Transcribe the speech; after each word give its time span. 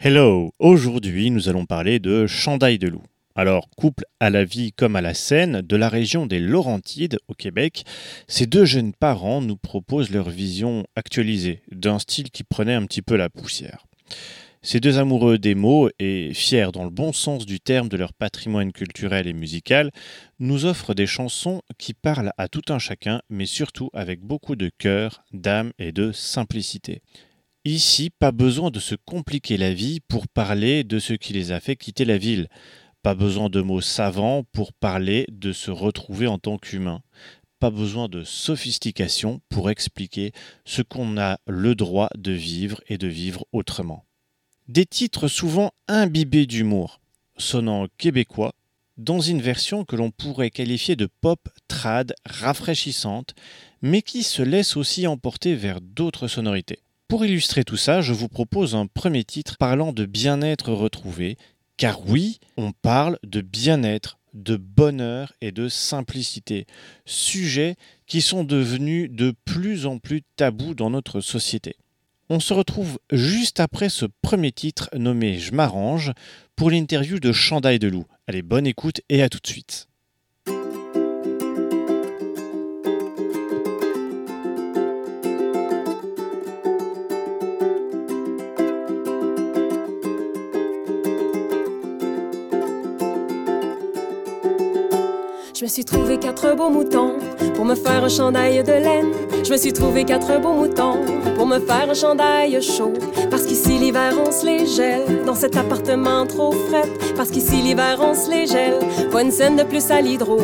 Hello, 0.00 0.52
aujourd'hui 0.60 1.32
nous 1.32 1.48
allons 1.48 1.66
parler 1.66 1.98
de 1.98 2.28
Chandail 2.28 2.78
de 2.78 2.86
loup. 2.86 3.02
Alors, 3.34 3.68
couple 3.70 4.04
à 4.20 4.30
la 4.30 4.44
vie 4.44 4.70
comme 4.70 4.94
à 4.94 5.00
la 5.00 5.12
scène, 5.12 5.60
de 5.60 5.74
la 5.74 5.88
région 5.88 6.26
des 6.26 6.38
Laurentides 6.38 7.18
au 7.26 7.34
Québec, 7.34 7.82
ces 8.28 8.46
deux 8.46 8.64
jeunes 8.64 8.92
parents 8.92 9.40
nous 9.40 9.56
proposent 9.56 10.12
leur 10.12 10.30
vision 10.30 10.86
actualisée 10.94 11.62
d'un 11.72 11.98
style 11.98 12.30
qui 12.30 12.44
prenait 12.44 12.74
un 12.74 12.86
petit 12.86 13.02
peu 13.02 13.16
la 13.16 13.28
poussière. 13.28 13.86
Ces 14.62 14.78
deux 14.78 14.98
amoureux 14.98 15.36
des 15.36 15.56
mots 15.56 15.88
et 15.98 16.32
fiers 16.32 16.70
dans 16.72 16.84
le 16.84 16.90
bon 16.90 17.12
sens 17.12 17.44
du 17.44 17.58
terme 17.58 17.88
de 17.88 17.96
leur 17.96 18.12
patrimoine 18.12 18.70
culturel 18.70 19.26
et 19.26 19.32
musical 19.32 19.90
nous 20.38 20.64
offrent 20.64 20.94
des 20.94 21.06
chansons 21.06 21.60
qui 21.76 21.92
parlent 21.92 22.32
à 22.38 22.46
tout 22.46 22.62
un 22.68 22.78
chacun, 22.78 23.20
mais 23.30 23.46
surtout 23.46 23.90
avec 23.92 24.20
beaucoup 24.20 24.54
de 24.54 24.70
cœur, 24.78 25.24
d'âme 25.32 25.72
et 25.80 25.90
de 25.90 26.12
simplicité. 26.12 27.02
Ici, 27.64 28.10
pas 28.10 28.32
besoin 28.32 28.70
de 28.70 28.78
se 28.78 28.94
compliquer 28.94 29.56
la 29.56 29.74
vie 29.74 30.00
pour 30.00 30.28
parler 30.28 30.84
de 30.84 30.98
ce 30.98 31.12
qui 31.12 31.32
les 31.32 31.52
a 31.52 31.60
fait 31.60 31.76
quitter 31.76 32.04
la 32.04 32.16
ville. 32.16 32.48
Pas 33.02 33.14
besoin 33.14 33.50
de 33.50 33.60
mots 33.60 33.80
savants 33.80 34.44
pour 34.52 34.72
parler 34.72 35.26
de 35.28 35.52
se 35.52 35.70
retrouver 35.70 36.26
en 36.26 36.38
tant 36.38 36.56
qu'humain. 36.56 37.02
Pas 37.58 37.70
besoin 37.70 38.08
de 38.08 38.22
sophistication 38.22 39.40
pour 39.48 39.70
expliquer 39.70 40.32
ce 40.64 40.82
qu'on 40.82 41.18
a 41.18 41.38
le 41.46 41.74
droit 41.74 42.08
de 42.16 42.32
vivre 42.32 42.80
et 42.86 42.96
de 42.96 43.08
vivre 43.08 43.44
autrement. 43.52 44.04
Des 44.68 44.86
titres 44.86 45.28
souvent 45.28 45.72
imbibés 45.88 46.46
d'humour, 46.46 47.00
sonnant 47.36 47.86
québécois, 47.98 48.54
dans 48.96 49.20
une 49.20 49.40
version 49.40 49.84
que 49.84 49.96
l'on 49.96 50.10
pourrait 50.10 50.50
qualifier 50.50 50.94
de 50.96 51.08
pop 51.20 51.48
trad 51.68 52.14
rafraîchissante, 52.24 53.34
mais 53.82 54.02
qui 54.02 54.22
se 54.22 54.42
laisse 54.42 54.76
aussi 54.76 55.06
emporter 55.06 55.54
vers 55.54 55.80
d'autres 55.80 56.28
sonorités. 56.28 56.80
Pour 57.08 57.24
illustrer 57.24 57.64
tout 57.64 57.78
ça, 57.78 58.02
je 58.02 58.12
vous 58.12 58.28
propose 58.28 58.74
un 58.74 58.86
premier 58.86 59.24
titre 59.24 59.56
parlant 59.56 59.94
de 59.94 60.04
bien-être 60.04 60.72
retrouvé, 60.72 61.38
car 61.78 62.06
oui, 62.06 62.38
on 62.58 62.72
parle 62.72 63.18
de 63.22 63.40
bien-être, 63.40 64.18
de 64.34 64.56
bonheur 64.56 65.32
et 65.40 65.50
de 65.50 65.70
simplicité, 65.70 66.66
sujets 67.06 67.76
qui 68.06 68.20
sont 68.20 68.44
devenus 68.44 69.10
de 69.10 69.34
plus 69.46 69.86
en 69.86 69.96
plus 69.96 70.20
tabous 70.36 70.74
dans 70.74 70.90
notre 70.90 71.22
société. 71.22 71.76
On 72.28 72.40
se 72.40 72.52
retrouve 72.52 72.98
juste 73.10 73.58
après 73.58 73.88
ce 73.88 74.04
premier 74.20 74.52
titre 74.52 74.90
nommé 74.94 75.38
Je 75.38 75.54
m'arrange 75.54 76.12
pour 76.56 76.70
l'interview 76.70 77.20
de 77.20 77.32
Chandail 77.32 77.78
de 77.78 77.88
Loup. 77.88 78.04
Allez, 78.26 78.42
bonne 78.42 78.66
écoute 78.66 79.00
et 79.08 79.22
à 79.22 79.30
tout 79.30 79.40
de 79.42 79.46
suite. 79.46 79.87
Me 95.68 95.70
suis 95.70 95.84
trouvé 95.84 96.16
quatre 96.16 96.56
beaux 96.56 96.70
moutons 96.70 97.18
pour 97.54 97.66
me 97.66 97.74
faire 97.74 98.02
un 98.02 98.08
chandail 98.08 98.64
de 98.64 98.72
laine. 98.72 99.12
Je 99.44 99.52
me 99.52 99.56
suis 99.58 99.74
trouvé 99.74 100.06
quatre 100.06 100.40
beaux 100.40 100.54
moutons 100.54 101.04
pour 101.36 101.46
me 101.46 101.58
faire 101.58 101.90
un 101.90 101.94
chandail 101.94 102.62
chaud. 102.62 102.94
Parce 103.30 103.42
qu'ici 103.42 103.76
l'hiver 103.78 104.14
on 104.18 104.32
se 104.32 104.46
les 104.46 104.64
gèle 104.64 105.24
dans 105.26 105.34
cet 105.34 105.58
appartement 105.58 106.26
trop 106.26 106.52
frais. 106.52 106.88
Parce 107.18 107.30
qu'ici 107.30 107.56
l'hiver 107.56 107.98
on 108.00 108.14
se 108.14 108.30
les 108.30 108.46
gèle. 108.46 108.78
Pas 109.12 109.20
une 109.20 109.30
scène 109.30 109.56
de 109.56 109.62
plus 109.62 109.90
à 109.90 110.00
l'hydro. 110.00 110.38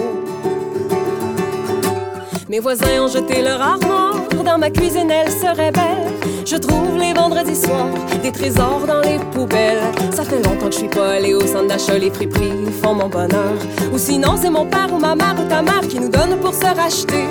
Mes 2.50 2.60
voisins 2.60 3.02
ont 3.02 3.08
jeté 3.08 3.40
leur 3.40 3.62
armoire 3.62 4.16
dans 4.44 4.58
ma 4.58 4.68
cuisine, 4.68 5.10
elle 5.10 5.32
serait 5.32 5.72
belle. 5.72 6.33
Je 6.46 6.56
trouve 6.56 6.98
les 6.98 7.14
vendredis 7.14 7.56
soirs 7.56 7.88
des 8.22 8.30
trésors 8.30 8.82
dans 8.86 9.00
les 9.00 9.18
poubelles. 9.32 9.80
Ça 10.14 10.24
fait 10.24 10.42
longtemps 10.42 10.66
que 10.66 10.72
je 10.72 10.78
suis 10.78 10.88
pas 10.88 11.12
allée 11.12 11.32
au 11.32 11.40
centre 11.40 11.68
d'achat, 11.68 11.96
les 11.96 12.10
friperies 12.10 12.70
font 12.82 12.94
mon 12.94 13.08
bonheur. 13.08 13.54
Ou 13.92 13.96
sinon, 13.96 14.36
c'est 14.40 14.50
mon 14.50 14.66
père 14.66 14.88
ou 14.92 14.98
ma 14.98 15.14
mère 15.14 15.34
ou 15.38 15.48
ta 15.48 15.62
mère 15.62 15.80
qui 15.88 15.98
nous 15.98 16.10
donne 16.10 16.36
pour 16.42 16.52
se 16.52 16.66
racheter. 16.66 17.24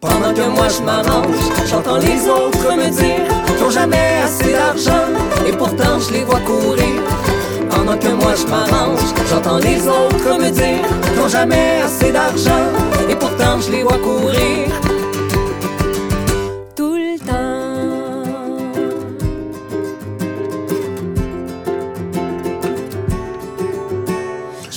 Pendant 0.00 0.34
que 0.34 0.46
moi 0.48 0.68
je 0.68 0.82
m'arrange, 0.82 1.36
j'entends 1.70 1.96
les 1.96 2.28
autres 2.28 2.76
me 2.76 2.90
dire 2.90 3.24
qu'ils 3.46 3.64
n'ont 3.64 3.70
jamais 3.70 4.20
assez 4.22 4.52
d'argent. 4.52 5.08
Et 5.48 5.52
pourtant, 5.52 6.00
je 6.06 6.12
les 6.12 6.24
vois 6.24 6.40
courir. 6.40 7.00
Pendant 7.70 7.96
que 7.96 8.08
moi 8.08 8.34
je 8.36 8.46
m'arrange, 8.46 9.00
j'entends 9.30 9.58
les 9.58 9.88
autres 9.88 10.38
me 10.38 10.50
dire 10.50 10.86
qu'ils 11.02 11.14
n'ont 11.14 11.28
jamais 11.28 11.80
assez 11.82 12.12
d'argent. 12.12 12.66
Et 13.08 13.16
pourtant, 13.16 13.58
je 13.58 13.70
les 13.72 13.82
vois 13.84 13.98
courir. 13.98 14.91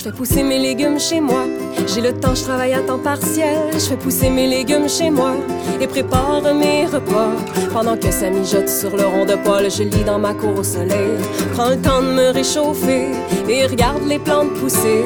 Fais 0.06 0.12
pousser 0.12 0.42
mes 0.44 0.58
légumes 0.60 1.00
chez 1.00 1.20
moi. 1.20 1.46
J'ai 1.88 2.00
le 2.00 2.12
temps, 2.12 2.34
je 2.34 2.44
travaille 2.44 2.74
à 2.74 2.80
temps 2.80 2.98
partiel. 2.98 3.58
Je 3.72 3.78
fais 3.78 3.96
pousser 3.96 4.30
mes 4.30 4.46
légumes 4.46 4.88
chez 4.88 5.10
moi 5.10 5.32
et 5.80 5.86
prépare 5.88 6.42
mes 6.54 6.86
repas. 6.86 7.32
Pendant 7.72 7.96
que 7.96 8.12
ça 8.12 8.30
mijote 8.30 8.68
sur 8.68 8.96
le 8.96 9.04
rond 9.04 9.24
de 9.24 9.34
poêle, 9.34 9.68
je 9.68 9.82
lis 9.82 10.04
dans 10.04 10.20
ma 10.20 10.32
cour 10.32 10.60
au 10.60 10.62
soleil. 10.62 11.16
Prends 11.54 11.70
le 11.70 11.76
temps 11.76 12.02
de 12.02 12.12
me 12.12 12.30
réchauffer 12.30 13.06
et 13.48 13.66
regarde 13.66 14.06
les 14.06 14.20
plantes 14.20 14.52
pousser. 14.54 15.02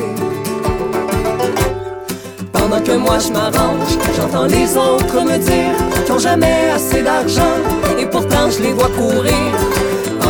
Pendant 2.52 2.82
que 2.82 2.92
moi 2.92 3.18
je 3.20 3.32
m'arrange, 3.32 3.96
j'entends 4.16 4.46
les 4.46 4.76
autres 4.76 5.24
me 5.24 5.38
dire 5.38 6.04
qu'ils 6.04 6.12
n'ont 6.12 6.18
jamais 6.18 6.70
assez 6.74 7.02
d'argent 7.02 7.56
et 7.98 8.04
pourtant 8.04 8.50
je 8.50 8.62
les 8.62 8.74
vois 8.74 8.90
courir. 8.90 9.79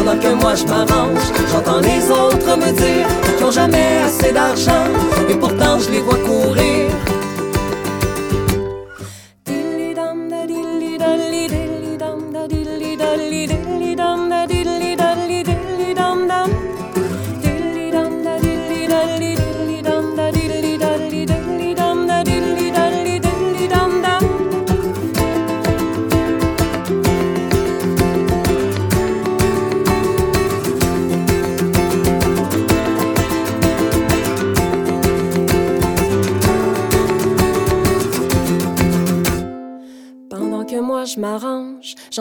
Pendant 0.03 0.19
que 0.19 0.29
moi 0.29 0.55
je 0.55 0.65
m'arrange, 0.65 1.19
j'entends 1.53 1.81
les 1.81 2.11
autres 2.11 2.57
me 2.57 2.73
dire 2.73 3.07
qu'ils 3.23 3.45
n'ont 3.45 3.51
jamais 3.51 3.99
assez 4.07 4.33
d'argent 4.33 4.87
et 5.29 5.35
pourtant 5.35 5.79
je 5.79 5.91
les 5.91 6.01
vois 6.01 6.17
courir. 6.17 6.80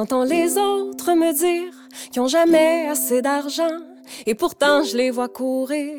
J'entends 0.09 0.23
les 0.23 0.57
autres 0.57 1.13
me 1.13 1.31
dire 1.33 1.71
qu'ils 2.11 2.19
n'ont 2.19 2.27
jamais 2.27 2.87
assez 2.89 3.21
d'argent 3.21 3.77
et 4.25 4.33
pourtant 4.33 4.81
je 4.83 4.97
les 4.97 5.11
vois 5.11 5.27
courir. 5.27 5.97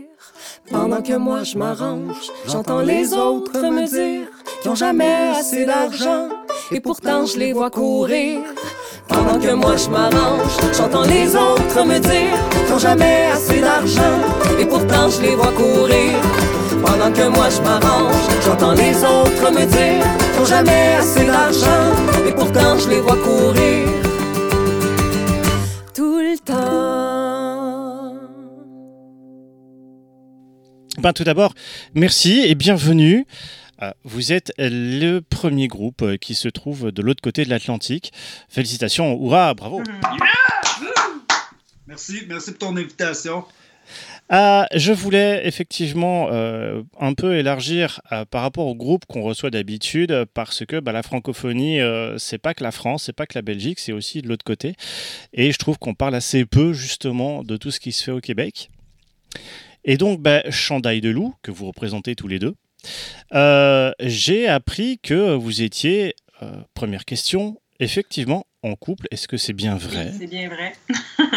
Pendant 0.69 1.01
que 1.01 1.13
moi 1.13 1.45
je 1.45 1.57
m'arrange, 1.57 2.29
j'entends 2.49 2.81
les 2.81 3.13
autres 3.13 3.63
me 3.71 3.87
dire 3.87 4.27
qu'ils 4.61 4.69
n'ont 4.69 4.75
jamais 4.75 5.29
assez 5.39 5.65
d'argent 5.65 6.29
et 6.73 6.81
pourtant 6.81 7.25
je 7.25 7.39
les 7.39 7.53
vois 7.53 7.71
courir. 7.71 8.41
Pendant 9.07 9.39
que 9.39 9.53
moi 9.53 9.77
je 9.77 9.89
m'arrange, 9.89 10.57
j'entends 10.77 11.05
les 11.05 11.37
autres 11.37 11.85
me 11.85 12.01
dire 12.01 12.37
qu'ils 12.51 12.69
n'ont 12.69 12.81
jamais 12.81 13.27
assez 13.33 13.61
d'argent 13.61 14.19
et 14.59 14.65
pourtant 14.65 15.09
je 15.09 15.23
les 15.23 15.37
vois 15.37 15.53
courir. 15.53 16.19
Pendant 16.85 17.13
que 17.13 17.29
moi 17.29 17.49
je 17.49 17.61
m'arrange, 17.63 18.25
j'entends 18.45 18.73
les 18.73 18.97
autres 19.05 19.53
me 19.53 19.65
dire 19.67 20.30
n'ont 20.41 20.47
jamais 20.47 20.95
assez 20.95 21.27
d'argent 21.27 21.93
et 22.27 22.33
pourtant 22.33 22.79
je 22.79 22.89
les 22.89 23.01
vois 23.01 23.17
courir. 23.17 23.89
Tout 25.95 26.19
le 26.19 26.39
temps. 26.39 28.15
Ben, 30.99 31.13
tout 31.13 31.25
d'abord, 31.25 31.53
merci 31.95 32.41
et 32.41 32.55
bienvenue. 32.55 33.27
Euh, 33.83 33.91
Vous 34.05 34.33
êtes 34.33 34.53
le 34.59 35.21
premier 35.21 35.69
groupe 35.69 36.03
euh, 36.03 36.17
qui 36.17 36.35
se 36.35 36.49
trouve 36.49 36.91
de 36.91 37.03
l'autre 37.03 37.23
côté 37.23 37.45
de 37.45 37.51
l'Atlantique. 37.51 38.13
Félicitations, 38.49 39.19
hurrah, 39.23 39.55
bravo. 39.55 39.83
Merci, 41.87 42.25
merci 42.29 42.53
pour 42.53 42.69
ton 42.69 42.77
invitation. 42.77 43.45
Euh, 44.33 44.65
je 44.75 44.93
voulais 44.93 45.47
effectivement 45.47 46.29
euh, 46.31 46.83
un 46.99 47.15
peu 47.15 47.37
élargir 47.37 48.01
euh, 48.13 48.25
par 48.25 48.43
rapport 48.43 48.67
au 48.67 48.77
groupe 48.77 49.05
qu'on 49.07 49.23
reçoit 49.23 49.51
d'habitude, 49.51 50.25
parce 50.35 50.65
que 50.65 50.79
bah, 50.79 50.93
la 50.93 51.03
francophonie, 51.03 51.79
c'est 52.19 52.39
pas 52.39 52.55
que 52.55 52.63
la 52.63 52.71
France, 52.71 53.05
c'est 53.05 53.13
pas 53.13 53.27
que 53.27 53.37
la 53.37 53.43
Belgique, 53.43 53.79
c'est 53.79 53.93
aussi 53.93 54.23
de 54.23 54.29
l'autre 54.29 54.45
côté. 54.45 54.75
Et 55.33 55.53
je 55.53 55.59
trouve 55.59 55.79
qu'on 55.79 55.95
parle 55.95 56.15
assez 56.15 56.45
peu 56.45 56.73
justement 56.73 57.43
de 57.43 57.57
tout 57.57 57.71
ce 57.71 57.81
qui 57.81 57.93
se 57.93 58.05
fait 58.05 58.13
au 58.13 58.21
Québec. 58.21 58.71
Et 59.85 59.97
donc, 59.97 60.21
bah, 60.21 60.43
Chandail 60.51 61.01
de 61.01 61.11
Loup, 61.11 61.35
que 61.43 61.51
vous 61.51 61.67
représentez 61.67 62.15
tous 62.15 62.29
les 62.29 62.39
deux, 62.39 62.55
j'ai 64.01 64.49
appris 64.49 64.99
que 65.03 65.35
vous 65.35 65.63
étiez, 65.63 66.15
première 66.75 67.05
question, 67.05 67.61
effectivement 67.81 68.47
en 68.63 68.75
couple. 68.77 69.07
Est-ce 69.11 69.27
que 69.27 69.37
c'est 69.37 69.55
bien 69.55 69.77
vrai? 69.77 70.13
C'est 70.19 70.27
bien 70.27 70.49
vrai. 70.49 70.73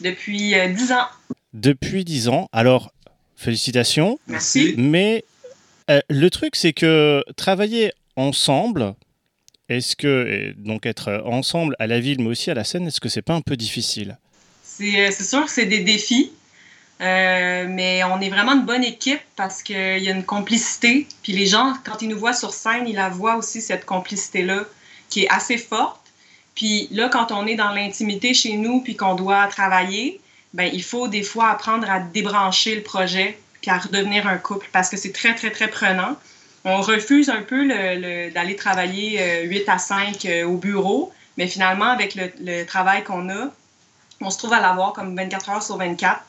Depuis 0.00 0.54
dix 0.74 0.92
ans. 0.92 1.06
Depuis 1.54 2.04
dix 2.04 2.28
ans. 2.28 2.48
Alors, 2.52 2.92
félicitations. 3.36 4.18
Merci. 4.26 4.74
Mais 4.76 5.24
euh, 5.90 6.00
le 6.10 6.28
truc, 6.28 6.56
c'est 6.56 6.72
que 6.72 7.22
travailler 7.36 7.92
ensemble, 8.16 8.94
est-ce 9.68 9.96
que, 9.96 10.52
donc 10.58 10.84
être 10.84 11.22
ensemble 11.24 11.76
à 11.78 11.86
la 11.86 12.00
ville, 12.00 12.20
mais 12.20 12.28
aussi 12.28 12.50
à 12.50 12.54
la 12.54 12.64
scène, 12.64 12.86
est-ce 12.86 13.00
que 13.00 13.08
c'est 13.08 13.22
pas 13.22 13.34
un 13.34 13.40
peu 13.40 13.56
difficile? 13.56 14.18
C'est 14.62 15.06
euh, 15.06 15.10
c'est 15.12 15.24
sûr 15.24 15.44
que 15.44 15.50
c'est 15.50 15.66
des 15.66 15.80
défis, 15.80 16.32
euh, 17.00 17.66
mais 17.68 18.02
on 18.04 18.20
est 18.20 18.30
vraiment 18.30 18.54
une 18.54 18.66
bonne 18.66 18.84
équipe 18.84 19.20
parce 19.36 19.62
qu'il 19.62 20.02
y 20.02 20.08
a 20.08 20.12
une 20.12 20.24
complicité. 20.24 21.06
Puis 21.22 21.32
les 21.32 21.46
gens, 21.46 21.74
quand 21.84 22.02
ils 22.02 22.08
nous 22.08 22.18
voient 22.18 22.34
sur 22.34 22.52
scène, 22.52 22.88
ils 22.88 22.96
la 22.96 23.08
voient 23.08 23.36
aussi, 23.36 23.60
cette 23.60 23.84
complicité-là, 23.84 24.64
qui 25.08 25.24
est 25.24 25.28
assez 25.28 25.58
forte. 25.58 26.00
Puis 26.54 26.88
là, 26.90 27.08
quand 27.08 27.30
on 27.30 27.46
est 27.46 27.56
dans 27.56 27.70
l'intimité 27.70 28.34
chez 28.34 28.56
nous, 28.56 28.80
puis 28.80 28.96
qu'on 28.96 29.14
doit 29.14 29.46
travailler, 29.46 30.20
ben 30.54 30.70
il 30.72 30.82
faut 30.82 31.06
des 31.08 31.22
fois 31.22 31.50
apprendre 31.50 31.88
à 31.90 32.00
débrancher 32.00 32.74
le 32.76 32.82
projet, 32.82 33.38
puis 33.60 33.70
à 33.70 33.78
redevenir 33.78 34.26
un 34.26 34.38
couple, 34.38 34.66
parce 34.72 34.88
que 34.88 34.96
c'est 34.96 35.12
très, 35.12 35.34
très, 35.34 35.50
très 35.50 35.68
prenant. 35.68 36.16
On 36.64 36.80
refuse 36.80 37.28
un 37.28 37.42
peu 37.42 37.62
le- 37.62 38.00
le- 38.00 38.30
d'aller 38.32 38.56
travailler 38.56 39.20
euh, 39.20 39.42
8 39.42 39.68
à 39.68 39.78
5 39.78 40.24
euh, 40.24 40.44
au 40.44 40.56
bureau, 40.56 41.12
mais 41.36 41.46
finalement, 41.46 41.90
avec 41.90 42.14
le, 42.14 42.30
le 42.40 42.64
travail 42.64 43.04
qu'on 43.04 43.28
a, 43.28 43.52
on 44.20 44.30
se 44.30 44.38
trouve 44.38 44.52
à 44.54 44.60
l'avoir 44.60 44.92
comme 44.94 45.14
24 45.14 45.50
heures 45.50 45.62
sur 45.62 45.76
24. 45.76 46.20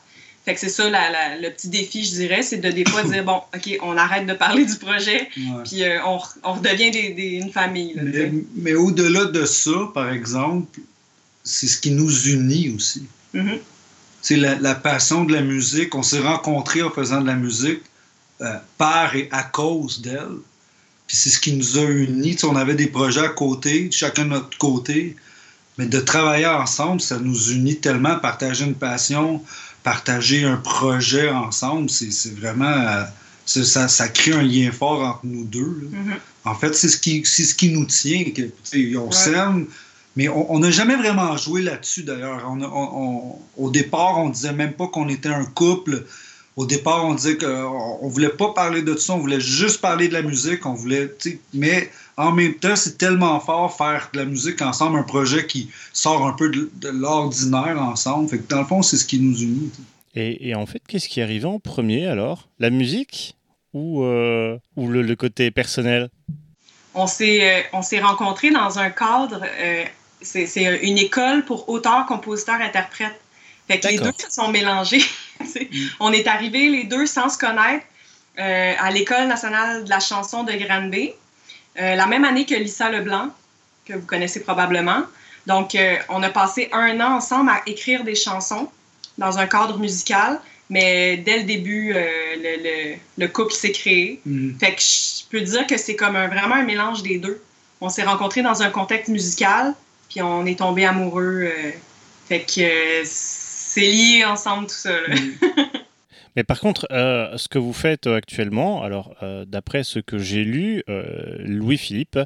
Fait 0.44 0.54
que 0.54 0.60
c'est 0.60 0.68
ça 0.68 0.88
la- 0.90 1.10
la- 1.10 1.36
le 1.38 1.50
petit 1.50 1.68
défi, 1.68 2.04
je 2.04 2.10
dirais, 2.16 2.42
c'est 2.42 2.58
de 2.58 2.70
des 2.70 2.84
fois 2.84 3.02
dire, 3.04 3.24
bon, 3.24 3.40
OK, 3.54 3.78
on 3.82 3.96
arrête 3.96 4.26
de 4.26 4.34
parler 4.34 4.64
du 4.64 4.76
projet, 4.76 5.28
Ouais. 5.36 5.62
puis 5.64 5.82
euh, 5.84 5.98
on, 6.06 6.18
on 6.44 6.52
redevient 6.54 6.90
des, 6.90 7.10
des- 7.14 7.32
une 7.42 7.50
famille. 7.52 7.94
là. 7.94 8.02
Mais, 8.04 8.30
mais 8.56 8.74
au-delà 8.74 9.24
de 9.26 9.44
ça, 9.46 9.90
par 9.94 10.10
exemple, 10.10 10.80
c'est 11.44 11.66
ce 11.68 11.78
qui 11.80 11.90
nous 11.92 12.28
unit 12.28 12.70
aussi. 12.74 13.06
Mhm. 13.32 13.58
C'est 14.26 14.36
la, 14.36 14.56
la 14.56 14.74
passion 14.74 15.22
de 15.24 15.32
la 15.32 15.40
musique. 15.40 15.94
On 15.94 16.02
s'est 16.02 16.18
rencontrés 16.32 16.82
en 16.82 16.90
faisant 16.90 17.20
de 17.20 17.28
la 17.28 17.36
musique 17.36 17.82
euh, 18.40 18.56
par 18.76 19.14
et 19.14 19.28
à 19.30 19.44
cause 19.44 20.02
d'elle. 20.02 20.38
Puis 21.06 21.16
c'est 21.16 21.30
ce 21.30 21.38
qui 21.38 21.52
nous 21.52 21.78
a 21.78 21.82
unis. 21.82 22.36
On 22.42 22.56
avait 22.56 22.74
des 22.74 22.88
projets 22.88 23.24
à 23.24 23.28
côté, 23.28 23.88
chacun 23.92 24.24
de 24.24 24.30
notre 24.30 24.58
côté. 24.58 25.14
Mais 25.78 25.86
de 25.86 26.00
travailler 26.00 26.46
ensemble, 26.46 27.00
ça 27.00 27.20
nous 27.20 27.52
unit 27.52 27.76
tellement. 27.76 28.18
Partager 28.18 28.64
une 28.64 28.74
passion, 28.74 29.44
partager 29.84 30.42
un 30.42 30.56
projet 30.56 31.30
ensemble, 31.30 31.88
c'est 31.88 32.34
vraiment. 32.34 32.66
euh, 32.66 33.04
ça, 33.44 33.86
ça 33.86 34.08
crée 34.08 34.32
un 34.32 34.42
lien 34.42 34.72
fort 34.72 35.02
entre 35.02 35.20
nous 35.22 35.44
deux. 35.44 35.88
Mhm. 35.92 36.16
En 36.46 36.56
fait, 36.56 36.74
c'est 36.74 36.88
ce 36.88 36.96
qui, 36.96 37.24
ce 37.24 37.54
qui 37.54 37.70
nous 37.70 37.84
tient. 37.84 38.24
Que, 38.34 38.42
on 38.96 39.12
Ouais. 39.60 39.66
Mais 40.16 40.28
on 40.28 40.58
n'a 40.58 40.70
jamais 40.70 40.96
vraiment 40.96 41.36
joué 41.36 41.62
là-dessus 41.62 42.02
d'ailleurs. 42.02 42.42
On 42.48 42.60
a- 42.62 42.66
on- 42.68 42.90
on- 43.02 43.38
au 43.64 43.70
départ, 43.70 44.18
on 44.18 44.30
disait 44.30 44.52
même 44.52 44.72
pas 44.72 44.88
qu'on 44.88 45.08
était 45.08 45.28
un 45.28 45.44
couple. 45.44 46.04
Au 46.56 46.64
départ, 46.64 47.04
on 47.04 47.14
disait 47.14 47.36
qu'on 47.36 47.98
on 48.00 48.08
voulait 48.08 48.30
pas 48.30 48.54
parler 48.54 48.80
de 48.82 48.96
ça, 48.96 49.12
on 49.12 49.18
voulait 49.18 49.40
juste 49.40 49.82
parler 49.82 50.08
de 50.08 50.14
la 50.14 50.22
musique. 50.22 50.64
On 50.64 50.72
voulait, 50.72 51.12
tu 51.20 51.30
sais, 51.32 51.38
mais 51.52 51.90
en 52.16 52.32
même 52.32 52.54
temps, 52.54 52.76
c'est 52.76 52.96
tellement 52.96 53.38
fort 53.40 53.76
faire 53.76 54.08
de 54.14 54.18
la 54.20 54.24
musique 54.24 54.62
ensemble, 54.62 54.98
un 54.98 55.02
projet 55.02 55.46
qui 55.46 55.68
sort 55.92 56.26
un 56.26 56.32
peu 56.32 56.48
de, 56.48 56.70
de 56.76 56.88
l'ordinaire 56.88 57.78
ensemble. 57.82 58.30
Fait 58.30 58.38
que 58.38 58.48
dans 58.48 58.60
le 58.60 58.66
fond, 58.66 58.80
c'est 58.80 58.96
ce 58.96 59.04
qui 59.04 59.20
nous 59.20 59.38
unit. 59.42 59.70
et, 60.14 60.48
et 60.48 60.54
en 60.54 60.64
fait, 60.64 60.80
qu'est-ce 60.88 61.10
qui 61.10 61.20
est 61.20 61.22
arrivé 61.22 61.44
en 61.44 61.60
premier 61.60 62.06
alors? 62.06 62.48
La 62.58 62.70
musique 62.70 63.36
ou, 63.74 64.02
euh, 64.04 64.56
ou 64.76 64.88
le, 64.88 65.02
le 65.02 65.14
côté 65.14 65.50
personnel? 65.50 66.08
On 66.94 67.06
s'est 67.06 67.40
euh, 67.42 67.60
on 67.74 67.82
s'est 67.82 68.00
rencontrés 68.00 68.50
dans 68.50 68.78
un 68.78 68.88
cadre, 68.88 69.42
euh, 69.44 69.84
c'est 70.22 70.46
c'est 70.46 70.64
une 70.82 70.98
école 70.98 71.44
pour 71.44 71.68
auteurs, 71.68 72.06
compositeurs, 72.06 72.60
interprètes. 72.60 73.20
Fait 73.68 73.80
que 73.80 73.88
les 73.88 73.98
deux 73.98 74.12
se 74.18 74.30
sont 74.30 74.48
mélangés. 74.48 75.02
Mm. 75.38 75.88
On 76.00 76.12
est 76.14 76.26
arrivés 76.26 76.70
les 76.70 76.84
deux 76.84 77.04
sans 77.04 77.28
se 77.28 77.36
connaître 77.36 77.84
euh, 78.38 78.72
à 78.78 78.90
l'École 78.90 79.26
nationale 79.28 79.84
de 79.84 79.90
la 79.90 80.00
chanson 80.00 80.44
de 80.44 80.52
Granby, 80.52 81.12
euh, 81.78 81.94
la 81.94 82.06
même 82.06 82.24
année 82.24 82.46
que 82.46 82.54
Lisa 82.54 82.90
Leblanc, 82.90 83.28
que 83.84 83.92
vous 83.92 84.06
connaissez 84.06 84.40
probablement. 84.42 85.02
Donc, 85.46 85.74
euh, 85.74 85.96
on 86.08 86.22
a 86.22 86.30
passé 86.30 86.70
un 86.72 86.98
an 87.00 87.16
ensemble 87.16 87.50
à 87.50 87.60
écrire 87.66 88.02
des 88.02 88.14
chansons 88.14 88.70
dans 89.18 89.38
un 89.38 89.46
cadre 89.46 89.78
musical, 89.78 90.40
mais 90.70 91.18
dès 91.18 91.36
le 91.38 91.42
début, 91.44 91.92
euh, 91.94 92.06
le, 92.36 92.62
le- 92.62 92.96
le 93.18 93.28
couple 93.28 93.52
s'est 93.52 93.72
créé. 93.72 94.20
Fait 94.58 94.74
que 94.74 94.80
je 94.80 95.24
peux 95.30 95.42
dire 95.42 95.66
que 95.66 95.76
c'est 95.76 95.96
comme 95.96 96.16
un, 96.16 96.28
vraiment 96.28 96.54
un 96.56 96.64
mélange 96.64 97.02
des 97.02 97.18
deux. 97.18 97.42
On 97.82 97.90
s'est 97.90 98.04
rencontrés 98.04 98.40
dans 98.42 98.62
un 98.62 98.70
contexte 98.70 99.08
musical, 99.08 99.74
puis 100.16 100.22
on 100.22 100.46
est 100.46 100.58
tombés 100.60 100.86
amoureux. 100.86 101.42
euh, 101.44 101.70
fait 102.26 102.40
que 102.40 102.60
euh, 102.62 103.02
c'est 103.04 103.82
lié 103.82 104.24
ensemble 104.24 104.66
tout 104.66 104.74
ça. 104.74 104.90
là. 105.06 105.14
Mais 106.36 106.44
par 106.44 106.58
contre, 106.60 106.86
euh, 106.90 107.36
ce 107.38 107.48
que 107.48 107.58
vous 107.58 107.72
faites 107.72 108.06
actuellement, 108.06 108.82
alors 108.82 109.14
euh, 109.22 109.44
d'après 109.46 109.84
ce 109.84 109.98
que 110.00 110.18
j'ai 110.18 110.44
lu, 110.44 110.82
euh, 110.90 111.36
Louis-Philippe, 111.38 112.18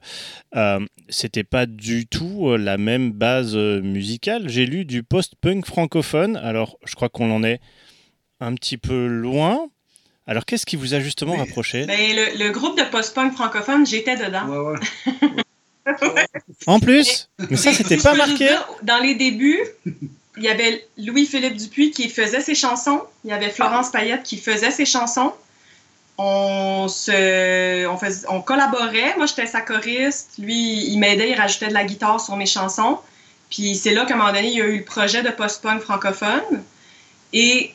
euh, 0.56 0.80
c'était 1.08 1.44
pas 1.44 1.66
du 1.66 2.06
tout 2.06 2.48
euh, 2.48 2.56
la 2.56 2.76
même 2.78 3.10
base 3.12 3.54
musicale. 3.56 4.48
J'ai 4.48 4.66
lu 4.66 4.84
du 4.84 5.02
post-punk 5.04 5.64
francophone, 5.66 6.36
alors 6.36 6.76
je 6.84 6.94
crois 6.96 7.08
qu'on 7.08 7.30
en 7.32 7.42
est 7.44 7.60
un 8.40 8.54
petit 8.54 8.78
peu 8.78 9.06
loin. 9.06 9.68
Alors 10.26 10.44
qu'est-ce 10.44 10.66
qui 10.66 10.76
vous 10.76 10.94
a 10.94 11.00
justement 11.00 11.36
rapproché? 11.36 11.86
Ben, 11.86 11.98
le, 11.98 12.44
le 12.46 12.50
groupe 12.52 12.78
de 12.78 12.84
post-punk 12.90 13.32
francophone, 13.34 13.84
j'étais 13.86 14.16
dedans. 14.16 14.46
Ouais, 14.48 14.78
ouais. 14.78 15.42
En 16.66 16.80
plus 16.80 17.28
Mais 17.50 17.56
ça, 17.56 17.72
c'était 17.72 17.96
pas 17.96 18.14
marqué 18.14 18.46
dire, 18.48 18.68
Dans 18.82 18.98
les 18.98 19.14
débuts, 19.14 19.60
il 20.36 20.42
y 20.44 20.48
avait 20.48 20.86
Louis-Philippe 20.98 21.56
Dupuis 21.56 21.90
qui 21.90 22.08
faisait 22.08 22.40
ses 22.40 22.54
chansons. 22.54 23.02
Il 23.24 23.30
y 23.30 23.32
avait 23.32 23.50
Florence 23.50 23.90
Payette 23.90 24.22
qui 24.22 24.36
faisait 24.38 24.70
ses 24.70 24.84
chansons. 24.86 25.32
On, 26.18 26.86
se, 26.88 27.86
on, 27.86 27.96
fais- 27.96 28.26
on 28.28 28.42
collaborait. 28.42 29.14
Moi, 29.16 29.26
j'étais 29.26 29.46
sa 29.46 29.62
choriste. 29.62 30.32
Lui, 30.38 30.84
il 30.90 30.98
m'aidait, 30.98 31.30
il 31.30 31.34
rajoutait 31.34 31.68
de 31.68 31.74
la 31.74 31.84
guitare 31.84 32.20
sur 32.20 32.36
mes 32.36 32.46
chansons. 32.46 32.98
Puis 33.50 33.74
c'est 33.74 33.92
là 33.94 34.04
qu'à 34.04 34.14
un 34.14 34.16
moment 34.18 34.32
donné, 34.32 34.48
il 34.48 34.58
y 34.58 34.60
a 34.60 34.66
eu 34.66 34.78
le 34.78 34.84
projet 34.84 35.22
de 35.22 35.30
post-punk 35.30 35.80
francophone. 35.80 36.62
Et 37.32 37.72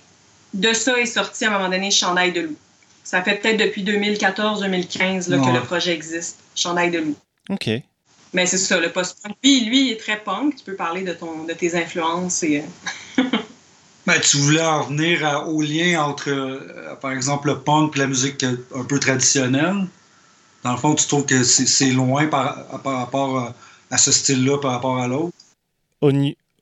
de 0.54 0.74
ça 0.74 0.98
est 1.00 1.06
sorti 1.06 1.46
à 1.46 1.50
un 1.50 1.52
moment 1.58 1.70
donné 1.70 1.90
Chandail 1.92 2.32
de 2.34 2.42
loup. 2.42 2.56
Ça 3.04 3.22
fait 3.22 3.36
peut-être 3.36 3.58
depuis 3.58 3.84
2014-2015 3.84 5.30
là, 5.30 5.38
que 5.38 5.54
le 5.54 5.62
projet 5.62 5.94
existe, 5.94 6.40
Chandail 6.56 6.92
de 6.92 7.00
loup. 7.00 7.16
Ok. 7.50 7.70
Mais 8.36 8.46
c'est 8.46 8.58
ça, 8.58 8.78
le 8.78 8.92
post-punk. 8.92 9.34
Lui, 9.42 9.62
lui, 9.62 9.88
il 9.88 9.92
est 9.94 9.98
très 9.98 10.22
punk. 10.22 10.58
Tu 10.58 10.66
peux 10.66 10.76
parler 10.76 11.04
de, 11.04 11.14
ton, 11.14 11.46
de 11.46 11.54
tes 11.54 11.74
influences. 11.74 12.44
Et, 12.44 12.64
Ben, 14.06 14.20
tu 14.22 14.38
voulais 14.38 14.62
en 14.62 14.84
venir 14.84 15.26
à- 15.26 15.48
au 15.48 15.62
lien 15.62 16.04
entre, 16.04 16.30
euh, 16.30 16.96
par 17.02 17.12
exemple, 17.12 17.48
le 17.48 17.60
punk 17.60 17.96
et 17.96 18.00
la 18.00 18.08
musique 18.08 18.44
un 18.44 18.84
peu 18.84 19.00
traditionnelle. 19.00 19.88
Dans 20.64 20.72
le 20.74 20.78
fond, 20.78 20.94
tu 20.96 21.08
trouves 21.08 21.26
que 21.26 21.44
c'est 21.44 21.92
loin 21.92 22.28
par, 22.28 22.82
par 22.82 22.98
rapport 22.98 23.40
à, 23.40 23.56
à 23.90 23.98
ce 23.98 24.12
style-là 24.12 24.60
par 24.60 24.72
rapport 24.74 25.00
à 25.00 25.08
l'autre? 25.08 25.34
Au, 26.02 26.12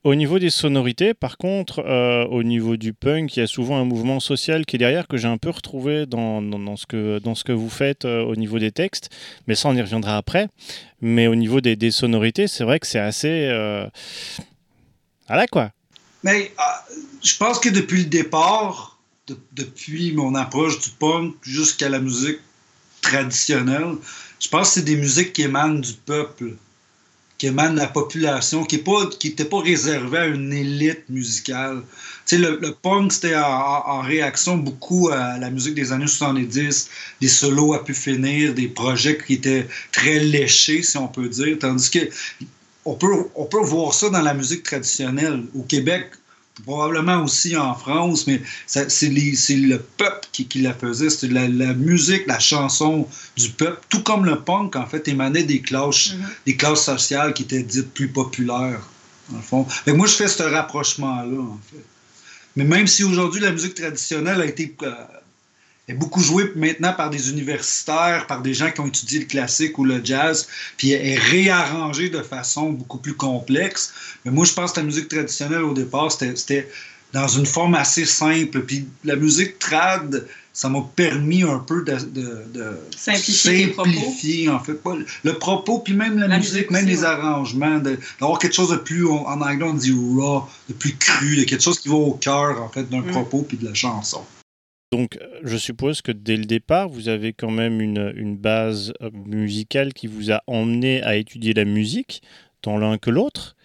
au 0.04 0.16
niveau 0.16 0.38
des 0.38 0.50
sonorités, 0.50 1.14
par 1.14 1.38
contre, 1.38 1.80
euh, 1.80 2.26
au 2.26 2.44
niveau 2.44 2.76
du 2.76 2.94
punk, 2.94 3.36
il 3.36 3.40
y 3.40 3.44
a 3.44 3.48
souvent 3.48 3.78
un 3.78 3.86
mouvement 3.86 4.20
social 4.20 4.66
qui 4.66 4.76
est 4.76 4.80
derrière 4.80 5.08
que 5.08 5.16
j'ai 5.16 5.30
un 5.30 5.38
peu 5.38 5.50
retrouvé 5.50 6.06
dans, 6.06 6.42
ce, 6.76 6.86
que, 6.86 7.52
vous 7.52 7.70
faites 7.70 8.04
euh, 8.04 8.22
au 8.24 8.36
niveau 8.36 8.60
des 8.60 8.72
textes. 8.72 9.10
Mais 9.48 9.56
ça, 9.56 9.70
on 9.70 9.76
y 9.76 9.82
reviendra 9.82 10.18
après. 10.18 10.50
Mais 11.02 11.28
au 11.28 11.36
niveau 11.36 11.62
des, 11.62 11.92
sonorités, 11.92 12.48
c'est 12.48 12.66
vrai 12.66 12.80
que 12.80 12.88
c'est 12.88 13.00
assez. 13.00 13.48
Euh... 13.50 13.88
Voilà 15.28 15.48
quoi. 15.48 15.72
Mais 16.24 16.52
ah, 16.58 16.86
je 17.24 17.38
pense 17.38 17.60
que 17.60 17.70
depuis 17.70 18.04
le 18.04 18.10
départ, 18.10 19.00
de- 19.28 19.38
depuis 19.54 20.12
mon 20.12 20.36
approche 20.36 20.82
du 20.82 20.90
punk 20.90 21.36
jusqu'à 21.44 21.88
la 21.88 22.00
musique 22.00 22.40
traditionnelle, 23.02 23.96
je 24.40 24.50
pense 24.50 24.70
que 24.70 24.74
c'est 24.76 24.86
des 24.86 24.98
musiques 24.98 25.32
qui 25.32 25.44
émanent 25.44 25.80
du 25.80 25.94
peuple, 25.94 26.56
qui 27.44 27.48
émanent 27.48 27.74
de 27.74 27.80
la 27.80 27.88
population, 27.88 28.64
qui 28.64 28.78
n'étaient 28.78 29.44
pas, 29.44 29.60
réservées 29.60 30.18
à 30.18 30.28
une 30.28 30.54
élite 30.54 31.04
musicale. 31.10 31.82
Le, 32.32 32.72
punk, 32.72 33.12
c'était 33.12 33.36
en 33.36 34.00
réaction 34.00 34.56
beaucoup 34.56 35.10
à 35.10 35.38
la 35.38 35.50
musique 35.50 35.76
des 35.76 35.92
années 35.92 36.08
70, 36.08 36.90
des 37.20 37.28
solos 37.28 37.74
à 37.74 37.84
pu 37.84 37.94
finir, 37.94 38.54
des 38.54 38.70
projets 38.70 39.18
qui 39.18 39.34
étaient 39.34 39.68
très 39.92 40.20
léchés, 40.20 40.84
si 40.84 40.96
on 40.96 41.10
peut 41.10 41.28
dire. 41.28 41.58
Tandis 41.60 41.92
que 41.92 42.00
on 42.86 42.94
peut, 42.94 43.26
on 43.36 43.44
peut 43.44 43.62
voir 43.62 43.94
ça 43.94 44.10
dans 44.10 44.22
la 44.22 44.34
musique 44.34 44.64
traditionnelle. 44.64 45.44
Au 45.54 45.64
Québec, 45.64 46.12
probablement 46.66 47.24
aussi 47.24 47.58
en 47.58 47.74
France, 47.74 48.28
mais 48.28 48.42
c'est 48.68 48.90
c'est 48.92 49.10
le 49.56 49.80
peuple 49.80 50.28
qui, 50.32 50.46
qui 50.48 50.62
la 50.62 50.74
faisait. 50.74 51.10
C'était 51.10 51.34
la, 51.34 51.48
la 51.48 51.74
musique, 51.74 52.28
la 52.28 52.40
chanson 52.40 53.08
du 53.36 53.50
peuple. 53.50 53.82
Tout 53.90 54.04
comme 54.04 54.24
le 54.26 54.40
punk, 54.42 54.76
en 54.76 54.86
fait, 54.86 55.08
émanait 55.08 55.44
des 55.44 55.62
classes, 55.62 56.14
Mhm. 56.14 56.28
des 56.46 56.56
classes 56.56 56.86
sociales 56.86 57.34
qui 57.34 57.44
étaient 57.44 57.64
dites 57.64 57.92
plus 57.94 58.08
populaires, 58.08 58.82
dans 59.30 59.38
le 59.38 59.44
fond. 59.44 59.66
Mais 59.88 59.94
moi, 59.94 60.06
je 60.08 60.14
fais 60.14 60.28
ce 60.28 60.44
rapprochement-là, 60.44 61.40
en 61.42 61.60
fait. 61.72 61.84
Mais 62.56 62.66
même 62.66 62.86
si 62.86 63.04
aujourd'hui, 63.04 63.42
la 63.42 63.52
musique 63.52 63.74
traditionnelle 63.74 64.40
a 64.42 64.46
été... 64.46 64.76
est 65.88 65.94
beaucoup 65.94 66.22
jouée 66.22 66.52
maintenant 66.56 66.94
par 66.94 67.10
des 67.10 67.30
universitaires, 67.30 68.26
par 68.28 68.42
des 68.42 68.54
gens 68.54 68.72
qui 68.72 68.80
ont 68.80 68.88
étudié 68.88 69.20
le 69.20 69.26
classique 69.26 69.78
ou 69.78 69.84
le 69.84 70.04
jazz, 70.04 70.48
puis 70.78 70.92
est 70.92 71.18
réarrangée 71.18 72.10
de 72.10 72.22
façon 72.22 72.72
beaucoup 72.72 73.00
plus 73.00 73.16
complexe. 73.16 73.94
Mais 74.24 74.32
moi, 74.32 74.46
je 74.46 74.54
pense 74.54 74.72
que 74.72 74.80
la 74.80 74.86
musique 74.86 75.10
traditionnelle, 75.10 75.64
au 75.64 75.74
départ, 75.74 76.12
c'était 76.12 76.70
dans 77.12 77.28
une 77.28 77.46
forme 77.46 77.76
assez 77.76 78.06
simple. 78.06 78.62
Puis 78.62 78.88
la 79.04 79.18
musique 79.18 79.60
trad, 79.60 80.26
ça 80.54 80.70
m'a 80.70 80.82
permis 80.96 81.44
un 81.44 81.60
peu 81.60 81.84
de, 81.84 81.98
de, 82.54 82.80
simplifier, 82.96 83.74
simplifier 83.74 84.50
en 84.50 84.60
fait, 84.60 84.80
le 85.24 85.34
propos, 85.34 85.80
puis 85.80 85.96
même 85.96 86.18
la, 86.18 86.38
musique, 86.38 86.70
même 86.72 86.86
les 86.86 87.04
arrangements, 87.04 87.80
d'avoir 88.20 88.40
quelque 88.40 88.54
chose 88.54 88.70
de 88.70 88.78
plus, 88.78 89.08
en 89.08 89.42
anglais 89.42 89.66
on 89.66 89.74
dit 89.74 89.92
raw, 89.92 90.48
de 90.70 90.74
plus 90.74 90.96
cru, 90.96 91.38
de 91.38 91.44
quelque 91.44 91.64
chose 91.64 91.80
qui 91.80 91.90
va 91.90 91.96
au 91.96 92.14
cœur 92.14 92.62
en 92.62 92.70
fait 92.70 92.88
d'un 92.90 93.02
mm. 93.02 93.12
propos 93.12 93.46
puis 93.48 93.58
de 93.58 93.66
la 93.66 93.74
chanson. 93.74 94.22
Donc, 94.94 95.18
je 95.42 95.58
suppose 95.58 96.04
que 96.04 96.12
dès 96.12 96.38
le 96.38 96.46
départ, 96.46 96.88
vous 96.88 97.10
avez 97.10 97.34
quand 97.34 97.50
même 97.50 97.82
une, 97.82 98.14
une 98.16 98.38
base 98.38 98.94
euh, 99.02 99.10
musicale 99.26 99.92
qui 99.92 100.06
vous 100.06 100.32
a 100.32 100.44
emmené 100.46 101.02
à 101.02 101.16
étudier 101.16 101.56
la 101.56 101.66
musique, 101.66 102.22
tant 102.62 102.78
l'un 102.78 103.00
que 103.00 103.10
l'autre. 103.10 103.56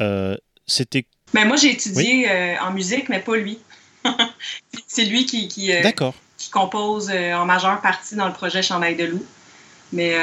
Euh, 0.00 0.36
c'était. 0.68 1.04
Ben 1.34 1.48
moi, 1.48 1.56
j'ai 1.56 1.72
étudié 1.72 2.30
euh, 2.30 2.54
en 2.60 2.70
musique, 2.70 3.08
mais 3.08 3.18
pas 3.18 3.36
lui. 3.36 3.58
c'est 4.86 5.04
lui 5.04 5.26
qui, 5.26 5.48
qui, 5.48 5.72
qui 6.36 6.50
compose 6.50 7.10
en 7.10 7.44
majeure 7.44 7.80
partie 7.80 8.14
dans 8.14 8.28
le 8.28 8.32
projet 8.32 8.62
Chandail 8.62 8.94
de 8.94 9.06
loup. 9.06 9.26
Mais 9.92 10.14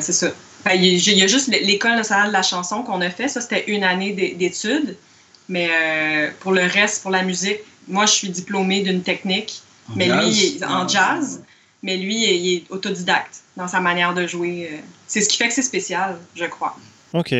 c'est 0.00 0.12
ça. 0.12 0.30
Ben, 0.64 0.74
il, 0.74 0.96
y 0.96 1.22
a 1.24 1.26
juste 1.26 1.48
l'école 1.48 1.96
nationale 1.96 2.28
de 2.28 2.32
la 2.32 2.42
chanson 2.42 2.84
qu'on 2.84 3.00
a 3.00 3.10
fait. 3.10 3.26
Ça, 3.26 3.40
c'était 3.40 3.64
une 3.66 3.82
année 3.82 4.12
d'études. 4.12 4.96
Mais 5.48 5.70
pour 6.38 6.52
le 6.52 6.62
reste, 6.62 7.02
pour 7.02 7.10
la 7.10 7.24
musique, 7.24 7.58
moi, 7.88 8.06
je 8.06 8.12
suis 8.12 8.28
diplômée 8.28 8.82
d'une 8.82 9.02
technique 9.02 9.63
mais 9.94 10.08
lui, 10.08 10.60
en 10.66 10.86
jazz, 10.88 11.42
mais 11.82 11.96
lui, 11.96 12.24
il 12.24 12.54
est 12.54 12.64
autodidacte 12.70 13.42
dans 13.56 13.68
sa 13.68 13.80
manière 13.80 14.14
de 14.14 14.26
jouer. 14.26 14.70
Euh. 14.72 14.76
C'est 15.06 15.20
ce 15.20 15.28
qui 15.28 15.36
fait 15.36 15.48
que 15.48 15.54
c'est 15.54 15.62
spécial, 15.62 16.18
je 16.34 16.44
crois. 16.46 16.76
OK. 17.12 17.34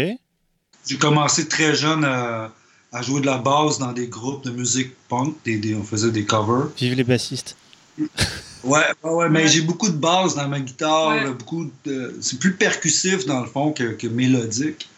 J'ai 0.87 0.99
commencé 0.99 1.49
très 1.49 1.75
jeune 1.75 2.05
à, 2.05 2.53
jouer 3.01 3.21
de 3.21 3.27
la 3.27 3.39
basse 3.39 3.79
dans 3.79 3.93
des 3.93 4.07
groupes 4.07 4.45
de 4.45 4.51
musique 4.51 4.93
punk. 5.09 5.35
Des, 5.45 5.75
on 5.75 5.83
faisait 5.83 6.11
des 6.11 6.25
covers. 6.25 6.69
Vive 6.77 6.95
les 6.95 7.05
bassistes. 7.05 7.57
ouais, 8.65 8.83
ouais, 9.03 9.29
mais 9.31 9.49
j'ai 9.49 9.63
beaucoup 9.63 9.89
de 9.89 9.97
basse 9.97 10.35
dans 10.35 10.47
ma 10.47 10.61
guitare. 10.61 11.33
beaucoup 11.33 11.71
C'est 12.21 12.39
plus 12.39 12.55
percussif, 12.55 13.25
dans 13.27 13.41
le 13.41 13.47
fond, 13.47 13.73
que, 13.73 14.07
mélodique. 14.07 14.89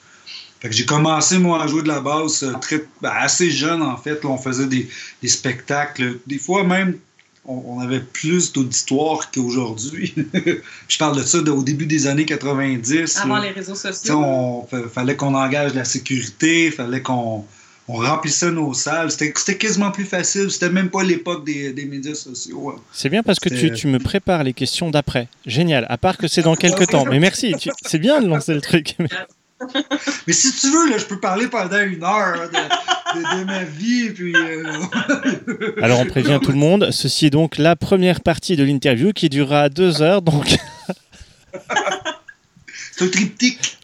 Fait 0.61 0.71
que 0.71 0.75
j'ai 0.75 0.87
commencé, 0.87 1.39
moi, 1.39 1.63
à 1.63 1.67
jouer 1.67 1.83
de 1.83 1.89
la 1.89 2.01
basse 2.01 2.43
euh, 2.43 2.55
très, 2.55 2.83
ben, 3.03 3.13
assez 3.15 3.51
jeune, 3.51 3.83
en 3.83 3.97
fait. 3.99 4.25
on 4.25 4.39
faisait 4.39 4.67
des, 4.67 4.89
des, 5.21 5.29
spectacles. 5.29 6.19
Des 6.27 6.39
fois, 6.39 6.65
même 6.65 6.99
on, 7.49 7.81
avait 7.81 8.01
plus 8.01 8.53
d'auditoire 8.53 9.31
qu'aujourd'hui. 9.31 10.15
je 10.89 10.99
parle 10.99 11.17
de 11.17 11.23
ça 11.23 11.39
au 11.39 11.63
début 11.63 11.87
des 11.87 12.07
années 12.07 12.25
90. 12.25 13.19
Avant 13.19 13.39
les 13.39 13.51
réseaux 13.51 13.75
sociaux. 13.75 14.67
Il 14.73 14.89
fallait 14.93 15.17
qu'on 15.17 15.35
engage 15.35 15.75
la 15.75 15.85
sécurité, 15.85 16.71
fallait 16.71 17.03
qu'on 17.03 17.45
on 17.89 17.95
remplissait 17.95 18.51
nos 18.51 18.75
salles. 18.75 19.11
C'était 19.11 19.57
quasiment 19.57 19.91
plus 19.91 20.05
facile. 20.05 20.51
C'était 20.51 20.71
même 20.71 20.91
pas 20.91 21.05
l'époque 21.05 21.45
des, 21.45 21.73
médias 21.89 22.15
sociaux. 22.15 22.71
Hein. 22.71 22.81
C'est 22.93 23.09
bien 23.09 23.23
parce 23.23 23.39
que 23.39 23.49
tu, 23.49 23.73
tu, 23.73 23.87
me 23.87 23.99
prépares 23.99 24.43
les 24.43 24.53
questions 24.53 24.91
d'après. 24.91 25.29
Génial. 25.47 25.87
À 25.89 25.99
part 25.99 26.19
que 26.19 26.27
c'est 26.27 26.43
dans 26.43 26.57
quelques 26.57 26.89
temps. 26.89 27.05
Mais 27.05 27.21
merci. 27.21 27.55
C'est 27.83 27.99
bien 27.99 28.21
de 28.21 28.27
lancer 28.27 28.55
le 28.55 28.61
truc. 28.61 28.97
Mais 30.27 30.33
si 30.33 30.53
tu 30.53 30.71
veux, 30.71 30.91
là, 30.91 30.99
je 30.99 31.05
peux 31.05 31.21
parler 31.21 31.47
pendant 31.47 31.81
une 31.81 32.03
heure 32.03 32.51
de, 33.17 33.45
ma 33.45 33.65
vie. 33.65 34.11
Puis, 34.11 34.35
euh, 34.35 34.65
Alors, 35.83 36.01
on 36.01 36.07
prévient 36.07 36.39
tout 36.43 36.53
le 36.53 36.59
monde. 36.59 36.91
Ceci 36.91 37.27
est 37.27 37.31
donc 37.31 37.59
la 37.59 37.77
première 37.77 38.21
partie 38.21 38.57
de 38.57 38.65
l'interview 38.65 39.13
qui 39.13 39.29
durera 39.29 39.69
deux 39.69 40.03
heures. 40.03 40.23
Donc. 40.23 40.57
C'est 42.93 43.05
un 43.05 43.09
triptyque. 43.09 43.79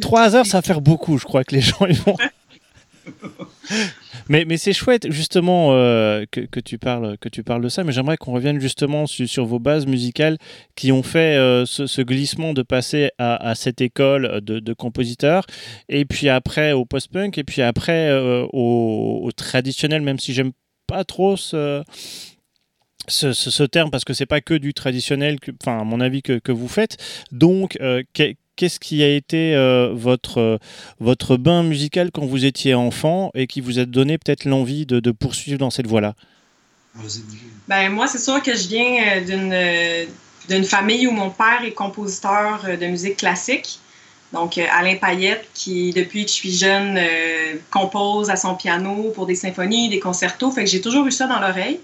trois 0.00 0.36
heures, 0.36 0.46
ça 0.46 0.58
va 0.58 0.62
faire 0.62 0.80
beaucoup, 0.80 1.18
je 1.18 1.24
crois, 1.24 1.44
que 1.44 1.54
les 1.54 1.60
gens 1.60 1.86
ils 1.88 1.96
vont. 1.96 2.16
Mais, 4.28 4.44
mais 4.44 4.56
c'est 4.56 4.72
chouette 4.72 5.10
justement 5.10 5.72
euh, 5.72 6.24
que, 6.30 6.60
tu 6.60 6.78
parles, 6.78 7.16
que 7.18 7.28
tu 7.28 7.42
parles 7.42 7.62
de 7.62 7.68
ça, 7.68 7.84
mais 7.84 7.92
j'aimerais 7.92 8.16
qu'on 8.16 8.32
revienne 8.32 8.60
justement 8.60 9.06
sur, 9.06 9.44
vos 9.44 9.58
bases 9.58 9.86
musicales 9.86 10.38
qui 10.74 10.92
ont 10.92 11.02
fait 11.02 11.36
euh, 11.36 11.64
ce, 11.66 12.02
glissement 12.02 12.52
de 12.52 12.62
passer 12.62 13.10
à, 13.18 13.54
cette 13.54 13.80
école 13.80 14.40
de, 14.42 14.58
de 14.60 14.72
compositeurs, 14.72 15.44
et 15.88 16.04
puis 16.04 16.28
après 16.28 16.72
au 16.72 16.84
post-punk, 16.84 17.38
et 17.38 17.44
puis 17.44 17.62
après 17.62 18.08
euh, 18.08 18.46
au, 18.52 19.30
traditionnel, 19.36 20.02
même 20.02 20.18
si 20.18 20.32
j'aime 20.32 20.52
pas 20.86 21.04
trop 21.04 21.36
ce, 21.36 21.82
terme 23.64 23.90
parce 23.90 24.04
que 24.04 24.14
c'est 24.14 24.26
pas 24.26 24.40
que 24.40 24.54
du 24.54 24.74
traditionnel, 24.74 25.38
enfin 25.62 25.80
à 25.80 25.84
mon 25.84 26.00
avis 26.00 26.22
que 26.22 26.52
vous 26.52 26.68
faites. 26.68 26.96
Donc, 27.32 27.78
qu'est-ce 28.56 28.80
qui 28.80 29.02
a 29.02 29.08
été 29.08 29.54
euh, 29.54 29.92
votre, 29.94 30.38
euh, 30.38 30.58
votre 30.98 31.36
bain 31.36 31.62
musical 31.62 32.10
quand 32.12 32.24
vous 32.24 32.44
étiez 32.44 32.74
enfant 32.74 33.30
et 33.34 33.46
qui 33.46 33.60
vous 33.60 33.78
a 33.78 33.84
donné 33.84 34.18
peut-être 34.18 34.44
l'envie 34.44 34.86
de, 34.86 35.10
poursuivre 35.12 35.58
dans 35.58 35.70
cette 35.70 35.86
voie-là? 35.86 36.14
Ben, 37.68 37.90
Moi, 37.90 38.06
c'est 38.06 38.18
sûr 38.18 38.42
que 38.42 38.54
je 38.56 38.68
viens 38.68 39.20
euh, 39.30 40.06
d'une, 40.48 40.64
famille 40.64 41.06
où 41.06 41.12
mon 41.12 41.30
père 41.30 41.62
est 41.64 41.72
compositeur 41.72 42.64
de 42.80 42.86
musique 42.86 43.18
classique. 43.18 43.78
Donc, 44.32 44.58
Alain 44.58 44.96
Payette, 44.96 45.48
qui, 45.54 45.92
depuis 45.92 46.24
que 46.24 46.30
je 46.30 46.34
suis 46.34 46.52
jeune, 46.52 46.98
compose 47.70 48.28
à 48.28 48.36
son 48.36 48.54
piano 48.54 49.12
pour 49.14 49.24
des 49.24 49.36
symphonies, 49.36 49.88
des 49.88 50.00
concertos. 50.00 50.50
Fait 50.50 50.64
que 50.64 50.70
j'ai 50.70 50.80
toujours 50.80 51.06
eu 51.06 51.12
ça 51.12 51.26
dans 51.26 51.38
l'oreille. 51.38 51.78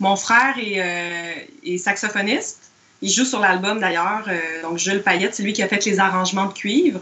Mon 0.00 0.16
frère 0.16 0.56
est 0.58 1.78
saxophoniste. 1.78 2.69
Il 3.02 3.10
joue 3.10 3.24
sur 3.24 3.40
l'album 3.40 3.80
d'ailleurs. 3.80 4.24
Euh, 4.28 4.62
donc, 4.62 4.78
Jules 4.78 5.02
Payette, 5.02 5.34
c'est 5.34 5.42
lui 5.42 5.52
qui 5.52 5.62
a 5.62 5.68
fait 5.68 5.84
les 5.84 5.98
arrangements 5.98 6.46
de 6.46 6.52
cuivre. 6.52 7.00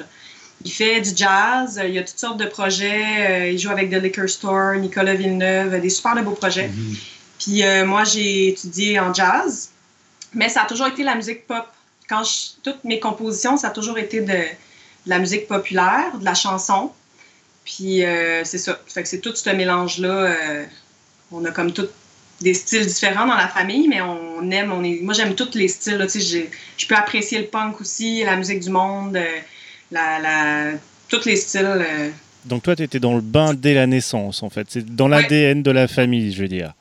Il 0.64 0.72
fait 0.72 1.00
du 1.00 1.10
jazz, 1.14 1.80
il 1.84 1.94
y 1.94 1.98
a 1.98 2.02
toutes 2.02 2.18
sortes 2.18 2.38
de 2.38 2.46
projets. 2.46 3.30
Euh, 3.30 3.50
il 3.50 3.58
joue 3.58 3.70
avec 3.70 3.90
The 3.90 3.94
Liquor 3.94 4.28
Store, 4.28 4.74
Nicolas 4.76 5.14
Villeneuve, 5.14 5.80
des 5.80 5.90
super 5.90 6.14
de 6.16 6.22
beaux 6.22 6.32
projets. 6.32 6.68
Mhm. 6.68 6.96
Puis 7.38 7.64
euh, 7.64 7.84
moi, 7.86 8.04
j'ai 8.04 8.48
étudié 8.48 8.98
en 8.98 9.12
jazz, 9.14 9.70
mais 10.34 10.48
ça 10.48 10.62
a 10.62 10.66
toujours 10.66 10.88
été 10.88 11.02
la 11.02 11.14
musique 11.14 11.46
pop. 11.46 11.66
Quand 12.08 12.22
toutes 12.62 12.84
mes 12.84 12.98
compositions, 13.00 13.56
ça 13.56 13.68
a 13.68 13.70
toujours 13.70 13.98
été 13.98 14.20
de, 14.20 14.38
la 15.06 15.18
musique 15.18 15.46
populaire, 15.46 16.16
de 16.18 16.24
la 16.24 16.34
chanson. 16.34 16.90
Puis 17.64 18.02
c'est 18.44 18.58
ça. 18.58 18.78
Fait 18.86 19.02
que 19.02 19.08
c'est 19.08 19.20
tout 19.20 19.34
ce 19.34 19.50
mélange-là. 19.50 20.34
on 21.30 21.44
a 21.44 21.50
comme 21.50 21.72
tout 21.72 21.86
des 22.40 22.54
styles 22.54 22.86
différents 22.86 23.26
dans 23.26 23.34
la 23.34 23.48
famille, 23.48 23.88
mais 23.88 24.00
on 24.00 24.50
aime, 24.50 24.72
on 24.72 24.84
est, 24.84 25.00
moi 25.02 25.14
j'aime 25.14 25.34
tous 25.34 25.54
les 25.54 25.68
styles. 25.68 26.06
je 26.08 26.86
peux 26.86 26.94
apprécier 26.94 27.38
le 27.38 27.46
punk 27.46 27.80
aussi, 27.80 28.22
la 28.24 28.36
musique 28.36 28.60
du 28.60 28.70
monde, 28.70 29.16
euh, 29.16 29.24
la, 29.90 30.18
la, 30.20 30.72
tous 31.08 31.24
les 31.24 31.36
styles. 31.36 31.66
Euh. 31.66 32.10
Donc 32.44 32.62
toi, 32.62 32.76
tu 32.76 32.82
étais 32.82 33.00
dans 33.00 33.14
le 33.14 33.20
bain 33.20 33.54
dès 33.54 33.74
la 33.74 33.86
naissance, 33.86 34.42
en 34.42 34.50
fait. 34.50 34.66
C'est 34.70 34.94
dans 34.94 35.08
l'ADN 35.08 35.62
de 35.62 35.70
la 35.70 35.88
famille, 35.88 36.32
je 36.32 36.42
veux 36.42 36.48
dire. 36.48 36.72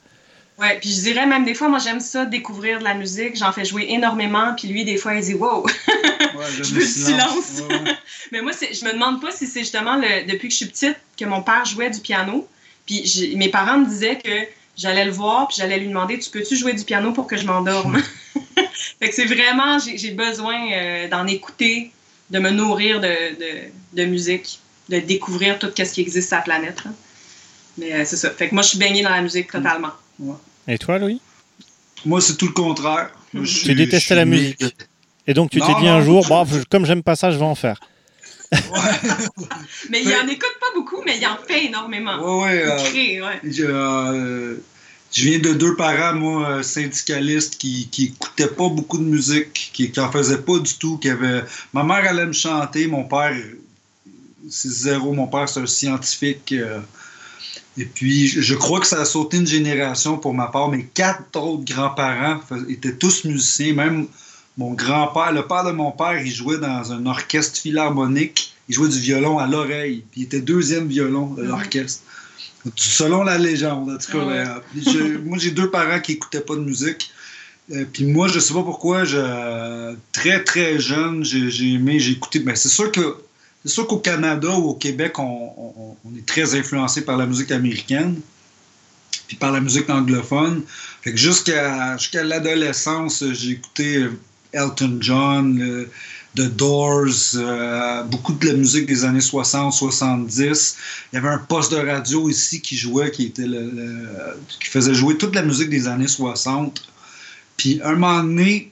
Oui, 0.60 0.68
puis 0.82 0.90
je 0.90 1.02
dirais 1.02 1.28
même 1.28 1.46
des 1.46 1.54
fois, 1.54 1.70
moi 1.70 1.78
j'aime 1.78 2.00
ça, 2.00 2.26
découvrir 2.26 2.80
de 2.80 2.84
la 2.84 2.96
musique. 2.96 3.36
J'en 3.36 3.52
fais 3.52 3.66
jouer 3.66 3.88
énormément, 3.90 4.56
puis 4.56 4.68
lui, 4.68 4.86
des 4.86 4.98
fois, 4.98 5.14
il 5.14 5.22
dit 5.22 5.36
Wow, 5.36 5.68
je 6.64 6.74
veux 6.74 6.80
le 6.80 6.86
silence. 6.86 7.62
Mais 8.32 8.42
moi, 8.42 8.52
je 8.54 8.86
me 8.86 8.94
demande 8.94 9.22
pas 9.22 9.32
si 9.32 9.46
c'est 9.46 9.60
justement 9.60 9.98
le, 9.98 10.26
depuis 10.28 10.48
que 10.48 10.54
je 10.54 10.58
suis 10.58 10.66
petite 10.66 10.98
que 11.18 11.26
mon 11.26 11.42
père 11.42 11.66
jouait 11.66 11.92
du 11.92 12.00
piano. 12.00 12.48
Puis 12.88 13.36
mes 13.36 13.50
parents 13.50 13.80
me 13.80 13.86
disaient 13.86 14.18
que 14.18 14.48
j'allais 14.78 15.06
le 15.06 15.12
voir, 15.12 15.48
puis 15.48 15.58
j'allais 15.58 15.80
lui 15.80 15.88
demander 15.88 16.20
Tu 16.20 16.30
peux-tu 16.30 16.56
jouer 16.56 16.74
du 16.74 16.84
piano 16.84 17.12
pour 17.12 17.28
que 17.28 17.38
je 17.38 17.46
m'endorme? 17.46 18.02
Fait 19.00 19.10
que 19.10 19.16
c'est 19.16 19.26
vraiment, 19.26 19.78
j'ai 19.80 20.12
besoin 20.12 20.72
euh, 20.72 21.08
d'en 21.08 21.28
écouter, 21.28 21.92
de 22.30 22.40
me 22.40 22.50
nourrir 22.50 23.00
de, 23.00 23.10
de, 23.94 24.06
musique, 24.06 24.60
de 24.90 25.00
découvrir 25.00 25.60
tout 25.60 25.72
ce 25.76 25.84
qui 25.84 26.02
existe 26.02 26.30
sur 26.30 26.38
la 26.38 26.44
planète. 26.44 26.82
Mais 27.78 27.94
euh, 27.94 28.04
c'est 28.06 28.18
ça. 28.18 28.32
Fait 28.32 28.50
que 28.50 28.56
moi, 28.56 28.64
je 28.64 28.70
suis 28.70 28.78
baignée 28.78 29.04
dans 29.04 29.12
la 29.12 29.22
musique 29.22 29.52
totalement. 29.52 29.92
Et 30.68 30.78
toi, 30.78 30.98
Louis? 30.98 31.22
Moi, 32.06 32.22
c'est 32.22 32.36
tout 32.38 32.48
le 32.48 32.54
contraire. 32.54 33.12
tu 33.34 33.76
détestais 33.76 34.16
la 34.16 34.26
musique. 34.26 34.64
Et 35.28 35.34
donc, 35.34 35.52
tu 35.52 35.60
t'es 35.60 35.76
dit 35.80 35.88
un 35.88 36.02
jour, 36.02 36.26
bon, 36.28 36.46
comme 36.70 36.86
j'aime 36.86 37.04
pas 37.04 37.16
ça, 37.16 37.32
je 37.32 37.38
vais 37.38 37.46
en 37.46 37.56
faire. 37.56 37.80
Mais 39.90 40.04
il 40.04 40.14
en 40.16 40.28
écoute 40.28 40.56
pas 40.60 40.74
beaucoup, 40.76 41.02
mais 41.06 41.18
il 41.18 41.28
en 41.28 41.38
fait 41.38 41.66
énormément. 41.66 42.42
Ouais, 42.42 42.66
ouais. 42.66 43.42
Euh, 43.60 44.58
je, 45.12 45.22
viens 45.22 45.40
de 45.40 45.54
deux 45.54 45.76
parents, 45.76 46.16
moi, 46.16 46.50
euh, 46.50 46.64
syndicalistes, 46.64 47.58
qui, 47.58 47.90
qui 47.92 48.06
écoutaient 48.06 48.48
pas 48.48 48.70
beaucoup 48.70 48.98
de 48.98 49.04
musique, 49.04 49.72
qui, 49.74 49.92
qui 49.92 50.00
en 50.00 50.12
faisaient 50.12 50.42
pas 50.42 50.60
du 50.60 50.74
tout. 50.76 50.98
Qui. 50.98 51.10
Ma 51.74 51.84
mère 51.84 52.10
allait 52.10 52.26
me 52.26 52.34
chanter, 52.34 52.88
mon 52.88 53.04
père, 53.04 53.36
c'est 54.50 54.70
zéro. 54.72 55.14
Mon 55.14 55.28
père, 55.28 55.50
c'est 55.50 55.60
un 55.60 55.68
scientifique. 55.68 56.54
Euh, 56.54 56.80
et 57.78 57.86
puis, 57.86 58.28
je 58.28 58.56
crois 58.56 58.80
que 58.80 58.88
ça 58.88 59.02
a 59.02 59.06
sauté 59.06 59.38
une 59.38 59.48
génération 59.48 60.18
pour 60.18 60.34
ma 60.34 60.48
part. 60.48 60.70
Mes 60.70 60.86
quatre 60.86 61.38
autres 61.40 61.66
grands-parents 61.66 62.40
étaient 62.70 62.96
tous 62.96 63.26
musiciens, 63.26 63.74
même 63.74 64.08
mon 64.58 64.74
grand-père, 64.74 65.32
le 65.32 65.46
père 65.46 65.64
de 65.64 65.72
mon 65.72 65.92
père, 65.92 66.20
il 66.20 66.32
jouait 66.32 66.58
dans 66.58 66.92
un 66.92 67.06
orchestre 67.06 67.60
philharmonique. 67.60 68.54
Il 68.70 68.76
jouait 68.76 68.90
du 68.90 69.00
violon 69.00 69.38
à 69.38 69.48
l'oreille. 69.48 70.04
Puis 70.12 70.22
il 70.22 70.24
était 70.26 70.42
deuxième 70.42 70.88
violon 70.88 71.34
de 71.34 71.44
mhm. 71.44 71.50
l'orchestre. 71.50 72.04
Selon 72.76 73.24
la 73.24 73.38
légende, 73.38 73.90
en 73.90 73.98
tout 73.98 74.12
cas. 74.12 74.46
Ah 74.46 74.62
moi, 75.24 75.38
j'ai 75.38 75.52
deux 75.52 75.70
parents 75.70 76.00
qui 76.00 76.14
n'écoutaient 76.14 76.42
pas 76.42 76.56
de 76.56 76.62
musique. 76.62 77.12
Euh, 77.72 77.86
puis 77.92 78.06
moi, 78.06 78.28
je 78.28 78.40
sais 78.40 78.54
pas 78.54 78.64
pourquoi, 78.64 79.04
je, 79.04 79.96
très 80.12 80.44
très 80.44 80.80
jeune, 80.80 81.24
j'ai 81.24 81.74
aimé, 81.74 82.00
j'ai 82.00 82.14
écouté. 82.14 82.40
Mais 82.40 82.46
ben, 82.46 82.56
c'est 82.56 82.70
sûr 82.70 82.92
que 82.92 83.18
c'est 83.64 83.72
sûr 83.72 83.88
qu'au 83.88 83.98
Canada 83.98 84.50
ou 84.50 84.70
au 84.70 84.74
Québec, 84.76 85.20
on, 85.20 85.96
est 86.18 86.26
très 86.26 86.56
influencé 86.56 87.04
par 87.04 87.18
la 87.18 87.26
musique 87.26 87.52
américaine, 87.52 88.20
puis 89.28 89.36
par 89.36 89.52
la 89.52 89.60
musique 89.60 89.90
anglophone. 89.90 90.64
Fait 91.02 91.12
que 91.12 91.18
jusqu'à 91.18 91.98
jusqu'à 91.98 92.24
l'adolescence, 92.24 93.24
j'ai 93.34 93.52
écouté 93.52 94.08
Elton 94.58 94.98
John, 95.00 95.88
The 96.38 96.56
Doors, 96.56 97.36
euh, 97.36 98.04
beaucoup 98.04 98.34
de 98.34 98.46
la 98.46 98.54
musique 98.54 98.86
des 98.86 99.04
années 99.06 99.22
60, 99.22 99.74
70. 99.74 100.78
Il 101.12 101.16
y 101.16 101.20
avait 101.20 101.30
un 101.30 101.40
poste 101.40 101.72
de 101.72 101.78
radio 101.78 102.30
ici 102.30 102.62
qui 102.62 102.78
jouait, 102.78 103.10
qui 103.10 103.26
était 103.26 103.48
qui 104.60 104.70
faisait 104.70 104.94
jouer 104.94 105.18
toute 105.18 105.34
la 105.34 105.42
musique 105.42 105.70
des 105.70 105.88
années 105.88 106.08
60. 106.08 106.84
Puis 107.58 107.82
un 107.84 107.94
moment 107.94 108.22
donné, 108.22 108.72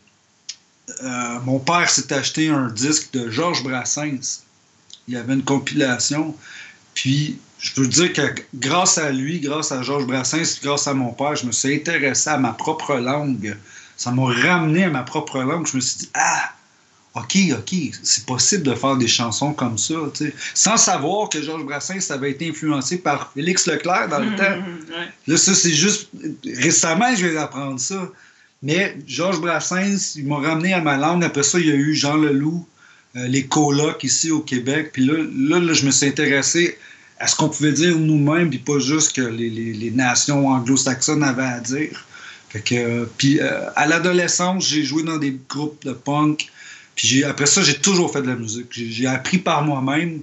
euh, 1.03 1.39
mon 1.43 1.57
père 1.57 1.89
s'est 1.89 2.13
acheté 2.13 2.49
un 2.49 2.69
disque 2.69 3.11
de 3.13 3.31
Georges 3.31 3.63
Brassens. 3.63 4.43
Il 5.07 5.15
y 5.15 5.17
avait 5.17 5.33
une 5.33 5.43
compilation. 5.43 6.35
Puis 6.93 7.39
je 7.57 7.73
peux 7.73 7.87
dire 7.87 8.13
que 8.13 8.21
grâce 8.53 8.99
à 8.99 9.11
lui, 9.11 9.39
grâce 9.39 9.71
à 9.71 9.81
Georges 9.81 10.05
Brassens, 10.05 10.59
grâce 10.61 10.87
à 10.87 10.93
mon 10.93 11.13
père, 11.13 11.35
je 11.35 11.47
me 11.47 11.51
suis 11.51 11.73
intéressé 11.73 12.29
à 12.29 12.37
ma 12.37 12.51
propre 12.51 12.93
langue. 12.97 13.57
Ça 13.97 14.11
m'a 14.11 14.25
ramené 14.25 14.83
à 14.83 14.89
ma 14.89 15.03
propre 15.03 15.39
langue. 15.39 15.67
Je 15.67 15.77
me 15.77 15.81
suis 15.81 15.99
dit, 15.99 16.09
ah, 16.13 16.51
OK, 17.15 17.37
OK, 17.57 17.75
c'est 18.03 18.25
possible 18.25 18.63
de 18.63 18.75
faire 18.75 18.97
des 18.97 19.07
chansons 19.07 19.53
comme 19.53 19.77
ça, 19.77 19.95
sans 20.53 20.75
savoir 20.75 21.29
que 21.29 21.41
Georges 21.41 21.63
Brassens 21.63 22.11
avait 22.11 22.31
été 22.31 22.49
influencé 22.49 22.97
par 22.97 23.31
Félix 23.33 23.67
Leclerc 23.67 24.09
dans 24.09 24.19
le 24.19 24.31
mmh, 24.31 24.35
temps. 24.35 24.57
Là, 25.27 25.37
ça, 25.37 25.55
c'est 25.55 25.73
juste 25.73 26.09
récemment 26.43 27.15
je 27.15 27.25
viens 27.25 27.35
d'apprendre 27.35 27.79
ça. 27.79 28.11
Mais 28.61 28.97
Georges 29.07 29.39
Brassens, 29.39 30.15
il 30.15 30.27
m'a 30.27 30.37
ramené 30.37 30.73
à 30.73 30.81
ma 30.81 30.97
langue. 30.97 31.23
Après 31.23 31.43
ça, 31.43 31.59
il 31.59 31.67
y 31.67 31.71
a 31.71 31.75
eu 31.75 31.93
Jean 31.93 32.15
Leloup, 32.17 32.67
euh, 33.15 33.27
les 33.27 33.45
colocs 33.45 34.03
ici 34.03 34.31
au 34.31 34.41
Québec. 34.41 34.89
Puis 34.91 35.05
là, 35.05 35.13
là, 35.59 35.73
je 35.73 35.85
me 35.85 35.91
suis 35.91 36.07
intéressé 36.07 36.77
à 37.19 37.27
ce 37.27 37.35
qu'on 37.35 37.47
pouvait 37.47 37.71
dire 37.71 37.97
nous-mêmes, 37.97 38.49
puis 38.49 38.59
pas 38.59 38.79
juste 38.79 39.15
que 39.15 39.21
les, 39.21 39.91
nations 39.91 40.47
anglo-saxonnes 40.49 41.23
avaient 41.23 41.43
à 41.43 41.59
dire. 41.59 42.05
Fait 42.55 42.61
que, 42.61 43.03
puis 43.17 43.41
euh, 43.41 43.69
à 43.75 43.85
l'adolescence, 43.85 44.69
j'ai 44.69 44.81
joué 44.81 45.03
dans 45.03 45.17
des 45.17 45.37
groupes 45.49 45.83
de 45.83 45.91
punk. 45.91 46.47
Puis 46.95 47.25
après 47.25 47.47
ça, 47.47 47.61
j'ai 47.61 47.75
toujours 47.75 48.13
fait 48.13 48.21
de 48.21 48.27
la 48.27 48.35
musique. 48.35 48.67
J'ai 48.71 49.07
appris 49.07 49.39
par 49.39 49.61
moi-même. 49.61 50.21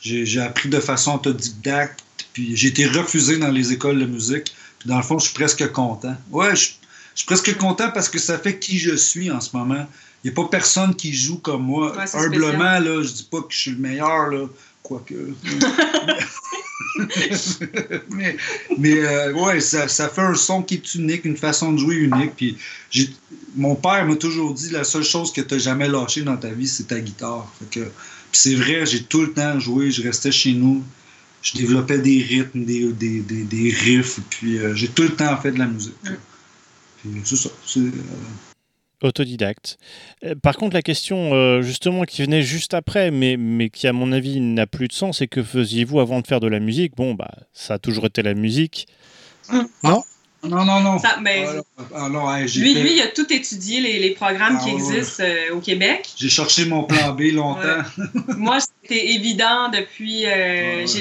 J'ai 0.00 0.40
appris 0.40 0.70
de 0.70 0.80
façon 0.80 1.16
autodidacte. 1.16 2.00
Puis 2.32 2.56
j'ai 2.56 2.68
été 2.68 2.86
refusé 2.86 3.36
dans 3.36 3.50
les 3.50 3.74
écoles 3.74 3.98
de 3.98 4.06
musique. 4.06 4.54
Puis 4.78 4.88
dans 4.88 4.96
le 4.96 5.02
fond, 5.02 5.18
je 5.18 5.26
suis 5.26 5.34
presque 5.34 5.70
content. 5.72 6.16
Ouais, 6.30 6.56
je, 6.56 6.70
je 7.14 7.18
suis 7.18 7.26
presque 7.26 7.54
content 7.58 7.90
parce 7.90 8.08
que 8.08 8.18
ça 8.18 8.38
fait 8.38 8.58
qui 8.58 8.78
je 8.78 8.94
suis 8.96 9.30
en 9.30 9.42
ce 9.42 9.54
moment. 9.54 9.86
Il 10.22 10.28
n'y 10.28 10.30
a 10.30 10.42
pas 10.42 10.48
personne 10.48 10.94
qui 10.94 11.12
joue 11.12 11.36
comme 11.36 11.64
moi. 11.64 11.94
Humblement, 12.14 12.78
là, 12.78 13.02
je 13.02 13.12
dis 13.12 13.28
pas 13.30 13.42
que 13.42 13.52
je 13.52 13.58
suis 13.58 13.70
le 13.72 13.76
meilleur, 13.76 14.28
là, 14.28 14.46
quoique. 14.84 15.14
mais 18.10 18.36
mais 18.78 18.98
euh, 18.98 19.32
ouais, 19.32 19.60
ça, 19.60 19.88
ça, 19.88 20.08
fait 20.08 20.20
un 20.20 20.34
son 20.34 20.62
qui 20.62 20.74
est 20.74 20.94
unique, 20.94 21.24
une 21.24 21.36
façon 21.36 21.72
de 21.72 21.78
jouer 21.78 21.96
unique. 21.96 22.36
Puis 22.36 22.56
mon 23.56 23.74
père 23.74 24.06
m'a 24.06 24.14
toujours 24.14 24.54
dit 24.54 24.70
la 24.70 24.84
seule 24.84 25.02
chose 25.02 25.32
que 25.32 25.40
tu 25.40 25.54
n'as 25.54 25.60
jamais 25.60 25.88
lâché 25.88 26.22
dans 26.22 26.36
ta 26.36 26.50
vie, 26.50 26.68
c'est 26.68 26.84
ta 26.88 27.00
guitare. 27.00 27.50
Fait 27.58 27.80
que, 27.80 27.84
puis 27.86 28.40
c'est 28.40 28.54
vrai, 28.54 28.86
j'ai 28.86 29.02
tout 29.02 29.22
le 29.22 29.32
temps 29.32 29.58
joué, 29.58 29.90
je 29.90 30.02
restais 30.02 30.30
chez 30.30 30.52
nous, 30.52 30.84
je 31.42 31.54
développais 31.54 31.98
des 31.98 32.22
rythmes, 32.22 32.64
des, 32.64 32.92
des, 32.92 33.20
des, 33.20 33.42
des 33.44 33.70
riffs, 33.70 34.20
puis 34.30 34.58
euh, 34.58 34.74
j'ai 34.74 34.88
tout 34.88 35.02
le 35.02 35.14
temps 35.14 35.36
fait 35.38 35.52
de 35.52 35.58
la 35.58 35.66
musique. 35.66 35.94
C'est 37.24 37.36
ça. 37.36 37.50
Euh, 37.76 37.90
Autodidacte. 39.04 39.78
Euh, 40.24 40.34
par 40.34 40.56
contre, 40.56 40.74
la 40.74 40.82
question 40.82 41.34
euh, 41.34 41.60
justement 41.60 42.04
qui 42.04 42.22
venait 42.22 42.42
juste 42.42 42.72
après, 42.72 43.10
mais, 43.10 43.36
mais 43.36 43.68
qui 43.68 43.86
à 43.86 43.92
mon 43.92 44.12
avis 44.12 44.40
n'a 44.40 44.66
plus 44.66 44.88
de 44.88 44.94
sens, 44.94 45.18
c'est 45.18 45.26
que 45.26 45.42
faisiez-vous 45.42 46.00
avant 46.00 46.20
de 46.20 46.26
faire 46.26 46.40
de 46.40 46.48
la 46.48 46.58
musique? 46.58 46.96
Bon, 46.96 47.12
bah, 47.14 47.30
ça 47.52 47.74
a 47.74 47.78
toujours 47.78 48.06
été 48.06 48.22
la 48.22 48.34
musique. 48.34 48.88
Hum. 49.50 49.68
Non 49.82 50.02
non, 50.42 50.62
non, 50.66 50.80
non. 50.82 50.98
mais 51.22 51.46
ah, 51.78 51.82
ah, 51.94 52.40
lui, 52.54 52.74
lui, 52.74 52.96
il 52.96 53.00
a 53.00 53.06
tout 53.06 53.32
étudié, 53.32 53.80
les, 53.80 53.98
les 53.98 54.10
programmes 54.10 54.58
qui 54.58 54.68
ah, 54.68 54.74
existent 54.74 55.24
au 55.54 55.58
Québec. 55.58 56.06
J'ai 56.18 56.28
cherché 56.28 56.66
mon 56.66 56.84
plan 56.84 57.12
B 57.12 57.32
longtemps. 57.32 57.82
Moi, 58.36 58.58
c'était 58.60 59.12
évident 59.14 59.70
depuis. 59.70 60.26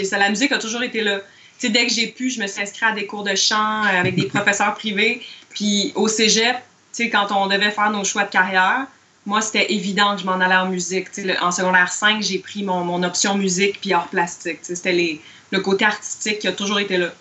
ça, 0.06 0.18
la 0.18 0.30
musique 0.30 0.54
a 0.54 0.60
toujours 0.60 0.84
été 0.84 1.02
là. 1.02 1.20
dès 1.62 1.86
que 1.86 1.92
j'ai 1.92 2.08
pu, 2.08 2.30
je 2.30 2.40
me 2.40 2.48
suis 2.48 2.62
inscrite 2.62 2.84
à 2.84 2.94
des 2.94 3.06
cours 3.06 3.24
de 3.24 3.36
chant 3.36 3.84
avec 3.84 4.16
des 4.16 4.28
professeurs 4.28 4.76
privés. 4.76 5.22
Puis 5.50 5.92
au 5.96 6.08
cégep, 6.08 6.56
quand 7.00 7.32
on 7.32 7.48
devait 7.48 7.72
faire 7.72 7.92
nos 7.92 8.04
choix 8.04 8.24
de 8.24 8.30
carrière, 8.30 8.88
moi, 9.26 9.42
c'était 9.42 9.72
évident 9.72 10.16
que 10.16 10.22
je 10.22 10.26
m'en 10.26 10.34
allais 10.34 10.56
en 10.56 10.70
musique. 10.70 11.08
en 11.42 11.52
secondaire 11.52 11.92
5, 11.92 12.22
j'ai 12.22 12.40
pris 12.40 12.64
mon, 12.64 12.84
mon, 12.84 13.04
option 13.04 13.38
musique 13.38 13.80
puis 13.80 13.94
art 13.94 14.10
plastique. 14.10 14.60
C'était 14.62 15.20
le 15.52 15.60
côté 15.62 15.86
artistique 15.86 16.40
qui 16.40 16.48
a 16.48 16.52
toujours 16.52 16.80
été 16.80 16.98
là. 16.98 17.14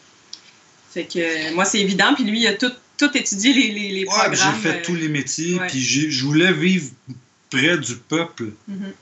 Fait 0.93 1.05
que 1.05 1.55
moi, 1.55 1.65
c'est 1.65 1.81
évident. 1.81 2.15
Puis 2.15 2.25
lui, 2.25 2.41
il 2.41 2.47
a 2.49 2.55
tout, 2.55 2.73
tout 2.99 3.17
étudié 3.17 3.53
les, 3.53 3.71
les, 3.71 3.89
les 3.91 4.05
programmes. 4.05 4.35
J'ai 4.35 4.69
fait 4.69 4.83
tous 4.83 4.97
les 4.97 5.09
métiers. 5.09 5.61
Puis 5.69 5.81
je 5.81 6.25
voulais 6.25 6.53
vivre 6.53 6.91
près 7.51 7.79
du 7.79 7.97
peuple. 7.97 8.51
Mm-hmm. 8.69 8.93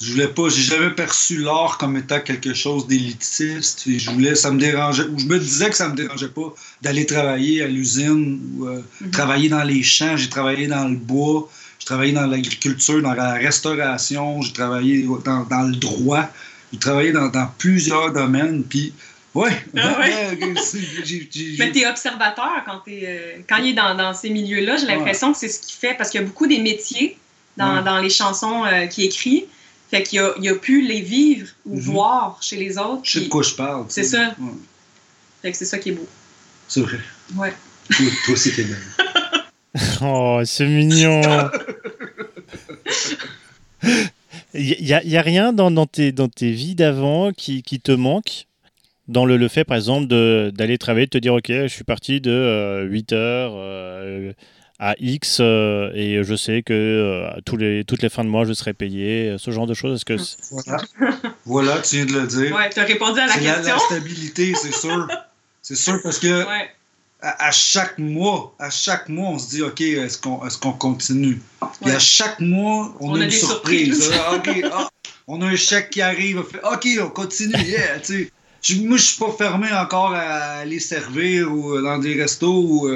Je 0.00 0.12
voulais 0.12 0.28
pas, 0.28 0.48
j'ai 0.48 0.62
jamais 0.62 0.90
perçu 0.90 1.36
l'art 1.36 1.76
comme 1.76 1.94
étant 1.98 2.20
quelque 2.20 2.54
chose 2.54 2.86
d'élitiste. 2.86 3.86
Et 3.86 3.98
je 3.98 4.10
voulais, 4.10 4.34
ça 4.34 4.50
me 4.50 4.58
dérangeait, 4.58 5.04
ou 5.04 5.18
je 5.18 5.26
me 5.26 5.38
disais 5.38 5.68
que 5.68 5.76
ça 5.76 5.90
me 5.90 5.94
dérangeait 5.94 6.30
pas 6.30 6.54
d'aller 6.80 7.04
travailler 7.04 7.62
à 7.62 7.66
l'usine 7.66 8.40
ou 8.56 8.66
euh, 8.66 8.82
mhm. 9.02 9.10
travailler 9.10 9.50
dans 9.50 9.62
les 9.62 9.82
champs. 9.82 10.16
J'ai 10.16 10.30
travaillé 10.30 10.68
dans 10.68 10.88
le 10.88 10.96
bois, 10.96 11.50
j'ai 11.78 11.84
travaillé 11.84 12.12
dans 12.12 12.26
l'agriculture, 12.26 13.02
dans 13.02 13.12
la 13.12 13.34
restauration, 13.34 14.40
j'ai 14.40 14.54
travaillé 14.54 15.06
dans, 15.22 15.44
dans, 15.44 15.62
le 15.68 15.76
droit, 15.76 16.30
j'ai 16.72 16.78
travaillé 16.78 17.12
dans, 17.12 17.28
dans, 17.28 17.48
plusieurs 17.58 18.10
domaines. 18.10 18.64
Puis, 18.64 18.94
ouais. 19.34 19.52
Ah 19.76 19.98
ouais. 20.00 20.38
Mais 21.58 21.72
tu 21.72 21.78
es 21.80 21.86
observateur 21.86 22.62
quand, 22.64 22.80
es, 22.86 23.02
euh, 23.04 23.42
quand 23.46 23.58
il 23.58 23.72
est 23.72 23.74
dans, 23.74 23.94
dans 23.94 24.14
ces 24.14 24.30
milieux-là. 24.30 24.78
J'ai 24.78 24.86
l'impression 24.86 25.34
que 25.34 25.38
c'est 25.38 25.50
ce 25.50 25.60
qu'il 25.60 25.76
fait 25.78 25.92
parce 25.92 26.08
qu'il 26.08 26.22
y 26.22 26.24
a 26.24 26.26
beaucoup 26.26 26.46
des 26.46 26.60
métiers 26.60 27.18
dans, 27.58 27.82
dans 27.82 27.98
les 27.98 28.08
chansons 28.08 28.64
euh, 28.64 28.86
qu'il 28.86 29.04
écrit 29.04 29.44
fait 29.90 30.02
qu'il 30.04 30.20
a, 30.20 30.32
il 30.40 30.48
a 30.48 30.54
pu 30.54 30.86
les 30.86 31.00
vivre 31.00 31.48
ou 31.66 31.76
mhm. 31.76 31.82
voir 31.82 32.42
chez 32.42 32.56
les 32.56 32.78
autres. 32.78 33.02
Je 33.04 33.18
sais 33.18 33.24
de 33.24 33.28
quoi 33.28 33.42
je 33.42 33.54
parle. 33.54 33.86
C'est 33.88 34.04
ça. 34.04 34.34
Fait 35.42 35.50
que 35.50 35.56
c'est 35.56 35.64
ça 35.64 35.78
qui 35.78 35.90
est 35.90 35.92
beau. 35.92 36.06
C'est 36.68 36.80
vrai. 36.80 36.98
Ouais. 37.36 37.52
Toi, 37.90 38.06
toi 38.24 38.34
aussi, 38.34 38.54
t'es 38.54 38.66
oh, 40.02 40.40
c'est 40.44 40.66
mignon. 40.66 41.20
Il 44.52 44.84
n'y 44.84 44.92
a, 44.92 45.02
y 45.04 45.16
a, 45.16 45.22
rien 45.22 45.52
dans, 45.52 45.70
dans, 45.70 45.86
tes, 45.86 46.10
dans 46.10 46.28
tes 46.28 46.50
vies 46.50 46.74
d'avant 46.74 47.30
qui, 47.32 47.62
qui, 47.62 47.80
te 47.80 47.92
manque? 47.92 48.46
Dans 49.06 49.24
le, 49.24 49.36
le 49.36 49.48
fait, 49.48 49.64
par 49.64 49.76
exemple, 49.76 50.06
d'aller 50.06 50.76
travailler, 50.76 51.06
de 51.06 51.10
te 51.10 51.18
dire, 51.18 51.34
OK, 51.34 51.46
je 51.48 51.68
suis 51.68 51.84
parti 51.84 52.20
de 52.20 52.86
8 52.88 53.12
euh, 53.12 53.16
heures, 53.16 53.52
euh, 53.56 54.32
à 54.80 54.94
X 54.98 55.38
euh, 55.40 55.92
et 55.94 56.24
je 56.24 56.34
sais 56.34 56.62
que 56.62 56.72
euh, 56.72 57.40
tous 57.44 57.58
les, 57.58 57.84
toutes 57.84 58.02
les 58.02 58.08
fins 58.08 58.24
de 58.24 58.30
mois 58.30 58.46
je 58.46 58.54
serai 58.54 58.72
payé, 58.72 59.28
euh, 59.28 59.38
ce 59.38 59.50
genre 59.50 59.66
de 59.66 59.74
choses. 59.74 59.96
Est-ce 59.96 60.04
que 60.06 60.16
voilà. 60.50 60.82
voilà, 61.44 61.78
tu 61.80 61.96
viens 61.96 62.06
de 62.06 62.12
le 62.12 62.26
dire. 62.26 62.56
Ouais, 62.56 62.70
tu 62.70 62.80
as 62.80 62.84
répondu 62.84 63.20
à 63.20 63.26
la 63.26 63.34
question. 63.34 63.52
La, 63.52 63.74
la 63.74 63.78
stabilité, 63.78 64.54
c'est 64.54 64.74
sûr. 64.74 65.06
c'est 65.62 65.76
sûr 65.76 66.00
parce 66.02 66.18
que 66.18 66.46
à, 67.20 67.50
chaque 67.50 67.98
mois, 67.98 68.54
à 68.58 68.70
chaque 68.70 69.10
mois, 69.10 69.28
on 69.28 69.38
se 69.38 69.50
dit 69.50 69.62
OK, 69.62 69.82
est-ce 69.82 70.16
qu'on 70.16 70.46
est 70.46 70.58
qu'on 70.58 70.72
continue? 70.72 71.38
Et 71.84 71.90
à 71.90 71.98
chaque 71.98 72.40
mois, 72.40 72.96
on, 73.00 73.20
a, 73.20 73.24
une 73.24 73.30
surprise. 73.30 74.10
Ah, 74.14 74.36
OK, 74.36 74.48
ah, 74.72 74.88
on 75.26 75.42
a 75.42 75.46
un 75.46 75.56
chèque 75.56 75.90
qui 75.90 76.00
arrive, 76.00 76.38
on 76.38 76.42
fait 76.42 76.64
OK, 76.64 76.88
on 77.06 77.10
continue. 77.10 77.52
Yeah, 77.62 78.00
tu 78.00 78.32
sais. 78.62 78.76
Moi, 78.76 78.96
je 78.96 79.02
suis 79.02 79.18
pas 79.18 79.32
fermé 79.32 79.68
encore 79.72 80.14
à 80.14 80.60
aller 80.60 80.80
servir 80.80 81.52
ou 81.52 81.78
dans 81.80 81.98
des 81.98 82.20
restos 82.20 82.62
ou 82.62 82.88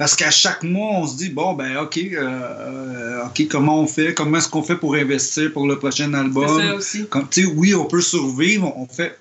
parce 0.00 0.16
qu'à 0.16 0.30
chaque 0.30 0.62
mois, 0.62 0.92
on 0.94 1.06
se 1.06 1.18
dit, 1.18 1.28
bon, 1.28 1.52
ben, 1.52 1.76
OK, 1.76 1.98
euh, 1.98 2.16
euh, 2.22 3.26
OK, 3.26 3.46
comment 3.50 3.82
on 3.82 3.86
fait? 3.86 4.14
Comment 4.14 4.38
est-ce 4.38 4.48
qu'on 4.48 4.62
fait 4.62 4.76
pour 4.76 4.94
investir 4.94 5.52
pour 5.52 5.66
le 5.66 5.78
prochain 5.78 6.14
album? 6.14 6.48
Ça 6.58 6.74
aussi. 6.74 7.06
Comme, 7.08 7.28
oui, 7.56 7.74
on 7.74 7.84
peut 7.84 8.00
survivre. 8.00 8.72
On 8.78 8.86
fait, 8.86 9.18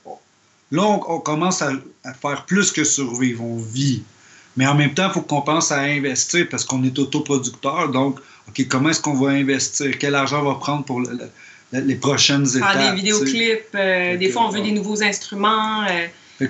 là, 0.71 0.83
on, 0.83 1.19
commence 1.19 1.61
à, 1.61 1.73
faire 2.21 2.45
plus 2.45 2.71
que 2.71 2.85
survivre. 2.85 3.43
On 3.43 3.57
vit. 3.57 4.03
Mais 4.55 4.67
en 4.67 4.73
même 4.73 4.93
temps, 4.93 5.09
il 5.09 5.13
faut 5.15 5.21
qu'on 5.21 5.41
pense 5.41 5.73
à 5.73 5.79
investir 5.79 6.47
parce 6.49 6.63
qu'on 6.63 6.81
est 6.85 6.97
autoproducteur. 6.97 7.89
Donc, 7.89 8.17
OK, 8.47 8.65
comment 8.69 8.91
est-ce 8.91 9.01
qu'on 9.01 9.15
va 9.15 9.31
investir? 9.31 9.97
Quel 9.99 10.15
argent 10.15 10.39
on 10.45 10.53
va 10.53 10.59
prendre 10.59 10.85
pour 10.85 11.03
les 11.73 11.95
prochaines 11.95 12.47
étapes? 12.47 12.71
Faire 12.71 12.91
des 12.91 12.95
vidéoclips. 12.95 13.75
Euh, 13.75 14.15
des 14.15 14.29
fois, 14.29 14.43
on 14.45 14.49
veut 14.49 14.61
des 14.61 14.71
nouveaux 14.71 15.03
instruments. 15.03 15.85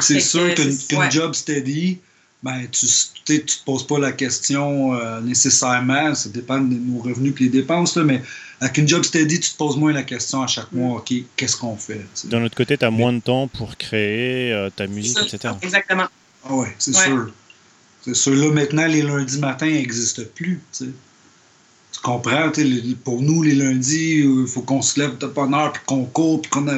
c'est 0.01 0.19
sûr 0.19 0.53
qu'une 0.53 1.09
job 1.09 1.33
steady, 1.33 1.97
ben, 2.41 2.67
tu 2.71 2.85
ne 3.29 3.37
te 3.37 3.63
poses 3.65 3.85
pas 3.85 3.99
la 3.99 4.13
question 4.13 4.93
euh, 4.93 5.19
nécessairement, 5.21 6.15
ça 6.15 6.29
dépend 6.29 6.59
de 6.59 6.73
nos 6.73 7.01
revenus 7.01 7.33
et 7.39 7.43
les 7.43 7.49
dépenses, 7.49 7.97
là, 7.97 8.03
mais 8.03 8.21
avec 8.61 8.77
une 8.77 8.87
job 8.87 9.03
steady, 9.03 9.39
tu 9.39 9.51
te 9.51 9.57
poses 9.57 9.77
moins 9.77 9.91
la 9.91 10.03
question 10.03 10.41
à 10.41 10.47
chaque 10.47 10.71
mois, 10.71 10.97
OK, 10.97 11.13
qu'est-ce 11.35 11.57
qu'on 11.57 11.75
fait? 11.75 12.05
D'un 12.25 12.43
autre 12.43 12.55
côté, 12.55 12.77
tu 12.77 12.85
as 12.85 12.91
moins 12.91 13.13
de 13.13 13.19
temps 13.19 13.47
pour 13.47 13.75
créer 13.77 14.53
euh, 14.53 14.69
ta 14.69 14.87
musique, 14.87 15.17
etc. 15.21 15.53
Exactement. 15.61 16.07
Ah 16.45 16.53
ouais, 16.55 16.73
c'est 16.77 16.95
sûr. 16.95 17.31
C'est 18.01 18.15
sûr. 18.15 18.35
Là, 18.35 18.51
maintenant, 18.51 18.87
les 18.87 19.01
lundis 19.01 19.39
matins 19.39 19.69
n'existent 19.69 20.23
plus. 20.35 20.61
Tu 20.77 20.93
comprends? 22.01 22.49
pour 23.03 23.21
nous, 23.21 23.43
les 23.43 23.55
lundis, 23.55 24.19
il 24.19 24.47
faut 24.47 24.61
qu'on 24.61 24.81
se 24.81 24.99
lève 24.99 25.17
de 25.17 25.27
bonne 25.27 25.53
heure, 25.53 25.73
puis 25.73 25.81
qu'on 25.85 26.05
court, 26.05 26.41
puis 26.41 26.49
qu'on 26.49 26.67
a, 26.69 26.77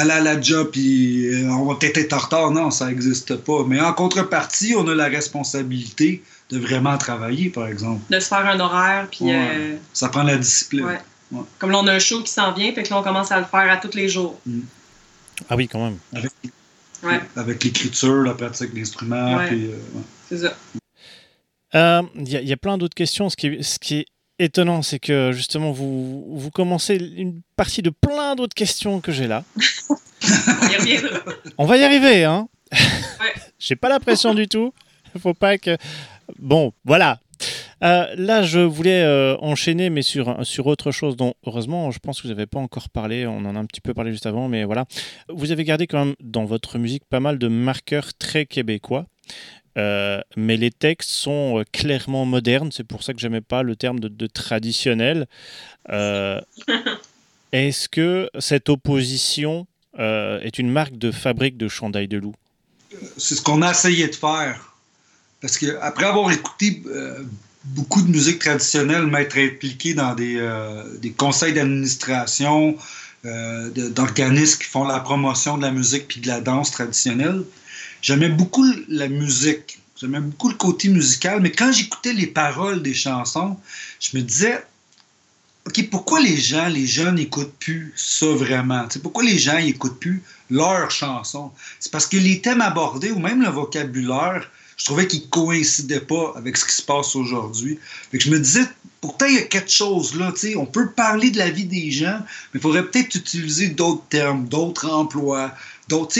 aller 0.00 0.10
à 0.12 0.20
la 0.20 0.40
job, 0.40 0.70
puis 0.72 1.26
euh, 1.28 1.48
on 1.50 1.64
va 1.64 1.76
peut-être 1.76 1.98
être 1.98 2.12
en 2.12 2.18
retard. 2.18 2.50
Non, 2.50 2.70
ça 2.70 2.86
n'existe 2.86 3.36
pas. 3.36 3.64
Mais 3.66 3.80
en 3.80 3.92
contrepartie, 3.92 4.74
on 4.76 4.86
a 4.88 4.94
la 4.94 5.06
responsabilité 5.06 6.22
de 6.50 6.58
vraiment 6.58 6.98
travailler, 6.98 7.50
par 7.50 7.68
exemple. 7.68 8.00
De 8.10 8.18
se 8.18 8.28
faire 8.28 8.46
un 8.46 8.58
horaire, 8.60 9.08
puis... 9.10 9.32
Euh, 9.32 9.76
ça 9.92 10.08
prend 10.08 10.22
la 10.22 10.36
discipline. 10.36 10.98
Comme 11.58 11.70
là, 11.70 11.78
on 11.78 11.86
a 11.86 11.92
un 11.92 11.98
show 11.98 12.22
qui 12.22 12.32
s'en 12.32 12.52
vient, 12.52 12.72
fait 12.72 12.82
que 12.82 12.90
là, 12.90 12.98
on 12.98 13.02
commence 13.02 13.30
à 13.30 13.38
le 13.38 13.46
faire 13.46 13.70
à 13.70 13.76
tous 13.76 13.94
les 13.94 14.08
jours. 14.08 14.40
Mm. 14.46 14.60
Ah 15.48 15.56
oui, 15.56 15.68
quand 15.68 15.82
même. 15.82 15.98
Avec, 17.36 17.64
l'écriture, 17.64 18.22
la 18.22 18.34
pratique 18.34 18.74
d'instruments. 18.74 19.38
Euh, 19.40 19.76
c'est 20.28 20.38
ça. 20.38 20.56
Il 22.16 22.28
y, 22.28 22.48
y, 22.48 22.52
a 22.52 22.56
plein 22.56 22.76
d'autres 22.76 22.94
questions. 22.94 23.30
Ce 23.30 23.36
qui, 23.36 23.62
ce 23.62 23.78
qui 23.78 24.00
est 24.00 24.06
étonnant, 24.40 24.82
c'est 24.82 24.98
que 24.98 25.30
justement, 25.32 25.70
vous, 25.70 26.26
vous 26.36 26.50
commencez 26.50 26.96
une 26.96 27.42
partie 27.56 27.82
de 27.82 27.90
plein 27.90 28.34
d'autres 28.34 28.54
questions 28.54 29.00
que 29.00 29.12
j'ai 29.12 29.28
là. 29.28 29.44
On 31.58 31.66
va 31.66 31.76
y 31.76 31.84
arriver, 31.84 32.24
hein 32.24 32.48
ouais. 32.72 32.78
J'ai 33.58 33.76
pas 33.76 33.88
la 33.88 34.00
pression 34.00 34.34
du 34.34 34.48
tout. 34.48 34.72
Faut 35.18 35.34
pas 35.34 35.58
que. 35.58 35.76
Bon, 36.38 36.72
voilà. 36.84 37.20
Euh, 37.82 38.14
là, 38.16 38.42
je 38.42 38.60
voulais 38.60 39.02
euh, 39.02 39.36
enchaîner, 39.38 39.90
mais 39.90 40.02
sur, 40.02 40.44
sur 40.46 40.66
autre 40.66 40.90
chose 40.90 41.16
dont, 41.16 41.34
heureusement, 41.46 41.90
je 41.90 41.98
pense 41.98 42.20
que 42.20 42.28
vous 42.28 42.34
n'avez 42.34 42.46
pas 42.46 42.58
encore 42.58 42.88
parlé. 42.90 43.26
On 43.26 43.38
en 43.38 43.56
a 43.56 43.58
un 43.58 43.64
petit 43.64 43.80
peu 43.80 43.94
parlé 43.94 44.12
juste 44.12 44.26
avant, 44.26 44.48
mais 44.48 44.64
voilà. 44.64 44.84
Vous 45.28 45.50
avez 45.50 45.64
gardé 45.64 45.86
quand 45.86 46.04
même 46.04 46.14
dans 46.20 46.44
votre 46.44 46.78
musique 46.78 47.04
pas 47.04 47.20
mal 47.20 47.38
de 47.38 47.48
marqueurs 47.48 48.14
très 48.14 48.46
québécois. 48.46 49.06
Euh, 49.78 50.20
mais 50.36 50.56
les 50.56 50.70
textes 50.70 51.10
sont 51.10 51.60
euh, 51.60 51.64
clairement 51.72 52.24
modernes, 52.24 52.70
c'est 52.72 52.84
pour 52.84 53.02
ça 53.02 53.12
que 53.12 53.20
j'aimais 53.20 53.40
pas 53.40 53.62
le 53.62 53.76
terme 53.76 54.00
de, 54.00 54.26
traditionnel. 54.26 55.28
Euh, 55.90 56.40
est-ce 57.52 57.88
que 57.88 58.28
cette 58.38 58.68
opposition 58.68 59.66
est 59.98 60.58
une 60.58 60.70
marque 60.70 60.96
de 60.96 61.10
fabrique 61.10 61.58
de 61.58 61.68
Chandail 61.68 62.08
de 62.08 62.16
Loup? 62.16 62.34
C'est 63.18 63.34
ce 63.34 63.42
qu'on 63.42 63.60
a 63.60 63.70
essayé 63.72 64.08
de 64.08 64.14
faire. 64.14 64.74
Parce 65.42 65.58
que 65.58 65.78
après 65.80 66.06
avoir 66.06 66.30
écouté 66.30 66.82
beaucoup 67.64 68.00
de 68.00 68.10
musique 68.10 68.38
traditionnelle, 68.38 69.06
m'être 69.06 69.36
impliqué 69.36 69.92
dans 69.92 70.14
des, 70.14 70.40
des 71.02 71.10
conseils 71.10 71.52
d'administration, 71.52 72.78
d'organismes 73.24 74.58
qui 74.58 74.68
font 74.68 74.84
la 74.84 75.00
promotion 75.00 75.58
de 75.58 75.62
la 75.62 75.70
musique 75.70 76.08
puis 76.08 76.20
de 76.20 76.28
la 76.28 76.40
danse 76.40 76.70
traditionnelle, 76.70 77.42
J'aimais 78.02 78.28
beaucoup 78.28 78.64
la 78.88 79.08
musique. 79.08 79.78
J'aimais 80.00 80.20
beaucoup 80.20 80.48
le 80.48 80.54
côté 80.54 80.88
musical, 80.88 81.40
mais 81.40 81.52
quand 81.52 81.72
j'écoutais 81.72 82.14
les 82.14 82.26
paroles 82.26 82.82
des 82.82 82.94
chansons, 82.94 83.58
je 84.00 84.16
me 84.16 84.22
disais, 84.22 84.64
OK, 85.66 85.90
pourquoi 85.90 86.20
les 86.20 86.38
gens, 86.38 86.68
les 86.68 86.86
jeunes 86.86 87.16
n'écoutent 87.16 87.54
plus 87.58 87.92
ça 87.96 88.26
vraiment? 88.26 88.88
pourquoi 89.02 89.22
les 89.22 89.38
gens 89.38 89.58
n'écoutent 89.58 90.00
plus 90.00 90.22
leurs 90.48 90.90
chansons? 90.90 91.50
C'est 91.78 91.92
parce 91.92 92.06
que 92.06 92.16
les 92.16 92.40
thèmes 92.40 92.62
abordés 92.62 93.10
ou 93.10 93.18
même 93.18 93.42
le 93.42 93.50
vocabulaire, 93.50 94.50
je 94.78 94.86
trouvais 94.86 95.06
qu'ils 95.06 95.20
ne 95.20 95.26
coïncidaient 95.26 96.00
pas 96.00 96.32
avec 96.34 96.56
ce 96.56 96.64
qui 96.64 96.74
se 96.74 96.82
passe 96.82 97.14
aujourd'hui. 97.14 97.78
je 98.14 98.30
me 98.30 98.40
disais, 98.40 98.64
pourtant, 99.02 99.26
il 99.26 99.34
y 99.34 99.38
a 99.38 99.42
quelque 99.42 99.70
chose 99.70 100.14
là. 100.14 100.32
On 100.56 100.64
peut 100.64 100.92
parler 100.92 101.30
de 101.30 101.36
la 101.36 101.50
vie 101.50 101.66
des 101.66 101.90
gens, 101.90 102.20
mais 102.54 102.58
il 102.58 102.60
faudrait 102.60 102.86
peut-être 102.86 103.14
utiliser 103.14 103.68
d'autres 103.68 104.04
termes, 104.08 104.48
d'autres 104.48 104.88
emplois, 104.88 105.54
d'autres 105.88 106.14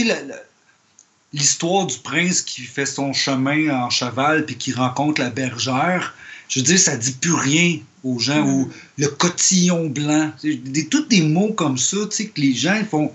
l'histoire 1.33 1.87
du 1.87 1.99
prince 1.99 2.43
qui 2.43 2.63
fait 2.63 2.87
son 2.87 3.13
chemin 3.13 3.71
en 3.85 3.91
cheval 3.91 4.47
puis 4.47 4.57
qui 4.57 4.73
rencontre 4.73 5.21
la 5.21 5.31
bergère, 5.31 6.15
je 6.49 6.59
veux 6.59 6.65
dire, 6.65 6.79
ça 6.79 6.97
dit 6.97 7.13
plus 7.13 7.35
rien 7.35 7.79
aux 8.03 8.19
gens, 8.19 8.47
ou 8.47 8.71
le 8.99 9.09
cotillon 9.09 9.87
blanc, 9.87 10.33
des, 10.43 10.87
tous 10.87 11.03
des 11.03 11.21
mots 11.21 11.53
comme 11.53 11.77
ça, 11.77 11.99
tu 12.11 12.17
sais, 12.17 12.27
que 12.29 12.41
les 12.41 12.55
gens 12.55 12.83
font, 12.91 13.13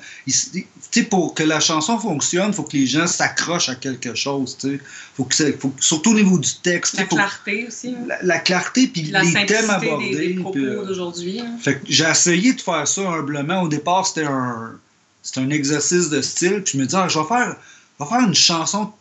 pour 1.10 1.34
que 1.34 1.44
la 1.44 1.60
chanson 1.60 1.98
fonctionne, 1.98 2.50
il 2.50 2.54
faut 2.54 2.64
que 2.64 2.78
les 2.78 2.86
gens 2.86 3.08
s'accrochent 3.08 3.70
à 3.70 3.76
quelque 3.76 4.14
chose, 4.14 4.56
tu 4.60 4.78
sais, 4.78 4.80
faut 5.16 5.24
que, 5.24 5.52
faut, 5.58 5.74
surtout 5.80 6.12
au 6.12 6.14
niveau 6.14 6.38
du 6.38 6.54
texte. 6.62 6.98
La 6.98 7.06
clarté 7.06 7.66
aussi. 7.68 7.90
Hein. 7.90 8.16
La, 8.22 8.40
clarté, 8.40 8.88
puis 8.88 9.02
les 9.02 9.46
thèmes 9.46 9.70
abordés. 9.70 10.16
Des, 10.16 10.28
des 10.28 10.34
propos 10.36 10.60
euh, 10.60 10.86
d'aujourd'hui. 10.86 11.40
Hein. 11.40 11.58
Fait 11.60 11.82
j'ai 11.88 12.06
essayé 12.06 12.54
de 12.54 12.62
faire 12.62 12.88
ça 12.88 13.02
humblement. 13.02 13.64
Au 13.64 13.68
départ, 13.68 14.06
c'était 14.06 14.26
un, 14.26 14.78
c'était 15.24 15.42
un 15.42 15.50
exercice 15.50 16.10
de 16.10 16.22
style, 16.22 16.62
puis 16.64 16.74
je 16.74 16.78
me 16.78 16.86
disais, 16.86 16.98
ah, 17.02 17.08
je 17.10 17.18
vais 17.18 17.26
faire 17.26 17.56
va 18.00 18.06
faire 18.06 18.28
une 18.28 18.36
chanson 18.36 18.92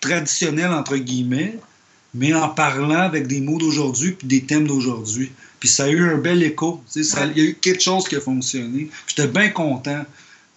traditionnelle, 0.00 0.72
entre 0.72 0.96
guillemets, 0.96 1.58
mais 2.14 2.34
en 2.34 2.48
parlant 2.48 3.00
avec 3.00 3.26
des 3.26 3.40
mots 3.40 3.58
d'aujourd'hui 3.58 4.12
puis 4.12 4.26
des 4.26 4.42
thèmes 4.44 4.66
d'aujourd'hui. 4.66 5.32
Puis 5.58 5.68
ça 5.68 5.84
a 5.84 5.88
eu 5.88 6.08
un 6.08 6.18
bel 6.18 6.42
écho. 6.42 6.82
Il 6.94 7.02
y 7.36 7.40
a 7.40 7.44
eu 7.44 7.54
quelque 7.54 7.82
chose 7.82 8.06
qui 8.06 8.16
a 8.16 8.20
fonctionné. 8.20 8.90
J'étais 9.06 9.28
bien 9.28 9.48
content. 9.48 10.04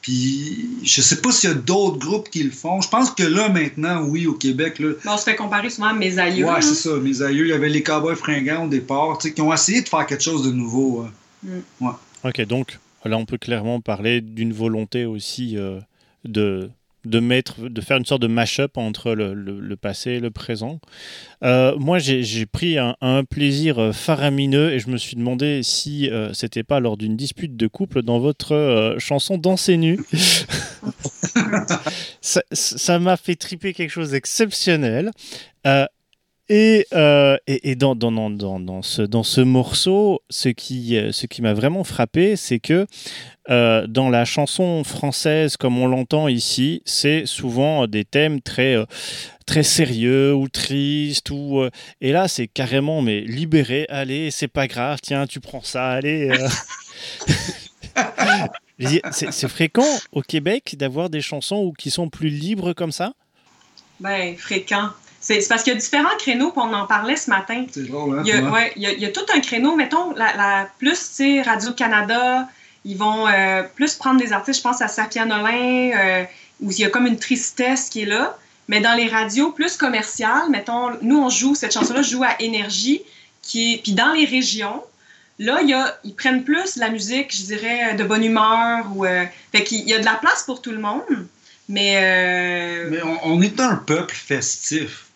Puis 0.01 0.69
je 0.83 1.01
sais 1.01 1.21
pas 1.21 1.31
s'il 1.31 1.49
y 1.49 1.53
a 1.53 1.55
d'autres 1.55 1.97
groupes 1.97 2.29
qui 2.29 2.43
le 2.43 2.51
font. 2.51 2.81
Je 2.81 2.89
pense 2.89 3.11
que 3.11 3.23
là, 3.23 3.49
maintenant, 3.49 4.03
oui, 4.03 4.27
au 4.27 4.33
Québec. 4.33 4.79
Là, 4.79 4.93
on 5.05 5.17
se 5.17 5.23
fait 5.23 5.35
comparer 5.35 5.69
souvent 5.69 5.87
à 5.87 5.93
mes 5.93 6.19
aïeux. 6.19 6.45
Ouais, 6.45 6.61
c'est 6.61 6.75
ça, 6.75 6.95
mes 6.97 7.21
aïeux. 7.21 7.45
Il 7.45 7.49
y 7.49 7.53
avait 7.53 7.69
les 7.69 7.83
Cowboys 7.83 8.15
fringants 8.15 8.65
au 8.65 8.67
départ, 8.67 9.17
qui 9.17 9.41
ont 9.41 9.53
essayé 9.53 9.81
de 9.81 9.89
faire 9.89 10.05
quelque 10.05 10.23
chose 10.23 10.43
de 10.43 10.51
nouveau. 10.51 11.05
Mm. 11.43 11.49
Ouais. 11.81 11.91
Ok, 12.23 12.41
donc 12.45 12.79
là, 13.05 13.17
on 13.17 13.25
peut 13.25 13.37
clairement 13.37 13.81
parler 13.81 14.21
d'une 14.21 14.53
volonté 14.53 15.05
aussi 15.05 15.57
euh, 15.57 15.79
de 16.25 16.69
de 17.07 17.19
mettre, 17.19 17.69
de 17.69 17.81
faire 17.81 17.97
une 17.97 18.05
sorte 18.05 18.21
de 18.21 18.27
mash-up 18.27 18.77
entre 18.77 19.13
le, 19.13 19.75
passé 19.75 20.11
et 20.11 20.19
le 20.19 20.31
présent. 20.31 20.79
Euh, 21.43 21.75
moi, 21.77 21.99
j'ai 21.99 22.45
pris 22.45 22.77
un, 22.77 22.95
plaisir 23.29 23.79
euh, 23.79 23.91
faramineux 23.91 24.73
et 24.73 24.79
je 24.79 24.89
me 24.89 24.97
suis 24.97 25.15
demandé 25.15 25.61
si 25.63 26.09
euh, 26.09 26.33
c'était 26.33 26.63
pas 26.63 26.79
lors 26.79 26.97
d'une 26.97 27.15
dispute 27.15 27.55
de 27.55 27.67
couple 27.67 28.01
dans 28.01 28.19
votre 28.19 28.95
chanson 28.99 29.37
Danser 29.37 29.77
nu. 29.77 29.99
ça 32.21 32.99
m'a 32.99 33.17
fait 33.17 33.35
triper 33.35 33.73
quelque 33.73 33.91
chose 33.91 34.11
d'exceptionnel. 34.11 35.11
Et, 36.49 36.85
et, 37.47 37.75
dans, 37.75 37.95
dans, 37.95 38.11
dans, 38.11 38.59
dans, 38.59 38.81
ce, 38.81 39.01
dans 39.01 39.23
ce 39.23 39.41
morceau, 39.41 40.21
ce 40.29 40.49
qui, 40.49 40.97
ce 41.11 41.25
qui 41.25 41.41
m'a 41.41 41.53
vraiment 41.53 41.83
frappé, 41.83 42.35
c'est 42.35 42.59
que 42.59 42.87
euh, 43.49 43.87
dans 43.87 44.09
la 44.09 44.25
chanson 44.25 44.83
française, 44.83 45.55
comme 45.55 45.77
on 45.77 45.87
l'entend 45.87 46.27
ici, 46.27 46.81
c'est 46.85 47.25
souvent 47.25 47.87
des 47.87 48.03
thèmes 48.03 48.41
très, 48.41 48.75
euh, 48.75 48.85
très 49.45 49.63
sérieux 49.63 50.33
ou 50.33 50.49
tristes. 50.49 51.29
Ou, 51.29 51.61
euh, 51.61 51.69
et 52.01 52.11
là, 52.11 52.27
c'est 52.27 52.47
carrément 52.47 53.01
mais 53.01 53.21
libéré. 53.21 53.85
Allez, 53.89 54.31
c'est 54.31 54.49
pas 54.49 54.67
grave. 54.67 54.99
Tiens, 55.01 55.27
tu 55.27 55.39
prends 55.39 55.63
ça. 55.63 55.91
Allez. 55.91 56.29
c'est 59.11 59.47
fréquent 59.47 59.97
au 60.11 60.21
Québec 60.21 60.75
d'avoir 60.77 61.09
des 61.09 61.21
chansons 61.21 61.71
qui 61.77 61.89
sont 61.89 62.09
plus 62.09 62.29
libres 62.29 62.73
comme 62.73 62.91
ça? 62.91 63.13
Ben, 64.01 64.35
fréquent. 64.35 64.89
C'est 65.27 65.45
parce 65.49 65.63
qu'il 65.63 65.73
y 65.73 65.75
a 65.75 65.79
différents 65.79 66.15
créneaux, 66.17 66.53
on 66.55 66.73
en 66.73 66.85
parlait 66.85 67.17
ce 67.17 67.29
matin. 67.29 67.65
C'est 67.69 67.85
drôle, 67.85 68.17
hein? 68.17 68.23
Il 68.25 68.29
y, 68.29 68.31
a, 68.31 68.49
ouais, 68.49 68.71
il, 68.77 68.83
y 68.83 69.05
a, 69.05 69.09
tout 69.09 69.25
un 69.35 69.41
créneau, 69.41 69.75
mettons, 69.75 70.13
la, 70.13 70.33
la 70.37 70.69
plus, 70.79 71.21
Radio-Canada, 71.45 72.47
ils 72.85 72.97
vont 72.97 73.27
euh, 73.27 73.63
plus 73.75 73.95
prendre 73.95 74.21
des 74.21 74.31
artistes, 74.31 74.59
je 74.59 74.63
pense 74.63 74.81
à 74.81 74.87
Safia 74.87 75.25
Nolin, 75.25 75.91
euh, 75.91 76.23
où 76.61 76.71
il 76.71 76.79
y 76.79 76.85
a 76.85 76.89
comme 76.89 77.07
une 77.07 77.19
tristesse 77.19 77.89
qui 77.89 78.03
est 78.03 78.05
là. 78.05 78.37
Mais 78.69 78.79
dans 78.79 78.93
les 78.93 79.09
radios 79.09 79.51
plus 79.51 79.75
commerciales, 79.75 80.49
mettons, 80.49 80.91
nous, 81.01 81.17
on 81.17 81.29
joue, 81.29 81.55
cette 81.55 81.73
chanson-là 81.73 82.03
joue 82.03 82.23
à 82.23 82.41
Énergie, 82.41 83.01
qui 83.41 83.73
est, 83.73 83.77
puis 83.83 83.91
dans 83.91 84.13
les 84.13 84.23
régions, 84.23 84.81
là, 85.39 85.59
il 85.61 85.69
y 85.69 85.73
a, 85.73 85.99
ils 86.05 86.15
prennent 86.15 86.45
plus 86.45 86.77
la 86.77 86.89
musique, 86.89 87.35
je 87.35 87.43
dirais, 87.43 87.95
de 87.95 88.03
bonne 88.05 88.23
humeur. 88.23 88.85
Ou, 88.95 89.03
euh, 89.03 89.25
fait 89.51 89.65
qu'il 89.65 89.89
y 89.89 89.93
a 89.93 89.99
de 89.99 90.05
la 90.05 90.15
place 90.15 90.43
pour 90.43 90.61
tout 90.61 90.71
le 90.71 90.79
monde, 90.79 91.27
mais... 91.67 92.85
Mais 92.89 93.01
on, 93.23 93.41
est 93.41 93.59
un 93.59 93.75
peuple 93.75 94.15
festif. 94.15 95.06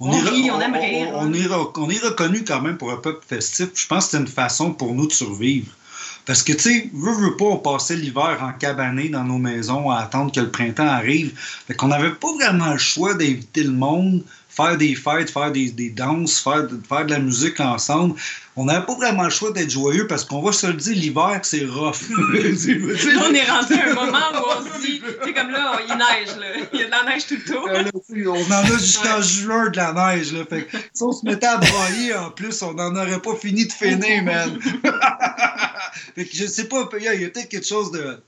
On, 0.00 0.10
rit, 0.10 0.50
on, 0.50 0.60
aime 0.60 0.74
rire. 0.74 1.10
On, 1.14 1.32
est, 1.32 1.46
on 1.76 1.90
est 1.90 1.98
reconnu 1.98 2.42
quand 2.44 2.62
même 2.62 2.78
pour 2.78 2.90
un 2.90 2.96
peuple 2.96 3.24
festif. 3.28 3.68
Je 3.74 3.86
pense 3.86 4.06
que 4.06 4.10
c'est 4.12 4.16
une 4.18 4.26
façon 4.26 4.72
pour 4.72 4.94
nous 4.94 5.06
de 5.06 5.12
survivre. 5.12 5.70
Parce 6.24 6.42
que, 6.42 6.52
tu 6.52 6.60
sais, 6.60 6.90
veut, 6.94 7.12
veut 7.12 7.36
pas, 7.36 7.44
on 7.44 7.58
passait 7.58 7.96
l'hiver 7.96 8.38
en 8.40 8.52
cabané 8.52 9.08
dans 9.08 9.24
nos 9.24 9.38
maisons 9.38 9.90
à 9.90 9.98
attendre 9.98 10.32
que 10.32 10.40
le 10.40 10.50
printemps 10.50 10.86
arrive. 10.86 11.32
Fait 11.66 11.74
qu'on 11.74 11.88
n'avait 11.88 12.12
pas 12.12 12.32
vraiment 12.34 12.72
le 12.72 12.78
choix 12.78 13.14
d'inviter 13.14 13.62
le 13.62 13.72
monde, 13.72 14.24
faire 14.48 14.76
des 14.76 14.94
fêtes, 14.94 15.30
faire 15.30 15.52
des, 15.52 15.70
des 15.70 15.90
danses, 15.90 16.38
faire, 16.38 16.66
faire 16.88 17.06
de 17.06 17.10
la 17.10 17.18
musique 17.18 17.60
ensemble 17.60 18.14
on 18.60 18.66
n'avait 18.66 18.84
pas 18.84 18.94
vraiment 18.94 19.24
le 19.24 19.30
choix 19.30 19.52
d'être 19.52 19.70
joyeux 19.70 20.06
parce 20.06 20.26
qu'on 20.26 20.42
va 20.42 20.52
se 20.52 20.66
le 20.66 20.74
dire, 20.74 20.94
l'hiver, 20.94 21.40
c'est 21.44 21.64
rough. 21.64 21.96
on 22.10 23.34
est 23.34 23.50
rendu 23.50 23.72
à 23.72 23.90
un 23.90 23.94
moment 23.94 24.18
où 24.34 24.44
on 24.54 24.62
se 24.62 24.82
dit, 24.82 25.00
tu 25.00 25.26
sais, 25.28 25.32
comme 25.32 25.50
là, 25.50 25.80
il 25.88 25.94
neige, 25.96 26.36
là. 26.38 26.66
Il 26.74 26.80
y 26.80 26.82
a 26.82 26.86
de 26.86 26.90
la 26.90 27.04
neige 27.04 27.26
tout 27.26 27.36
le 27.36 27.52
tour. 27.52 27.66
on 27.66 28.52
en 28.52 28.58
a 28.58 28.78
jusqu'en 28.78 29.22
juin 29.22 29.70
de 29.70 29.78
la 29.78 29.94
neige, 29.94 30.34
là. 30.34 30.44
Fait 30.44 30.68
si 30.92 31.02
on 31.02 31.10
se 31.10 31.24
mettait 31.24 31.46
à 31.46 31.56
broyer, 31.56 32.14
en 32.14 32.30
plus, 32.32 32.60
on 32.60 32.74
n'en 32.74 32.94
aurait 32.96 33.22
pas 33.22 33.34
fini 33.34 33.64
de 33.64 33.72
finir, 33.72 34.24
man. 34.24 34.58
fait 36.14 36.26
que 36.26 36.36
je 36.36 36.44
sais 36.44 36.64
pas, 36.64 36.86
il 36.98 37.04
y 37.04 37.08
a, 37.08 37.12
peut-être 37.30 37.48
quelque 37.48 37.66
chose 37.66 37.90
de 37.92 38.22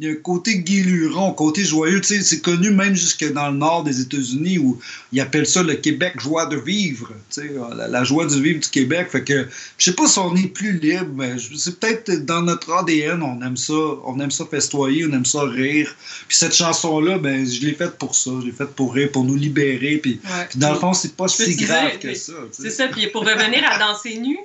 il 0.00 0.06
y 0.06 0.10
a 0.10 0.12
un 0.12 0.16
côté 0.16 0.58
guéluron, 0.58 1.32
côté 1.32 1.64
joyeux. 1.64 2.00
Tu 2.00 2.06
sais, 2.06 2.22
c'est 2.22 2.40
connu 2.40 2.70
même 2.70 2.94
jusque 2.94 3.32
dans 3.32 3.50
le 3.50 3.56
nord 3.56 3.82
des 3.82 4.00
États-Unis 4.00 4.58
où 4.58 4.78
ils 5.10 5.20
appellent 5.20 5.46
ça 5.46 5.64
le 5.64 5.74
Québec 5.74 6.20
joie 6.20 6.46
de 6.46 6.56
vivre. 6.56 7.12
Tu 7.30 7.40
sais, 7.40 7.50
la, 7.74 8.04
joie 8.04 8.26
de 8.26 8.34
vivre 8.34 8.60
du 8.60 8.68
Québec. 8.68 9.08
Fait 9.10 9.24
que 9.24 9.48
je 9.76 9.84
sais 9.84 9.94
pas 9.94 10.06
si 10.06 10.20
on 10.20 10.36
est 10.36 10.46
plus 10.46 10.78
libre, 10.78 11.10
mais 11.14 11.34
c'est 11.56 11.80
peut-être 11.80 12.24
dans 12.24 12.42
notre 12.42 12.72
ADN, 12.72 13.22
on 13.24 13.42
aime 13.44 13.56
ça, 13.56 13.72
on 14.04 14.20
aime 14.20 14.30
ça 14.30 14.46
festoyer, 14.46 15.04
on 15.04 15.12
aime 15.12 15.24
ça 15.24 15.42
rire. 15.42 15.92
Puis 16.28 16.36
cette 16.36 16.54
chanson-là, 16.54 17.18
ben, 17.18 17.44
je 17.44 17.66
l'ai 17.66 17.74
faite 17.74 17.98
pour 17.98 18.14
ça. 18.14 18.30
Je 18.40 18.46
l'ai 18.46 18.52
faite 18.52 18.76
pour 18.76 18.94
rire, 18.94 19.10
pour 19.10 19.24
nous 19.24 19.36
libérer. 19.36 19.96
Puis, 19.96 20.20
dans 20.54 20.74
le 20.74 20.78
fond, 20.78 20.92
c'est 20.94 21.16
pas 21.16 21.26
si 21.26 21.56
grave 21.56 21.98
que 21.98 22.14
ça. 22.14 22.34
C'est 22.52 22.70
ça. 22.70 22.86
Puis 22.86 23.08
pour 23.08 23.22
revenir 23.22 23.68
à 23.68 23.78
danser 23.78 24.18
nu, 24.18 24.38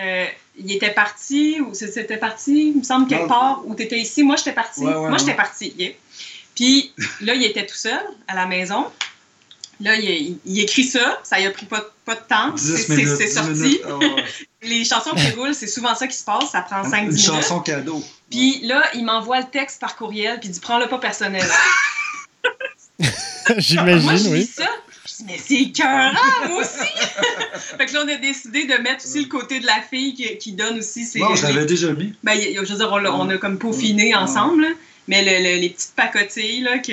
euh, 0.00 0.24
il 0.58 0.72
était 0.72 0.92
parti, 0.92 1.60
ou 1.60 1.74
c'était 1.74 2.16
parti, 2.16 2.68
il 2.68 2.78
me 2.78 2.82
semble, 2.82 3.08
quelque 3.08 3.28
part, 3.28 3.62
ou 3.66 3.74
tu 3.74 3.82
étais 3.82 3.98
ici. 3.98 4.22
Moi, 4.22 4.36
j'étais 4.36 4.52
partie. 4.52 4.82
Moi, 4.82 5.16
j'étais 5.18 5.34
partie. 5.34 5.94
Puis 6.54 6.92
là, 7.20 7.34
il 7.34 7.44
était 7.44 7.66
tout 7.66 7.76
seul 7.76 8.00
à 8.28 8.34
la 8.34 8.46
maison. 8.46 8.86
Là, 9.80 9.94
il, 9.96 10.38
écrit 10.58 10.84
ça. 10.84 11.20
Ça 11.22 11.38
y 11.38 11.46
a 11.46 11.50
pris 11.50 11.66
pas, 11.66 11.84
pas 12.04 12.14
de 12.14 12.20
temps. 12.20 12.56
C'est 12.56 13.28
sorti. 13.28 13.80
Ah 13.84 13.98
Les 14.62 14.84
chansons 14.84 15.10
qui 15.10 15.30
roulent, 15.32 15.54
c'est 15.54 15.66
souvent 15.66 15.94
ça 15.94 16.06
qui 16.06 16.16
se 16.16 16.24
passe. 16.24 16.50
Ça 16.50 16.62
prend 16.62 16.82
5-10 16.82 17.00
minutes. 17.00 17.12
Une 17.12 17.18
chanson 17.18 17.60
cadeau. 17.60 18.02
Puis 18.30 18.60
là, 18.62 18.82
il 18.94 19.04
m'envoie 19.04 19.40
le 19.40 19.46
texte 19.46 19.80
par 19.80 19.96
courriel, 19.96 20.40
puis 20.40 20.48
il 20.48 20.52
dit 20.52 20.60
Prends-le 20.60 20.88
pas 20.88 20.98
personnel. 20.98 21.46
J'imagine, 23.58 24.32
oui. 24.32 24.44
Ça, 24.44 24.66
mais 25.24 25.38
c'est 25.38 25.54
écœurant, 25.54 26.12
moi 26.48 26.60
aussi! 26.60 26.90
fait 27.78 27.86
que 27.86 27.92
là, 27.92 28.02
on 28.04 28.08
a 28.08 28.16
décidé 28.16 28.64
de 28.64 28.74
mettre 28.82 29.04
aussi 29.04 29.20
le 29.22 29.28
côté 29.28 29.60
de 29.60 29.66
la 29.66 29.80
fille 29.88 30.14
qui, 30.38 30.52
donne 30.52 30.78
aussi 30.78 31.04
ses. 31.04 31.20
Non, 31.20 31.34
je 31.34 31.42
l'avais 31.42 31.66
déjà 31.66 31.92
mis. 31.92 32.12
Ben, 32.22 32.38
je 32.38 32.60
veux 32.60 32.76
dire, 32.76 32.90
on, 32.92 33.28
a, 33.28 33.38
comme 33.38 33.58
peaufiné 33.58 34.14
ensemble, 34.14 34.66
mais 35.08 35.22
les 35.22 35.70
petites 35.70 35.94
pacotilles, 35.94 36.62
là, 36.62 36.78
que. 36.78 36.92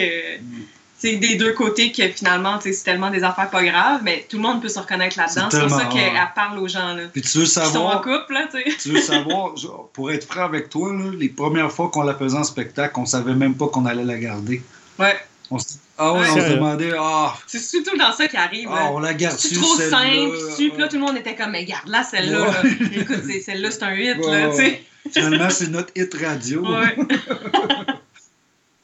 C'est 0.96 1.18
des 1.18 1.36
deux 1.36 1.52
côtés 1.52 1.92
que 1.92 2.08
finalement, 2.08 2.60
c'est 2.62 2.72
tellement 2.82 3.10
des 3.10 3.26
affaires 3.26 3.50
pas 3.50 3.62
graves, 3.62 4.00
mais 4.04 4.26
tout 4.30 4.38
le 4.38 4.44
monde 4.44 4.62
peut 4.62 4.70
se 4.70 4.80
reconnaître 4.80 5.18
là-dedans. 5.18 5.50
C'est 5.52 5.60
pour 5.60 5.70
ça 5.70 5.84
qu'elle 5.88 6.14
parle 6.34 6.58
aux 6.60 6.68
gens. 6.70 6.94
Là. 6.94 7.04
Puis 7.12 7.22
tu 7.22 7.40
veux 7.40 7.46
savoir. 7.46 7.72
Qui 7.72 7.78
sont 7.78 8.12
en 8.14 8.20
couple, 8.20 8.34
là, 8.34 8.48
tu 8.50 8.72
sais. 8.72 8.78
Tu 8.78 8.90
veux 8.92 9.02
savoir, 9.02 9.54
pour 9.94 10.12
être 10.14 10.26
franc 10.26 10.46
avec 10.46 10.70
toi, 10.70 10.94
là, 10.94 11.12
les 11.20 11.28
premières 11.28 11.74
fois 11.74 11.90
qu'on 11.90 12.04
la 12.04 12.14
faisait 12.14 12.38
en 12.38 12.46
spectacle, 12.46 12.94
on 12.98 13.06
savait 13.06 13.34
même 13.34 13.56
pas 13.56 13.68
qu'on 13.68 13.86
allait 13.86 14.06
la 14.06 14.18
garder. 14.18 14.62
Ouais. 14.98 15.18
On 15.54 15.58
ah 16.00 16.14
ouais, 16.14 16.28
on 16.32 16.36
se 16.36 16.54
demandait. 16.54 16.92
Ah, 16.98 17.36
c'est 17.46 17.60
surtout 17.60 17.96
dans 17.98 18.12
ça 18.12 18.28
qui 18.28 18.36
arrive. 18.36 18.68
Ah, 18.72 18.90
on 18.92 19.00
la 19.00 19.14
garde 19.14 19.38
C'est 19.38 19.54
trop 19.54 19.76
simple. 19.78 20.36
Puis 20.56 20.72
là, 20.78 20.88
tout 20.88 20.96
le 20.96 21.02
monde 21.02 21.18
était 21.18 21.36
comme, 21.36 21.52
mais 21.52 21.66
garde-la, 21.66 22.04
celle-là. 22.04 22.48
Écoute, 22.96 23.24
celle-là, 23.46 23.70
c'est 23.70 23.84
un 23.84 23.96
hit. 23.96 24.18
là, 24.26 24.50
tu 24.50 24.56
sais. 24.56 24.84
Finalement, 25.12 25.50
c'est 25.50 25.70
notre 25.70 25.92
hit 25.96 26.14
radio. 26.16 26.66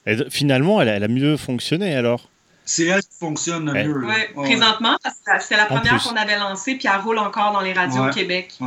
Et 0.05 0.17
finalement, 0.29 0.81
elle 0.81 1.03
a, 1.03 1.07
mieux 1.07 1.37
fonctionné 1.37 1.95
alors. 1.95 2.29
C'est 2.65 2.85
elle 2.85 3.01
qui 3.01 3.17
fonctionne 3.19 3.71
le 3.71 3.83
mieux. 3.83 4.05
Oui, 4.05 4.43
présentement, 4.43 4.97
c'est 5.39 5.57
la 5.57 5.65
première 5.65 6.01
qu'on 6.03 6.15
avait 6.15 6.37
lancée, 6.37 6.75
puis 6.75 6.87
elle 6.91 7.01
roule 7.01 7.17
encore 7.17 7.51
dans 7.51 7.61
les 7.61 7.73
radios 7.73 8.05
au 8.05 8.09
Québec. 8.11 8.57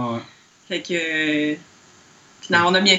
Fait 0.69 0.83
que. 0.83 1.57
Finalement, 2.41 2.71
on 2.71 2.75
a 2.75 2.81
bien 2.81 2.99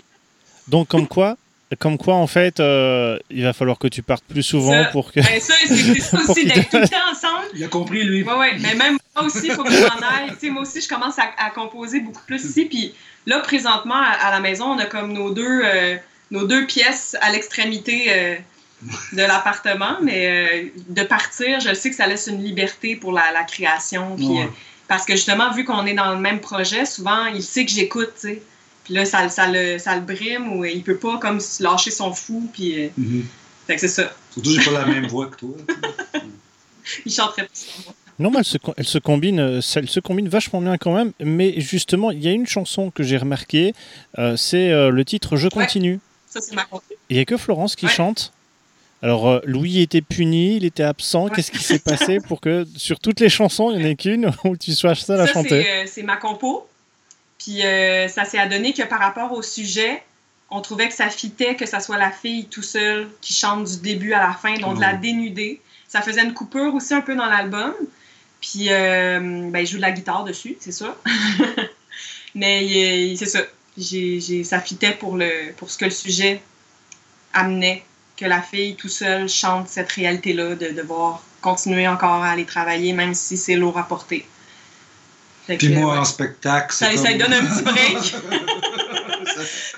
Donc, 0.70 0.88
comme 0.88 1.08
quoi, 1.08 1.36
comme 1.80 1.98
quoi, 1.98 2.16
en 2.16 2.28
fait, 2.28 2.60
euh, 2.60 3.18
il 3.30 3.44
va 3.44 3.54
falloir 3.54 3.78
que 3.78 3.88
tu 3.88 4.02
partes 4.02 4.24
plus 4.26 4.44
souvent 4.44 4.84
pour 4.92 5.12
que. 5.12 5.20
Ben 5.20 5.40
ça, 5.40 5.54
c'est 5.66 6.14
aussi 6.30 6.46
d'être 6.46 6.70
tout 6.70 6.78
le 6.78 6.88
temps 6.88 7.12
ensemble. 7.12 7.46
Il 7.56 7.64
a 7.64 7.68
compris, 7.68 8.04
lui. 8.04 8.24
Oui, 8.24 8.34
oui. 8.38 8.48
Mais 8.60 8.76
même 8.76 8.98
moi 9.16 9.26
aussi, 9.26 9.48
il 9.48 9.52
faut 9.52 9.64
que 9.64 9.72
je 9.72 9.82
m'en 9.82 10.08
aille. 10.08 10.32
Tu 10.32 10.48
sais, 10.48 10.50
moi 10.50 10.64
aussi, 10.64 10.82
je 10.82 10.88
commence 10.88 11.18
à, 11.20 11.50
composer 11.52 12.00
beaucoup 12.00 12.24
plus 12.26 12.44
ici. 12.44 12.66
Puis 12.66 12.94
là, 13.26 13.40
présentement, 13.40 13.96
à, 13.96 14.32
la 14.32 14.40
maison, 14.40 14.66
on 14.72 14.80
a 14.80 14.86
comme 14.86 15.14
nos 15.14 15.32
deux, 15.32 15.62
euh, 15.64 15.98
nos 16.32 16.46
deux 16.46 16.66
pièces 16.66 17.16
à 17.22 17.32
l'extrémité 17.32 18.06
euh, 18.10 18.36
de 19.14 19.22
l'appartement. 19.22 19.98
Mais 20.02 20.72
de 20.90 21.04
partir, 21.04 21.60
je 21.60 21.74
sais 21.74 21.90
que 21.90 21.96
ça 21.96 22.08
laisse 22.08 22.28
une 22.28 22.44
liberté 22.44 22.96
pour 22.96 23.12
la, 23.12 23.44
création. 23.44 24.16
Puis, 24.16 24.40
parce 24.88 25.06
que 25.06 25.14
justement, 25.14 25.52
vu 25.52 25.64
qu'on 25.64 25.86
est 25.86 25.94
dans 25.94 26.14
le 26.14 26.20
même 26.20 26.40
projet, 26.40 26.86
souvent, 26.86 27.26
il 27.28 27.44
sait 27.44 27.66
que 27.66 27.72
j'écoute, 27.72 28.12
tu 28.20 28.28
sais. 28.28 28.42
Puis 28.84 28.94
là, 28.94 29.06
ça, 29.06 29.30
ça, 29.30 29.48
le, 29.50 29.78
ça 29.78 29.96
le 29.96 30.02
brime 30.02 30.54
ou 30.54 30.66
il 30.66 30.84
peut 30.84 30.98
pas 30.98 31.18
comme 31.18 31.40
lâcher 31.60 31.92
son 31.92 32.14
fou. 32.14 32.50
Puis, 32.54 32.84
euh, 32.84 32.90
mm-hmm. 33.00 33.24
Fait 33.66 33.76
que 33.76 33.82
c'est 33.82 33.88
ça. 33.88 34.12
Surtout, 34.32 34.52
j'ai 34.52 34.72
pas 34.72 34.80
la 34.80 34.86
même 34.86 35.08
voix 35.08 35.28
que 35.28 35.38
toi. 35.38 35.56
il 37.06 37.12
chanterait 37.12 37.48
plus. 37.48 37.88
Non, 38.20 38.30
mais 38.30 38.40
elle 38.40 38.46
se, 38.46 38.58
elle 38.78 38.86
se, 38.86 38.98
combine, 38.98 39.40
euh, 39.40 39.62
elle 39.76 39.90
se 39.90 40.00
combine 40.02 40.28
vachement 40.28 40.62
bien 40.62 40.78
quand 40.78 40.94
même. 40.94 41.14
Mais 41.22 41.60
justement, 41.62 42.12
il 42.12 42.22
y 42.22 42.28
a 42.28 42.32
une 42.32 42.46
chanson 42.46 42.92
que 42.92 43.04
j'ai 43.04 43.18
remarqué, 43.18 43.74
euh, 44.20 44.36
c'est 44.36 44.70
le 44.70 45.06
titre 45.06 45.38
Je 45.38 45.48
continue. 45.48 46.00
Ça, 46.28 46.42
c'est 46.42 46.54
ma 46.54 46.68
Il 47.10 47.16
n'y 47.16 47.22
a 47.22 47.26
que 47.26 47.38
Florence 47.38 47.76
qui 47.76 47.88
chante. 47.88 48.34
Alors, 49.02 49.42
Louis 49.46 49.82
était 49.82 50.02
puni, 50.02 50.58
il 50.58 50.66
était 50.66 50.84
absent. 50.84 51.30
Qu'est-ce 51.30 51.52
qui 51.52 51.64
s'est 51.64 51.80
passé 51.80 52.20
pour 52.20 52.42
que 52.42 52.66
sur 52.76 53.00
toutes 53.00 53.20
les 53.20 53.30
chansons, 53.30 53.72
il 53.72 53.78
n'y 53.78 53.84
en 53.84 53.88
ait 53.88 53.96
qu'une 53.96 54.32
où 54.44 54.58
tu 54.58 54.74
sois 54.74 54.96
seul 54.96 55.22
à 55.22 55.28
chanter? 55.28 55.86
C'est 55.88 56.04
ma 56.04 56.18
compo. 56.18 56.68
Puis 57.44 57.66
euh, 57.66 58.08
ça 58.08 58.24
s'est 58.24 58.40
adonné 58.40 58.72
que 58.74 58.84
par 58.84 59.00
rapport 59.00 59.34
au 59.34 59.42
sujet, 59.42 60.02
on 60.50 60.62
trouvait 60.62 60.88
que 60.88 60.96
ça 60.96 61.10
fitait 61.10 61.56
que 61.56 61.66
ça 61.66 61.82
soit 61.82 61.98
la 61.98 62.10
fille 62.10 62.46
tout 62.46 62.62
seule 62.62 63.10
qui 63.20 63.34
chante 63.34 63.66
du 63.66 63.78
début 63.80 64.14
à 64.14 64.26
la 64.26 64.34
fin, 64.34 64.54
donc 64.56 64.78
de 64.78 64.82
la 64.82 64.94
dénuder. 64.94 65.60
Ça 65.90 66.02
faisait 66.02 66.24
une 66.24 66.34
coupure 66.34 66.74
aussi 66.74 66.94
un 66.94 67.02
peu 67.02 67.16
dans 67.16 67.26
l'album. 67.26 67.74
Puis 68.40 68.68
euh, 68.70 69.50
ben, 69.50 69.66
je 69.66 69.72
joue 69.72 69.78
de 69.78 69.82
la 69.82 69.92
guitare 69.92 70.24
dessus, 70.24 70.56
c'est 70.62 70.72
ça. 70.72 70.96
Mais 72.36 73.14
c'est 73.18 73.26
ça. 73.26 73.40
ça 74.44 74.62
fitait 74.62 74.94
pour, 74.94 75.18
le, 75.18 75.52
pour 75.58 75.70
ce 75.70 75.78
que 75.78 75.86
le 75.86 75.92
sujet 75.92 76.42
amenait, 77.34 77.84
que 78.16 78.26
la 78.26 78.42
fille 78.42 78.76
tout 78.76 78.90
seule 78.90 79.28
chante 79.28 79.68
cette 79.68 79.92
réalité-là, 79.92 80.56
de 80.56 80.70
devoir 80.70 81.22
continuer 81.42 81.90
encore 81.90 82.24
à 82.24 82.32
aller 82.32 82.46
travailler, 82.46 82.94
même 82.94 83.14
si 83.14 83.36
c'est 83.36 83.56
lourd 83.56 83.78
à 83.78 83.84
porter. 83.84 84.26
Puis 85.48 85.70
moi, 85.70 86.00
en 86.00 86.06
spectacle, 86.06 86.74
ça, 86.74 86.96
ça 86.96 87.14
donne 87.14 87.34
un 87.34 87.46
petit 87.46 87.64
break. 87.64 88.16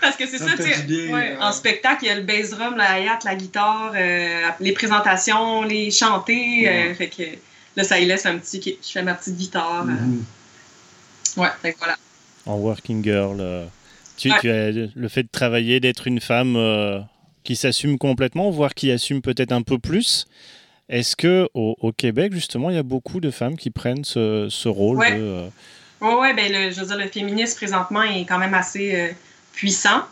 Parce 0.01 0.15
que 0.15 0.28
c'est 0.28 0.38
ça, 0.38 0.51
tu 0.56 0.63
sais. 0.63 1.38
En 1.39 1.51
spectacle, 1.51 2.04
il 2.04 2.08
y 2.08 2.10
a 2.12 2.15
le 2.15 2.21
bass 2.21 2.51
drum, 2.51 2.75
la 2.78 2.91
hayat, 2.91 3.19
la 3.25 3.36
guitare, 3.36 3.93
euh, 3.95 4.49
les 4.60 4.73
présentations, 4.73 5.63
les 5.63 5.91
chanter. 5.91 6.69
Euh, 6.69 6.93
fait 6.93 7.10
que 7.10 7.23
là, 7.75 7.84
ça 7.84 7.99
y 7.99 8.06
laisse 8.06 8.25
un 8.25 8.38
petit. 8.38 8.78
Je 8.82 8.91
fais 8.91 9.01
ma 9.01 9.15
petite 9.15 9.38
guitare. 9.38 9.86
Euh. 9.88 9.91
Mm-hmm. 9.91 11.41
Ouais, 11.41 11.49
fait 11.62 11.73
que 11.73 11.78
voilà. 11.80 11.97
En 12.45 12.56
working 12.58 13.04
girl. 13.04 13.67
Tu, 14.17 14.32
tu 14.39 14.49
as 14.49 14.71
le 14.71 15.08
fait 15.10 15.23
de 15.23 15.30
travailler, 15.32 15.80
d'être 15.80 16.08
une 16.08 16.21
femme 16.21 17.06
qui 17.43 17.56
s'assume 17.56 17.97
complètement, 17.97 18.49
voire 18.51 18.73
qui 18.73 18.91
assume 18.91 19.21
peut-être 19.21 19.51
un 19.51 19.62
peu 19.62 19.80
plus. 19.80 20.28
Est-ce 20.88 21.15
que 21.15 21.50
au, 21.54 21.91
Québec, 21.91 22.34
justement, 22.34 22.69
il 22.69 22.76
y 22.76 22.80
a 22.80 22.84
beaucoup 22.84 23.19
de 23.19 23.32
femmes 23.32 23.58
qui 23.58 23.71
prennent 23.71 24.04
ce, 24.04 24.48
ce 24.50 24.67
rôle 24.67 24.98
ouais. 24.98 25.17
de. 25.17 25.24
Euh, 25.24 25.48
oui, 26.02 26.34
ben 26.36 26.52
le, 26.52 26.71
je 26.71 26.80
veux 26.80 26.86
dire, 26.86 26.98
le 26.98 27.08
féminisme 27.08 27.56
présentement 27.56 28.04
est 28.04 28.26
quand 28.26 28.38
même 28.38 28.54
assez 28.54 28.95
euh, 28.95 29.12
puissant. 29.54 30.04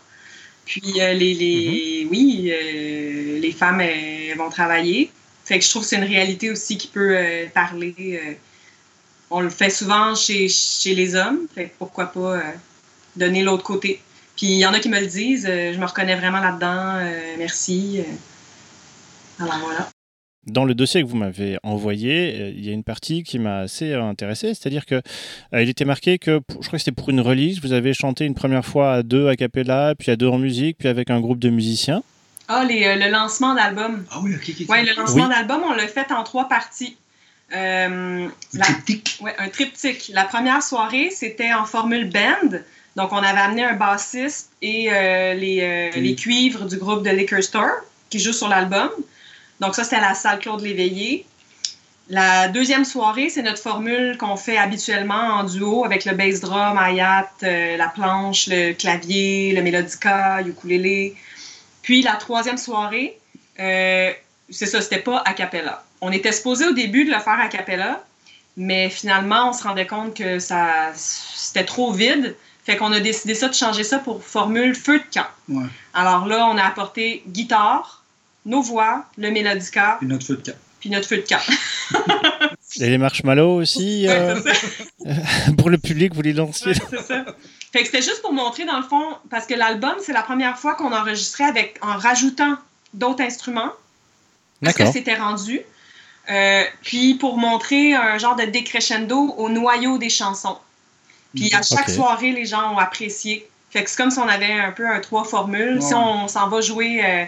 Puis 0.65 0.99
euh, 0.99 1.13
les, 1.13 1.33
les 1.35 2.05
mm-hmm. 2.05 2.09
oui, 2.09 3.39
les 3.39 3.51
femmes 3.51 3.83
vont 4.37 4.49
travailler. 4.49 5.11
Fait 5.45 5.59
que 5.59 5.65
je 5.65 5.69
trouve 5.69 5.83
que 5.83 5.89
c'est 5.89 5.97
une 5.97 6.05
réalité 6.05 6.49
aussi 6.49 6.77
qui 6.77 6.87
peut 6.87 7.17
parler. 7.53 8.37
on 9.29 9.41
le 9.41 9.49
fait 9.49 9.69
souvent 9.69 10.15
chez, 10.15 10.47
chez 10.49 10.95
les 10.95 11.15
hommes. 11.15 11.41
Fait 11.53 11.65
que 11.65 11.73
pourquoi 11.77 12.07
pas 12.07 12.41
donner 13.15 13.43
l'autre 13.43 13.63
côté. 13.63 14.01
Puis 14.37 14.47
il 14.47 14.57
y 14.57 14.65
en 14.65 14.73
a 14.73 14.79
qui 14.79 14.89
me 14.89 14.99
le 14.99 15.05
disent. 15.05 15.45
je 15.45 15.77
me 15.77 15.85
reconnais 15.85 16.15
vraiment 16.15 16.39
là-dedans. 16.39 17.05
merci. 17.37 18.01
alors 19.39 19.59
voilà. 19.59 19.92
Dans 20.45 20.65
le 20.65 20.75
dossier 20.75 21.01
que 21.01 21.07
vous 21.07 21.15
m'avez 21.15 21.57
envoyé, 21.63 22.35
euh, 22.35 22.49
il 22.49 22.65
y 22.65 22.69
a 22.69 22.73
une 22.73 22.83
partie 22.83 23.23
qui 23.23 23.39
m'a 23.39 23.59
assez 23.59 23.93
euh, 23.93 24.03
intéressé, 24.03 24.53
c'est-à-dire 24.53 24.85
que 24.85 24.95
euh, 25.53 25.63
il 25.63 25.69
était 25.69 25.85
marqué 25.85 26.19
que, 26.19 26.41
je 26.49 26.67
crois 26.67 26.71
que 26.71 26.77
c'était 26.79 26.91
pour 26.91 27.09
une 27.09 27.21
release, 27.21 27.61
vous 27.61 27.71
avez 27.71 27.93
chanté 27.93 28.25
une 28.25 28.33
première 28.33 28.65
fois 28.65 28.93
à 28.93 29.03
deux 29.03 29.29
a 29.29 29.37
cappella, 29.37 29.95
puis 29.97 30.11
à 30.11 30.17
deux 30.17 30.27
en 30.27 30.37
musique, 30.37 30.79
puis 30.79 30.89
avec 30.89 31.09
un 31.09 31.21
groupe 31.21 31.39
de 31.39 31.49
musiciens. 31.49 32.03
Ah, 32.49 32.65
le 32.67 33.09
lancement 33.09 33.55
d'album. 33.55 34.03
Ah 34.11 34.19
oui, 34.21 34.35
ok, 34.35 34.43
ok. 34.49 34.65
Oui, 34.67 34.85
le 34.85 34.99
lancement 34.99 35.29
d'album, 35.29 35.61
on 35.65 35.73
l'a 35.73 35.87
fait 35.87 36.11
en 36.11 36.23
trois 36.23 36.49
parties. 36.49 36.97
un 37.53 38.27
triptyque. 38.59 39.19
Oui, 39.21 39.31
un 39.37 39.47
triptyque. 39.47 40.11
La 40.13 40.25
première 40.25 40.61
soirée, 40.61 41.09
c'était 41.09 41.53
en 41.53 41.63
formule 41.63 42.09
band. 42.09 42.57
Donc, 42.97 43.13
on 43.13 43.17
avait 43.17 43.39
amené 43.39 43.63
un 43.63 43.75
bassiste 43.75 44.51
et 44.61 44.89
les, 44.89 45.91
les, 45.95 46.15
cuivres 46.15 46.65
du 46.65 46.75
groupe 46.75 47.01
de 47.01 47.11
Liquor 47.11 47.41
Store 47.41 47.71
qui 48.09 48.19
jouent 48.19 48.33
sur 48.33 48.49
l'album. 48.49 48.89
Donc 49.63 49.75
ça, 49.75 49.85
c'était 49.85 49.95
à 49.95 50.01
la 50.01 50.13
salle 50.13 50.39
Claude 50.39 50.59
Léveillé. 50.59 51.25
La 52.09 52.49
deuxième 52.49 52.83
soirée, 52.83 53.29
c'est 53.29 53.43
notre 53.43 53.61
formule 53.61 54.17
qu'on 54.17 54.35
fait 54.35 54.57
habituellement 54.57 55.37
en 55.37 55.45
duo 55.45 55.85
avec 55.85 56.03
le 56.03 56.13
bass 56.13 56.41
drum, 56.41 56.77
Ayat, 56.77 57.29
euh, 57.43 57.77
la 57.77 57.87
planche, 57.87 58.47
le 58.47 58.73
clavier, 58.73 59.53
le 59.53 59.61
mélodica, 59.61 60.41
ukulélé. 60.41 61.15
Puis 61.81 62.01
la 62.01 62.15
troisième 62.15 62.57
soirée, 62.57 63.17
euh, 63.57 64.11
c'est 64.49 64.65
ça, 64.65 64.81
c'était 64.81 64.99
pas 64.99 65.23
a 65.25 65.33
cappella. 65.33 65.85
On 66.01 66.11
était 66.11 66.33
supposé 66.33 66.67
au 66.67 66.73
début 66.73 67.05
de 67.05 67.11
le 67.11 67.19
faire 67.19 67.39
a 67.39 67.47
cappella, 67.47 68.03
mais 68.57 68.89
finalement, 68.89 69.49
on 69.49 69.53
se 69.53 69.63
rendait 69.63 69.87
compte 69.87 70.13
que 70.13 70.39
ça 70.39 70.91
c'était 70.93 71.63
trop 71.63 71.93
vide. 71.93 72.35
Fait 72.65 72.75
qu'on 72.75 72.91
a 72.91 72.99
décidé 72.99 73.33
ça 73.33 73.47
de 73.47 73.53
changer 73.53 73.85
ça 73.85 73.99
pour 73.99 74.21
formule 74.23 74.75
feu 74.75 74.99
de 74.99 75.05
camp. 75.13 75.27
Ouais. 75.47 75.67
Alors 75.93 76.27
là, 76.27 76.47
on 76.47 76.57
a 76.57 76.63
apporté 76.63 77.23
guitare, 77.27 78.02
nos 78.45 78.61
voix, 78.61 79.05
le 79.17 79.31
mélodica, 79.31 79.99
Et 80.01 80.05
notre 80.05 80.25
feu 80.25 80.37
de 80.37 80.51
camp. 80.51 80.57
puis 80.79 80.89
notre 80.89 81.07
feu 81.07 81.17
de 81.17 81.27
camp. 81.27 81.41
Et 82.79 82.89
les 82.89 82.97
marshmallows 82.97 83.61
aussi, 83.61 84.07
euh, 84.07 84.39
pour 85.57 85.69
le 85.69 85.77
public, 85.77 86.13
vous 86.15 86.23
les 86.23 86.33
lanciez 86.33 86.71
Ouais, 86.71 86.79
c'est 86.89 87.03
ça. 87.03 87.25
Fait 87.71 87.79
que 87.79 87.85
c'était 87.85 88.01
juste 88.01 88.21
pour 88.21 88.33
montrer, 88.33 88.65
dans 88.65 88.77
le 88.77 88.83
fond, 88.83 89.03
parce 89.29 89.45
que 89.45 89.53
l'album, 89.53 89.95
c'est 89.99 90.13
la 90.13 90.23
première 90.23 90.57
fois 90.57 90.75
qu'on 90.75 90.91
enregistrait 90.91 91.45
avec, 91.45 91.77
en 91.81 91.97
rajoutant 91.97 92.57
d'autres 92.93 93.21
instruments. 93.21 93.71
Parce 94.61 94.75
que 94.75 94.91
c'était 94.91 95.15
rendu. 95.15 95.61
Euh, 96.29 96.63
puis 96.83 97.15
pour 97.15 97.37
montrer 97.37 97.95
un 97.95 98.17
genre 98.17 98.35
de 98.35 98.45
décrescendo 98.45 99.33
au 99.37 99.49
noyau 99.49 99.97
des 99.97 100.09
chansons. 100.09 100.57
Puis 101.35 101.53
à 101.53 101.61
chaque 101.61 101.89
soirée, 101.89 102.31
les 102.31 102.45
gens 102.45 102.73
ont 102.73 102.77
apprécié. 102.77 103.47
Fait 103.71 103.83
que 103.83 103.89
c'est 103.89 103.97
comme 103.97 104.11
si 104.11 104.19
on 104.19 104.27
avait 104.27 104.53
un 104.53 104.71
peu 104.71 104.87
un 104.87 104.99
trois 104.99 105.23
formules. 105.23 105.81
Si 105.81 105.93
on 105.93 106.27
s'en 106.27 106.47
va 106.47 106.61
jouer 106.61 107.01
euh, 107.03 107.25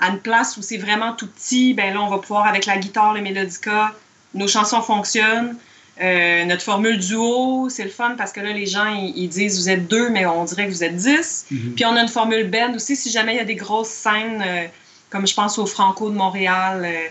à 0.00 0.08
une 0.10 0.18
place 0.18 0.56
où 0.56 0.62
c'est 0.62 0.76
vraiment 0.76 1.12
tout 1.12 1.26
petit, 1.28 1.74
ben 1.74 1.94
là, 1.94 2.02
on 2.02 2.10
va 2.10 2.18
pouvoir, 2.18 2.46
avec 2.46 2.66
la 2.66 2.76
guitare, 2.78 3.14
le 3.14 3.20
mélodica, 3.20 3.92
nos 4.34 4.48
chansons 4.48 4.82
fonctionnent. 4.82 5.56
Euh, 6.02 6.44
notre 6.44 6.62
formule 6.62 6.98
duo, 6.98 7.68
c'est 7.70 7.84
le 7.84 7.90
fun 7.90 8.16
parce 8.18 8.32
que 8.32 8.40
là, 8.40 8.52
les 8.52 8.66
gens, 8.66 8.88
ils, 8.88 9.12
ils 9.16 9.28
disent 9.28 9.60
vous 9.60 9.68
êtes 9.68 9.86
deux, 9.86 10.10
mais 10.10 10.26
on 10.26 10.44
dirait 10.44 10.66
que 10.66 10.72
vous 10.72 10.82
êtes 10.82 10.96
dix. 10.96 11.46
Mhm. 11.50 11.74
Puis 11.76 11.84
on 11.84 11.94
a 11.94 12.02
une 12.02 12.08
formule 12.08 12.50
band 12.50 12.74
aussi, 12.74 12.96
si 12.96 13.10
jamais 13.10 13.34
il 13.34 13.36
y 13.36 13.40
a 13.40 13.44
des 13.44 13.54
grosses 13.54 13.88
scènes, 13.88 14.42
euh, 14.44 14.66
comme 15.10 15.26
je 15.26 15.34
pense 15.34 15.56
au 15.58 15.66
Franco 15.66 16.10
de 16.10 16.16
Montréal, 16.16 16.82
euh, 16.84 17.08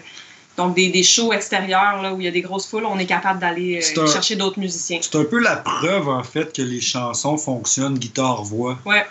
donc 0.58 0.76
des, 0.76 0.90
des 0.90 1.04
shows 1.04 1.32
extérieurs 1.32 2.02
là, 2.02 2.14
où 2.14 2.20
il 2.20 2.26
y 2.26 2.28
a 2.28 2.32
des 2.32 2.42
grosses 2.42 2.68
foules, 2.68 2.86
on 2.86 3.00
est 3.00 3.06
capable 3.06 3.40
d'aller 3.40 3.82
chercher 3.82 4.36
d'autres 4.36 4.60
musiciens. 4.60 5.00
C'est 5.02 5.16
un 5.16 5.24
peu 5.24 5.40
la 5.40 5.56
preuve, 5.56 6.10
en 6.10 6.24
fait, 6.24 6.54
que 6.54 6.62
les 6.62 6.82
chansons 6.82 7.38
fonctionnent 7.38 7.98
guitare-voix. 7.98 8.78
Ouais. 8.86 9.06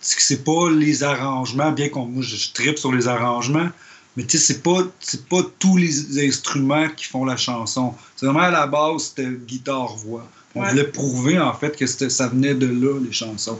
C'est 0.00 0.20
c'est 0.20 0.44
pas 0.44 0.70
les 0.70 1.02
arrangements, 1.02 1.72
bien 1.72 1.88
qu'on 1.88 2.06
moi 2.06 2.22
je, 2.22 2.36
je 2.36 2.52
tripe 2.52 2.78
sur 2.78 2.92
les 2.92 3.08
arrangements, 3.08 3.68
mais 4.16 4.24
tu 4.24 4.38
sais, 4.38 4.44
c'est 4.54 4.62
pas, 4.62 4.78
c'est 5.00 5.26
pas 5.28 5.40
tous 5.58 5.76
les 5.76 6.26
instruments 6.26 6.88
qui 6.88 7.06
font 7.06 7.24
la 7.24 7.36
chanson. 7.36 7.94
C'est 8.16 8.26
vraiment 8.26 8.40
à 8.40 8.50
la 8.50 8.66
base, 8.66 9.08
c'était 9.14 9.28
guitare-voix. 9.46 10.26
On 10.54 10.62
Ouais. 10.62 10.70
voulait 10.70 10.84
prouver, 10.88 11.38
en 11.38 11.52
fait, 11.52 11.76
que 11.76 11.86
ça 11.86 12.28
venait 12.28 12.54
de 12.54 12.66
là, 12.66 12.98
les 13.04 13.12
chansons. 13.12 13.58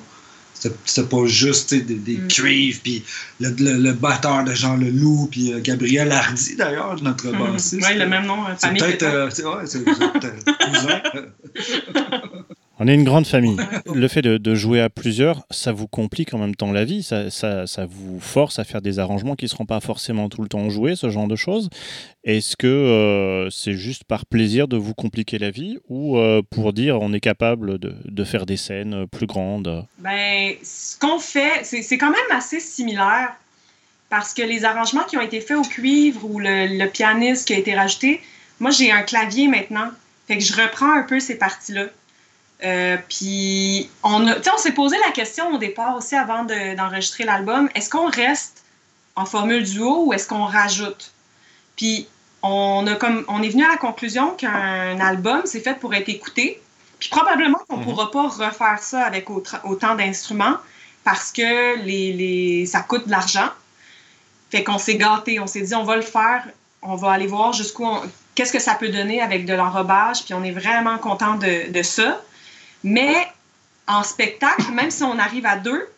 C'était 0.55 1.03
pas 1.07 1.27
juste 1.27 1.75
des, 1.75 1.83
des 1.97 2.17
Mm. 2.17 2.29
cuivres, 2.29 2.81
puis 2.83 3.05
le, 3.41 3.51
le, 3.59 3.75
le 3.75 3.93
batteur 3.93 4.43
de 4.45 4.55
Jean 4.55 4.77
Leloup, 4.79 5.29
puis 5.31 5.53
euh, 5.53 5.61
Gabriel 5.61 6.11
Hardy, 6.11 6.57
d'ailleurs, 6.57 6.97
notre 7.03 7.31
bassiste. 7.33 7.85
Oui, 7.87 7.99
le 7.99 8.07
même 8.07 8.25
nom, 8.25 8.43
euh, 8.47 8.53
C'est 8.59 8.69
famille. 8.69 8.81
peut-être. 8.81 9.03
euh, 9.03 9.29
c'est- 9.31 9.45
ouais, 9.45 9.67
c'est- 9.67 9.87
euh, 9.87 10.55
cousin. 10.65 11.03
On 12.79 12.89
est 12.89 12.95
une 12.95 13.05
grande 13.05 13.27
famille. 13.27 13.57
Le 13.95 14.07
fait 14.09 14.21
de, 14.21 14.55
jouer 14.55 14.81
à 14.83 14.91
plusieurs, 14.91 15.47
ça 15.51 15.73
vous 15.73 15.89
complique 15.89 16.35
en 16.35 16.39
même 16.39 16.55
temps 16.55 16.73
la 16.73 16.85
vie. 16.85 17.03
Ça, 17.03 17.31
ça, 17.31 17.87
vous 17.89 18.21
force 18.21 18.59
à 18.59 18.65
faire 18.65 18.83
des 18.83 18.99
arrangements 18.99 19.35
qui 19.35 19.47
ne 19.47 19.51
seront 19.51 19.65
pas 19.65 19.81
forcément 19.81 20.29
tout 20.29 20.43
le 20.43 20.49
temps 20.49 20.69
joués, 20.69 20.95
ce 20.95 21.09
genre 21.09 21.27
de 21.27 21.37
choses. 21.37 21.71
Est-ce 22.25 22.57
que 22.57 22.67
euh, 22.67 23.51
c'est 23.51 23.73
juste 23.73 24.05
par 24.05 24.27
plaisir 24.27 24.69
de 24.69 24.77
vous 24.77 24.93
compliquer 24.93 25.39
la 25.39 25.51
vie 25.51 25.79
ou 25.89 26.19
euh, 26.19 26.43
pour 26.51 26.73
dire 26.75 27.01
on 27.01 27.13
est 27.13 27.21
capable 27.21 27.79
de, 27.79 28.25
faire 28.25 28.45
des 28.45 28.57
scènes 28.59 29.07
plus 29.07 29.27
grandes? 29.27 29.87
Ben, 29.99 30.53
ce 30.63 30.99
qu'on 30.99 31.19
fait, 31.19 31.61
c'est 31.63 31.83
c'est 31.83 31.97
quand 31.97 32.11
même 32.11 32.37
assez 32.37 32.61
similaire 32.61 33.35
parce 34.11 34.35
que 34.35 34.43
les 34.43 34.65
arrangements 34.65 35.05
qui 35.05 35.17
ont 35.17 35.23
été 35.23 35.41
faits 35.41 35.57
au 35.57 35.63
cuivre 35.63 36.29
ou 36.29 36.39
le, 36.39 36.79
le 36.79 36.91
pianiste 36.91 37.47
qui 37.47 37.55
a 37.55 37.59
été 37.59 37.75
rajouté, 37.75 38.21
moi 38.61 38.71
j'ai 38.71 38.91
un 38.91 39.03
clavier 39.03 39.49
maintenant. 39.49 39.91
Fait 40.27 40.37
que 40.37 40.45
je 40.45 40.53
reprends 40.55 40.93
un 40.93 41.05
peu 41.05 41.21
ces 41.21 41.39
parties-là. 41.39 41.87
Euh, 42.65 42.97
puis 43.09 43.91
on, 44.03 44.27
a- 44.27 44.37
on 44.55 44.59
s'est 44.59 44.73
posé 44.73 44.97
la 45.05 45.13
question 45.13 45.53
au 45.53 45.59
départ 45.59 45.95
aussi 45.97 46.15
avant 46.17 46.45
de- 46.45 46.75
d'enregistrer 46.75 47.25
l'album, 47.25 47.69
est-ce 47.75 47.91
qu'on 47.91 48.09
reste 48.09 48.63
en 49.15 49.27
formule 49.27 49.63
duo 49.65 50.05
ou 50.07 50.13
est-ce 50.15 50.27
qu'on 50.27 50.45
rajoute? 50.45 51.13
Puis 51.77 52.09
on, 52.43 52.87
a 52.87 52.95
comme, 52.95 53.25
on 53.29 53.43
est 53.43 53.51
venu 53.51 53.65
à 53.65 53.69
la 53.69 53.77
conclusion 53.77 54.31
qu'un 54.31 54.99
album, 55.01 55.43
c'est 55.45 55.61
fait 55.61 55.75
pour 55.75 55.93
être 55.95 56.09
écouté. 56.09 56.63
Puis 56.99 57.11
probablement 57.11 57.59
qu'on 57.69 57.77
ne 57.77 57.83
Mhm. 57.83 57.91
pourra 57.91 58.11
pas 58.11 58.29
refaire 58.29 58.79
ça 58.81 59.03
avec 59.03 59.29
autant 59.29 59.95
d'instruments 59.95 60.57
parce 61.05 61.31
que 61.33 61.79
les, 61.85 62.13
les, 62.15 62.67
ça 62.67 62.81
coûte 62.81 63.05
de 63.07 63.11
l'argent. 63.11 63.49
Fait 64.51 64.65
qu'on 64.65 64.79
s'est 64.79 64.97
gâté, 64.97 65.39
on 65.41 65.47
s'est 65.47 65.61
dit 65.61 65.75
on 65.75 65.85
va 65.85 65.97
le 65.97 66.03
faire, 66.03 66.47
on 66.81 66.95
va 66.97 67.13
aller 67.13 67.27
voir 67.27 67.53
jusqu'où 67.53 67.85
on- 67.85 68.03
qu'est-ce 68.35 68.53
que 68.53 68.59
ça 68.61 68.75
peut 68.75 68.89
donner 68.89 69.21
avec 69.21 69.45
de 69.45 69.53
l'enrobage, 69.53 70.25
puis 70.25 70.33
on 70.35 70.43
est 70.43 70.53
vraiment 70.53 70.97
content 70.99 71.35
de, 71.35 71.71
de 71.71 71.83
ça. 71.83 72.21
Mais 72.87 73.27
en 73.89 74.05
spectacle, 74.05 74.71
même 74.71 74.93
si 74.93 75.03
on 75.03 75.19
arrive 75.19 75.45
à 75.45 75.57
deux, 75.57 75.89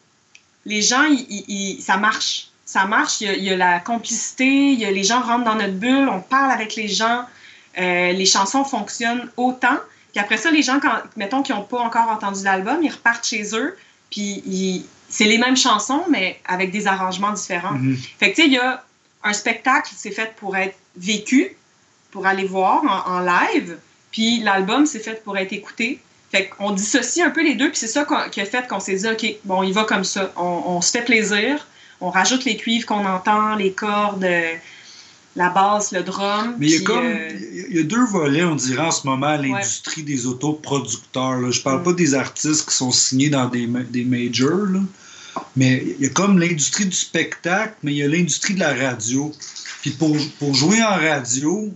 les 0.65 0.81
gens, 0.81 1.05
ça 1.81 1.99
marche. 1.99 2.49
Ça 2.65 2.87
marche, 2.87 3.21
il 3.21 3.27
y, 3.27 3.31
a, 3.31 3.35
il 3.35 3.45
y 3.45 3.51
a 3.51 3.57
la 3.57 3.81
complicité, 3.81 4.73
y 4.73 4.85
a, 4.85 4.91
les 4.91 5.05
gens 5.05 5.23
rentrent 5.23 5.45
dans 5.45 5.55
notre 5.55 5.75
bulle, 5.75 6.09
on 6.11 6.21
parle 6.21 6.51
avec 6.51 6.77
les 6.77 6.89
gens, 6.89 7.25
euh, 7.79 8.13
les 8.13 8.27
chansons 8.27 8.65
fonctionnent 8.65 9.31
autant. 9.39 9.79
Puis 10.13 10.21
après 10.21 10.37
ça, 10.37 10.51
les 10.51 10.63
gens, 10.63 10.79
quand, 10.81 10.93
mettons, 11.17 11.43
qui 11.43 11.53
n'ont 11.53 11.63
pas 11.63 11.79
encore 11.79 12.09
entendu 12.09 12.45
l'album, 12.45 12.83
ils 12.83 12.91
repartent 12.91 13.27
chez 13.27 13.55
eux, 13.55 13.77
puis 14.11 14.85
c'est 15.09 15.25
les 15.25 15.39
mêmes 15.39 15.57
chansons, 15.57 16.05
mais 16.11 16.41
avec 16.47 16.71
des 16.71 16.87
arrangements 16.87 17.33
différents. 17.33 17.73
Mhm. 17.73 17.97
Fait 18.19 18.33
que, 18.33 18.37
tu 18.37 18.43
sais, 18.43 18.49
il 18.49 18.55
y 18.55 18.59
a 18.59 18.85
un 19.25 19.33
spectacle, 19.33 19.93
c'est 19.97 20.11
fait 20.11 20.35
pour 20.37 20.57
être 20.57 20.77
vécu, 20.97 21.57
pour 22.11 22.27
aller 22.27 22.45
voir 22.45 22.83
en, 22.85 23.17
en 23.17 23.21
live, 23.21 23.79
puis 24.11 24.41
l'album, 24.41 24.85
c'est 24.85 25.01
fait 25.01 25.23
pour 25.23 25.37
être 25.39 25.53
écouté. 25.53 26.01
Fait 26.31 26.49
qu'on 26.49 26.73
dissocie 26.73 27.25
un 27.25 27.31
peu 27.31 27.43
les 27.43 27.55
deux, 27.55 27.71
puis 27.71 27.79
c'est 27.79 27.87
ça 27.89 28.07
qui 28.31 28.41
a 28.41 28.45
fait 28.45 28.67
qu'on 28.69 28.81
s'est 28.81 28.97
dit, 28.97 29.09
OK, 29.09 29.27
bon, 29.45 29.63
il 29.63 29.73
va 29.73 29.85
comme 29.85 30.05
ça. 30.05 30.33
On, 30.37 30.63
on 30.67 30.81
se 30.83 30.91
fait 30.91 31.03
plaisir, 31.05 31.67
on 32.01 32.11
rajoute 32.11 32.45
les 32.45 32.57
cuivres 32.57 32.85
qu'on 32.87 33.05
entend, 33.07 33.55
les 33.57 33.73
cordes, 33.73 34.25
euh, 34.25 34.53
la 35.37 35.49
basse, 35.51 35.93
le 35.93 36.03
drum. 36.03 36.55
Mais 36.59 36.67
il 36.67 36.73
y 36.73 36.77
a 36.77 36.81
comme 36.81 37.07
euh, 37.07 37.29
il 37.71 37.77
y 37.77 37.81
a 37.81 37.83
deux 37.83 38.05
volets, 38.05 38.45
on 38.45 38.57
dirait 38.57 38.83
en 38.83 38.91
ce 38.91 39.07
moment, 39.07 39.27
à 39.29 39.37
l'industrie 39.39 40.03
des 40.03 40.27
autoproducteurs. 40.27 41.39
là. 41.41 41.51
Je 41.51 41.63
parle 41.63 41.81
Mm. 41.81 41.85
pas 41.85 41.93
des 41.95 42.15
artistes 42.15 42.69
qui 42.69 42.75
sont 42.77 42.91
signés 42.93 43.31
dans 43.31 43.47
des, 43.49 43.67
des 43.67 44.05
majors, 44.05 44.67
là. 44.71 44.81
mais 45.57 45.83
il 45.99 46.05
y 46.05 46.07
a 46.07 46.11
comme 46.11 46.39
l'industrie 46.39 46.87
du 46.87 46.97
spectacle, 46.97 47.75
mais 47.83 47.93
il 47.93 47.99
y 47.99 48.03
a 48.03 48.09
l'industrie 48.09 48.55
de 48.55 48.61
la 48.61 48.75
radio. 48.75 49.33
Puis 49.81 49.93
pour, 49.93 50.15
pour 50.41 50.55
jouer 50.55 50.83
en 50.83 50.95
radio, 50.97 51.73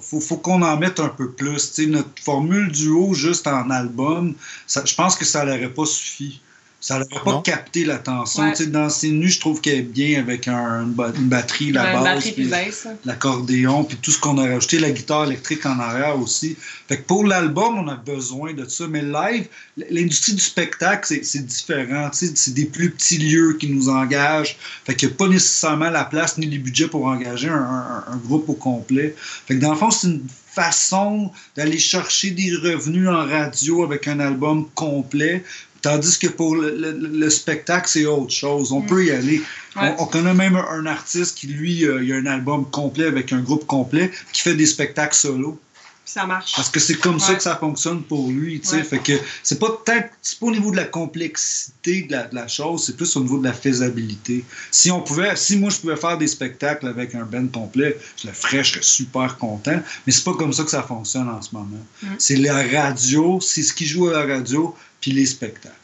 faut, 0.00 0.36
qu'on 0.36 0.62
en 0.62 0.76
mette 0.76 1.00
un 1.00 1.08
peu 1.08 1.30
plus. 1.30 1.72
Tu 1.72 1.84
sais, 1.84 1.86
notre 1.86 2.10
formule 2.22 2.70
duo 2.70 3.14
juste 3.14 3.46
en 3.46 3.70
album, 3.70 4.34
je 4.66 4.94
pense 4.94 5.16
que 5.16 5.24
ça 5.24 5.44
n'aurait 5.44 5.72
pas 5.72 5.86
suffi. 5.86 6.40
Ça 6.84 6.98
n'aurait 6.98 7.06
pas 7.24 7.42
capté 7.44 7.84
l'attention. 7.84 8.42
Ouais. 8.42 8.50
Tu 8.54 8.64
sais, 8.64 8.70
Dans 8.70 8.90
ces 8.90 9.10
nues, 9.12 9.28
je 9.30 9.38
trouve 9.38 9.60
qu'elle 9.60 9.78
est 9.78 9.82
bien 9.82 10.18
avec 10.18 10.48
un- 10.48 10.82
une, 10.82 10.92
ba- 10.92 11.12
une 11.16 11.28
batterie, 11.28 11.70
la 11.70 11.94
une 11.94 12.02
basse. 12.02 12.30
puis- 12.32 12.44
basse. 12.48 12.88
l'accordéon, 13.04 13.84
puis 13.84 13.96
tout 14.02 14.10
ce 14.10 14.18
qu'on 14.18 14.36
a 14.38 14.42
rajouté, 14.48 14.80
la 14.80 14.90
guitare 14.90 15.26
électrique 15.26 15.64
en 15.64 15.78
arrière 15.78 16.18
aussi. 16.18 16.56
Fait 16.88 16.96
que 16.98 17.02
pour 17.02 17.24
l'album, 17.24 17.78
on 17.78 17.86
a 17.86 17.94
besoin 17.94 18.52
de 18.52 18.66
ça. 18.68 18.88
Mais 18.88 19.02
live, 19.02 19.46
l'industrie 19.90 20.32
du 20.34 20.40
spectacle, 20.42 21.06
c'est- 21.22 21.38
différent. 21.46 22.10
Tu 22.10 22.26
sais, 22.26 22.32
C'est 22.34 22.54
des 22.54 22.64
plus 22.66 22.90
petits 22.90 23.18
lieux 23.18 23.56
qui 23.60 23.68
nous 23.68 23.88
engagent. 23.88 24.56
Fait 24.84 24.96
qu'il 24.96 25.06
n'y 25.08 25.14
a 25.14 25.16
pas 25.16 25.28
nécessairement 25.28 25.88
la 25.90 26.04
place 26.04 26.36
ni 26.36 26.46
les 26.46 26.58
budgets 26.58 26.88
pour 26.88 27.06
engager 27.06 27.48
un, 27.48 27.54
un- 27.54 28.04
un 28.12 28.16
groupe 28.16 28.48
au 28.48 28.54
complet. 28.54 29.14
Fait 29.46 29.54
que 29.54 29.60
dans 29.60 29.70
le 29.70 29.76
fond, 29.78 29.92
c'est 29.92 30.08
une 30.08 30.22
façon 30.52 31.30
d'aller 31.56 31.78
chercher 31.78 32.30
des 32.32 32.52
revenus 32.56 33.08
en 33.08 33.24
radio 33.26 33.84
avec 33.84 34.08
un 34.08 34.18
album 34.20 34.66
complet. 34.74 35.44
Tandis 35.82 36.18
que 36.18 36.28
pour 36.28 36.54
le, 36.56 36.70
le- 36.76 36.92
le 37.08 37.30
spectacle, 37.30 37.88
c'est 37.88 38.06
autre 38.06 38.32
chose. 38.32 38.72
On 38.72 38.80
Mm. 38.80 38.86
peut 38.86 39.04
y 39.04 39.10
aller. 39.10 39.42
Ouais. 39.76 39.94
On, 39.98 40.04
on 40.04 40.06
connaît 40.06 40.32
même 40.34 40.56
un, 40.56 40.86
artiste 40.86 41.36
qui, 41.36 41.48
lui, 41.48 41.84
euh, 41.84 42.02
il 42.02 42.12
a 42.12 42.16
un 42.16 42.26
album 42.26 42.64
complet 42.70 43.06
avec 43.06 43.32
un 43.32 43.40
groupe 43.40 43.66
complet 43.66 44.10
qui 44.32 44.42
fait 44.42 44.54
des 44.54 44.66
spectacles 44.66 45.14
solo. 45.16 45.60
Puis 46.04 46.12
ça 46.14 46.26
marche. 46.26 46.52
Parce 46.56 46.68
que 46.68 46.80
c'est 46.80 46.94
comme 46.96 47.20
ça 47.20 47.34
que 47.34 47.42
ça 47.42 47.56
fonctionne 47.56 48.02
pour 48.02 48.28
lui. 48.28 48.60
tu 48.60 48.68
sais. 48.68 48.76
Ouais. 48.76 48.82
Fait 48.84 48.98
que 48.98 49.12
c'est 49.44 49.58
pas 49.60 49.68
tant- 49.84 50.04
c'est 50.20 50.38
pas 50.38 50.46
au 50.46 50.50
niveau 50.50 50.70
de 50.72 50.76
la 50.76 50.84
complexité 50.84 52.02
de 52.02 52.12
la, 52.12 52.24
de 52.24 52.34
la 52.34 52.48
chose, 52.48 52.84
c'est 52.86 52.96
plus 52.96 53.16
au 53.16 53.20
niveau 53.20 53.38
de 53.38 53.44
la 53.44 53.52
faisabilité. 53.52 54.44
Si 54.70 54.90
on 54.90 55.00
pouvait, 55.00 55.34
si 55.36 55.56
moi 55.56 55.70
je 55.70 55.78
pouvais 55.78 55.96
faire 55.96 56.18
des 56.18 56.26
spectacles 56.26 56.86
avec 56.88 57.14
un 57.14 57.22
band 57.24 57.46
complet, 57.48 57.96
je 58.20 58.26
le 58.28 58.32
ferais, 58.32 58.62
je 58.64 58.72
serais 58.72 58.82
super 58.82 59.38
content. 59.38 59.80
Mais 60.06 60.12
c'est 60.12 60.24
pas 60.24 60.34
comme 60.34 60.52
ça 60.52 60.64
que 60.64 60.70
ça 60.70 60.82
fonctionne 60.82 61.28
en 61.28 61.40
ce 61.42 61.50
moment. 61.52 61.84
Mm. 62.02 62.06
C'est 62.18 62.36
la 62.36 62.62
radio, 62.66 63.40
c'est 63.40 63.62
ce 63.62 63.72
qui 63.72 63.86
joue 63.86 64.08
à 64.08 64.24
la 64.24 64.34
radio, 64.36 64.74
puis 65.02 65.10
les 65.12 65.26
spectacles. 65.26 65.76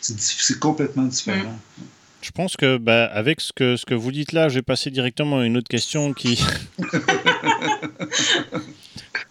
C'est 0.00 0.60
complètement 0.60 1.02
différent. 1.02 1.58
Je 2.20 2.30
pense 2.30 2.56
que 2.56 2.76
bah, 2.76 3.06
avec 3.06 3.40
ce 3.40 3.52
que, 3.52 3.76
ce 3.76 3.84
que 3.84 3.94
vous 3.94 4.12
dites 4.12 4.30
là, 4.32 4.48
je 4.48 4.56
vais 4.56 4.62
passer 4.62 4.90
directement 4.90 5.40
à 5.40 5.44
une 5.44 5.56
autre 5.56 5.68
question 5.68 6.12
qui. 6.12 6.40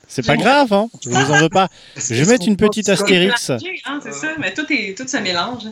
C'est 0.10 0.26
pas 0.26 0.38
grave, 0.38 0.72
hein 0.74 0.90
je 1.04 1.10
vous 1.10 1.32
en 1.32 1.40
veux 1.42 1.50
pas. 1.50 1.68
Je 1.96 2.16
vais 2.16 2.26
mettre 2.26 2.48
une 2.48 2.56
petite 2.58 2.90
astérix. 2.90 3.52
Hein, 3.52 4.00
c'est 4.02 4.14
ça, 4.14 4.30
mais 4.40 4.54
tout, 4.54 4.66
est, 4.70 4.98
tout 4.98 5.08
se 5.08 5.18
mélange. 5.18 5.66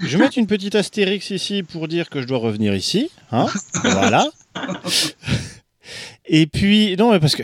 Je 0.00 0.16
vais 0.16 0.24
mettre 0.24 0.38
une 0.38 0.46
petite 0.46 0.76
astérix 0.76 1.30
ici 1.30 1.62
pour 1.62 1.88
dire 1.88 2.08
que 2.08 2.22
je 2.22 2.26
dois 2.26 2.38
revenir 2.38 2.74
ici. 2.74 3.10
Hein 3.32 3.46
voilà. 3.82 4.28
Et 6.26 6.46
puis, 6.46 6.96
non, 6.96 7.10
mais 7.12 7.20
parce 7.20 7.34
que. 7.34 7.42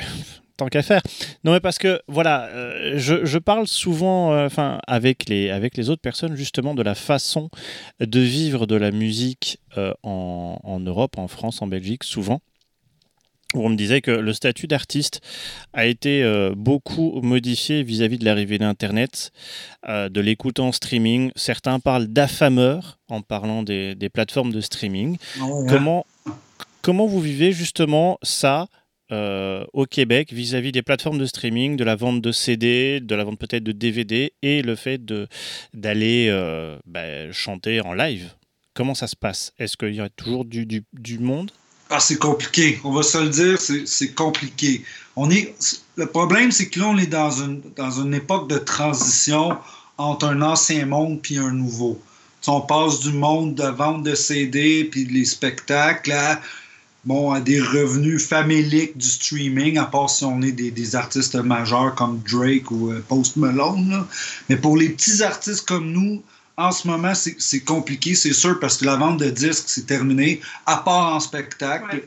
Tant 0.63 0.69
qu'à 0.69 0.83
faire. 0.83 1.03
Non, 1.45 1.53
mais 1.53 1.61
parce 1.61 1.79
que, 1.79 2.01
voilà, 2.09 2.47
euh, 2.47 2.95
je, 2.97 3.39
parle 3.39 3.67
souvent, 3.67 4.33
euh, 4.33 4.47
enfin, 4.47 4.81
avec, 4.87 5.29
les, 5.29 5.51
avec 5.51 5.77
les 5.77 5.91
autres 5.91 6.03
personnes, 6.03 6.37
justement, 6.37 6.75
de 6.75 6.83
la 6.83 6.95
façon 6.95 7.51
de 8.01 8.21
vivre 8.21 8.67
de 8.67 8.77
la 8.77 8.91
musique 8.91 9.59
euh, 9.77 9.93
en, 10.03 10.59
en, 10.63 10.81
Europe, 10.81 11.19
en 11.19 11.29
France, 11.29 11.63
en 11.63 11.67
Belgique, 11.67 12.05
souvent. 12.05 12.41
Où 13.55 13.67
on 13.67 13.69
me 13.69 13.77
disait 13.77 14.01
que 14.01 14.11
le 14.11 14.33
statut 14.33 14.67
d'artiste 14.67 15.21
a 15.75 15.85
été 15.85 16.25
beaucoup 16.57 17.21
modifié 17.21 17.83
vis-à-vis 17.83 18.17
de 18.17 18.25
l'arrivée 18.25 18.57
d'Internet, 18.57 19.31
de 19.87 20.21
l'écoute 20.23 20.59
en 20.59 20.73
streaming. 20.73 21.31
Certains 21.37 21.79
parlent 21.79 22.07
d'affameur 22.07 22.99
en 23.11 23.21
parlant 23.21 23.63
des, 23.63 23.95
des, 23.95 24.09
plateformes 24.09 24.53
de 24.53 24.63
streaming. 24.63 25.19
Ah 25.39 25.45
comment, 25.69 26.07
comment 26.81 27.07
vous 27.07 27.21
vivez 27.21 27.53
justement 27.53 28.17
ça 28.23 28.69
euh, 29.13 29.65
au 29.75 29.85
Québec 29.85 30.33
vis-à-vis 30.33 30.73
des 30.73 30.81
plateformes 30.81 31.19
de 31.19 31.27
streaming, 31.27 31.77
de 31.77 31.85
la 31.85 31.97
vente 31.97 32.23
de 32.23 32.33
CD, 32.33 32.99
de 33.01 33.15
la 33.15 33.25
vente 33.25 33.39
peut-être 33.39 33.63
de 33.63 33.73
DVD 33.73 34.33
et 34.41 34.63
le 34.63 34.75
fait 34.75 35.03
d'aller 35.75 36.29
euh, 36.31 36.79
bah, 36.87 37.31
chanter 37.31 37.83
en 37.83 37.93
live. 37.93 38.31
Comment 38.75 38.95
ça 38.95 39.07
se 39.07 39.17
passe? 39.17 39.53
Est-ce 39.59 39.77
qu'il 39.77 39.95
y 39.95 40.01
a 40.01 40.09
toujours 40.09 40.47
du, 40.47 41.19
monde? 41.19 41.51
Ah, 41.91 42.01
c'est 42.01 42.19
compliqué. 42.19 42.81
On 42.85 42.93
va 42.93 43.03
se 43.03 43.19
le 43.19 43.29
dire, 43.29 43.61
c'est 43.61 44.15
compliqué. 44.15 44.83
On 45.15 45.31
est, 45.31 45.55
le 45.97 46.07
problème, 46.07 46.51
c'est 46.51 46.71
que 46.71 46.81
là, 46.81 46.87
on 46.87 46.97
est 46.97 47.07
dans 47.07 47.31
une, 47.31 47.61
dans 47.77 47.91
une 47.91 48.15
époque 48.15 48.49
de 48.49 48.57
transition 48.57 49.59
entre 49.99 50.27
un 50.27 50.41
ancien 50.41 50.87
monde 50.87 51.21
puis 51.21 51.37
un 51.37 51.51
nouveau. 51.51 52.01
on 52.47 52.63
passe 52.63 53.01
du 53.01 53.13
monde 53.13 53.57
de 53.57 53.67
vente 53.67 54.05
de 54.05 54.15
CD 54.15 54.85
puis 54.91 55.05
les 55.05 55.27
spectacles 55.27 56.13
à 56.13 56.41
bon, 57.05 57.33
à 57.33 57.41
des 57.41 57.61
revenus 57.61 58.27
faméliques 58.27 58.97
du 58.97 59.07
streaming, 59.07 59.79
à 59.79 59.85
part 59.85 60.11
si 60.11 60.25
on 60.25 60.43
est 60.43 60.53
des, 60.53 60.97
artistes 60.97 61.35
majeurs 61.37 61.95
comme 61.95 62.21
Drake 62.31 62.71
ou 62.71 62.91
euh, 62.91 63.05
Post 63.09 63.37
Malone. 63.37 64.05
Mais 64.49 64.57
pour 64.57 64.77
les 64.77 64.91
petits 64.91 65.23
artistes 65.23 65.67
comme 65.67 65.91
nous, 65.91 66.23
en 66.57 66.71
ce 66.71 66.87
moment, 66.87 67.13
c'est 67.15 67.61
compliqué, 67.61 68.15
c'est 68.15 68.35
sûr, 68.35 68.61
parce 68.61 68.77
que 68.77 68.85
la 68.85 68.97
vente 68.97 69.19
de 69.19 69.31
disques, 69.31 69.65
c'est 69.67 69.87
terminé, 69.87 70.41
à 70.67 70.77
part 70.77 71.15
en 71.15 71.21
spectacle. 71.21 72.05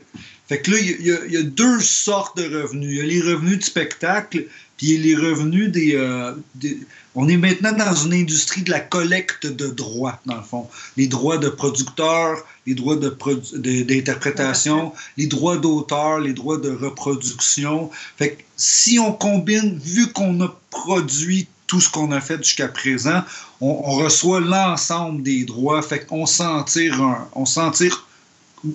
Fait 0.48 0.60
que 0.62 0.70
là, 0.70 0.78
il 0.78 1.32
y, 1.32 1.36
a 1.36 1.42
deux 1.42 1.80
sortes 1.80 2.36
de 2.36 2.44
revenus. 2.44 2.90
Il 2.90 2.96
y 2.96 3.00
a 3.00 3.04
les 3.04 3.32
revenus 3.32 3.58
du 3.58 3.64
spectacle, 3.64 4.46
puis 4.76 4.96
les 4.98 5.16
revenus 5.16 5.72
euh, 5.74 6.32
des, 6.54 6.78
On 7.18 7.28
est 7.28 7.38
maintenant 7.38 7.72
dans 7.72 7.94
une 7.94 8.12
industrie 8.12 8.62
de 8.62 8.70
la 8.70 8.80
collecte 8.80 9.46
de 9.46 9.68
droits, 9.68 10.20
dans 10.26 10.36
le 10.36 10.42
fond. 10.42 10.68
Les 10.98 11.06
droits 11.06 11.38
de 11.38 11.48
producteurs, 11.48 12.44
les 12.66 12.74
droits 12.74 12.96
d'interprétation, 12.96 14.92
les 15.16 15.26
droits 15.26 15.56
d'auteur, 15.56 16.20
les 16.20 16.34
droits 16.34 16.58
de 16.58 16.70
reproduction. 16.70 17.90
Fait 18.18 18.32
que 18.32 18.42
si 18.58 18.98
on 18.98 19.14
combine, 19.14 19.78
vu 19.82 20.12
qu'on 20.12 20.38
a 20.42 20.54
produit 20.70 21.48
tout 21.66 21.80
ce 21.80 21.88
qu'on 21.88 22.12
a 22.12 22.20
fait 22.20 22.36
jusqu'à 22.44 22.68
présent, 22.68 23.22
on, 23.62 23.96
reçoit 23.96 24.40
l'ensemble 24.40 25.22
des 25.22 25.44
droits. 25.44 25.80
Fait 25.80 26.04
qu'on 26.04 26.26
s'en 26.26 26.64
tire 26.64 27.00
un, 27.00 27.28
on 27.32 27.46
s'en 27.46 27.70
tire 27.70 28.06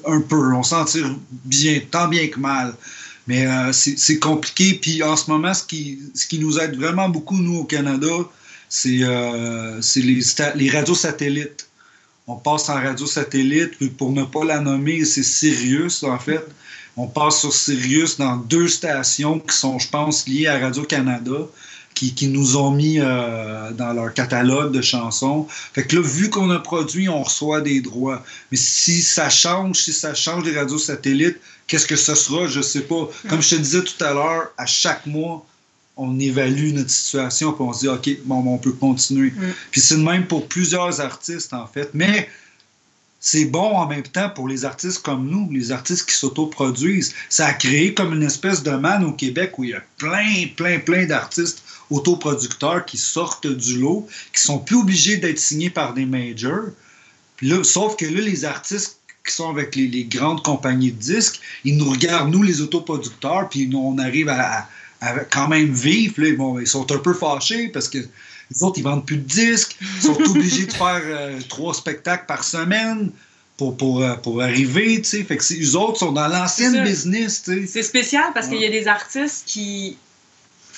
un 0.07 0.21
peu, 0.21 0.53
on 0.53 0.63
s'en 0.63 0.85
tire 0.85 1.15
bien, 1.45 1.79
tant 1.91 2.07
bien 2.07 2.27
que 2.27 2.39
mal. 2.39 2.73
Mais 3.28 3.45
euh, 3.45 3.72
c'est 3.74 4.19
compliqué. 4.19 4.74
Puis 4.74 5.03
en 5.03 5.15
ce 5.15 5.30
moment, 5.30 5.53
ce 5.53 5.63
qui, 5.63 5.99
ce 6.15 6.26
qui 6.26 6.39
nous 6.39 6.59
aide 6.59 6.76
vraiment 6.76 7.09
beaucoup, 7.09 7.38
nous, 7.38 7.59
au 7.59 7.63
Canada, 7.63 8.07
c'est 8.69 8.99
euh, 9.01 9.80
les, 9.95 10.19
les 10.55 10.69
radios 10.69 10.95
satellites. 10.95 11.67
On 12.28 12.36
passe 12.36 12.69
en 12.69 12.76
radio 12.76 13.05
satellite, 13.05 13.74
pour 13.97 14.11
ne 14.11 14.24
pas 14.24 14.45
la 14.45 14.59
nommer, 14.59 15.03
c'est 15.05 15.24
Sirius, 15.24 16.03
en 16.03 16.17
fait. 16.17 16.45
On 16.95 17.07
passe 17.07 17.39
sur 17.39 17.53
Sirius 17.53 18.17
dans 18.17 18.38
deux 18.38 18.67
stations 18.67 19.39
qui 19.39 19.55
sont, 19.55 19.80
je 19.80 19.88
pense, 19.89 20.28
liées 20.28 20.47
à 20.47 20.59
Radio-Canada. 20.59 21.47
Qui, 21.93 22.15
qui, 22.15 22.29
nous 22.29 22.57
ont 22.57 22.71
mis 22.71 22.99
euh, 22.99 23.71
dans 23.73 23.93
leur 23.93 24.13
catalogue 24.13 24.71
de 24.71 24.81
chansons. 24.81 25.45
Fait 25.73 25.83
que 25.83 25.97
là, 25.97 26.01
vu 26.01 26.29
qu'on 26.29 26.49
a 26.49 26.57
produit, 26.57 27.09
on 27.09 27.21
reçoit 27.21 27.61
des 27.61 27.79
droits. 27.81 28.23
Mais 28.49 28.57
si 28.57 29.01
ça 29.03 29.29
change, 29.29 29.77
si 29.77 29.93
ça 29.93 30.15
change 30.15 30.45
les 30.45 30.57
radios 30.57 30.79
satellites, 30.79 31.37
qu'est-ce 31.67 31.85
que 31.85 31.95
ce 31.95 32.15
sera? 32.15 32.47
Je 32.47 32.61
sais 32.61 32.81
pas. 32.81 33.07
Comme 33.29 33.41
je 33.41 33.51
te 33.51 33.55
disais 33.61 33.83
tout 33.83 34.03
à 34.03 34.13
l'heure, 34.13 34.51
à 34.57 34.65
chaque 34.65 35.05
mois, 35.05 35.45
on 35.97 36.19
évalue 36.19 36.73
notre 36.73 36.89
situation 36.89 37.53
puis 37.53 37.63
on 37.63 37.73
se 37.73 37.79
dit 37.81 37.87
OK, 37.87 38.09
bon, 38.25 38.43
on 38.47 38.57
peut 38.57 38.71
continuer. 38.71 39.31
Mm. 39.31 39.51
Puis 39.71 39.81
c'est 39.81 39.95
le 39.95 40.03
même 40.03 40.25
pour 40.25 40.47
plusieurs 40.47 41.01
artistes 41.01 41.53
en 41.53 41.67
fait, 41.67 41.91
mais 41.93 42.27
c'est 43.19 43.45
bon 43.45 43.77
en 43.77 43.85
même 43.85 44.03
temps 44.03 44.31
pour 44.31 44.47
les 44.47 44.65
artistes 44.65 45.03
comme 45.03 45.29
nous, 45.29 45.49
les 45.51 45.71
artistes 45.71 46.09
qui 46.09 46.15
s'autoproduisent. 46.15 47.13
Ça 47.29 47.45
a 47.45 47.53
créé 47.53 47.93
comme 47.93 48.13
une 48.13 48.23
espèce 48.23 48.63
de 48.63 48.71
manne 48.71 49.03
au 49.03 49.13
Québec 49.13 49.53
où 49.59 49.63
il 49.63 49.69
y 49.69 49.73
a 49.75 49.83
plein, 49.97 50.47
plein, 50.55 50.79
plein 50.79 51.05
d'artistes 51.05 51.63
autoproducteurs 51.91 52.85
qui 52.85 52.97
sortent 52.97 53.47
du 53.47 53.77
lot, 53.77 54.07
qui 54.33 54.41
sont 54.41 54.59
plus 54.59 54.77
obligés 54.77 55.17
d'être 55.17 55.39
signés 55.39 55.69
par 55.69 55.93
des 55.93 56.05
majors. 56.05 56.69
sauf 57.63 57.95
que 57.95 58.05
là, 58.05 58.21
les 58.21 58.45
artistes 58.45 58.97
qui 59.25 59.35
sont 59.35 59.49
avec 59.49 59.75
les, 59.75 60.03
grandes 60.05 60.41
compagnies 60.41 60.91
de 60.91 60.99
disques, 60.99 61.39
ils 61.63 61.77
nous 61.77 61.89
regardent, 61.89 62.31
nous, 62.31 62.41
les 62.41 62.61
autoproducteurs, 62.61 63.49
puis 63.49 63.69
on 63.75 63.99
arrive 63.99 64.29
à 64.29 64.67
quand 65.29 65.47
même 65.47 65.73
vivre. 65.73 66.15
bon, 66.37 66.59
ils 66.59 66.67
sont 66.67 66.91
un 66.91 66.97
peu 66.97 67.13
fâchés 67.13 67.69
parce 67.69 67.89
que 67.89 67.97
les 67.97 68.63
autres, 68.63 68.79
ils 68.79 68.83
vendent 68.83 69.05
plus 69.05 69.17
de 69.17 69.23
disques. 69.27 69.77
Ils 69.97 70.01
sont 70.01 70.21
obligés 70.21 70.65
de 70.65 70.73
faire 70.73 71.01
euh, 71.05 71.39
trois 71.47 71.73
spectacles 71.73 72.25
par 72.27 72.43
semaine 72.43 73.11
pour, 73.57 73.77
pour, 73.77 74.01
euh, 74.01 74.15
pour 74.15 74.41
arriver. 74.41 75.01
Fait 75.03 75.37
que 75.37 75.53
eux 75.53 75.75
autres 75.77 75.99
sont 75.99 76.11
dans 76.11 76.27
l'ancienne 76.27 76.83
business. 76.83 77.43
C'est 77.67 77.83
spécial 77.83 78.25
parce 78.33 78.47
qu'il 78.47 78.61
y 78.61 78.65
a 78.65 78.69
des 78.69 78.87
artistes 78.87 79.43
qui 79.45 79.97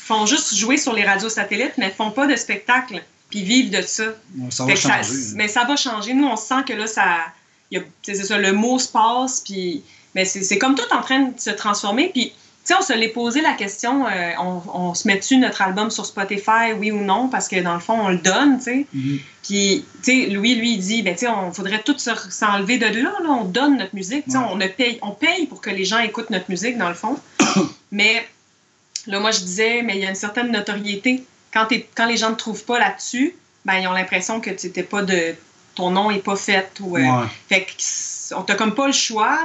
font 0.04 0.26
juste 0.26 0.56
jouer 0.56 0.78
sur 0.78 0.93
les 0.93 1.04
radios 1.04 1.30
satellites, 1.30 1.74
mais 1.78 1.89
font 1.89 2.12
pas 2.12 2.28
de 2.28 2.36
spectacle, 2.36 3.04
puis 3.30 3.43
vivent 3.43 3.72
de 3.72 3.82
ça. 3.82 4.06
ça 4.49 4.66
va 4.66 4.76
changer. 4.76 5.14
mais 5.36 5.47
ça 5.47 5.64
va 5.64 5.76
changer. 5.76 6.14
Nous, 6.14 6.28
on 6.28 6.36
sent 6.36 6.64
que 6.68 6.74
là, 6.74 6.88
ça, 6.88 7.06
c'est 8.01 8.16
ça, 8.16 8.38
le 8.38 8.54
mot 8.54 8.80
se 8.80 8.89
passe, 8.89 9.41
puis 9.41 9.84
mais 10.16 10.26
c'est 10.26 10.60
comme 10.60 10.76
tout 10.76 10.93
en 10.93 11.01
train 11.01 11.20
de 11.22 11.39
se 11.39 11.49
transformer. 11.49 12.10
Puis 12.10 12.34
sais, 12.64 12.74
on 12.80 12.82
se 12.82 12.93
l'est 12.93 13.10
posé 13.10 13.41
la 13.41 13.54
question, 13.54 14.08
euh, 14.08 14.32
on, 14.39 14.93
se 14.93 15.08
met-tu 15.08 15.38
notre 15.38 15.62
album 15.62 15.91
sur 15.91 16.06
Spotify, 16.06 16.74
oui 16.78 16.91
ou 16.91 17.01
non, 17.01 17.28
parce 17.28 17.47
que 17.47 17.62
dans 17.62 17.74
le 17.74 17.80
fond, 17.80 17.99
on 17.99 18.10
le 18.10 18.18
donne, 18.18 18.58
tu 18.58 18.64
sais. 18.64 18.86
Mm-hmm. 18.95 19.20
Puis, 19.43 19.86
tu 20.04 20.24
sais, 20.24 20.30
Louis, 20.30 20.56
lui, 20.56 20.74
il 20.76 20.80
dit, 20.80 21.01
ben, 21.01 21.14
tu 21.14 21.22
sais, 21.22 21.28
on 21.28 21.51
faudrait 21.51 21.82
tout 21.84 21.97
s'enlever 21.97 22.78
de 22.78 22.86
là, 22.86 23.12
là, 23.22 23.30
on 23.30 23.43
donne 23.43 23.78
notre 23.78 23.95
musique, 23.95 24.26
tu 24.26 24.32
sais, 24.32 24.38
on, 24.38 24.58
paye, 24.58 24.99
on 25.01 25.12
paye 25.12 25.45
pour 25.47 25.62
que 25.62 25.70
les 25.70 25.86
gens 25.86 25.99
écoutent 25.99 26.30
notre 26.30 26.49
musique, 26.49 26.78
dans 26.78 26.89
le 26.89 26.95
fond. 26.95 27.18
mais, 27.91 28.26
là, 29.08 29.20
moi, 29.20 29.32
je 29.32 29.39
disais, 29.39 29.82
mais 29.82 29.95
il 29.95 30.04
y 30.04 30.06
a 30.06 30.10
une 30.10 30.16
certaine 30.16 30.51
notoriété. 30.51 31.24
Quand, 31.54 31.68
quand 31.95 32.06
les 32.06 32.18
gens 32.18 32.30
ne 32.30 32.36
te 32.36 32.39
trouvent 32.39 32.66
pas 32.66 32.80
là-dessus, 32.80 33.36
ben, 33.66 33.76
ils 33.76 33.88
ont 33.88 33.93
l'impression 33.93 34.41
que 34.41 34.49
tu 34.49 34.70
pas 34.84 35.04
de... 35.04 35.36
ton 35.76 35.91
nom 35.91 36.12
n'est 36.12 36.20
pas 36.20 36.36
fait. 36.36 36.70
Ou, 36.80 36.97
euh, 36.97 37.26
Fait 37.47 37.66
qu'on 38.32 38.41
t'a 38.41 38.56
comme 38.56 38.76
pas 38.76 38.88
le 38.88 38.93
choix 38.93 39.39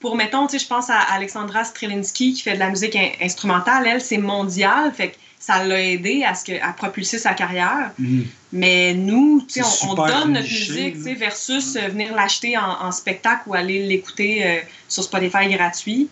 pour, 0.00 0.16
mettons, 0.16 0.46
tu 0.46 0.58
sais, 0.58 0.64
je 0.64 0.68
pense 0.68 0.90
à 0.90 0.98
Alexandra 0.98 1.62
Strelinski 1.62 2.34
qui 2.34 2.42
fait 2.42 2.54
de 2.54 2.58
la 2.58 2.70
musique 2.70 2.98
instrumentale. 3.22 3.86
Elle, 3.86 4.00
c'est 4.00 4.18
mondial. 4.18 4.92
Fait 4.92 5.10
que 5.10 5.16
ça 5.38 5.64
l'a 5.64 5.80
aidé 5.80 6.24
à, 6.24 6.34
ce 6.34 6.44
que, 6.44 6.60
à 6.60 6.72
propulser 6.72 7.18
sa 7.18 7.34
carrière. 7.34 7.92
Mhm. 7.98 8.26
Mais 8.52 8.94
nous, 8.94 9.44
tu 9.46 9.62
sais, 9.62 9.86
on, 9.88 9.94
donne 9.94 10.32
notre 10.32 10.48
musique 10.48 10.96
tu 10.96 11.02
sais, 11.04 11.14
versus 11.14 11.76
euh, 11.76 11.88
venir 11.88 12.14
l'acheter 12.14 12.58
en, 12.58 12.90
spectacle 12.92 13.42
ou 13.46 13.54
aller 13.54 13.86
l'écouter 13.86 14.44
euh, 14.44 14.60
sur 14.88 15.04
Spotify 15.04 15.48
gratuit. 15.48 16.08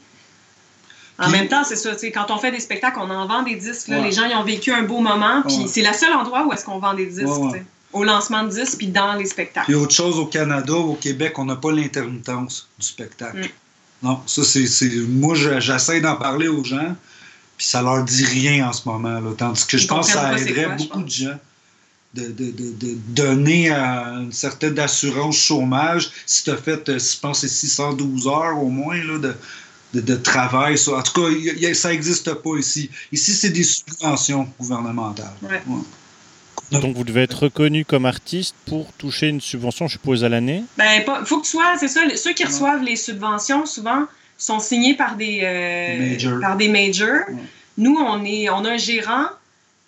En 1.20 1.30
même 1.30 1.48
temps, 1.48 1.64
c'est 1.64 1.76
ça, 1.76 1.92
tu 1.92 2.00
sais, 2.00 2.12
quand 2.12 2.30
on 2.30 2.38
fait 2.38 2.50
des 2.50 2.60
spectacles, 2.60 2.98
on 3.00 3.10
en 3.10 3.26
vend 3.26 3.42
des 3.42 3.56
disques. 3.56 3.88
les 3.88 4.12
gens 4.12 4.24
ils 4.24 4.36
ont 4.36 4.44
vécu 4.44 4.72
un 4.72 4.82
beau 4.82 5.00
moment, 5.00 5.42
puis 5.42 5.68
c'est 5.68 5.82
le 5.82 5.92
seul 5.92 6.12
endroit 6.12 6.46
où 6.46 6.52
est-ce 6.52 6.64
qu'on 6.64 6.78
vend 6.78 6.94
des 6.94 7.06
disques. 7.06 7.28
au 7.92 8.04
lancement 8.04 8.44
de 8.44 8.50
disques, 8.50 8.78
puis 8.78 8.88
dans 8.88 9.14
les 9.14 9.26
spectacles. 9.26 9.66
Puis 9.66 9.74
autre 9.74 9.92
chose, 9.92 10.18
au 10.18 10.26
Canada, 10.26 10.74
au 10.74 10.94
Québec, 10.94 11.38
on 11.38 11.44
n'a 11.44 11.56
pas 11.56 11.72
l'intermittence 11.72 12.68
du 12.78 12.86
spectacle. 12.86 13.38
Mm. 13.38 14.06
Non, 14.06 14.20
ça, 14.26 14.42
c'est. 14.44 14.90
Moi, 15.08 15.34
j'essaie 15.34 16.00
d'en 16.00 16.16
parler 16.16 16.48
aux 16.48 16.64
gens, 16.64 16.96
puis 17.56 17.66
ça 17.66 17.82
leur 17.82 18.04
dit 18.04 18.24
rien 18.24 18.68
en 18.68 18.72
ce 18.72 18.88
moment. 18.88 19.20
Là, 19.20 19.32
tandis 19.36 19.66
que 19.66 19.76
je 19.76 19.86
pense 19.86 20.06
que 20.06 20.12
ça 20.14 20.38
aiderait 20.38 20.76
beaucoup 20.76 21.02
de 21.02 21.10
gens 21.10 21.36
de, 22.14 22.26
de, 22.26 22.50
de, 22.50 22.96
donner 23.08 23.70
une 23.70 24.32
certaine 24.32 24.78
assurance 24.78 25.36
chômage 25.36 26.10
si 26.26 26.44
tu 26.44 26.50
as 26.50 26.56
fait, 26.56 26.88
euh, 26.88 26.98
je 26.98 27.20
pense, 27.20 27.46
612 27.46 28.26
heures 28.26 28.58
au 28.58 28.68
moins 28.68 28.96
là, 28.96 29.18
de, 29.18 29.34
de, 29.95 30.16
travail. 30.16 30.76
En 30.88 31.03
tout 31.03 31.20
cas, 31.20 31.74
ça 31.74 31.91
n'existe 31.91 32.32
pas 32.34 32.57
ici. 32.59 32.91
Ici, 33.12 33.32
c'est 33.32 33.51
des 33.51 33.64
subventions 33.64 34.49
gouvernementales. 34.59 35.34
Ouais. 35.43 35.61
Donc 36.70 36.97
vous 36.97 37.05
devez 37.05 37.22
être 37.22 37.45
reconnu 37.45 37.84
comme 37.84 38.07
artiste 38.07 38.55
pour 38.66 38.93
toucher 38.93 39.28
une 39.28 39.41
subvention, 39.41 39.88
je 39.88 39.93
suppose, 39.93 40.22
à 40.22 40.28
l'année? 40.28 40.62
Ben, 40.78 41.03
il 41.05 41.26
faut 41.26 41.38
que 41.38 41.45
tu 41.45 41.51
sois, 41.51 41.76
c'est 41.78 41.88
ça, 41.88 42.01
ceux 42.16 42.32
qui 42.32 42.45
reçoivent 42.45 42.82
les 42.82 42.97
subventions, 42.97 43.66
souvent, 43.66 44.05
sont 44.38 44.61
signés 44.61 44.95
par 44.95 45.16
des, 45.16 45.41
euh, 45.43 46.41
par 46.41 46.57
des 46.57 46.68
majors. 46.68 47.24
Nous, 47.76 47.97
on, 47.97 48.24
est, 48.24 48.49
on 48.51 48.64
a 48.64 48.72
un 48.72 48.76
gérant, 48.76 49.26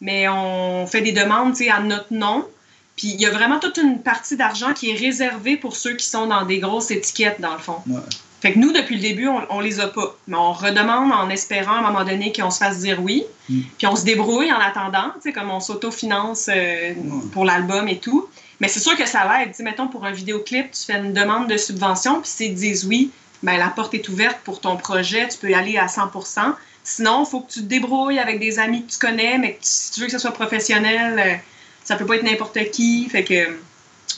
mais 0.01 0.29
on 0.29 0.87
fait 0.87 1.03
des 1.03 1.13
demandes 1.13 1.55
à 1.71 1.81
notre 1.81 2.13
nom. 2.13 2.47
Puis 2.97 3.09
il 3.09 3.21
y 3.21 3.27
a 3.27 3.31
vraiment 3.31 3.59
toute 3.59 3.79
une 3.79 4.03
partie 4.03 4.37
d'argent 4.37 4.75
qui 4.75 4.91
est 4.91 4.95
réservée 4.95 5.57
pour 5.57 5.77
ceux 5.77 5.95
qui 5.95 6.07
sont 6.07 6.27
dans 6.27 6.45
des 6.45 6.59
grosses 6.59 6.91
étiquettes, 6.91 7.41
dans 7.41 7.55
le 7.55 7.61
fond. 7.61 7.77
Fait 8.43 8.53
que 8.55 8.59
nous, 8.59 8.73
depuis 8.73 8.97
le 8.97 9.03
début, 9.03 9.29
on, 9.29 9.41
on 9.51 9.61
les 9.61 9.79
a 9.79 9.87
pas. 9.87 10.17
Mais 10.27 10.37
on 10.37 10.53
redemande 10.53 11.13
en 11.13 11.31
espérant 11.31 11.77
à 11.77 11.79
un 11.79 11.83
moment 11.83 12.03
donné 12.05 12.33
qu'on 12.33 12.51
se 12.51 12.59
fasse 12.59 12.81
dire 12.81 13.01
oui. 13.01 13.23
Mm. 13.49 13.61
Puis 13.79 13.87
on 13.87 13.95
se 13.95 14.05
débrouille 14.05 14.53
en 14.53 14.59
attendant, 14.59 15.13
tu 15.15 15.21
sais, 15.23 15.33
comme 15.33 15.49
on 15.53 15.61
s'autofinance 15.61 16.51
euh, 16.53 16.93
pour 17.33 17.45
l'album 17.45 17.87
et 17.87 17.99
tout. 17.99 18.29
Mais 18.59 18.67
c'est 18.67 18.81
sûr 18.81 18.97
que 18.97 19.07
ça. 19.07 19.29
Tu 19.47 19.55
sais, 19.55 19.63
mettons, 19.63 19.87
pour 19.87 20.05
un 20.05 20.11
vidéoclip, 20.11 20.73
tu 20.73 20.83
fais 20.85 20.99
une 20.99 21.13
demande 21.13 21.49
de 21.49 21.57
subvention, 21.57 22.21
puis 22.21 22.31
s'ils 22.31 22.55
disent 22.57 22.85
oui, 22.85 23.13
ben 23.45 23.59
la 23.59 23.69
porte 23.69 23.95
est 23.95 24.09
ouverte 24.09 24.39
pour 24.43 24.61
ton 24.61 24.77
projet, 24.77 25.29
tu 25.29 25.39
peux 25.39 25.51
y 25.51 25.55
aller 25.55 25.79
à 25.79 25.87
100 25.87 26.11
Sinon, 26.85 27.25
il 27.25 27.31
faut 27.31 27.41
que 27.43 27.53
tu 27.53 27.61
te 27.61 27.65
débrouilles 27.67 28.19
avec 28.19 28.41
des 28.41 28.59
amis 28.59 28.85
que 28.85 28.91
tu 28.91 28.99
connais, 28.99 29.39
mais 29.39 29.53
que 29.55 29.61
tu- 29.61 29.69
si 29.69 29.93
tu 29.93 30.01
veux 30.01 30.07
que 30.07 30.13
ce 30.13 30.19
soit 30.19 30.33
professionnel, 30.33 31.17
euh, 31.17 31.35
ça 31.85 31.95
peut 31.95 32.07
pas 32.07 32.17
être 32.17 32.25
n'importe 32.25 32.59
qui. 32.73 33.09
Fait 33.09 33.23
que 33.23 33.57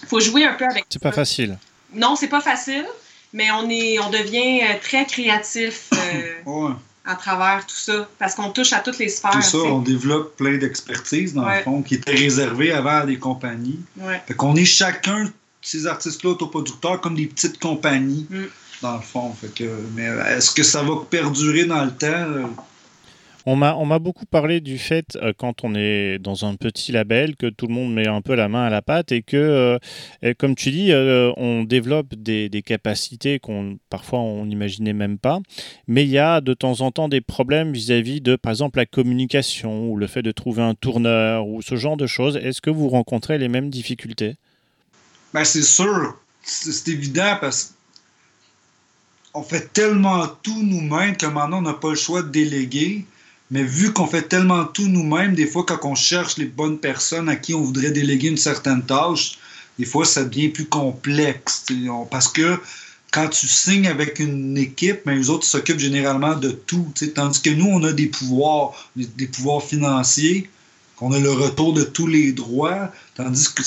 faut 0.08 0.20
jouer 0.20 0.46
un 0.46 0.54
peu 0.54 0.64
avec 0.64 0.86
C'est 0.88 1.02
pas 1.02 1.12
facile. 1.12 1.58
Non, 1.92 2.16
c'est 2.16 2.28
pas 2.28 2.40
facile, 2.40 2.86
mais 3.34 3.50
on 3.50 3.68
est, 3.68 3.98
on 3.98 4.08
devient 4.08 4.62
euh, 4.62 4.78
très 4.80 5.04
créatif 5.04 5.90
euh, 5.92 6.32
Ouais. 6.46 6.72
à 7.04 7.14
travers 7.16 7.66
tout 7.66 7.76
ça, 7.76 8.08
parce 8.18 8.34
qu'on 8.34 8.48
touche 8.50 8.72
à 8.72 8.78
toutes 8.78 8.98
les 8.98 9.10
sphères. 9.10 9.32
Tout 9.32 9.42
ça, 9.42 9.58
on 9.58 9.80
développe 9.80 10.36
plein 10.36 10.56
d'expertise, 10.56 11.34
dans 11.34 11.44
Ouais. 11.44 11.58
le 11.58 11.64
fond, 11.64 11.82
qui 11.82 11.96
était 11.96 12.14
réservée 12.14 12.72
avant 12.72 12.98
à 13.02 13.06
des 13.06 13.18
compagnies. 13.18 13.80
Ouais. 13.98 14.22
Fait 14.26 14.34
qu'on 14.34 14.56
est 14.56 14.64
chacun, 14.64 15.30
ces 15.60 15.86
artistes-là, 15.86 16.30
autoproducteurs, 16.30 17.00
comme 17.02 17.14
des 17.16 17.26
petites 17.26 17.58
compagnies, 17.60 18.26
Mm. 18.30 18.44
dans 18.82 18.96
le 18.96 19.02
fond. 19.02 19.34
Fait 19.40 19.48
que, 19.54 19.64
mais 19.94 20.04
est-ce 20.36 20.50
que 20.52 20.62
ça 20.62 20.82
va 20.82 20.94
perdurer 21.10 21.64
dans 21.64 21.84
le 21.84 21.90
temps? 21.90 22.48
On 23.46 23.56
m'a, 23.56 23.74
on 23.74 23.84
m'a 23.84 23.98
beaucoup 23.98 24.24
parlé 24.24 24.60
du 24.60 24.78
fait, 24.78 25.16
euh, 25.16 25.34
quand 25.36 25.64
on 25.64 25.74
est 25.74 26.18
dans 26.18 26.46
un 26.46 26.54
petit 26.54 26.92
label, 26.92 27.36
que 27.36 27.46
tout 27.46 27.66
le 27.66 27.74
monde 27.74 27.92
met 27.92 28.08
un 28.08 28.22
peu 28.22 28.34
la 28.34 28.48
main 28.48 28.64
à 28.64 28.70
la 28.70 28.80
pâte 28.80 29.12
et 29.12 29.20
que, 29.22 29.78
euh, 30.24 30.34
comme 30.38 30.54
tu 30.54 30.70
dis, 30.70 30.92
euh, 30.92 31.30
on 31.36 31.64
développe 31.64 32.14
des, 32.14 32.48
des 32.48 32.62
capacités 32.62 33.38
qu'on 33.38 33.78
parfois 33.90 34.20
on 34.20 34.46
n'imaginait 34.46 34.94
même 34.94 35.18
pas. 35.18 35.40
Mais 35.86 36.04
il 36.04 36.10
y 36.10 36.18
a 36.18 36.40
de 36.40 36.54
temps 36.54 36.80
en 36.80 36.90
temps 36.90 37.08
des 37.08 37.20
problèmes 37.20 37.72
vis-à-vis 37.72 38.22
de, 38.22 38.36
par 38.36 38.50
exemple, 38.50 38.78
la 38.78 38.86
communication 38.86 39.90
ou 39.90 39.96
le 39.96 40.06
fait 40.06 40.22
de 40.22 40.32
trouver 40.32 40.62
un 40.62 40.74
tourneur 40.74 41.46
ou 41.46 41.60
ce 41.60 41.76
genre 41.76 41.98
de 41.98 42.06
choses. 42.06 42.36
Est-ce 42.36 42.62
que 42.62 42.70
vous 42.70 42.88
rencontrez 42.88 43.36
les 43.36 43.48
mêmes 43.48 43.68
difficultés? 43.68 44.36
Ben, 45.34 45.44
c'est 45.44 45.62
sûr. 45.62 46.16
C'est 46.42 46.72
c'est 46.72 46.90
évident 46.92 47.36
parce 47.40 47.74
qu'on 49.32 49.42
fait 49.42 49.72
tellement 49.72 50.26
tout 50.42 50.62
nous-mêmes 50.62 51.16
que 51.16 51.26
maintenant, 51.26 51.58
on 51.58 51.62
n'a 51.62 51.74
pas 51.74 51.90
le 51.90 51.96
choix 51.96 52.22
de 52.22 52.28
déléguer. 52.28 53.04
Mais 53.50 53.62
vu 53.62 53.92
qu'on 53.92 54.06
fait 54.06 54.22
tellement 54.22 54.64
tout 54.64 54.88
nous-mêmes, 54.88 55.34
des 55.34 55.46
fois, 55.46 55.64
quand 55.66 55.78
on 55.84 55.94
cherche 55.94 56.38
les 56.38 56.46
bonnes 56.46 56.78
personnes 56.78 57.28
à 57.28 57.36
qui 57.36 57.54
on 57.54 57.60
voudrait 57.60 57.90
déléguer 57.90 58.28
une 58.28 58.36
certaine 58.36 58.84
tâche, 58.84 59.38
des 59.78 59.84
fois, 59.84 60.04
ça 60.04 60.24
devient 60.24 60.48
plus 60.48 60.66
complexe. 60.66 61.64
Parce 62.10 62.28
que 62.28 62.58
quand 63.14 63.28
tu 63.28 63.46
signes 63.46 63.86
avec 63.86 64.18
une 64.18 64.58
équipe, 64.58 65.02
mais 65.06 65.14
les 65.14 65.30
autres 65.30 65.46
s'occupent 65.46 65.78
généralement 65.78 66.34
de 66.34 66.50
tout. 66.50 66.92
Tandis 67.14 67.40
que 67.40 67.50
nous, 67.50 67.66
on 67.66 67.84
a 67.84 67.92
des 67.92 68.06
pouvoirs, 68.06 68.90
des, 68.96 69.26
pouvoirs 69.26 69.62
financiers, 69.62 70.48
qu'on 70.96 71.12
a 71.12 71.20
le 71.20 71.30
retour 71.30 71.74
de 71.74 71.84
tous 71.84 72.06
les 72.08 72.32
droits, 72.32 72.92
tandis 73.14 73.52
que 73.52 73.62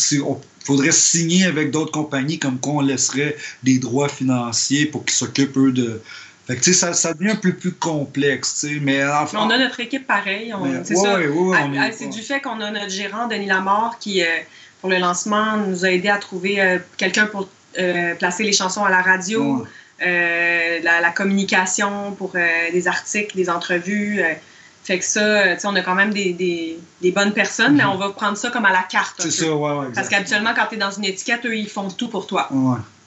faudrait 0.65 0.91
signer 0.91 1.45
avec 1.45 1.71
d'autres 1.71 1.93
compagnies 1.93 2.39
comme 2.39 2.59
quoi 2.59 2.73
on 2.73 2.82
laisserait 2.82 3.38
des 3.63 3.80
droits 3.80 4.09
financiers 4.09 4.86
pour 4.86 5.05
qu'ils 5.05 5.15
s'occupent 5.15 5.57
eux 5.57 5.71
de. 5.71 6.01
Fait 6.47 6.55
que 6.55 6.61
tu 6.61 6.73
sais, 6.73 6.79
ça, 6.79 6.93
ça 6.93 7.13
devient 7.13 7.31
un 7.31 7.35
peu 7.35 7.51
plus 7.53 7.73
complexe, 7.73 8.61
tu 8.61 8.75
sais. 8.75 8.79
Mais 8.81 9.05
enfin. 9.05 9.39
on 9.41 9.49
a 9.49 9.57
notre 9.57 9.79
équipe 9.81 10.07
pareil. 10.07 10.53
c'est 10.85 10.95
ouais, 10.95 11.27
ouais, 11.27 11.57
ouais, 11.79 11.91
c'est 11.91 12.07
du 12.07 12.21
fait 12.21 12.39
qu'on 12.39 12.61
a 12.61 12.71
notre 12.71 12.89
gérant, 12.89 13.27
Denis 13.27 13.47
Lamar, 13.47 13.97
qui, 13.99 14.21
euh, 14.23 14.27
pour 14.81 14.89
le 14.89 14.97
lancement, 14.97 15.57
nous 15.57 15.83
a 15.85 15.89
aidé 15.91 16.07
à 16.09 16.17
trouver 16.17 16.61
euh, 16.61 16.79
quelqu'un 16.95 17.25
pour 17.25 17.49
euh, 17.79 18.15
placer 18.15 18.43
les 18.43 18.53
chansons 18.53 18.85
à 18.85 18.89
la 18.89 19.01
radio, 19.01 19.65
la, 20.83 21.01
la 21.01 21.09
communication 21.11 22.11
pour 22.17 22.31
des 22.71 22.87
articles, 22.87 23.35
des 23.35 23.49
entrevues. 23.49 24.21
fait 24.83 24.99
que 24.99 25.05
ça, 25.05 25.53
tu 25.55 25.59
sais, 25.59 25.67
on 25.67 25.75
a 25.75 25.81
quand 25.81 25.95
même 25.95 26.13
des, 26.13 26.31
des- 26.31 26.79
des 27.01 27.11
bonnes 27.11 27.33
personnes, 27.33 27.75
mais 27.75 27.83
Mhm. 27.83 27.89
on 27.89 27.97
va 27.97 28.09
prendre 28.11 28.37
ça 28.37 28.49
comme 28.51 28.63
à 28.65 28.71
la 28.71 28.83
carte. 28.83 29.15
C'est 29.19 29.31
ça. 29.31 29.45
Parce 29.93 30.07
qu'habituellement, 30.07 30.53
quand 30.55 30.67
tu 30.69 30.75
es 30.75 30.77
dans 30.77 30.91
une 30.91 31.03
étiquette, 31.03 31.45
eux, 31.45 31.57
ils 31.57 31.67
font 31.69 31.89
tout 31.89 32.07
pour 32.07 32.25
toi. 32.25 32.47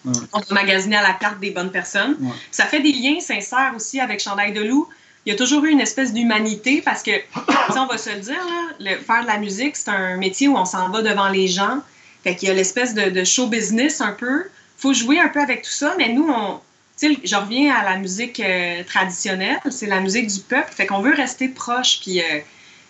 Ouais. 0.05 0.13
On 0.33 0.41
va 0.41 0.55
magasiner 0.55 0.97
à 0.97 1.03
la 1.03 1.13
carte 1.13 1.41
des 1.41 1.51
bonnes 1.51 1.71
personnes. 1.71 2.17
Ouais. 2.21 2.31
Ça 2.51 2.65
fait 2.67 2.81
des 2.81 2.93
liens 2.93 3.21
sincères 3.21 3.73
aussi 3.77 4.01
avec 4.01 4.21
Chandail 4.21 4.53
de 4.53 4.63
loup. 4.63 4.89
Il 5.27 5.31
y 5.33 5.35
a 5.35 5.39
toujours 5.39 5.65
eu 5.65 5.71
une 5.71 5.81
espèce 5.81 6.13
d'humanité 6.15 6.81
parce 6.83 7.03
que, 7.03 7.11
on 7.77 7.87
va 7.87 7.99
se 7.99 8.11
le 8.11 8.21
dire, 8.21 8.35
là, 8.39 8.75
le- 8.93 8.99
faire 8.99 9.23
de 9.23 9.27
la 9.27 9.39
musique, 9.39 9.77
c'est 9.77 9.91
un 9.91 10.17
métier 10.17 10.49
où 10.49 10.57
on 10.57 10.65
s'en 10.65 10.89
va 10.89 11.03
devant 11.03 11.29
les 11.29 11.47
gens. 11.49 11.81
Fait 12.25 12.35
qu'il 12.37 12.49
y 12.49 12.51
a 12.51 12.55
l'espèce 12.55 12.95
de, 12.95 13.11
de 13.11 13.25
show 13.25 13.47
business 13.47 14.01
un 14.01 14.13
peu. 14.13 14.45
faut 14.79 14.95
jouer 14.95 15.19
un 15.21 15.29
peu 15.29 15.41
avec 15.41 15.63
tout 15.63 15.71
ça, 15.71 15.95
mais 15.99 16.09
nous, 16.11 16.29
on, 16.31 16.59
je 17.03 17.37
reviens 17.37 17.75
à 17.75 17.85
la 17.85 17.97
musique 17.99 18.41
euh, 18.41 18.83
traditionnelle, 18.85 19.59
c'est 19.71 19.87
la 19.87 20.01
musique 20.01 20.27
du 20.29 20.41
peuple. 20.41 20.73
Fait 20.75 20.87
qu'on 20.87 21.01
veut 21.01 21.15
rester 21.15 21.49
proche, 21.49 22.01
puis 22.01 22.21
euh, 22.21 22.25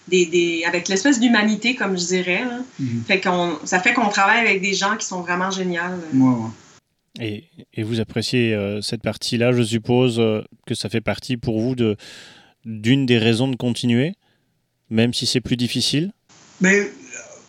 des, 0.09 0.27
des- 0.27 0.65
avec 0.67 0.87
l'espèce 0.89 1.19
d'humanité, 1.21 1.75
comme 1.77 1.97
je 1.99 2.05
dirais. 2.07 2.45
là. 2.45 2.59
Mhm. 2.79 3.05
Fait 3.07 3.21
qu'on, 3.21 3.59
ça 3.65 3.81
fait 3.81 3.93
qu'on 3.95 4.09
travaille 4.09 4.39
avec 4.41 4.61
des 4.63 4.75
gens 4.75 4.97
qui 4.97 5.07
sont 5.07 5.21
vraiment 5.23 5.51
géniaux. 5.51 5.81
Et, 7.19 7.45
et 7.75 7.83
vous 7.83 7.99
appréciez 8.01 8.55
euh, 8.55 8.81
cette 8.83 9.03
partie-là, 9.03 9.53
je 9.53 9.63
suppose 9.63 10.21
euh, 10.21 10.43
que 10.67 10.75
ça 10.75 10.89
fait 10.89 11.01
partie 11.01 11.37
pour 11.37 11.61
vous 11.61 11.75
de 11.75 11.97
d'une 12.65 13.07
des 13.07 13.19
raisons 13.19 13.49
de 13.49 13.57
continuer, 13.57 14.13
même 14.91 15.15
si 15.15 15.25
c'est 15.27 15.41
plus 15.41 15.57
difficile? 15.57 16.13
Mais 16.61 16.79
euh, 16.81 16.85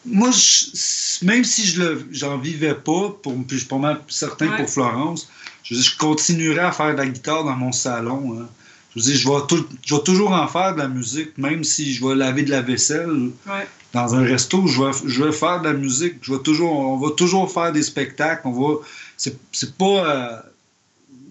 moi, 0.06 0.32
je- 0.32 1.24
même 1.26 1.44
si 1.44 1.66
je 1.68 1.84
j'en 2.12 2.38
vivais 2.38 2.74
pas, 2.74 3.10
pour, 3.22 3.34
puis 3.46 3.46
je 3.52 3.58
suis 3.58 3.68
pas 3.68 3.78
mal 3.78 4.00
certain 4.08 4.48
Ouais. 4.50 4.58
pour 4.58 4.70
Florence, 4.70 5.30
je, 5.64 5.76
je 5.76 5.98
continuerai 5.98 6.60
à 6.62 6.72
faire 6.72 6.94
de 6.94 6.98
la 6.98 7.06
guitare 7.08 7.44
dans 7.44 7.56
mon 7.56 7.72
salon. 7.72 8.40
hein. 8.40 8.48
Je 8.96 9.00
veux 9.00 9.06
dire, 9.12 9.16
je 9.20 9.28
vais, 9.30 9.48
tou- 9.48 9.68
je 9.86 9.96
vais 9.96 10.02
toujours 10.04 10.32
en 10.32 10.48
faire 10.48 10.74
de 10.74 10.80
la 10.80 10.88
musique, 10.88 11.38
même 11.38 11.64
si 11.64 11.94
je 11.94 12.06
vais 12.06 12.16
laver 12.16 12.44
de 12.44 12.50
la 12.52 12.62
vaisselle. 12.62 13.10
Ouais. 13.48 13.68
Dans 13.94 14.16
un 14.16 14.24
resto, 14.24 14.66
je 14.68 14.82
vais, 14.82 14.92
je 15.06 15.24
vais 15.24 15.32
faire 15.34 15.60
de 15.62 15.66
la 15.68 15.74
musique. 15.74 16.16
Je 16.22 16.34
vais 16.34 16.40
toujours, 16.42 16.72
on 16.78 16.98
va 16.98 17.12
toujours 17.12 17.50
faire 17.52 17.72
des 17.74 17.84
spectacles. 17.84 18.42
On 18.48 18.52
va, 18.52 18.76
c'est, 19.22 19.38
c'est 19.52 19.74
pas. 19.76 19.86
euh, 19.86 20.38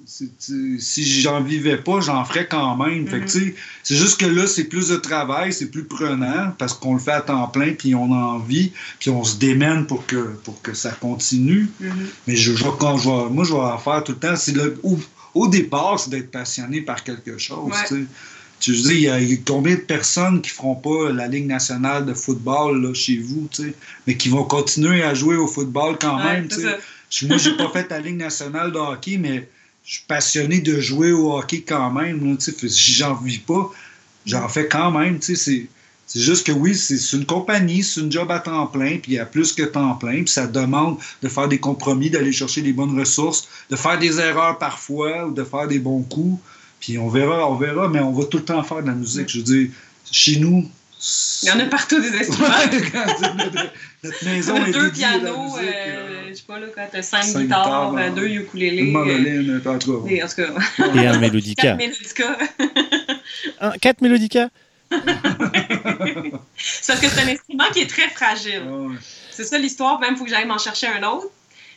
si 0.07 1.21
j'en 1.23 1.41
vivais 1.41 1.77
pas, 1.77 2.01
j'en 2.01 2.25
ferais 2.25 2.47
quand 2.49 2.77
même. 2.77 3.07
Fait 3.07 3.19
que, 3.21 3.25
Mhm. 3.25 3.27
tu 3.31 3.39
sais, 3.47 3.55
c'est 3.83 3.97
juste 3.97 4.19
que 4.21 4.27
là, 4.27 4.47
c'est 4.47 4.65
plus 4.65 4.89
de 4.89 4.97
travail, 4.97 5.53
c'est 5.53 5.71
plus 5.71 5.85
prenant 5.85 6.53
parce 6.59 6.75
qu'on 6.75 6.95
le 6.95 7.01
fait 7.01 7.13
à 7.13 7.21
temps 7.21 7.47
plein, 7.49 7.73
puis 7.73 7.95
on 7.95 8.13
a 8.13 8.17
envie, 8.17 8.73
puis 8.99 9.11
on 9.11 9.23
se 9.25 9.37
démène 9.39 9.87
pour 9.87 10.05
que, 10.07 10.35
pour 10.45 10.61
que 10.63 10.75
ça 10.75 10.91
continue. 10.93 11.69
Mhm. 11.81 11.91
Mais 12.27 12.37
je, 12.37 12.55
je- 12.55 12.65
quand 12.79 12.97
je 12.99 13.09
vais- 13.09 13.31
moi, 13.31 13.45
je 13.45 13.53
vais 13.53 13.61
en 13.61 13.79
faire 13.79 14.03
tout 14.05 14.13
le 14.13 14.19
temps. 14.19 14.37
C'est 14.37 14.53
le, 14.53 14.79
au, 14.83 14.99
au 15.35 15.49
départ, 15.49 15.99
c'est 16.01 16.11
d'être 16.11 16.31
passionné 16.31 16.81
par 16.83 17.05
quelque 17.05 17.39
chose. 17.39 17.71
Ouais. 17.73 18.05
tu 18.61 18.73
il 18.73 19.01
y, 19.01 19.09
a, 19.09 19.19
combien 19.47 19.75
de 19.75 19.81
personnes 19.81 20.43
qui 20.43 20.51
feront 20.51 20.75
pas 20.75 21.11
la 21.13 21.29
Ligue 21.29 21.47
nationale 21.47 22.05
de 22.05 22.13
football 22.15 22.83
là, 22.83 22.93
chez 22.93 23.17
vous, 23.17 23.49
mais 24.07 24.17
qui 24.19 24.29
vont 24.29 24.45
continuer 24.45 25.03
à 25.03 25.15
jouer 25.15 25.37
au 25.37 25.47
football 25.47 25.97
quand 25.99 26.19
Ouais, 26.19 26.43
même. 26.43 26.49
Moi, 27.23 27.37
j'ai 27.39 27.57
pas 27.57 27.69
fait 27.71 27.91
la 27.91 28.01
Ligue 28.01 28.17
nationale 28.17 28.73
de 28.73 28.79
hockey, 28.79 29.17
mais 29.19 29.49
je 29.85 29.95
suis 29.95 30.05
passionné 30.07 30.61
de 30.61 30.81
jouer 30.81 31.13
au 31.13 31.37
hockey 31.37 31.63
quand 31.63 31.91
même. 31.91 32.39
Si 32.41 32.93
j'en 32.93 33.15
vis 33.15 33.39
pas, 33.39 33.71
j'en 34.27 34.49
fais 34.49 34.69
quand 34.69 34.91
même. 34.91 35.19
C'est 35.21 35.69
c'est 36.13 36.19
juste 36.19 36.45
que 36.45 36.51
oui, 36.51 36.75
c'est 36.75 37.17
une 37.17 37.25
compagnie, 37.25 37.85
c'est 37.85 38.01
une 38.01 38.11
job 38.11 38.33
à 38.33 38.41
temps 38.41 38.67
plein, 38.67 38.99
puis 38.99 39.13
il 39.13 39.15
y 39.15 39.19
a 39.21 39.25
plus 39.25 39.53
que 39.53 39.63
temps 39.63 39.95
plein, 39.95 40.25
puis 40.25 40.29
ça 40.29 40.49
demande 40.49 40.99
de 41.23 41.29
faire 41.29 41.47
des 41.47 41.59
compromis, 41.61 42.11
d'aller 42.11 42.33
chercher 42.33 42.63
les 42.63 42.73
bonnes 42.73 42.99
ressources, 42.99 43.47
de 43.71 43.77
faire 43.77 43.97
des 43.97 44.19
erreurs 44.19 44.59
parfois 44.59 45.29
ou 45.29 45.31
de 45.33 45.45
faire 45.45 45.69
des 45.69 45.79
bons 45.79 46.03
coups. 46.03 46.43
Puis 46.81 46.99
on 46.99 47.09
verra, 47.09 47.49
on 47.49 47.55
verra, 47.55 47.89
mais 47.89 48.01
on 48.01 48.11
va 48.11 48.25
tout 48.25 48.39
le 48.39 48.45
temps 48.45 48.61
faire 48.65 48.83
de 48.83 48.89
la 48.89 48.95
musique. 48.95 49.29
Je 49.29 49.39
veux 49.39 49.45
dire, 49.45 49.69
chez 50.11 50.41
nous. 50.41 50.69
Il 51.45 51.49
y 51.49 51.53
en 51.53 51.61
a 51.61 51.67
partout 51.67 52.01
des 52.01 52.13
instruments. 52.13 52.49
notre, 54.03 54.25
maison 54.25 54.67
est 54.67 54.73
deux 54.73 54.91
dédiée 54.91 55.05
à 55.05 55.13
la 55.13 55.19
pianos, 55.21 55.59
euh, 55.59 56.20
je 56.31 56.35
sais 56.35 56.43
pas, 56.47 56.59
là, 56.59 56.67
quand 56.75 56.87
t'as 56.91 57.03
cinq, 57.03 57.23
cinq 57.23 57.43
guitares, 57.43 57.91
guitares, 57.93 57.95
euh, 57.97 58.11
deux 58.11 58.29
ukulélés, 58.29 58.83
une 58.83 58.89
euh, 58.97 58.99
mandoline, 58.99 59.63
en 59.67 59.79
tout 59.79 60.03
cas. 60.03 60.09
des- 60.09 60.23
en 60.23 60.29
tout 60.29 60.35
cas, 60.37 60.49
Et 60.95 61.07
un 61.07 61.13
quatre 61.13 61.21
mélodica. 61.21 61.75
mélodicas. 61.77 62.39
Un, 63.61 63.71
quatre 63.73 64.01
mélodicas 64.01 64.49
C'est 66.57 66.93
parce 66.93 67.01
que 67.01 67.09
c'est 67.09 67.21
un 67.21 67.29
instrument 67.29 67.65
qui 67.73 67.81
est 67.81 67.87
très 67.91 68.09
fragile. 68.11 68.63
Ouais. 68.69 68.97
C'est 69.31 69.45
ça 69.45 69.59
l'histoire, 69.59 69.99
même 70.01 70.15
il 70.15 70.19
faut 70.19 70.25
que 70.25 70.31
j'aille 70.31 70.47
m'en 70.47 70.59
chercher 70.59 70.89
un 70.89 71.03
autre. 71.05 71.27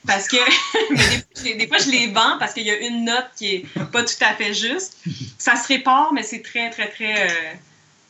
Parce 0.05 0.27
que 0.27 0.35
mais 0.91 0.97
des, 0.97 1.07
fois, 1.07 1.27
je 1.37 1.43
les- 1.43 1.55
des 1.55 1.67
fois, 1.67 1.77
je 1.77 1.89
les 1.89 2.07
vends 2.07 2.37
parce 2.39 2.53
qu'il 2.53 2.63
y 2.63 2.71
a 2.71 2.77
une 2.79 3.05
note 3.05 3.27
qui 3.37 3.47
est 3.55 3.65
pas 3.91 4.03
tout 4.03 4.15
à 4.21 4.33
fait 4.33 4.53
juste. 4.53 4.97
Ça 5.37 5.55
se 5.55 5.67
répare, 5.67 6.11
mais 6.13 6.23
c'est 6.23 6.41
très, 6.41 6.69
très, 6.71 6.89
très. 6.89 7.29
euh, 7.29 7.33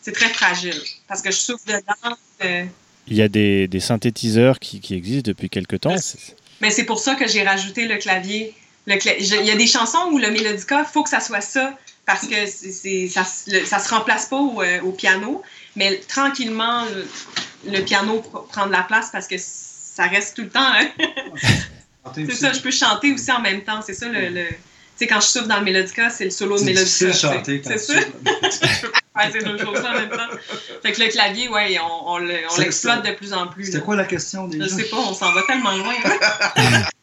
c'est 0.01 0.11
très 0.13 0.29
fragile. 0.29 0.79
Parce 1.07 1.21
que 1.21 1.29
je 1.31 1.37
souffre 1.37 1.65
dedans. 1.67 2.15
euh, 2.45 2.65
Il 3.07 3.17
y 3.17 3.21
a 3.21 3.27
des, 3.27 3.67
des 3.67 3.79
synthétiseurs 3.79 4.59
qui, 4.59 4.79
qui 4.79 4.93
existent 4.95 5.29
depuis 5.29 5.49
quelque 5.49 5.75
temps. 5.75 5.97
C'est- 5.97 6.35
Mais 6.61 6.71
c'est 6.71 6.85
pour 6.85 6.99
ça 6.99 7.15
que 7.15 7.27
j'ai 7.27 7.43
rajouté 7.43 7.87
le 7.87 7.97
clavier. 7.97 8.53
Le 8.85 8.95
cla- 8.95 9.15
je- 9.19 9.35
Il 9.39 9.45
y 9.45 9.51
a 9.51 9.55
des 9.55 9.67
chansons 9.67 10.09
où 10.11 10.17
le 10.17 10.29
mélodica, 10.31 10.79
il 10.87 10.91
faut 10.91 11.03
que 11.03 11.09
ça 11.09 11.19
soit 11.19 11.41
ça, 11.41 11.77
parce 12.05 12.27
que 12.27 12.45
c'est, 12.45 12.71
c'est- 12.71 13.07
ça, 13.09 13.23
ça 13.23 13.79
se 13.79 13.89
remplace 13.93 14.25
pas 14.27 14.37
au, 14.37 14.61
euh, 14.61 14.81
au 14.81 14.91
piano. 14.91 15.41
Mais 15.75 15.97
tranquillement, 16.07 16.85
le, 16.85 17.71
le 17.71 17.81
piano 17.83 18.19
pr- 18.21 18.47
prend 18.47 18.67
de 18.67 18.71
la 18.71 18.83
place 18.83 19.09
parce 19.11 19.27
que 19.27 19.35
ça 19.37 20.05
reste 20.07 20.35
tout 20.35 20.43
le 20.43 20.49
temps. 20.49 20.59
hein. 20.63 20.87
C'est 22.15 22.31
ça, 22.35 22.51
je 22.51 22.59
peux 22.59 22.71
chanter 22.71 23.13
aussi 23.13 23.31
en 23.31 23.39
même 23.41 23.61
temps. 23.63 23.81
C'est 23.85 23.93
ça 23.93 24.07
le. 24.09 24.27
le- 24.29 24.47
tu 24.47 24.55
sais, 24.97 25.07
quand 25.07 25.21
je 25.21 25.27
souffle 25.27 25.47
dans 25.47 25.57
le 25.59 25.63
Mélodica, 25.65 26.09
c'est 26.09 26.25
le 26.25 26.29
solo 26.31 26.55
de 26.55 26.59
C'est 26.59 26.65
Mélodica. 26.65 27.05
de 27.07 27.11
chanter 27.13 27.61
quand 27.61 27.71
C'est 27.77 27.93
tu 27.95 28.01
ça. 28.01 28.87
faire 29.17 29.31
ces 29.31 29.39
deux 29.43 29.57
choses 29.57 29.79
en 29.85 29.93
même 29.93 30.09
temps. 30.09 30.37
Fait 30.81 30.91
que 30.91 31.01
le 31.01 31.07
clavier, 31.09 31.47
ouais, 31.49 31.77
on, 32.05 32.17
l'exploite 32.57 33.05
de 33.05 33.11
plus 33.13 33.33
en 33.33 33.47
plus. 33.47 33.65
C'était 33.65 33.81
quoi 33.81 33.95
la 33.95 34.05
question 34.05 34.47
déjà? 34.47 34.65
Je 34.65 34.69
sais 34.69 34.89
pas, 34.89 34.97
on 34.97 35.13
s'en 35.13 35.31
va 35.33 35.41
tellement 35.47 35.75
loin. 35.75 35.93
hein. 36.05 36.83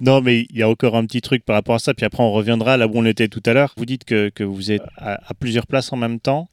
Non, 0.00 0.20
mais 0.20 0.46
il 0.50 0.56
y 0.56 0.62
a 0.62 0.68
encore 0.68 0.96
un 0.96 1.04
petit 1.06 1.20
truc 1.20 1.44
par 1.44 1.54
rapport 1.54 1.76
à 1.76 1.78
ça, 1.78 1.94
puis 1.94 2.04
après 2.04 2.22
on 2.22 2.32
reviendra 2.32 2.76
là 2.76 2.86
où 2.86 2.92
on 2.94 3.04
était 3.04 3.28
tout 3.28 3.42
à 3.46 3.52
l'heure. 3.52 3.72
Vous 3.76 3.84
dites 3.86 4.04
que, 4.04 4.30
que 4.30 4.42
vous 4.42 4.72
êtes 4.72 4.82
à, 4.96 5.12
à 5.26 5.34
plusieurs 5.34 5.66
places 5.66 5.92
en 5.92 5.96
même 5.96 6.18
temps. 6.18 6.48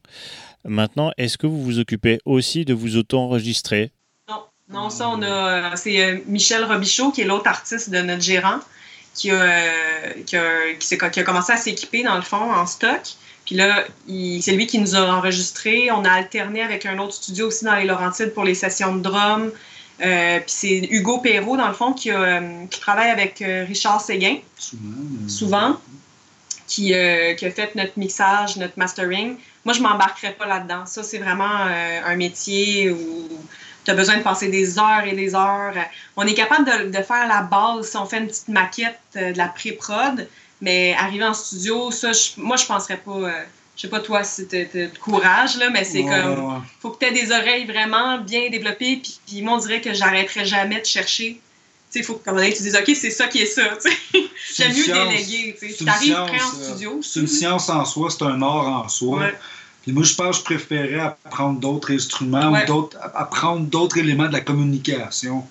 Maintenant, 0.66 1.12
est-ce 1.18 1.38
que 1.38 1.48
vous 1.48 1.64
vous 1.64 1.80
occupez 1.80 2.20
aussi 2.26 2.66
de 2.66 2.74
vous 2.74 2.98
auto-enregistrer? 2.98 3.92
Non, 4.30 4.42
non, 4.70 4.90
ça, 4.90 5.10
on 5.10 5.22
a. 5.24 5.76
C'est 5.76 6.04
euh, 6.04 6.18
Michel 6.28 6.64
Robichaud, 6.64 7.12
qui 7.12 7.22
est 7.22 7.26
l'autre 7.26 7.48
artiste 7.48 7.90
de 7.92 8.00
notre 8.02 8.22
gérant, 8.24 8.60
qui 9.14 9.30
a, 9.32 9.36
euh, 9.36 9.60
qui 10.26 10.38
a, 10.38 10.74
qui 10.80 10.86
s'est- 10.88 10.98
qui 11.12 11.20
a 11.20 11.24
commencé 11.24 11.54
à 11.54 11.58
s'équiper, 11.58 12.04
dans 12.04 12.16
le 12.16 12.22
fond, 12.24 12.52
en 12.52 12.66
stock. 12.66 13.02
Puis 13.46 13.56
là, 13.56 13.84
c'est 14.08 14.52
lui 14.54 14.66
qui 14.68 14.80
nous 14.80 14.96
a 14.96 15.02
enregistrés. 15.02 15.92
On 15.92 16.04
a 16.04 16.12
alterné 16.12 16.62
avec 16.62 16.86
un 16.86 16.98
autre 16.98 17.14
studio 17.14 17.48
aussi 17.48 17.64
dans 17.66 17.76
les 17.76 17.86
Laurentides 17.86 18.34
pour 18.34 18.44
les 18.44 18.56
sessions 18.56 18.96
de 18.96 19.02
drum. 19.02 19.52
Euh, 20.02 20.40
puis 20.40 20.50
c'est 20.52 20.88
Hugo 20.92 21.20
Perrault, 21.20 21.56
dans 21.56 21.68
le 21.68 21.74
fond, 21.74 21.94
qui, 21.94 22.12
a, 22.12 22.20
euh, 22.20 22.66
qui 22.70 22.80
travaille 22.80 23.10
avec 23.10 23.42
euh, 23.42 23.64
Richard 23.66 24.02
Séguin, 24.02 24.38
Souvent. 24.58 24.82
souvent, 25.28 25.82
qui, 26.68 26.94
euh, 26.94 27.34
qui 27.36 27.46
a 27.46 27.52
fait 27.52 27.74
notre 27.76 27.98
mixage, 27.98 28.58
notre 28.58 28.78
mastering. 28.78 29.38
Moi, 29.64 29.74
je 29.74 29.82
m'embarquerais 29.82 30.34
pas 30.34 30.48
là-dedans. 30.48 30.86
Ça, 30.86 31.04
c'est 31.04 31.20
vraiment 31.20 31.66
euh, 31.68 32.02
un 32.06 32.16
métier 32.16 32.90
où 32.92 33.30
tu 33.86 33.92
as 33.92 33.94
besoin 33.94 34.18
de 34.18 34.24
passer 34.24 34.48
des 34.50 34.78
heures 34.80 35.06
et 35.06 35.14
des 35.14 35.36
heures. 35.36 35.74
On 36.18 36.26
est 36.26 36.34
capable 36.34 36.66
de, 36.66 36.90
de 36.98 37.04
faire 37.04 37.28
la 37.28 37.44
base 37.44 37.90
si 37.92 37.98
on 37.98 38.06
fait 38.06 38.18
une 38.18 38.28
petite 38.28 38.48
maquette 38.50 39.00
de 39.16 39.38
la 39.38 39.48
pré-prod, 39.48 40.28
mais 40.66 40.94
arriver 40.98 41.24
en 41.26 41.34
studio, 41.34 41.92
ça, 41.92 42.12
je- 42.12 42.32
moi, 42.38 42.58
je 42.58 42.66
penserais 42.66 42.98
pas. 42.98 43.12
euh, 43.12 43.32
je 43.76 43.82
sais 43.82 43.88
pas 43.90 44.00
toi 44.00 44.24
si 44.24 44.48
tu 44.48 44.56
as 44.56 44.60
le 44.74 44.90
courage, 45.00 45.58
là, 45.58 45.70
mais 45.70 45.84
c'est 45.84 46.02
Ouais, 46.04 46.10
comme. 46.22 46.46
ouais, 46.46 46.60
faut 46.82 46.90
que 46.92 47.00
tu 47.00 47.06
aies 47.06 47.12
des 47.22 47.32
oreilles 47.32 47.66
vraiment 47.66 48.18
bien 48.20 48.50
développées, 48.50 48.98
puis, 49.04 49.20
puis 49.28 49.42
moi, 49.42 49.54
on 49.56 49.58
dirait 49.60 49.82
que 49.82 49.94
j'arrêterais 49.94 50.46
jamais 50.46 50.80
de 50.82 50.86
chercher. 50.86 51.34
Tu 51.34 51.40
sais, 51.90 52.00
il 52.00 52.06
faut 52.06 52.16
que, 52.16 52.26
comme 52.26 52.42
tu 52.42 52.64
dises, 52.64 52.76
OK, 52.76 52.90
c'est 52.96 53.12
ça 53.12 53.28
qui 53.28 53.40
est 53.40 53.46
ça. 53.46 53.62
J'aime 54.58 54.74
mieux 54.74 54.84
science. 54.84 55.10
déléguer. 55.10 55.56
tu 55.78 55.88
arrives 55.88 56.14
prêt 56.28 56.42
en 56.42 56.60
euh, 56.60 56.64
studio. 56.64 57.00
C'est 57.04 57.20
une 57.20 57.28
science 57.28 57.70
en 57.70 57.86
soi, 57.86 58.10
c'est 58.10 58.24
un 58.24 58.42
art 58.42 58.68
en 58.86 58.88
soi. 58.90 59.20
Ouais. 59.20 59.36
Puis 59.84 59.92
moi, 59.92 60.04
je 60.04 60.16
pense 60.16 60.38
que 60.40 60.54
je 60.56 60.58
préférais 60.58 61.00
apprendre 61.26 61.60
d'autres 61.60 61.94
instruments 61.94 62.52
ou 62.52 62.66
d'autres, 62.66 62.98
apprendre 63.14 63.66
d'autres 63.68 63.98
éléments 64.00 64.28
de 64.28 64.34
la 64.34 64.42
communication. 64.42 65.46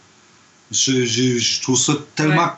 Je, 0.72 1.04
je- 1.04 1.38
je 1.38 1.62
trouve 1.62 1.78
ça 1.78 1.92
tellement 2.16 2.50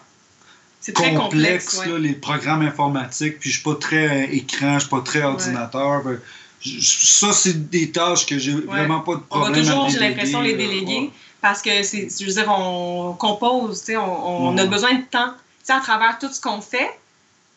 C'est 0.86 0.92
très 0.92 1.14
complexe, 1.14 1.64
complexe. 1.70 1.78
ouais. 1.86 1.92
là, 1.92 1.98
les 1.98 2.12
programmes 2.14 2.62
informatiques. 2.62 3.40
Puis 3.40 3.50
je 3.50 3.54
suis 3.56 3.64
pas 3.64 3.74
très 3.74 4.06
euh, 4.26 4.26
écran, 4.32 4.74
je 4.74 4.80
suis 4.80 4.88
pas 4.88 5.00
très 5.00 5.22
ordinateur. 5.22 6.02
Ben, 6.04 6.20
je- 6.60 6.78
ça, 6.80 7.32
c'est 7.32 7.68
des 7.70 7.90
tâches 7.90 8.24
que 8.24 8.38
j'ai 8.38 8.52
vraiment 8.52 9.00
pas 9.00 9.14
de 9.16 9.20
On 9.30 9.38
va 9.38 9.44
problème 9.46 9.64
toujours, 9.66 9.88
j'ai 9.88 9.98
l'impression, 9.98 10.40
les 10.42 10.54
déléguer 10.54 10.98
Ouais. 11.00 11.10
parce 11.42 11.60
que, 11.60 11.82
c'est, 11.82 12.08
je 12.20 12.24
veux 12.24 12.32
dire, 12.32 12.46
on 12.48 13.14
compose, 13.18 13.80
tu 13.80 13.86
sais, 13.86 13.96
on, 13.96 14.46
on 14.48 14.54
Ouais. 14.54 14.62
a 14.62 14.66
besoin 14.66 14.94
de 14.94 15.02
temps. 15.10 15.32
Tu 15.58 15.64
sais, 15.64 15.72
à 15.72 15.80
travers 15.80 16.18
tout 16.20 16.32
ce 16.32 16.40
qu'on 16.40 16.60
fait 16.60 16.90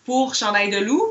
pour 0.05 0.33
Chandail 0.33 0.71
de 0.71 0.77
loup, 0.79 1.03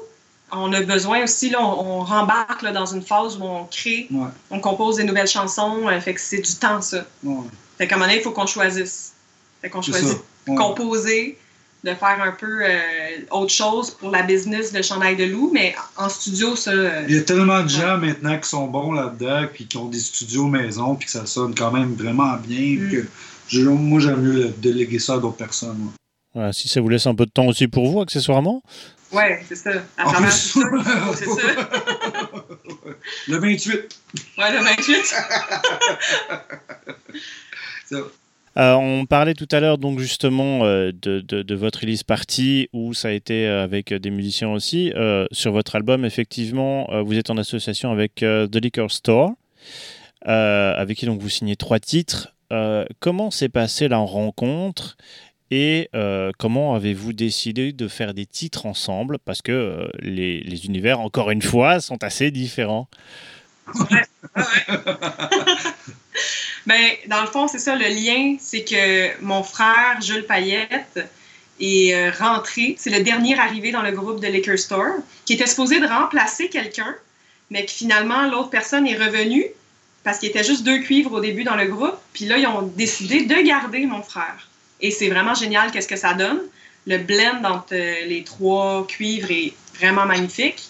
on 0.50 0.72
a 0.72 0.80
besoin 0.80 1.22
aussi, 1.22 1.50
là, 1.50 1.62
on, 1.62 2.00
on 2.00 2.04
rembarque 2.04 2.62
là, 2.62 2.72
dans 2.72 2.86
une 2.86 3.02
phase 3.02 3.36
où 3.36 3.44
on 3.44 3.64
crée, 3.66 4.08
Ouais, 4.10 4.26
on 4.50 4.58
compose 4.58 4.96
des 4.96 5.04
nouvelles 5.04 5.28
chansons, 5.28 5.86
euh, 5.86 6.00
fait 6.00 6.14
que 6.14 6.20
c'est 6.20 6.40
du 6.40 6.54
temps, 6.54 6.80
ça. 6.82 7.04
ouais, 7.22 7.36
Fait 7.78 7.86
qu'à 7.86 7.94
un 7.94 7.98
moment 7.98 8.08
donné, 8.08 8.20
il 8.20 8.24
faut 8.24 8.32
qu'on 8.32 8.46
choisisse. 8.46 9.12
Fait 9.62 9.70
qu'on 9.70 9.82
choisit 9.82 10.18
Ouais. 10.48 10.56
composer, 10.56 11.38
de 11.84 11.94
faire 11.94 12.20
un 12.22 12.32
peu 12.32 12.60
euh, 12.64 12.78
autre 13.30 13.52
chose 13.52 13.90
pour 13.92 14.10
la 14.10 14.22
business 14.22 14.72
de 14.72 14.82
Chandail 14.82 15.16
de 15.16 15.24
loup, 15.24 15.50
mais 15.54 15.74
en 15.96 16.08
studio, 16.08 16.56
ça... 16.56 16.70
euh, 16.72 17.04
Il 17.08 17.14
y 17.14 17.18
a 17.18 17.22
tellement 17.22 17.62
de 17.62 17.68
gens 17.68 17.96
maintenant 17.98 18.36
qui 18.38 18.48
sont 18.48 18.66
bons 18.66 18.92
là-dedans, 18.92 19.46
puis 19.52 19.66
qui 19.66 19.76
ont 19.76 19.86
des 19.86 20.00
studios 20.00 20.46
maison, 20.48 20.96
puis 20.96 21.06
que 21.06 21.12
ça 21.12 21.24
sonne 21.26 21.54
quand 21.54 21.70
même 21.70 21.94
vraiment 21.94 22.34
bien. 22.36 22.80
Mm. 22.80 22.90
que 22.90 23.06
je- 23.48 23.60
moi, 23.62 24.00
j'aime 24.00 24.20
mieux 24.22 24.48
déléguer 24.58 24.98
ça 24.98 25.14
à 25.14 25.18
d'autres 25.18 25.36
personnes. 25.36 25.78
ouais. 25.80 25.92
Voilà, 26.34 26.52
Si 26.52 26.68
ça 26.68 26.80
vous 26.80 26.88
laisse 26.88 27.06
un 27.06 27.14
peu 27.14 27.26
de 27.26 27.30
temps 27.30 27.46
aussi 27.46 27.68
pour 27.68 27.88
vous, 27.90 28.00
accessoirement. 28.00 28.60
Ouais, 29.12 29.42
c'est 29.48 29.54
ça. 29.56 29.70
À 29.96 30.06
En 30.06 30.12
travers 30.12 30.28
plus- 30.30 30.52
tout 30.52 30.60
ça, 30.84 31.14
c'est 31.16 31.24
ça. 31.24 31.42
Le 33.28 33.38
28. 33.38 33.70
Ouais, 34.36 34.52
le 34.52 34.62
28. 34.64 34.96
ça. 37.90 37.96
Euh, 38.58 38.74
on 38.74 39.06
parlait 39.06 39.34
tout 39.34 39.46
à 39.52 39.60
l'heure 39.60 39.78
donc 39.78 40.00
justement 40.00 40.64
euh, 40.64 40.90
de, 40.92 41.54
votre 41.54 41.80
release 41.80 42.02
party 42.02 42.68
où 42.72 42.92
ça 42.92 43.08
a 43.08 43.12
été 43.12 43.46
euh, 43.46 43.62
avec 43.62 43.94
des 43.94 44.10
musiciens 44.10 44.48
aussi. 44.50 44.92
Sur 45.30 45.52
votre 45.52 45.76
album, 45.76 46.04
effectivement, 46.04 46.88
vous 47.04 47.16
êtes 47.16 47.30
en 47.30 47.36
association 47.36 47.92
avec 47.92 48.16
The 48.16 48.56
Liquor 48.56 48.90
Store, 48.90 49.32
avec 50.22 50.98
qui 50.98 51.06
donc 51.06 51.20
vous 51.20 51.28
signez 51.28 51.56
trois 51.56 51.78
titres. 51.78 52.34
Comment 53.00 53.30
s'est 53.30 53.48
passée 53.48 53.88
la 53.88 53.98
rencontre 53.98 54.96
et 55.50 55.90
comment 56.38 56.74
avez-vous 56.74 57.12
décidé 57.12 57.72
de 57.72 57.88
faire 57.88 58.14
des 58.14 58.26
titres 58.26 58.66
ensemble? 58.66 59.18
Parce 59.18 59.42
que 59.42 59.88
les, 60.00 60.40
les 60.40 60.66
univers, 60.66 61.00
encore 61.00 61.30
une 61.30 61.42
fois, 61.42 61.80
sont 61.80 62.02
assez 62.02 62.30
différents. 62.30 62.88
Ben, 66.66 66.90
dans 67.06 67.22
le 67.22 67.28
fond, 67.28 67.48
c'est 67.48 67.58
ça, 67.58 67.74
le 67.74 67.86
lien, 67.86 68.36
c'est 68.40 68.64
que 68.64 69.22
mon 69.22 69.42
frère, 69.42 69.98
Jules 70.00 70.26
Payette, 70.26 70.98
est 71.60 71.94
euh, 71.94 72.10
rentré. 72.18 72.76
C'est 72.78 72.90
le 72.90 73.02
dernier 73.02 73.38
arrivé 73.38 73.72
dans 73.72 73.82
le 73.82 73.90
groupe 73.90 74.20
de 74.20 74.28
Liquor 74.28 74.58
Store, 74.58 74.94
qui 75.24 75.34
était 75.34 75.46
supposé 75.46 75.80
de 75.80 75.86
remplacer 75.86 76.48
quelqu'un, 76.48 76.94
mais 77.50 77.64
que 77.64 77.70
finalement, 77.70 78.28
l'autre 78.28 78.50
personne 78.50 78.86
est 78.86 78.96
revenue 78.96 79.44
parce 80.04 80.18
qu'il 80.18 80.28
était 80.28 80.44
juste 80.44 80.62
deux 80.62 80.78
cuivres 80.78 81.12
au 81.12 81.20
début 81.20 81.44
dans 81.44 81.56
le 81.56 81.66
groupe. 81.66 81.96
Puis 82.12 82.26
là, 82.26 82.38
ils 82.38 82.46
ont 82.46 82.62
décidé 82.62 83.24
de 83.24 83.34
garder 83.46 83.84
mon 83.86 84.02
frère. 84.02 84.48
Et 84.80 84.90
c'est 84.90 85.08
vraiment 85.08 85.34
génial 85.34 85.70
qu'est-ce 85.70 85.88
que 85.88 85.96
ça 85.96 86.14
donne. 86.14 86.40
Le 86.86 86.98
blend 86.98 87.44
entre 87.44 87.74
euh, 87.74 88.06
les 88.06 88.24
trois 88.24 88.86
cuivres 88.86 89.30
est 89.30 89.52
vraiment 89.74 90.06
magnifique. 90.06 90.62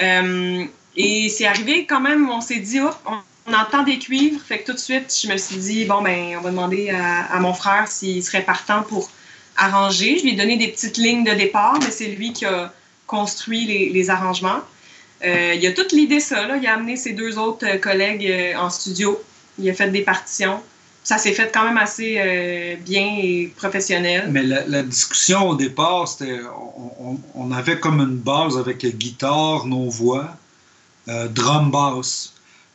Euh, 0.00 0.64
et 0.96 1.28
c'est 1.28 1.46
arrivé 1.46 1.86
quand 1.86 2.00
même, 2.00 2.28
on 2.30 2.40
s'est 2.40 2.58
dit, 2.58 2.80
Oups, 2.80 2.96
on, 3.46 3.52
entend 3.52 3.82
des 3.82 3.98
cuivres, 3.98 4.40
fait 4.40 4.60
que 4.60 4.66
tout 4.66 4.72
de 4.72 4.78
suite, 4.78 5.16
je 5.22 5.28
me 5.28 5.36
suis 5.36 5.56
dit, 5.56 5.84
bon, 5.84 6.02
ben, 6.02 6.36
on 6.38 6.40
va 6.40 6.50
demander 6.50 6.90
à, 6.90 7.38
mon 7.40 7.54
frère 7.54 7.88
s'il 7.88 8.22
serait 8.22 8.42
partant 8.42 8.82
pour 8.82 9.10
arranger. 9.56 10.18
Je 10.18 10.24
lui 10.24 10.30
ai 10.32 10.36
donné 10.36 10.56
des 10.56 10.68
petites 10.68 10.96
lignes 10.96 11.24
de 11.24 11.32
départ, 11.32 11.78
mais 11.80 11.90
c'est 11.90 12.06
lui 12.06 12.32
qui 12.32 12.44
a 12.44 12.72
construit 13.06 13.66
les, 13.92 14.10
arrangements. 14.10 14.60
Euh, 15.24 15.54
il 15.54 15.66
a 15.66 15.72
toute 15.72 15.92
l'idée, 15.92 16.20
ça, 16.20 16.46
là. 16.46 16.56
Il 16.56 16.66
a 16.66 16.74
amené 16.74 16.96
ses 16.96 17.12
deux 17.12 17.38
autres 17.38 17.66
euh, 17.66 17.78
collègues 17.78 18.26
euh, 18.26 18.56
en 18.56 18.70
studio. 18.70 19.22
Il 19.58 19.68
a 19.70 19.74
fait 19.74 19.88
des 19.90 20.02
partitions. 20.02 20.60
Ça 21.04 21.18
s'est 21.18 21.32
fait 21.32 21.50
quand 21.52 21.64
même 21.64 21.78
assez 21.78 22.78
bien 22.84 23.18
et 23.20 23.52
professionnel. 23.56 24.28
Mais 24.30 24.44
la, 24.44 24.82
discussion 24.84 25.48
au 25.48 25.56
départ, 25.56 26.06
c'était. 26.06 26.38
On, 27.34 27.50
avait 27.50 27.80
comme 27.80 28.00
une 28.00 28.16
base 28.16 28.56
avec 28.56 28.86
guitare, 28.86 29.66
nos 29.66 29.90
voix, 29.90 30.36
euh, 31.08 31.26
drum 31.26 31.72
bass. 31.72 32.31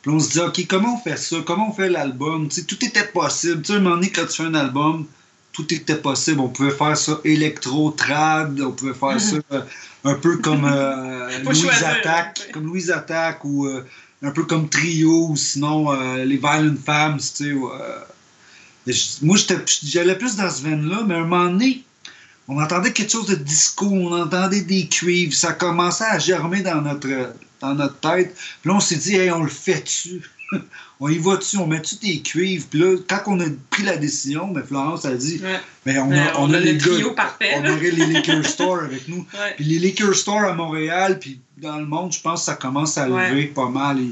Puis 0.08 0.16
on 0.16 0.20
se 0.20 0.30
dit, 0.30 0.40
OK, 0.40 0.66
comment 0.66 0.94
on 0.94 0.98
fait 0.98 1.18
ça? 1.18 1.36
Comment 1.44 1.68
on 1.68 1.72
fait 1.74 1.90
l'album? 1.90 2.48
Tout 2.48 2.82
était 2.82 3.04
possible. 3.08 3.60
Tu 3.60 3.66
sais, 3.66 3.72
à 3.74 3.76
un 3.76 3.80
moment 3.80 3.96
donné, 3.96 4.08
quand 4.10 4.24
tu 4.24 4.36
fais 4.42 4.48
un 4.48 4.54
album, 4.54 5.04
tout 5.52 5.74
était 5.74 5.96
possible. 5.96 6.40
On 6.40 6.48
pouvait 6.48 6.70
faire 6.70 6.96
ça 6.96 7.20
électro, 7.24 7.90
trad, 7.90 8.58
on 8.58 8.72
pouvait 8.72 8.94
faire 8.94 9.20
ça 9.20 9.36
euh, 9.52 9.60
un 10.04 10.14
peu 10.14 10.38
comme 10.38 10.64
euh, 10.64 11.28
Louise 11.44 11.60
choisir. 11.60 11.88
Attack, 11.88 12.48
comme 12.54 12.64
Louise 12.64 12.90
Attack 12.90 13.44
ou 13.44 13.66
euh, 13.66 13.84
un 14.22 14.30
peu 14.30 14.44
comme 14.44 14.70
Trio 14.70 15.28
ou 15.28 15.36
sinon 15.36 15.92
les 16.16 16.38
Violent 16.38 16.76
Femmes, 16.86 17.18
tu 17.18 17.54
sais. 18.86 19.18
moi, 19.20 19.36
j'étais- 19.36 19.62
j'allais 19.84 20.16
plus 20.16 20.36
dans 20.36 20.48
ce 20.50 20.62
veine-là, 20.62 21.02
mais 21.06 21.16
à 21.16 21.18
un 21.18 21.24
moment 21.26 21.50
donné, 21.50 21.84
on 22.48 22.58
entendait 22.62 22.94
quelque 22.94 23.12
chose 23.12 23.26
de 23.26 23.34
disco, 23.34 23.84
on 23.84 24.18
entendait 24.18 24.62
des 24.62 24.88
cuivres, 24.88 25.34
ça 25.34 25.52
commençait 25.52 26.04
à 26.04 26.18
germer 26.18 26.62
dans 26.62 26.80
notre, 26.80 27.08
dans 27.60 27.74
notre 27.74 27.98
tête. 28.00 28.34
Puis 28.62 28.70
là, 28.70 28.76
on 28.76 28.80
s'est 28.80 28.96
dit, 28.96 29.16
hey, 29.16 29.30
on 29.30 29.42
le 29.42 29.48
fait-tu? 29.50 30.22
on 31.00 31.08
y 31.08 31.18
va-tu? 31.18 31.56
On 31.58 31.66
met-tu 31.66 31.96
des 31.96 32.20
cuivres? 32.20 32.66
Puis 32.70 32.78
là, 32.80 32.96
quand 33.08 33.20
on 33.26 33.40
a 33.40 33.44
pris 33.70 33.82
la 33.82 33.96
décision, 33.96 34.46
mais 34.54 34.62
Florence 34.62 35.04
a 35.04 35.14
dit, 35.14 35.40
Ouais. 35.42 35.60
ben, 35.84 35.98
on, 36.06 36.10
a, 36.12 36.16
Euh, 36.16 36.24
on 36.38 36.50
on 36.50 36.54
a 36.54 36.56
a 36.56 36.60
les 36.60 36.72
le 36.74 36.78
trio 36.78 37.08
gars- 37.08 37.14
parfait, 37.14 37.54
On 37.56 37.60
aurait 37.64 37.90
les 37.90 38.06
Liquor 38.06 38.44
Store 38.44 38.78
avec 38.80 39.06
nous. 39.08 39.18
Ouais. 39.34 39.54
Puis 39.56 39.64
les 39.64 39.78
liquor 39.78 40.14
stores 40.14 40.44
à 40.44 40.54
Montréal, 40.54 41.18
puis 41.18 41.40
dans 41.58 41.76
le 41.78 41.86
monde, 41.86 42.12
je 42.12 42.20
pense 42.20 42.40
que 42.40 42.46
ça 42.46 42.54
commence 42.54 42.96
à 42.98 43.08
Ouais. 43.08 43.30
lever 43.30 43.46
pas 43.46 43.68
mal. 43.68 44.00
Et 44.00 44.10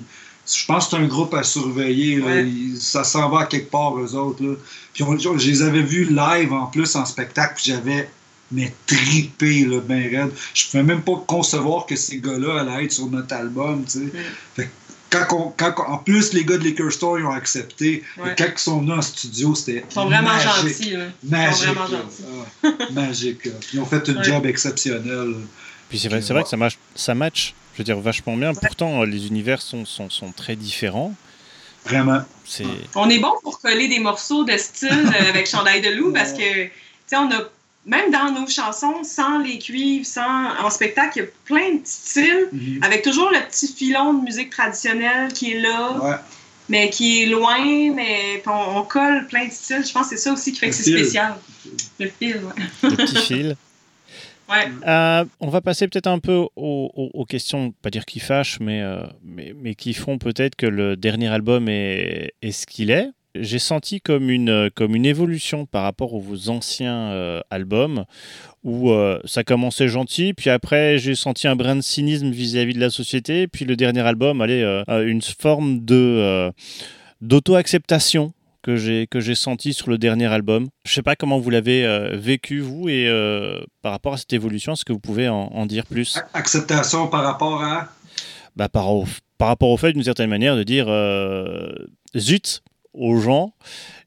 je 0.48 0.64
pense 0.66 0.84
que 0.88 0.90
c'est 0.90 1.02
un 1.02 1.06
groupe 1.06 1.34
à 1.34 1.42
surveiller. 1.42 2.16
là. 2.16 2.42
Ça 2.78 3.02
s'en 3.04 3.28
va 3.30 3.40
à 3.40 3.46
quelque 3.46 3.70
part, 3.70 3.96
eux 3.98 4.14
autres. 4.14 4.42
Là. 4.44 4.54
Puis 4.92 5.02
on- 5.04 5.16
je 5.18 5.46
les 5.46 5.62
avais 5.62 5.82
vus 5.82 6.04
live 6.04 6.52
en 6.52 6.66
plus 6.66 6.94
en 6.96 7.04
spectacle, 7.06 7.54
puis 7.56 7.72
j'avais 7.72 8.08
mais 8.52 8.72
tripé, 8.86 9.64
là, 9.64 9.80
ben 9.80 10.02
raide. 10.02 10.30
Je 10.54 10.66
pouvais 10.66 10.82
même 10.82 11.02
pas 11.02 11.22
concevoir 11.26 11.86
que 11.86 11.96
ces 11.96 12.18
gars-là 12.18 12.60
allaient 12.60 12.84
être 12.84 12.92
sur 12.92 13.06
notre 13.06 13.34
album, 13.34 13.84
tu 13.84 13.90
sais. 13.98 14.12
Fait 14.54 14.64
que 14.64 14.68
quand 15.10 15.36
on- 15.36 15.52
quand 15.56 15.74
on- 15.78 15.92
en 15.92 15.98
plus, 15.98 16.32
les 16.32 16.44
gars 16.44 16.58
de 16.58 16.64
Liquor 16.64 16.90
Store, 16.92 17.18
ils 17.18 17.24
ont 17.24 17.30
accepté. 17.32 18.02
Ouais. 18.18 18.32
Et 18.32 18.34
quand 18.36 18.46
ils 18.52 18.58
sont 18.58 18.80
venus 18.80 18.94
en 18.98 19.02
studio, 19.02 19.54
c'était 19.54 19.84
Ils 19.88 19.92
sont 19.94 20.04
vraiment 20.06 20.28
magique. 20.34 20.50
gentils. 20.78 20.90
Là. 20.90 21.06
Magique. 21.22 21.58
Ils 21.62 21.66
sont 21.66 21.72
vraiment 21.72 21.88
là. 21.88 21.98
gentils. 22.02 22.24
Ah, 22.64 22.92
magique. 22.92 23.44
là. 23.46 23.52
Ils 23.72 23.80
ont 23.80 23.86
fait 23.86 24.08
un 24.08 24.16
Ouais. 24.16 24.24
job 24.24 24.46
exceptionnel. 24.46 25.30
là. 25.30 25.36
Puis 25.88 25.98
c'est 26.00 26.08
vrai, 26.08 26.20
c'est 26.22 26.32
vrai 26.32 26.42
que 26.42 26.48
ça 26.48 26.56
match, 26.56 26.78
ça 26.96 27.14
match, 27.14 27.54
je 27.74 27.78
veux 27.78 27.84
dire, 27.84 27.98
vachement 28.00 28.36
bien. 28.36 28.52
Pourtant, 28.54 29.04
les 29.04 29.26
univers 29.28 29.62
sont, 29.62 29.84
sont, 29.84 30.10
sont 30.10 30.32
très 30.32 30.56
différents. 30.56 31.14
Vraiment. 31.84 32.22
C'est... 32.44 32.64
On 32.96 33.08
est 33.08 33.20
bon 33.20 33.32
pour 33.44 33.60
coller 33.60 33.86
des 33.86 34.00
morceaux 34.00 34.42
de 34.44 34.56
style 34.56 34.88
euh, 34.90 35.28
avec 35.28 35.46
Chandail 35.48 35.80
de 35.82 35.90
loup 35.90 36.12
parce 36.12 36.32
que, 36.32 36.64
tu 36.64 36.70
sais, 37.06 37.16
on 37.16 37.30
a, 37.30 37.48
même 37.86 38.10
dans 38.10 38.30
nos 38.32 38.46
chansons, 38.48 39.02
sans 39.04 39.38
les 39.38 39.58
cuivres, 39.58 40.04
sans, 40.04 40.56
en 40.62 40.68
spectacle, 40.70 41.12
il 41.18 41.22
y 41.22 41.24
a 41.24 41.28
plein 41.44 41.74
de 41.76 41.80
styles, 41.84 42.48
Mhm. 42.52 42.80
avec 42.82 43.02
toujours 43.02 43.30
le 43.30 43.38
petit 43.48 43.68
filon 43.72 44.12
de 44.14 44.22
musique 44.24 44.50
traditionnelle 44.50 45.32
qui 45.32 45.52
est 45.52 45.60
là, 45.60 45.92
Ouais. 46.02 46.16
mais 46.68 46.90
qui 46.90 47.22
est 47.22 47.26
loin, 47.26 47.92
mais 47.94 48.42
on, 48.46 48.78
on 48.78 48.82
colle 48.82 49.26
plein 49.28 49.46
de 49.46 49.52
styles. 49.52 49.84
Je 49.86 49.92
pense 49.92 50.08
que 50.10 50.16
c'est 50.16 50.22
ça 50.22 50.32
aussi 50.32 50.52
qui 50.52 50.58
fait 50.58 50.66
Le 50.66 50.72
que 50.72 50.76
c'est 50.78 50.90
spécial. 50.90 51.34
Le 52.00 52.08
fil, 52.08 52.36
ouais. 52.36 52.62
le 52.90 52.96
petit 52.96 53.16
fil. 53.16 53.56
Ouais. 54.48 54.68
Euh, 54.86 55.24
on 55.40 55.48
va 55.48 55.60
passer 55.60 55.88
peut-être 55.88 56.06
un 56.06 56.20
peu 56.20 56.36
aux, 56.36 56.48
aux- 56.54 57.10
aux 57.14 57.24
questions, 57.24 57.72
pas 57.82 57.90
dire 57.90 58.04
qui 58.04 58.20
fâchent, 58.20 58.60
mais, 58.60 58.80
euh, 58.80 59.00
mais, 59.24 59.52
mais 59.60 59.74
qui 59.74 59.92
font 59.92 60.18
peut-être 60.18 60.54
que 60.54 60.66
le 60.66 60.94
dernier 60.94 61.26
album 61.26 61.68
est, 61.68 62.32
est 62.42 62.52
ce 62.52 62.64
qu'il 62.64 62.92
est. 62.92 63.08
J'ai 63.42 63.58
senti 63.58 64.00
comme 64.00 64.30
une, 64.30 64.70
comme 64.74 64.94
une 64.96 65.06
évolution 65.06 65.66
par 65.66 65.82
rapport 65.82 66.14
aux 66.14 66.20
vos 66.20 66.48
anciens 66.50 67.10
euh, 67.12 67.40
albums, 67.50 68.04
où 68.64 68.90
euh, 68.90 69.20
ça 69.24 69.44
commençait 69.44 69.88
gentil, 69.88 70.34
puis 70.34 70.50
après 70.50 70.98
j'ai 70.98 71.14
senti 71.14 71.46
un 71.48 71.56
brin 71.56 71.76
de 71.76 71.80
cynisme 71.82 72.30
vis-à-vis 72.30 72.74
de 72.74 72.80
la 72.80 72.90
société, 72.90 73.46
puis 73.46 73.64
le 73.64 73.76
dernier 73.76 74.00
album, 74.00 74.40
allez, 74.40 74.62
euh, 74.62 74.82
euh, 74.88 75.06
une 75.06 75.22
forme 75.22 75.84
de 75.84 75.94
euh, 75.94 76.50
d'auto-acceptation 77.20 78.32
que 78.62 78.76
j'ai 78.76 79.06
que 79.06 79.20
j'ai 79.20 79.34
senti 79.36 79.72
sur 79.72 79.88
le 79.90 79.98
dernier 79.98 80.26
album. 80.26 80.66
Je 80.84 80.92
sais 80.92 81.02
pas 81.02 81.14
comment 81.16 81.38
vous 81.38 81.50
l'avez 81.50 81.84
euh, 81.84 82.16
vécu 82.16 82.60
vous 82.60 82.88
et 82.88 83.06
euh, 83.08 83.60
par 83.82 83.92
rapport 83.92 84.14
à 84.14 84.16
cette 84.16 84.32
évolution, 84.32 84.72
est-ce 84.72 84.84
que 84.84 84.92
vous 84.92 84.98
pouvez 85.00 85.28
en, 85.28 85.48
en 85.54 85.66
dire 85.66 85.86
plus? 85.86 86.18
Acceptation 86.34 87.06
par 87.08 87.22
rapport 87.22 87.62
à? 87.62 87.88
bah, 88.56 88.68
par, 88.68 88.90
au- 88.92 89.04
par 89.38 89.48
rapport 89.48 89.68
au 89.68 89.76
fait 89.76 89.92
d'une 89.92 90.02
certaine 90.02 90.30
manière 90.30 90.56
de 90.56 90.62
dire 90.64 90.86
euh, 90.88 91.70
zut 92.16 92.62
aux 92.96 93.18
gens 93.18 93.54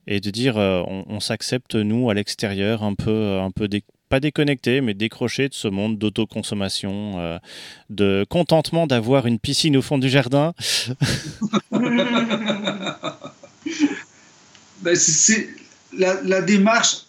et 0.07 0.19
de 0.19 0.29
dire 0.31 0.57
euh, 0.57 0.81
on, 0.87 1.19
s'accepte 1.19 1.75
nous 1.75 2.09
à 2.09 2.13
l'extérieur 2.13 2.83
un 2.83 2.95
peu 2.95 3.39
un 3.39 3.51
peu 3.51 3.67
pas 4.09 4.19
déconnecté 4.19 4.81
mais 4.81 4.93
décroché 4.93 5.49
de 5.49 5.53
ce 5.53 5.67
monde 5.67 5.97
d'autoconsommation, 5.97 7.19
euh, 7.19 7.37
de 7.89 8.25
contentement 8.27 8.87
d'avoir 8.87 9.27
une 9.27 9.39
piscine 9.39 9.77
au 9.77 9.81
fond 9.81 9.97
du 9.97 10.09
jardin. 10.09 10.53
Ben, 14.81 14.95
la, 15.91 16.41
démarche, 16.41 16.99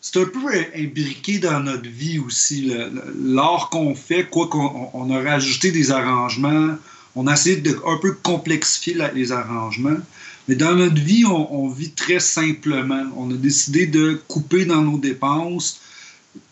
c'est 0.00 0.20
un 0.20 0.26
peu 0.26 0.38
imbriqué 0.76 1.40
dans 1.40 1.58
notre 1.58 1.88
vie 1.88 2.20
aussi. 2.20 2.72
L'art 3.20 3.70
qu'on 3.70 3.96
fait, 3.96 4.24
quoi 4.24 4.46
qu'on 4.46 4.90
on 4.92 5.10
a 5.10 5.20
rajouté 5.20 5.72
des 5.72 5.90
arrangements, 5.90 6.76
on 7.16 7.26
a 7.26 7.32
essayé 7.32 7.56
de 7.56 7.76
un 7.86 7.98
peu 8.00 8.14
complexifier 8.14 8.96
les 9.14 9.32
arrangements. 9.32 9.98
Mais 10.48 10.54
dans 10.54 10.74
notre 10.74 11.00
vie, 11.00 11.24
on, 11.26 11.68
vit 11.68 11.90
très 11.90 12.20
simplement. 12.20 13.04
On 13.16 13.30
a 13.30 13.34
décidé 13.34 13.86
de 13.86 14.20
couper 14.28 14.64
dans 14.64 14.80
nos 14.80 14.98
dépenses 14.98 15.80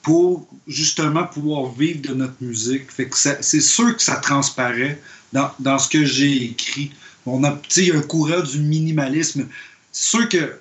pour 0.02 0.46
justement 0.68 1.24
pouvoir 1.24 1.72
vivre 1.72 2.02
de 2.02 2.14
notre 2.14 2.36
musique. 2.40 2.90
Fait 2.90 3.08
que 3.08 3.16
c'est 3.16 3.60
sûr 3.60 3.96
que 3.96 4.02
ça 4.02 4.16
transparaît 4.16 5.00
dans, 5.32 5.50
dans 5.58 5.78
ce 5.78 5.88
que 5.88 6.04
j'ai 6.04 6.44
écrit. 6.44 6.90
On 7.24 7.42
a, 7.42 7.58
il 7.76 7.96
un 7.96 8.02
courant 8.02 8.42
du 8.42 8.60
minimalisme. 8.60 9.48
C'est 9.92 10.10
sûr 10.10 10.28
que 10.28 10.58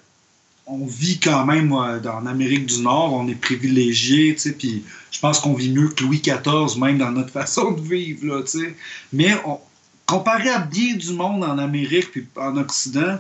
on 0.68 0.86
vit 0.86 1.20
quand 1.20 1.46
même 1.46 1.72
euh, 1.74 2.00
dans 2.00 2.22
l'Amérique 2.22 2.66
du 2.66 2.82
Nord, 2.82 3.14
on 3.14 3.28
est 3.28 3.40
privilégié, 3.40 4.36
puis 4.58 4.84
je 5.12 5.20
pense 5.20 5.40
qu'on 5.40 5.54
vit 5.54 5.72
mieux 5.72 5.90
que 5.90 6.04
Louis 6.04 6.22
XIV, 6.22 6.80
même 6.80 6.98
dans 6.98 7.12
notre 7.12 7.30
façon 7.42 7.74
de 7.74 7.82
vivre, 7.82 8.26
là. 8.26 8.42
Mais 9.14 9.36
on- 9.46 9.60
comparé 10.06 10.50
à 10.50 10.60
bien 10.60 10.96
du 10.96 11.14
monde 11.14 11.44
en 11.44 11.58
Amérique 11.58 12.12
puis 12.12 12.28
en 12.36 12.58
Occident, 12.58 13.18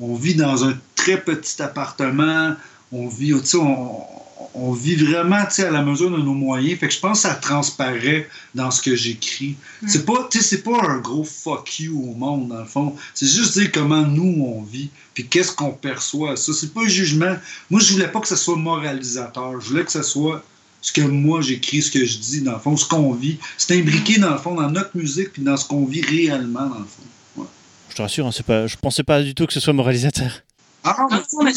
on 0.00 0.14
vit 0.14 0.34
dans 0.34 0.64
un 0.64 0.74
très 0.96 1.20
petit 1.20 1.60
appartement, 1.62 2.54
on 2.90 3.08
vit, 3.08 3.32
tu 3.40 3.46
sais, 3.46 3.56
on, 3.56 4.06
on 4.54 4.72
vit 4.72 4.96
vraiment, 4.96 5.44
tu 5.46 5.54
sais, 5.54 5.64
à 5.64 5.70
la 5.70 5.82
mesure 5.82 6.10
de 6.10 6.18
nos 6.18 6.34
moyens. 6.34 6.78
Fait 6.78 6.88
que 6.88 6.94
je 6.94 7.00
pense 7.00 7.22
que 7.22 7.28
ça 7.28 7.34
transparaît 7.34 8.28
dans 8.54 8.70
ce 8.70 8.82
que 8.82 8.94
j'écris. 8.94 9.56
Mm. 9.82 9.88
C'est 9.88 10.04
pas, 10.04 10.28
tu 10.30 10.38
sais, 10.38 10.44
c'est 10.44 10.62
pas 10.62 10.78
un 10.88 10.98
gros 10.98 11.24
fuck 11.24 11.80
you 11.80 11.98
au 12.10 12.14
monde, 12.14 12.48
dans 12.48 12.60
le 12.60 12.64
fond. 12.64 12.94
C'est 13.14 13.26
juste 13.26 13.58
dire 13.58 13.70
comment 13.72 14.02
nous, 14.02 14.44
on 14.44 14.62
vit, 14.62 14.90
puis 15.14 15.26
qu'est-ce 15.26 15.52
qu'on 15.52 15.72
perçoit. 15.72 16.36
Ça, 16.36 16.52
c'est 16.52 16.72
pas 16.72 16.82
un 16.82 16.88
jugement. 16.88 17.36
Moi, 17.70 17.80
je 17.80 17.92
voulais 17.92 18.08
pas 18.08 18.20
que 18.20 18.28
ça 18.28 18.36
soit 18.36 18.56
moralisateur. 18.56 19.60
Je 19.60 19.68
voulais 19.68 19.84
que 19.84 19.92
ça 19.92 20.02
soit 20.02 20.44
ce 20.82 20.92
que 20.92 21.00
moi, 21.00 21.40
j'écris, 21.40 21.80
ce 21.80 21.90
que 21.90 22.04
je 22.04 22.18
dis, 22.18 22.42
dans 22.42 22.52
le 22.52 22.58
fond, 22.58 22.76
ce 22.76 22.84
qu'on 22.86 23.12
vit. 23.12 23.38
C'est 23.56 23.78
imbriqué, 23.78 24.18
dans 24.18 24.30
le 24.32 24.38
fond, 24.38 24.54
dans 24.54 24.68
notre 24.68 24.94
musique, 24.96 25.32
puis 25.32 25.42
dans 25.42 25.56
ce 25.56 25.66
qu'on 25.66 25.86
vit 25.86 26.02
réellement, 26.02 26.66
dans 26.66 26.80
le 26.80 26.84
fond. 26.84 27.46
Je 27.88 27.94
te 27.96 28.02
rassure, 28.02 28.26
hein, 28.26 28.30
c'est 28.32 28.44
pas, 28.46 28.66
je 28.66 28.76
pensais 28.76 29.02
pas 29.02 29.22
du 29.22 29.34
tout 29.34 29.46
que 29.46 29.52
ce 29.52 29.60
soit 29.60 29.72
moralisateur. 29.72 30.40
Ah, 30.84 30.96
non, 31.10 31.44
mais 31.44 31.52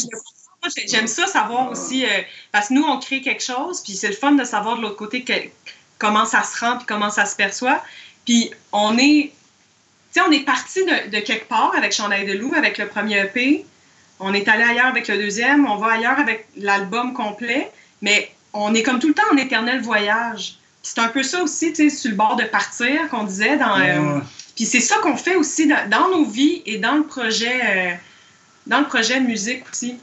J'aime 0.88 1.06
ça 1.06 1.26
savoir 1.26 1.70
aussi, 1.70 2.04
euh, 2.04 2.08
parce 2.50 2.68
que 2.68 2.74
nous, 2.74 2.82
on 2.82 2.98
crée 2.98 3.20
quelque 3.20 3.42
chose, 3.42 3.80
puis 3.82 3.94
c'est 3.94 4.08
le 4.08 4.14
fun 4.14 4.32
de 4.32 4.42
savoir 4.44 4.76
de 4.76 4.82
l'autre 4.82 4.96
côté 4.96 5.22
que- 5.22 5.32
comment 5.98 6.24
ça 6.24 6.42
se 6.42 6.58
rend, 6.58 6.76
puis 6.76 6.86
comment 6.86 7.08
ça 7.10 7.24
se 7.24 7.36
perçoit. 7.36 7.82
Puis 8.24 8.50
on 8.72 8.98
est, 8.98 9.30
tu 9.32 10.20
sais, 10.20 10.20
on 10.26 10.32
est 10.32 10.44
parti 10.44 10.80
de, 10.84 11.10
de 11.10 11.20
quelque 11.20 11.48
part 11.48 11.72
avec 11.76 11.92
Chandail 11.92 12.26
de 12.26 12.32
loup, 12.32 12.52
avec 12.54 12.78
le 12.78 12.88
premier 12.88 13.18
EP. 13.20 13.64
On 14.18 14.34
est 14.34 14.48
allé 14.48 14.64
ailleurs 14.64 14.86
avec 14.86 15.06
le 15.08 15.16
deuxième, 15.18 15.66
on 15.66 15.76
va 15.76 15.92
ailleurs 15.92 16.18
avec 16.18 16.48
l'album 16.56 17.12
complet, 17.12 17.70
mais 18.02 18.30
on 18.52 18.74
est 18.74 18.82
comme 18.82 18.98
tout 18.98 19.08
le 19.08 19.14
temps 19.14 19.22
en 19.32 19.36
éternel 19.36 19.80
voyage. 19.80 20.56
C'est 20.82 20.98
un 21.00 21.08
peu 21.08 21.22
ça 21.22 21.42
aussi, 21.42 21.72
tu 21.72 21.90
sais, 21.90 21.96
sur 21.96 22.10
le 22.10 22.16
bord 22.16 22.36
de 22.36 22.44
partir, 22.44 23.08
qu'on 23.10 23.24
disait 23.24 23.56
dans... 23.56 23.78
euh, 23.78 24.20
puis 24.54 24.64
c'est 24.64 24.80
ça 24.80 24.96
qu'on 24.98 25.16
fait 25.16 25.36
aussi 25.36 25.66
dans, 25.66 25.88
dans 25.90 26.08
nos 26.10 26.24
vies 26.24 26.62
et 26.64 26.78
dans 26.78 26.94
le 26.94 27.02
projet, 27.04 27.60
euh, 27.64 27.94
dans 28.66 28.78
le 28.80 28.86
projet 28.86 29.20
musique 29.20 29.64
aussi. 29.70 29.96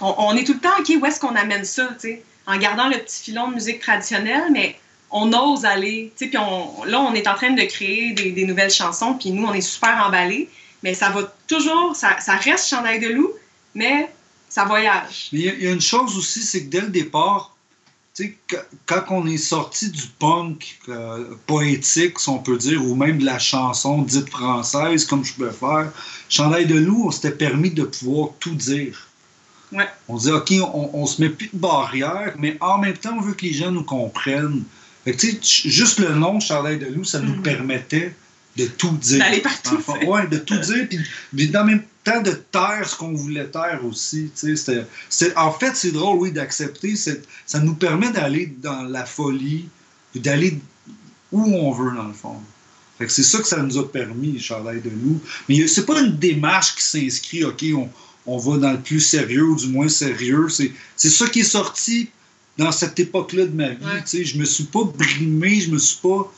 On, 0.00 0.14
on 0.18 0.36
est 0.36 0.44
tout 0.44 0.54
le 0.54 0.60
temps, 0.60 0.70
OK, 0.78 0.90
où 1.00 1.04
est-ce 1.06 1.20
qu'on 1.20 1.34
amène 1.36 1.64
ça, 1.64 1.88
tu 2.00 2.08
sais, 2.08 2.22
en 2.46 2.56
gardant 2.58 2.88
le 2.88 2.98
petit 2.98 3.24
filon 3.24 3.48
de 3.48 3.54
musique 3.54 3.80
traditionnelle, 3.80 4.44
mais 4.52 4.78
on 5.10 5.32
ose 5.32 5.64
aller, 5.64 6.12
tu 6.16 6.24
sais, 6.24 6.30
puis 6.30 6.38
on, 6.38 6.84
là, 6.84 7.00
on 7.00 7.12
est 7.14 7.26
en 7.28 7.34
train 7.34 7.50
de 7.50 7.62
créer 7.62 8.12
des, 8.12 8.30
des 8.32 8.44
nouvelles 8.46 8.70
chansons, 8.70 9.14
puis 9.14 9.30
nous, 9.30 9.46
on 9.46 9.52
est 9.54 9.60
super 9.60 10.02
emballés, 10.06 10.48
mais 10.82 10.94
ça 10.94 11.10
va 11.10 11.32
toujours, 11.46 11.94
ça, 11.96 12.18
ça 12.20 12.34
reste 12.36 12.68
Chandail 12.68 13.00
de 13.00 13.08
loup, 13.08 13.30
mais 13.74 14.08
ça 14.48 14.64
voyage. 14.64 15.28
Mais 15.32 15.38
il 15.40 15.44
y 15.44 15.48
a- 15.48 15.54
il 15.54 15.64
y, 15.64 15.66
a 15.68 15.72
une 15.72 15.80
chose 15.80 16.16
aussi, 16.16 16.42
c'est 16.42 16.64
que 16.64 16.70
dès 16.70 16.80
le 16.80 16.88
départ, 16.88 17.53
tu 18.14 18.22
sais, 18.22 18.38
quand- 18.86 19.04
on 19.10 19.26
est 19.26 19.36
sorti 19.38 19.90
du 19.90 20.02
punk 20.18 20.78
euh, 20.88 21.24
poétique, 21.46 22.18
si 22.20 22.28
on 22.28 22.38
peut 22.38 22.56
dire, 22.56 22.82
ou 22.84 22.94
même 22.94 23.18
de 23.18 23.24
la 23.24 23.38
chanson 23.40 24.02
dite 24.02 24.30
française, 24.30 25.04
comme 25.04 25.24
je 25.24 25.34
peux 25.34 25.50
faire, 25.50 25.90
Chandail 26.28 26.66
de 26.66 26.76
loup, 26.78 27.04
on 27.06 27.10
s'était 27.10 27.32
permis 27.32 27.70
de 27.70 27.82
pouvoir 27.84 28.30
tout 28.38 28.54
dire. 28.54 29.08
Ouais. 29.72 29.88
On 30.08 30.16
disait, 30.16 30.32
OK, 30.32 30.52
on, 30.72 30.90
on 30.94 31.06
se 31.06 31.20
met 31.20 31.28
plus 31.28 31.50
de 31.52 31.58
barrières, 31.58 32.34
mais 32.38 32.56
en 32.60 32.78
même 32.78 32.96
temps, 32.96 33.16
on 33.18 33.20
veut 33.20 33.34
que 33.34 33.44
les 33.44 33.52
gens 33.52 33.72
nous 33.72 33.82
comprennent. 33.84 34.62
Fait 35.04 35.12
que, 35.12 35.16
tu 35.18 35.30
sais, 35.32 35.38
ch- 35.42 35.66
juste 35.66 35.98
le 35.98 36.14
nom 36.14 36.38
Chandail 36.38 36.78
de 36.78 36.86
loup, 36.86 37.04
ça 37.04 37.18
nous 37.18 37.34
Mhm. 37.34 37.42
permettait 37.42 38.14
de 38.56 38.66
tout 38.66 38.96
dire. 38.98 39.18
D'aller 39.18 39.40
partout, 39.40 39.76
Enfin, 39.78 39.94
c'est- 40.00 40.06
ouais, 40.06 40.28
de 40.28 40.38
tout 40.38 40.56
dire, 40.58 40.86
puis 40.88 41.00
puis 41.34 41.56
en 41.56 41.64
même 41.64 41.82
temps 42.04 42.20
de 42.20 42.32
taire 42.32 42.88
ce 42.88 42.96
qu'on 42.96 43.14
voulait 43.14 43.48
taire 43.48 43.80
aussi. 43.84 44.30
en 45.36 45.52
fait, 45.52 45.74
c'est 45.74 45.92
drôle, 45.92 46.18
oui, 46.18 46.32
d'accepter. 46.32 46.94
Ça 46.96 47.60
nous 47.60 47.74
permet 47.74 48.10
d'aller 48.10 48.54
dans 48.62 48.82
la 48.82 49.04
folie, 49.04 49.68
d'aller 50.14 50.58
où 51.32 51.42
on 51.42 51.72
veut, 51.72 51.94
dans 51.96 52.08
le 52.08 52.14
fond. 52.14 52.36
Fait 52.98 53.06
que 53.06 53.12
c'est 53.12 53.24
ça 53.24 53.38
que 53.38 53.48
ça 53.48 53.60
nous 53.60 53.76
a 53.76 53.90
permis, 53.90 54.38
Chandail 54.38 54.80
de 54.80 54.90
nous. 54.90 55.20
Mais 55.48 55.66
c'est 55.66 55.84
pas 55.84 56.00
une 56.00 56.16
démarche 56.16 56.76
qui 56.76 56.82
s'inscrit, 56.82 57.42
OK, 57.42 57.64
on, 57.74 57.88
on 58.26 58.38
va 58.38 58.58
dans 58.58 58.72
le 58.72 58.80
plus 58.80 59.00
sérieux 59.00 59.44
ou 59.44 59.56
du 59.56 59.68
moins 59.68 59.88
sérieux. 59.88 60.48
C'est 60.48 60.72
c'est 60.96 61.10
ça 61.10 61.26
qui 61.28 61.40
est 61.40 61.44
sorti 61.44 62.10
dans 62.56 62.70
cette 62.70 62.98
époque-là 63.00 63.46
de 63.46 63.54
ma 63.54 63.70
vie. 63.70 63.84
Ouais. 63.84 64.24
Je 64.24 64.38
me 64.38 64.44
suis 64.44 64.64
pas 64.64 64.84
brimé, 64.84 65.60
je 65.60 65.70
me 65.70 65.78
suis 65.78 65.98
pas. 66.00 66.32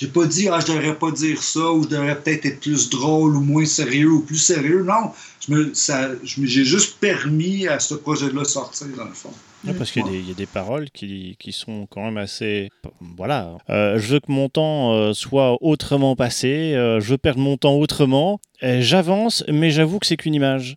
J'ai 0.00 0.08
pas 0.08 0.24
dit, 0.24 0.48
ah, 0.48 0.60
je 0.60 0.72
devrais 0.72 0.94
pas 0.98 1.10
dire 1.10 1.42
ça, 1.42 1.70
ou 1.72 1.82
je 1.82 1.88
devrais 1.88 2.18
peut-être 2.18 2.46
être 2.46 2.60
plus 2.60 2.88
drôle, 2.88 3.36
ou 3.36 3.40
moins 3.42 3.66
sérieux, 3.66 4.08
ou 4.10 4.20
plus 4.22 4.38
sérieux. 4.38 4.82
Non, 4.82 5.12
je 5.46 5.52
me, 5.52 5.74
ça, 5.74 6.08
je 6.24 6.40
me- 6.40 6.46
j'ai 6.46 6.64
juste 6.64 6.96
permis 6.98 7.66
à 7.68 7.78
ce 7.78 7.92
projet-là 7.94 8.40
de 8.40 8.46
sortir, 8.46 8.86
dans 8.96 9.04
le 9.04 9.12
fond. 9.12 9.30
Ouais, 9.66 9.74
parce 9.74 9.90
qu'il 9.90 10.00
y, 10.00 10.08
a 10.08 10.10
des- 10.10 10.18
il 10.20 10.28
y 10.28 10.30
a 10.30 10.34
des 10.34 10.46
paroles 10.46 10.88
qui, 10.88 11.36
qui 11.38 11.52
sont 11.52 11.86
quand 11.90 12.02
même 12.02 12.16
assez. 12.16 12.70
Voilà. 13.18 13.58
Euh, 13.68 13.98
je 13.98 14.14
veux 14.14 14.20
que 14.20 14.32
mon 14.32 14.48
temps 14.48 14.94
euh, 14.94 15.12
soit 15.12 15.58
autrement 15.62 16.16
passé. 16.16 16.72
euh, 16.74 16.98
je 17.00 17.10
veux 17.10 17.18
perdre 17.18 17.40
mon 17.40 17.58
temps 17.58 17.74
autrement. 17.74 18.40
J'avance, 18.62 19.44
mais 19.48 19.70
j'avoue 19.70 19.98
que 19.98 20.06
c'est 20.06 20.16
qu'une 20.16 20.34
image. 20.34 20.76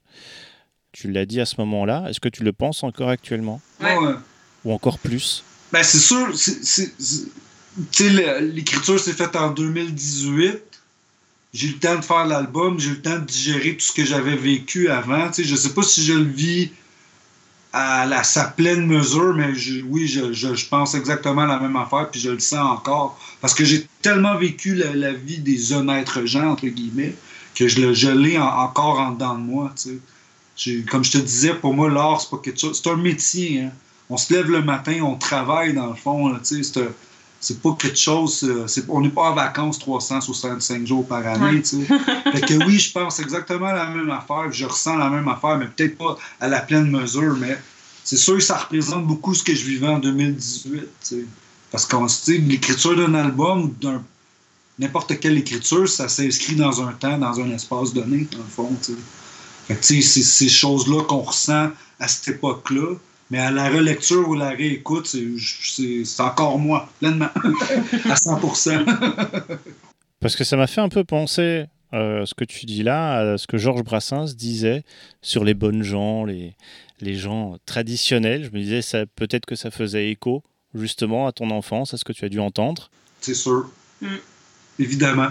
Tu 0.92 1.10
l'as 1.12 1.26
dit 1.26 1.40
à 1.40 1.46
ce 1.46 1.56
moment-là. 1.60 2.08
Est-ce 2.10 2.20
que 2.20 2.28
tu 2.30 2.44
le 2.44 2.52
penses 2.52 2.84
encore 2.84 3.08
actuellement? 3.08 3.62
Ouais. 3.82 3.96
Ou 4.66 4.74
encore 4.74 5.00
plus? 5.00 5.46
Ben, 5.72 5.82
c'est 5.82 5.98
sûr, 5.98 6.28
c'est- 6.38 6.92
tu 7.92 8.10
sais, 8.10 8.42
l'écriture 8.42 9.00
s'est 9.00 9.14
faite 9.14 9.36
en 9.36 9.52
2018. 9.52 10.62
J'ai 11.54 11.68
eu 11.68 11.72
le 11.72 11.80
temps 11.80 11.96
de 11.96 12.02
faire 12.02 12.26
l'album, 12.26 12.80
j'ai 12.80 12.90
eu 12.90 12.94
le 12.94 13.02
temps 13.02 13.20
de 13.20 13.26
digérer 13.26 13.74
tout 13.78 13.86
ce 13.86 13.92
que 13.92 14.06
j'avais 14.06 14.36
vécu 14.36 14.90
avant. 14.90 15.28
Tu 15.28 15.44
sais, 15.44 15.44
je 15.44 15.56
sais 15.56 15.74
pas 15.74 15.84
si 15.84 16.04
je 16.04 16.14
le 16.14 16.24
vis 16.24 16.72
à, 17.74 18.24
sa 18.24 18.46
pleine 18.46 18.86
mesure, 18.86 19.34
mais 19.34 19.52
oui, 19.88 20.08
je, 20.08 20.70
pense 20.70 20.94
exactement 20.94 21.46
la 21.46 21.60
même 21.60 21.76
affaire, 21.76 22.10
puis 22.12 22.20
je 22.20 22.30
le 22.30 22.40
sens 22.40 22.80
encore. 22.80 23.20
Parce 23.42 23.54
que 23.54 23.66
j'ai 23.66 23.88
tellement 24.02 24.38
vécu 24.38 24.76
la, 24.76 25.14
vie 25.14 25.40
des 25.40 25.74
honnêtes 25.74 26.26
gens, 26.26 26.52
entre 26.52 26.68
guillemets, 26.68 27.16
que 27.56 27.68
je, 27.68 27.94
je 27.94 28.10
l'ai 28.10 28.38
encore 28.38 29.00
en 29.00 29.12
dedans 29.12 29.36
de 29.36 29.42
moi. 29.42 29.74
Comme 30.90 31.04
je 31.04 31.12
te 31.12 31.18
disais, 31.18 31.56
pour 31.56 31.74
moi, 31.74 31.90
l'art, 31.90 32.22
c'est 32.22 32.30
pas 32.30 32.38
quelque 32.38 32.60
chose. 32.60 32.80
C'est 32.84 32.90
un 32.90 32.98
métier. 32.98 33.62
Hein. 33.62 33.72
On 34.10 34.18
se 34.18 34.34
lève 34.34 34.50
le 34.50 34.62
matin, 34.62 35.02
on 35.02 35.16
travaille 35.16 35.74
dans 35.74 35.88
le 35.88 35.96
fond. 35.96 36.32
C'est 36.44 36.62
pas 37.62 37.76
quelque 37.80 37.98
chose. 37.98 38.44
Euh, 38.44 38.66
on 38.90 39.02
n'est 39.02 39.10
pas 39.10 39.32
en 39.32 39.36
vacances 39.36 39.80
365 39.80 40.88
jours 40.88 41.08
par 41.08 41.26
année. 41.26 41.62
fait 41.64 42.42
que 42.42 42.66
oui, 42.66 42.80
je 42.80 42.92
pense 42.92 43.20
exactement 43.20 43.72
la 43.72 43.88
même 43.90 44.10
affaire, 44.10 44.52
je 44.52 44.66
ressens 44.66 44.96
la 44.98 45.10
même 45.10 45.28
affaire, 45.28 45.58
mais 45.58 45.68
peut-être 45.68 45.98
pas 45.98 46.18
à 46.40 46.48
la 46.48 46.62
pleine 46.62 46.90
mesure, 46.90 47.36
mais 47.40 47.58
c'est 48.04 48.18
sûr 48.18 48.36
que 48.36 48.44
ça 48.44 48.58
représente 48.58 49.06
beaucoup 49.06 49.34
ce 49.34 49.44
que 49.44 49.56
je 49.56 49.66
vivais 49.66 49.88
en 49.88 50.00
2018. 50.00 51.16
Parce 51.72 51.86
que 51.86 52.32
l'écriture 52.32 52.96
d'un 52.96 53.14
album 53.16 53.64
ou 53.64 53.76
d'un 53.82 54.04
n'importe 54.80 55.20
quelle 55.20 55.38
écriture, 55.38 55.88
ça 55.88 56.08
s'inscrit 56.10 56.56
dans 56.56 56.82
un 56.82 56.94
temps, 56.94 57.18
dans 57.18 57.40
un 57.40 57.50
espace 57.52 57.94
donné, 57.94 58.28
dans 58.32 58.40
le 58.40 58.44
fond. 58.44 58.76
Fait 59.68 59.76
que, 59.76 59.86
c'est 59.86 60.02
ces 60.02 60.50
choses-là 60.50 61.04
qu'on 61.04 61.22
ressent 61.22 61.70
à 62.00 62.08
cette 62.08 62.36
époque-là. 62.36 62.96
Mais 63.34 63.40
à 63.40 63.50
la 63.50 63.68
relecture 63.68 64.30
ou 64.30 64.36
la 64.36 64.52
réécoute, 64.52 65.08
c'est 65.08 66.22
encore 66.22 66.60
moi, 66.60 66.88
pleinement, 67.00 67.30
à 68.06 68.16
100 68.16 68.40
Parce 70.20 70.36
que 70.36 70.44
ça 70.44 70.56
m'a 70.56 70.68
fait 70.68 70.82
un 70.82 70.90
peu 70.90 71.04
penser, 71.04 71.66
euh, 71.94 72.28
ce 72.28 72.36
que 72.36 72.46
tu 72.46 72.68
dis 72.68 72.84
là, 72.84 73.34
à 73.34 73.38
ce 73.40 73.48
que 73.48 73.58
Georges 73.58 73.82
Brassens 73.82 74.36
disait 74.36 74.84
sur 75.24 75.44
les 75.44 75.56
bonnes 75.56 75.82
gens, 75.82 76.26
les, 76.26 76.56
les 77.02 77.16
gens 77.16 77.58
traditionnels. 77.66 78.44
Je 78.44 78.52
me 78.52 78.64
disais, 78.64 79.08
peut-être 79.16 79.48
que 79.48 79.56
ça 79.56 79.72
faisait 79.72 80.12
écho 80.12 80.44
justement 80.76 81.26
à 81.26 81.32
ton 81.32 81.50
enfance, 81.50 81.96
à 81.96 81.98
ce 81.98 82.06
que 82.06 82.14
tu 82.14 82.26
as 82.26 82.30
dû 82.30 82.40
entendre. 82.40 82.92
C'est 83.20 83.34
sûr. 83.34 83.68
Mm. 84.00 84.08
Évidemment. 84.78 85.30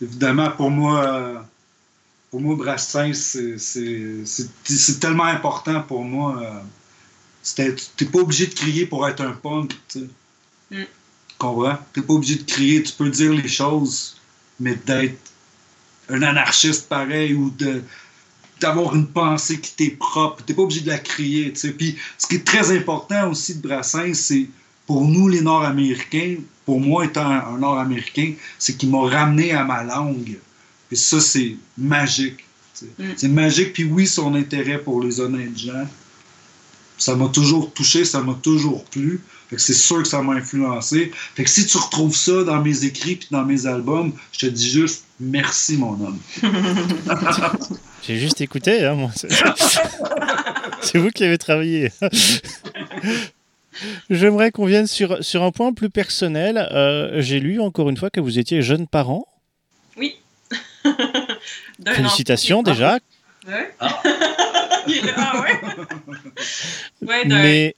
Évidemment, 0.00 0.50
pour 0.52 0.70
moi, 0.70 1.44
pour 2.30 2.40
moi 2.40 2.56
Brassens, 2.56 3.36
c'est 3.58 4.98
tellement 4.98 5.24
important 5.24 5.82
pour 5.82 6.04
moi. 6.04 6.64
Tu 7.42 7.62
n'es 7.62 8.10
pas 8.10 8.18
obligé 8.18 8.46
de 8.46 8.54
crier 8.54 8.86
pour 8.86 9.06
être 9.08 9.20
un 9.20 9.32
punk. 9.32 9.72
Tu 9.88 10.08
mm. 10.70 10.84
comprends? 11.38 11.78
Tu 11.92 12.00
n'es 12.00 12.06
pas 12.06 12.14
obligé 12.14 12.36
de 12.36 12.44
crier. 12.44 12.82
Tu 12.82 12.92
peux 12.92 13.10
dire 13.10 13.32
les 13.32 13.48
choses, 13.48 14.16
mais 14.60 14.76
d'être 14.86 15.18
un 16.08 16.22
anarchiste 16.22 16.88
pareil 16.88 17.34
ou 17.34 17.50
de 17.50 17.82
d'avoir 18.60 18.94
une 18.94 19.08
pensée 19.08 19.58
qui 19.60 19.74
t'est 19.74 19.96
propre. 19.96 20.44
T'es 20.44 20.54
pas 20.54 20.62
obligé 20.62 20.82
de 20.82 20.88
la 20.88 20.98
crier. 20.98 21.52
Puis 21.52 21.96
ce 22.16 22.28
qui 22.28 22.36
est 22.36 22.46
très 22.46 22.70
important 22.70 23.30
aussi 23.30 23.56
de 23.56 23.60
Brassens, 23.60 24.14
c'est 24.14 24.46
pour 24.86 25.04
nous 25.04 25.28
les 25.28 25.40
Nord-Américains, 25.40 26.36
pour 26.64 26.80
moi 26.80 27.04
étant 27.04 27.26
un 27.26 27.58
Nord-Américain, 27.58 28.34
c'est 28.58 28.76
qu'il 28.76 28.90
m'a 28.90 29.08
ramené 29.08 29.52
à 29.52 29.64
ma 29.64 29.82
langue. 29.82 30.38
Et 30.92 30.96
ça, 30.96 31.20
c'est 31.20 31.56
magique. 31.76 32.44
Mm. 32.98 33.04
C'est 33.16 33.28
magique. 33.28 33.72
Puis 33.72 33.84
oui, 33.84 34.06
son 34.06 34.34
intérêt 34.34 34.78
pour 34.78 35.02
les 35.02 35.20
honnêtes 35.20 35.58
gens, 35.58 35.86
ça 37.02 37.16
m'a 37.16 37.28
toujours 37.28 37.72
touché, 37.72 38.04
ça 38.04 38.20
m'a 38.20 38.34
toujours 38.34 38.84
plu. 38.84 39.20
c'est 39.56 39.74
sûr 39.74 40.02
que 40.02 40.08
ça 40.08 40.22
m'a 40.22 40.34
influencé. 40.34 41.10
Fait 41.34 41.42
que 41.42 41.50
si 41.50 41.66
tu 41.66 41.76
retrouves 41.76 42.14
ça 42.14 42.44
dans 42.44 42.62
mes 42.62 42.84
écrits 42.84 43.16
puis 43.16 43.26
dans 43.32 43.44
mes 43.44 43.66
albums, 43.66 44.12
je 44.30 44.38
te 44.38 44.46
dis 44.46 44.70
juste 44.70 45.04
merci, 45.18 45.76
mon 45.76 45.94
homme. 45.94 46.20
J'ai 48.06 48.18
juste 48.18 48.40
écouté, 48.40 48.84
hein, 48.84 48.94
moi. 48.94 49.10
C'est 50.80 50.98
vous 50.98 51.10
qui 51.10 51.24
avez 51.24 51.38
travaillé. 51.38 51.90
J'aimerais 54.10 54.52
qu'on 54.52 54.66
vienne 54.66 54.86
sur, 54.86 55.24
sur 55.24 55.42
un 55.42 55.50
point 55.50 55.72
plus 55.72 55.90
personnel. 55.90 56.68
Euh, 56.70 57.20
j'ai 57.20 57.40
lu 57.40 57.60
encore 57.60 57.90
une 57.90 57.96
fois 57.96 58.10
que 58.10 58.20
vous 58.20 58.38
étiez 58.38 58.62
jeune 58.62 58.86
parent. 58.86 59.26
Oui. 59.96 60.18
Félicitations 61.84 62.62
déjà. 62.62 63.00
Ouais. 63.46 63.74
Ah. 63.80 64.02
Mais 67.26 67.76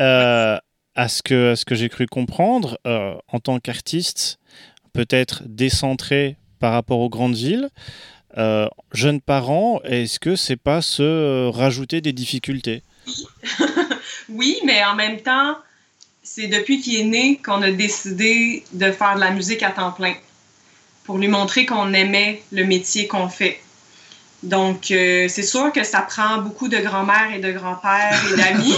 euh, 0.00 0.58
à 0.94 1.08
ce 1.08 1.22
que, 1.22 1.54
ce 1.54 1.64
que 1.64 1.74
j'ai 1.74 1.88
cru 1.88 2.06
comprendre, 2.06 2.78
euh, 2.86 3.14
en 3.28 3.40
tant 3.40 3.58
qu'artiste, 3.58 4.38
peut-être 4.92 5.42
décentré 5.46 6.36
par 6.58 6.72
rapport 6.72 7.00
aux 7.00 7.08
grandes 7.08 7.34
villes, 7.34 7.70
euh, 8.38 8.68
jeunes 8.92 9.20
parents, 9.20 9.80
est-ce 9.84 10.18
que 10.18 10.36
c'est 10.36 10.56
pas 10.56 10.82
se 10.82 11.02
euh, 11.02 11.50
rajouter 11.50 12.00
des 12.00 12.12
difficultés? 12.12 12.82
Oui, 14.28 14.58
mais 14.64 14.84
en 14.84 14.96
même 14.96 15.20
temps, 15.20 15.56
c'est 16.24 16.48
depuis 16.48 16.80
qu'il 16.80 16.96
est 16.96 17.04
né 17.04 17.40
qu'on 17.44 17.62
a 17.62 17.70
décidé 17.70 18.64
de 18.72 18.90
faire 18.90 19.14
de 19.14 19.20
la 19.20 19.30
musique 19.30 19.62
à 19.62 19.70
temps 19.70 19.92
plein 19.92 20.14
pour 21.04 21.18
lui 21.18 21.28
montrer 21.28 21.64
qu'on 21.64 21.92
aimait 21.92 22.42
le 22.50 22.64
métier 22.64 23.06
qu'on 23.06 23.28
fait. 23.28 23.60
Donc, 24.42 24.90
euh, 24.90 25.28
c'est 25.28 25.42
sûr 25.42 25.72
que 25.72 25.82
ça 25.82 26.00
prend 26.02 26.38
beaucoup 26.38 26.68
de 26.68 26.78
grand-mères 26.78 27.32
et 27.34 27.40
de 27.40 27.52
grands-pères 27.52 28.20
et 28.32 28.36
d'amis 28.36 28.74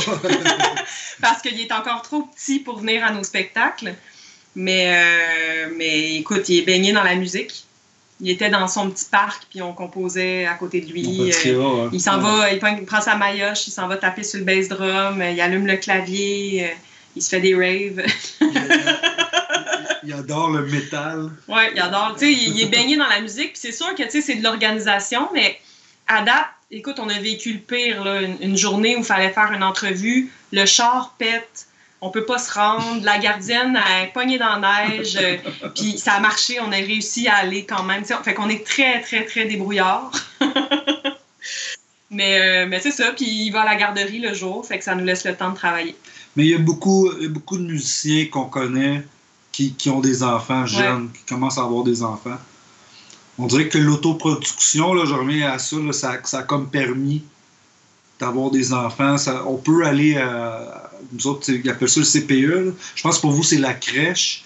parce 1.21 1.43
qu'il 1.43 1.61
est 1.61 1.73
encore 1.73 2.03
trop 2.03 2.23
petit 2.23 2.61
pour 2.61 2.79
venir 2.79 3.05
à 3.05 3.13
nos 3.13 3.25
spectacles. 3.25 3.95
Mais, 4.55 5.69
mais 5.77 6.17
écoute, 6.17 6.49
il 6.49 6.59
est 6.59 6.63
baigné 6.63 6.93
dans 6.93 7.05
la 7.05 7.15
musique 7.15 7.65
il 8.21 8.31
était 8.31 8.51
dans 8.51 8.67
son 8.67 8.91
petit 8.91 9.07
parc, 9.11 9.45
puis 9.49 9.63
on 9.63 9.73
composait 9.73 10.45
à 10.47 10.55
côté 10.55 10.81
de 10.81 10.91
lui. 10.91 11.33
Euh, 11.33 11.89
il 11.93 12.01
s'en 12.01 12.19
va, 12.19 12.53
il 12.53 12.59
prend, 12.59 13.01
sa 13.01 13.15
maillotche, 13.15 13.69
il 13.69 13.71
s'en 13.71 13.87
va 13.87 13.97
taper 13.97 14.25
sur 14.25 14.41
le 14.41 14.45
bass 14.45 14.69
drum, 14.69 15.21
euh, 15.21 15.31
il 15.31 15.41
allume 15.41 15.67
le 15.67 15.77
clavier, 15.77 16.65
euh, 16.65 16.75
il 17.15 17.23
se 17.23 17.29
fait 17.29 17.41
des 17.41 17.55
raves. 17.55 18.05
il, 20.09 20.15
adore 20.15 20.51
le 20.51 20.67
métal. 20.67 21.31
Oui, 21.49 21.63
il 21.75 21.81
adore. 21.81 22.17
Tu 22.19 22.27
sais, 22.27 22.33
il, 22.33 22.61
est 22.61 22.67
baigné 22.67 22.97
dans 22.97 23.07
la 23.07 23.21
musique, 23.21 23.53
puis 23.53 23.61
c'est 23.61 23.73
sûr 23.73 23.95
que 23.95 24.03
c'est 24.09 24.35
de 24.35 24.43
l'organisation, 24.43 25.29
mais 25.33 25.59
à 26.07 26.23
date, 26.23 26.47
écoute, 26.71 26.97
on 26.99 27.09
a 27.09 27.19
vécu 27.19 27.53
le 27.53 27.59
pire, 27.59 28.05
là, 28.05 28.23
une, 28.23 28.57
journée 28.57 28.97
où 28.97 29.01
il 29.01 29.05
fallait 29.05 29.31
faire 29.31 29.53
une 29.53 29.63
entrevue, 29.63 30.31
le 30.53 30.65
char 30.67 31.15
pète 31.19 31.67
on 32.01 32.11
peut 32.11 32.25
pas 32.25 32.39
se 32.39 32.53
rendre. 32.53 33.05
La 33.05 33.19
gardienne 33.19 33.77
a 33.77 34.07
poigné 34.13 34.39
dans 34.39 34.61
la 34.61 34.89
neige, 34.89 35.19
euh, 35.21 35.37
puis 35.75 35.99
ça 35.99 36.13
a 36.13 36.21
marché, 36.21 36.61
on 36.61 36.71
a 36.71 36.77
réussi 36.77 37.27
à 37.27 37.37
aller 37.37 37.65
quand 37.65 37.83
même. 37.83 38.05
fait 38.05 38.35
qu'on 38.35 38.49
est 38.49 38.65
très, 38.65 39.01
très, 39.01 39.25
très 39.25 39.47
débrouillard. 39.47 40.13
mais 42.11 42.41
euh, 42.41 42.67
mais 42.69 42.79
c'est 42.79 42.93
ça, 42.93 43.11
puis 43.17 43.27
il 43.27 43.51
va 43.51 43.63
à 43.63 43.65
la 43.65 43.75
garderie 43.75 44.21
le 44.21 44.33
jour, 44.33 44.65
fait 44.65 44.79
que 44.79 44.85
ça 44.85 44.95
nous 44.95 45.05
laisse 45.05 45.25
le 45.25 45.35
temps 45.35 45.51
de 45.51 45.57
travailler. 45.57 45.97
Mais 46.37 46.45
il 46.45 46.51
y 46.51 46.55
a 46.55 46.59
beaucoup, 46.59 47.11
beaucoup 47.31 47.59
de 47.59 47.65
musiciens 47.65 48.27
qu'on 48.27 48.45
connaît 48.45 49.03
qui, 49.67 49.91
ont 49.91 50.01
des 50.01 50.23
enfants 50.23 50.67
jeunes, 50.67 51.11
qui 51.11 51.23
commencent 51.29 51.59
à 51.59 51.63
avoir 51.63 51.83
des 51.83 52.03
enfants. 52.03 52.39
On 53.39 53.47
dirait 53.47 53.69
que 53.69 53.79
l'autoproduction, 53.79 54.95
là, 54.95 55.05
je 55.05 55.15
reviens 55.15 55.51
à 55.51 55.59
ça, 55.59 55.77
ça, 55.93 56.19
ça 56.25 56.39
a 56.39 56.43
comme 56.43 56.69
permis 56.69 57.25
d'avoir 58.21 58.51
des 58.51 58.73
enfants. 58.73 59.17
on 59.47 59.57
peut 59.57 59.85
aller, 59.87 60.17
à, 60.17 60.91
nous 61.13 61.27
autres, 61.27 61.51
ils 61.51 61.69
appellent 61.71 61.89
ça 61.89 62.01
le 62.01 62.07
CPE. 62.07 62.75
Je 62.95 63.03
pense 63.03 63.17
que 63.17 63.23
pour 63.23 63.33
vous, 63.33 63.45
c'est 63.45 63.59
la 63.59 63.75
crèche. 63.75 64.45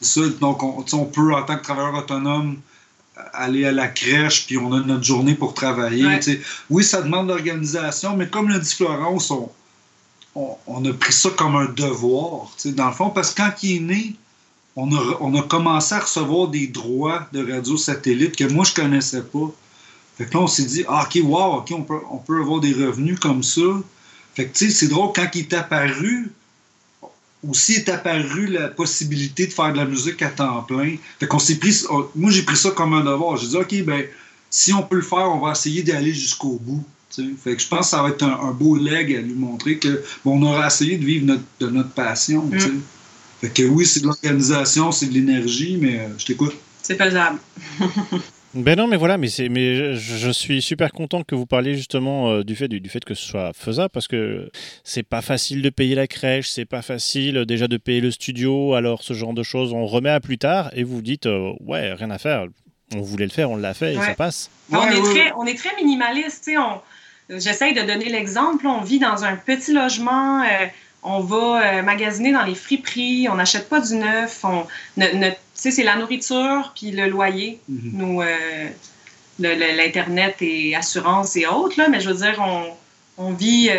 C'est 0.00 0.20
ça. 0.20 0.28
Donc, 0.40 0.62
on, 0.62 1.04
peut, 1.04 1.34
en 1.34 1.42
tant 1.44 1.56
que 1.56 1.62
travailleur 1.62 1.94
autonome, 1.94 2.58
aller 3.32 3.66
à 3.66 3.72
la 3.72 3.88
crèche, 3.88 4.46
puis 4.46 4.58
on 4.58 4.72
a 4.72 4.80
notre 4.80 5.04
journée 5.04 5.34
pour 5.34 5.54
travailler. 5.54 6.06
Oui, 6.70 6.82
ça 6.82 7.02
demande 7.02 7.28
l'organisation, 7.28 8.16
mais 8.16 8.28
comme 8.28 8.48
l'a 8.48 8.58
dit 8.58 8.74
Florence, 8.74 9.30
on, 9.30 9.48
on, 10.34 10.84
a 10.84 10.92
pris 10.94 11.12
ça 11.12 11.30
comme 11.30 11.56
un 11.56 11.66
devoir, 11.66 12.50
dans 12.64 12.88
le 12.88 12.94
fond, 12.94 13.10
parce 13.10 13.32
que 13.32 13.42
quand 13.42 13.52
il 13.62 13.76
est 13.76 13.80
né, 13.80 14.16
on 14.76 15.34
a, 15.34 15.42
commencé 15.42 15.94
à 15.94 16.00
recevoir 16.00 16.48
des 16.48 16.66
droits 16.66 17.28
de 17.32 17.52
radio 17.52 17.76
satellite 17.76 18.36
que 18.36 18.44
moi, 18.44 18.64
je 18.64 18.72
connaissais 18.72 19.22
pas. 19.22 19.52
Fait 20.16 20.26
que 20.26 20.34
là, 20.34 20.40
on 20.40 20.46
s'est 20.46 20.64
dit, 20.64 20.84
ah, 20.88 21.06
OK, 21.06 21.20
wow, 21.22 21.56
OK, 21.58 21.72
on 21.72 21.82
peut, 21.82 22.00
on 22.10 22.18
peut 22.18 22.40
avoir 22.40 22.60
des 22.60 22.72
revenus 22.72 23.18
comme 23.18 23.42
ça. 23.42 23.60
Fait 24.34 24.46
que, 24.46 24.56
tu 24.56 24.66
sais, 24.66 24.70
c'est 24.70 24.88
drôle, 24.88 25.12
quand 25.14 25.28
il 25.34 25.40
est 25.40 25.52
apparu, 25.52 26.32
aussi 27.46 27.74
est 27.74 27.88
apparu 27.88 28.46
la 28.46 28.68
possibilité 28.68 29.46
de 29.46 29.52
faire 29.52 29.72
de 29.72 29.78
la 29.78 29.84
musique 29.84 30.22
à 30.22 30.28
temps 30.28 30.62
plein. 30.62 30.96
Fait 31.18 31.26
qu'on 31.26 31.38
s'est 31.38 31.56
pris, 31.56 31.82
moi, 32.14 32.30
j'ai 32.30 32.42
pris 32.42 32.56
ça 32.56 32.70
comme 32.70 32.94
un 32.94 33.04
devoir. 33.04 33.36
J'ai 33.36 33.48
dit, 33.48 33.56
OK, 33.56 33.82
ben, 33.84 34.06
si 34.48 34.72
on 34.72 34.82
peut 34.82 34.96
le 34.96 35.02
faire, 35.02 35.30
on 35.30 35.40
va 35.40 35.52
essayer 35.52 35.82
d'aller 35.82 36.14
jusqu'au 36.14 36.58
bout. 36.62 36.84
Fait 37.42 37.56
que 37.56 37.62
je 37.62 37.68
pense 37.68 37.80
que 37.80 37.96
ça 37.96 38.02
va 38.02 38.10
être 38.10 38.22
un, 38.22 38.52
beau 38.52 38.76
leg 38.76 39.14
à 39.14 39.20
lui 39.20 39.34
montrer 39.34 39.78
que 39.78 40.02
bon, 40.24 40.38
on 40.40 40.42
aura 40.42 40.66
essayé 40.66 40.96
de 40.96 41.04
vivre 41.04 41.26
notre, 41.26 41.44
de 41.60 41.68
notre 41.68 41.90
passion. 41.90 42.44
Mm. 42.46 42.58
Fait 43.40 43.50
que 43.50 43.62
oui, 43.64 43.84
c'est 43.84 44.00
de 44.00 44.06
l'organisation, 44.06 44.92
c'est 44.92 45.06
de 45.06 45.14
l'énergie, 45.14 45.78
mais 45.80 46.00
euh, 46.00 46.08
je 46.18 46.26
t'écoute. 46.26 46.54
C'est 46.82 46.96
faisable. 46.96 47.38
Ben 48.54 48.76
non, 48.76 48.86
mais 48.86 48.98
voilà, 48.98 49.16
mais, 49.16 49.28
c'est, 49.28 49.48
mais 49.48 49.94
je, 49.94 50.30
suis 50.30 50.60
super 50.60 50.92
content 50.92 51.22
que 51.22 51.34
vous 51.34 51.46
parliez 51.46 51.74
justement 51.74 52.30
euh, 52.30 52.44
du, 52.44 52.54
fait, 52.54 52.68
du, 52.68 52.86
fait 52.90 53.02
que 53.02 53.14
ce 53.14 53.26
soit 53.26 53.52
faisable 53.54 53.88
parce 53.88 54.08
que 54.08 54.50
c'est 54.84 55.02
pas 55.02 55.22
facile 55.22 55.62
de 55.62 55.70
payer 55.70 55.94
la 55.94 56.06
crèche, 56.06 56.50
c'est 56.50 56.66
pas 56.66 56.82
facile 56.82 57.38
euh, 57.38 57.44
déjà 57.46 57.66
de 57.66 57.78
payer 57.78 58.02
le 58.02 58.10
studio, 58.10 58.74
alors 58.74 59.02
ce 59.02 59.14
genre 59.14 59.32
de 59.32 59.42
choses, 59.42 59.72
on 59.72 59.86
remet 59.86 60.10
à 60.10 60.20
plus 60.20 60.36
tard 60.36 60.70
et 60.74 60.84
vous 60.84 61.00
dites, 61.00 61.24
euh, 61.24 61.52
ouais, 61.60 61.94
rien 61.94 62.10
à 62.10 62.18
faire, 62.18 62.44
on 62.94 63.00
voulait 63.00 63.24
le 63.24 63.30
faire, 63.30 63.50
on 63.50 63.56
l'a 63.56 63.72
fait 63.72 63.94
et 63.94 63.96
ça 63.96 64.14
passe. 64.14 64.50
on, 64.70 64.86
est 64.86 65.00
Très, 65.00 65.32
on 65.38 65.46
est 65.46 65.56
très 65.56 65.74
minimaliste, 65.76 66.44
tu 66.44 66.52
sais, 66.52 66.58
j'essaye 67.38 67.74
de 67.74 67.82
donner 67.82 68.08
l'exemple. 68.08 68.66
On 68.66 68.80
vit 68.80 68.98
dans 68.98 69.24
un 69.24 69.36
petit 69.36 69.72
logement, 69.72 70.42
euh, 70.42 70.66
on 71.02 71.20
va 71.20 71.62
euh, 71.62 71.82
magasiner 71.82 72.32
dans 72.32 72.44
les 72.44 72.54
friperies, 72.54 73.28
on 73.28 73.34
n'achète 73.36 73.68
pas 73.68 73.80
du 73.80 73.94
neuf. 73.96 74.44
On, 74.44 74.66
c'est 75.54 75.82
la 75.82 75.96
nourriture 75.96 76.72
puis 76.74 76.90
le 76.90 77.08
loyer, 77.08 77.60
mm-hmm. 77.70 77.92
nous, 77.92 78.22
l'Internet 79.38 80.36
et 80.40 80.74
assurance 80.74 81.36
et 81.36 81.46
autres, 81.46 81.78
là, 81.78 81.88
mais 81.88 82.00
je 82.00 82.10
veux 82.10 82.16
dire, 82.16 82.40
on, 82.40 83.24
on 83.24 83.32
vit 83.32 83.70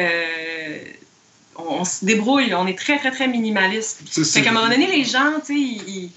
on, 1.56 1.86
se 1.86 2.06
débrouille, 2.06 2.54
on 2.54 2.68
est 2.68 2.78
très, 2.78 2.98
très, 2.98 3.12
très 3.12 3.28
minimaliste. 3.28 4.02
Fait 4.10 4.42
qu'à 4.42 4.50
un 4.50 4.54
moment 4.54 4.70
donné, 4.70 4.88
les 4.88 5.04
gens, 5.04 5.40
tu 5.46 5.54
sais, 5.54 5.60
ils, 5.60 6.12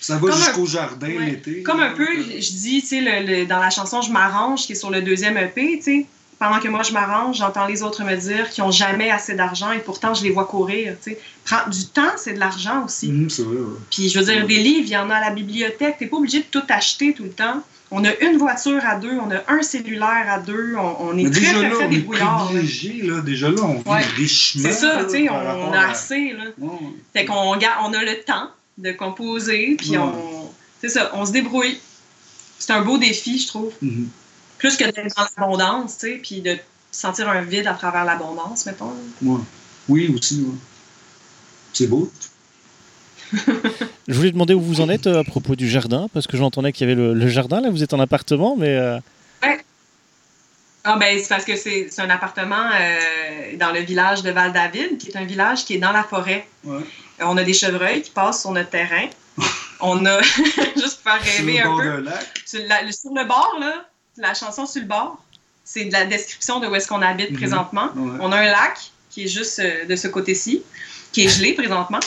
ça 0.00 0.16
va 0.16 0.32
jusqu'au 0.32 0.64
jardin 0.64 1.08
l'été. 1.08 1.62
Comme 1.62 1.80
un 1.80 1.92
peu, 1.92 2.06
je 2.06 2.52
dis, 2.52 2.80
tu 2.80 2.88
sais, 2.88 3.44
dans 3.44 3.58
la 3.58 3.70
chanson 3.70 4.00
Je 4.00 4.10
m'arrange, 4.10 4.62
qui 4.62 4.72
est 4.72 4.76
sur 4.76 4.90
le 4.90 5.02
deuxième 5.02 5.36
EP, 5.36 5.78
tu 5.78 5.82
sais, 5.82 6.06
pendant 6.40 6.58
que 6.58 6.68
moi 6.68 6.82
je 6.82 6.92
m'arrange, 6.92 7.36
j'entends 7.36 7.66
les 7.66 7.82
autres 7.82 8.02
me 8.02 8.16
dire 8.16 8.48
qu'ils 8.48 8.64
n'ont 8.64 8.70
jamais 8.70 9.10
assez 9.10 9.34
d'argent 9.34 9.72
et 9.72 9.78
pourtant 9.78 10.14
je 10.14 10.24
les 10.24 10.30
vois 10.30 10.46
courir, 10.46 10.96
tu 11.02 11.10
sais. 11.10 11.20
Prendre 11.44 11.68
du 11.68 11.84
temps, 11.86 12.12
c'est 12.16 12.32
de 12.32 12.38
l'argent 12.38 12.86
aussi. 12.86 13.12
Mhm, 13.12 13.28
Puis 13.90 14.08
je 14.08 14.18
veux 14.18 14.24
dire, 14.24 14.46
des 14.46 14.56
livres, 14.56 14.86
il 14.86 14.92
y 14.92 14.96
en 14.96 15.10
a 15.10 15.16
à 15.16 15.20
la 15.20 15.30
bibliothèque, 15.30 15.96
tu 15.98 16.04
n'es 16.04 16.10
pas 16.10 16.16
obligé 16.16 16.38
de 16.38 16.46
tout 16.50 16.62
acheter 16.70 17.12
tout 17.12 17.24
le 17.24 17.30
temps. 17.30 17.62
On 17.90 18.04
a 18.04 18.16
une 18.20 18.38
voiture 18.38 18.80
à 18.86 18.96
deux, 18.96 19.18
on 19.18 19.30
a 19.30 19.42
un 19.48 19.62
cellulaire 19.62 20.26
à 20.28 20.38
deux, 20.38 20.76
on, 20.76 21.18
est 21.18 21.30
très, 21.30 21.52
très, 21.52 21.70
très 21.70 21.88
débrouillard. 21.88 22.50
Là. 22.54 23.20
Déjà 23.20 23.50
là, 23.50 23.62
on 23.62 23.74
vit 23.74 24.04
richement. 24.16 24.62
C'est 24.62 24.72
ça, 24.72 25.04
tu 25.04 25.10
sais, 25.10 25.28
on, 25.28 25.72
a 25.72 25.88
assez. 25.88 26.32
Là. 26.32 26.44
Fait 27.12 27.26
qu'on 27.26 27.34
on 27.34 27.92
a 27.92 28.04
le 28.04 28.24
temps 28.24 28.48
de 28.78 28.92
composer, 28.92 29.76
puis 29.76 29.98
on, 29.98 30.50
c'est 30.80 30.88
ça, 30.88 31.10
on 31.12 31.26
se 31.26 31.32
débrouille. 31.32 31.78
C'est 32.58 32.72
un 32.72 32.80
beau 32.80 32.96
défi, 32.96 33.38
je 33.38 33.48
trouve. 33.48 33.72
Mm-hmm. 33.82 34.06
Plus 34.60 34.76
que 34.76 34.84
d'être 34.84 35.16
dans 35.16 35.26
l'abondance, 35.36 35.96
tu 35.98 36.06
sais, 36.06 36.20
puis 36.22 36.42
de 36.42 36.58
sentir 36.92 37.28
un 37.28 37.40
vide 37.40 37.66
à 37.66 37.72
travers 37.72 38.04
l'abondance, 38.04 38.66
mettons. 38.66 38.92
Oui, 39.88 40.14
aussi. 40.14 40.46
C'est 41.72 41.86
beau. 41.86 42.12
je 43.32 44.12
voulais 44.12 44.32
demander 44.32 44.52
où 44.52 44.60
vous 44.60 44.82
en 44.82 44.90
êtes 44.90 45.06
euh, 45.06 45.20
à 45.20 45.24
propos 45.24 45.56
du 45.56 45.68
jardin, 45.68 46.08
parce 46.12 46.26
que 46.26 46.36
j'entendais 46.36 46.72
qu'il 46.72 46.86
y 46.86 46.92
avait 46.92 47.00
le, 47.00 47.28
jardin, 47.28 47.62
là, 47.62 47.70
vous 47.70 47.82
êtes 47.82 47.94
en 47.94 48.00
appartement, 48.00 48.54
mais... 48.56 48.76
Euh... 48.76 48.98
Ouais. 49.42 49.64
Ah 50.84 50.96
ben, 50.98 51.18
c'est 51.18 51.28
parce 51.28 51.44
que 51.44 51.56
c'est 51.56 51.88
un 51.98 52.10
appartement 52.10 52.70
euh, 52.74 53.56
dans 53.56 53.72
le 53.72 53.80
village 53.80 54.22
de 54.22 54.30
Val-David, 54.30 54.98
qui 54.98 55.08
est 55.08 55.16
un 55.16 55.24
village 55.24 55.64
qui 55.64 55.74
est 55.74 55.78
dans 55.78 55.92
la 55.92 56.02
forêt. 56.02 56.46
Ouais. 56.64 56.82
On 57.20 57.36
a 57.38 57.44
des 57.44 57.54
chevreuils 57.54 58.02
qui 58.02 58.10
passent 58.10 58.42
sur 58.42 58.50
notre 58.50 58.70
terrain. 58.70 59.08
On 59.80 60.04
a, 60.04 60.20
juste 60.76 61.02
pour 61.02 61.12
faire 61.12 61.22
rêver 61.22 61.60
un 61.60 61.76
peu. 61.76 62.04
Sur, 62.44 62.60
sur, 62.60 63.14
le 63.14 63.26
bord, 63.26 63.56
là, 63.58 63.89
la 64.20 64.34
chanson 64.34 64.66
sur 64.66 64.82
le 64.82 64.88
bord, 64.88 65.22
c'est 65.64 65.84
de 65.84 65.92
la 65.92 66.04
description 66.04 66.60
de 66.60 66.66
où 66.66 66.74
est-ce 66.74 66.88
qu'on 66.88 67.02
habite 67.02 67.30
mhm. 67.30 67.36
présentement. 67.36 67.90
On 68.20 68.32
a 68.32 68.36
un 68.38 68.44
lac 68.44 68.90
qui 69.10 69.24
est 69.24 69.28
juste 69.28 69.58
euh, 69.58 69.84
de 69.86 69.96
ce 69.96 70.08
côté-ci, 70.08 70.62
qui 71.12 71.24
est 71.24 71.28
gelé 71.28 71.52
présentement. 71.52 72.00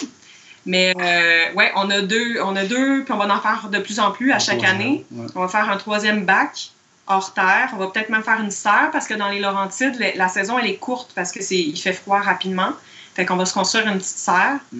Mais 0.65 0.93
euh, 0.97 1.53
ouais, 1.53 1.71
on 1.75 1.89
a 1.89 2.01
deux, 2.01 2.41
on 2.41 2.55
a 2.55 2.63
deux, 2.63 3.03
puis 3.03 3.13
on 3.13 3.17
va 3.17 3.33
en 3.33 3.41
faire 3.41 3.69
de 3.69 3.79
plus 3.79 3.99
en 3.99 4.11
plus 4.11 4.31
à 4.31 4.39
chaque 4.39 4.63
année. 4.63 5.05
On 5.35 5.41
va 5.41 5.47
faire 5.47 5.69
un 5.69 5.77
troisième 5.77 6.25
bac 6.25 6.71
hors 7.07 7.33
terre. 7.33 7.71
On 7.73 7.77
va 7.77 7.87
peut-être 7.87 8.09
même 8.09 8.23
faire 8.23 8.39
une 8.39 8.51
serre 8.51 8.89
parce 8.93 9.07
que 9.07 9.13
dans 9.13 9.29
les 9.29 9.39
Laurentides, 9.39 9.97
la 10.15 10.29
saison 10.29 10.57
elle 10.57 10.67
est 10.67 10.77
courte 10.77 11.11
parce 11.15 11.33
que 11.33 11.43
c'est 11.43 11.59
il 11.59 11.77
fait 11.77 11.93
froid 11.93 12.19
rapidement. 12.19 12.71
Fait 13.13 13.25
qu'on 13.25 13.35
va 13.35 13.45
se 13.45 13.53
construire 13.53 13.87
une 13.87 13.97
petite 13.97 14.17
serre. 14.17 14.59
Mm. 14.71 14.79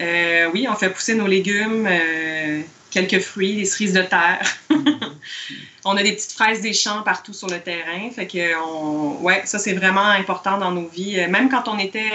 Euh, 0.00 0.50
oui, 0.52 0.66
on 0.70 0.74
fait 0.74 0.90
pousser 0.90 1.14
nos 1.14 1.26
légumes, 1.26 1.86
euh, 1.90 2.62
quelques 2.90 3.20
fruits, 3.20 3.56
des 3.56 3.64
cerises 3.64 3.92
de 3.92 4.02
terre. 4.02 4.40
on 5.84 5.96
a 5.96 6.02
des 6.02 6.12
petites 6.12 6.32
fraises 6.32 6.60
des 6.60 6.72
champs 6.72 7.02
partout 7.02 7.32
sur 7.32 7.48
le 7.48 7.60
terrain. 7.60 8.10
Fait 8.14 8.26
que 8.26 8.62
on, 8.64 9.20
ouais, 9.22 9.42
ça 9.44 9.58
c'est 9.58 9.74
vraiment 9.74 10.06
important 10.06 10.58
dans 10.58 10.70
nos 10.70 10.88
vies. 10.88 11.20
Euh, 11.20 11.28
même 11.28 11.48
quand 11.48 11.68
on 11.68 11.78
était 11.78 12.10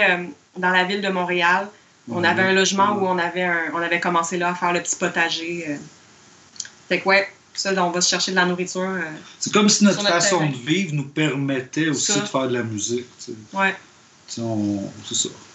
dans 0.56 0.70
la 0.70 0.84
ville 0.84 1.00
de 1.00 1.08
Montréal, 1.08 1.68
on 2.10 2.24
avait 2.24 2.42
un 2.42 2.52
logement 2.52 2.96
où 2.96 3.06
on 3.06 3.18
avait, 3.18 3.48
on 3.74 3.78
avait 3.78 4.00
commencé 4.00 4.38
là 4.38 4.50
à 4.50 4.54
faire 4.54 4.72
le 4.72 4.80
petit 4.80 4.96
potager. 4.96 5.78
Fait 6.88 7.00
que 7.00 7.08
ouais, 7.08 7.28
ça, 7.52 7.70
on 7.84 7.90
va 7.90 8.00
se 8.00 8.08
chercher 8.08 8.30
de 8.30 8.36
la 8.36 8.46
nourriture. 8.46 8.88
c'est 9.38 9.52
comme 9.52 9.68
si 9.68 9.84
notre, 9.84 10.02
façon 10.02 10.46
de 10.46 10.56
vivre 10.56 10.94
nous 10.94 11.04
permettait 11.04 11.90
aussi 11.90 12.18
de 12.18 12.26
faire 12.26 12.48
de 12.48 12.54
la 12.54 12.62
musique. 12.62 13.06
Ouais. 13.52 13.74
Ça. 14.28 14.42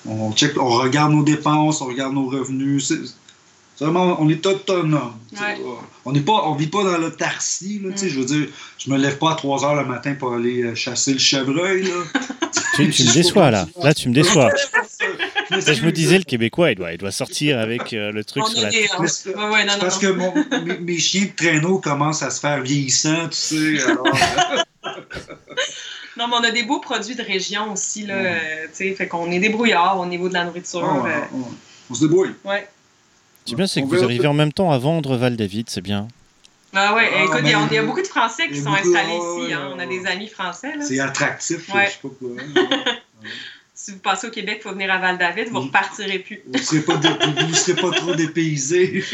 On, 0.05 0.33
check, 0.33 0.59
on 0.59 0.69
regarde 0.69 1.13
nos 1.13 1.23
dépenses, 1.23 1.81
on 1.81 1.85
regarde 1.85 2.13
nos 2.13 2.27
revenus. 2.27 2.91
C'est 3.75 3.85
vraiment, 3.85 4.17
on 4.19 4.29
est 4.29 4.45
autonome. 4.45 5.13
On 6.05 6.11
n'est 6.11 6.21
pas, 6.21 6.43
on 6.45 6.55
vit 6.55 6.67
pas 6.67 6.83
dans 6.83 6.97
l'autarcie. 6.97 7.79
Mm. 7.81 7.93
Je 7.95 8.19
veux 8.19 8.25
dire, 8.25 8.47
je 8.77 8.89
me 8.89 8.97
lève 8.97 9.17
pas 9.17 9.31
à 9.31 9.35
3 9.35 9.65
heures 9.65 9.75
le 9.75 9.85
matin 9.85 10.15
pour 10.15 10.33
aller 10.33 10.63
euh, 10.63 10.75
chasser 10.75 11.13
le 11.13 11.19
chevreuil. 11.19 11.87
tu, 12.75 12.83
me 12.83 13.13
déçois 13.13 13.51
là. 13.51 13.67
Là, 13.81 13.93
tu 13.93 14.09
me 14.09 14.13
déçois. 14.13 14.49
je 15.51 15.85
me 15.85 15.91
disais, 15.91 16.17
le 16.17 16.23
Québécois, 16.23 16.71
il 16.71 16.75
doit, 16.75 16.91
il 16.91 16.97
doit 16.97 17.11
sortir 17.11 17.59
avec 17.59 17.93
euh, 17.93 18.11
le 18.11 18.23
truc 18.23 18.45
sur 18.47 18.61
la 18.61 18.69
tête. 18.69 18.89
Parce 18.97 19.97
que 19.99 20.79
mes, 20.79 20.99
chiens 20.99 21.25
de 21.25 21.35
traîneau 21.35 21.79
commencent 21.79 22.23
à 22.23 22.29
se 22.29 22.39
faire 22.39 22.61
vieillissants, 22.61 23.29
tu 23.29 23.37
sais. 23.37 23.77
Non, 26.17 26.27
mais 26.27 26.35
on 26.39 26.43
a 26.43 26.51
des 26.51 26.63
beaux 26.63 26.79
produits 26.79 27.15
de 27.15 27.23
région 27.23 27.71
aussi, 27.73 28.05
là. 28.05 28.15
Euh, 28.15 28.67
fait 28.73 29.07
qu'on 29.07 29.31
est 29.31 29.39
débrouillard 29.39 29.99
au 29.99 30.05
niveau 30.05 30.29
de 30.29 30.33
la 30.33 30.45
nourriture. 30.45 31.05
Euh. 31.05 31.39
On 31.89 31.93
se 31.93 32.01
débrouille. 32.01 32.33
Ouais. 32.43 32.67
C'est 33.45 33.55
bien, 33.55 33.67
c'est 33.67 33.81
que 33.81 33.87
vous 33.87 34.03
arrivez 34.03 34.27
en 34.27 34.33
même 34.33 34.53
temps 34.53 34.71
à 34.71 34.77
vendre 34.77 35.17
Val-David, 35.17 35.69
c'est 35.69 35.81
bien. 35.81 36.07
Ah 36.75 36.95
ouais, 36.95 37.09
ah, 37.13 37.23
écoute, 37.25 37.41
il 37.43 37.49
y, 37.49 37.77
a 37.77 37.83
beaucoup 37.83 38.01
de 38.01 38.07
Français 38.07 38.47
qui 38.47 38.59
sont 38.59 38.73
installés 38.73 39.13
ici. 39.13 39.53
Hein. 39.53 39.73
On 39.75 39.79
a 39.79 39.85
des 39.85 40.07
amis 40.07 40.27
français. 40.27 40.73
C'est 40.81 40.99
attractif, 40.99 41.67
je 41.67 41.71
sais 41.71 41.99
pas 42.01 42.09
quoi. 42.09 42.29
Hein. 42.39 42.97
si 43.75 43.91
vous 43.91 43.99
passez 43.99 44.27
au 44.27 44.31
Québec, 44.31 44.57
il 44.59 44.63
faut 44.63 44.71
venir 44.71 44.91
à 44.91 44.97
Val-David, 44.97 45.49
vous 45.49 45.59
ne 45.59 45.65
repartirez 45.65 46.19
plus. 46.19 46.41
Vous 46.47 46.53
ne 46.53 46.63
serez, 46.63 47.75
pas 47.75 47.91
trop 47.91 48.15
dépaysé. 48.15 49.03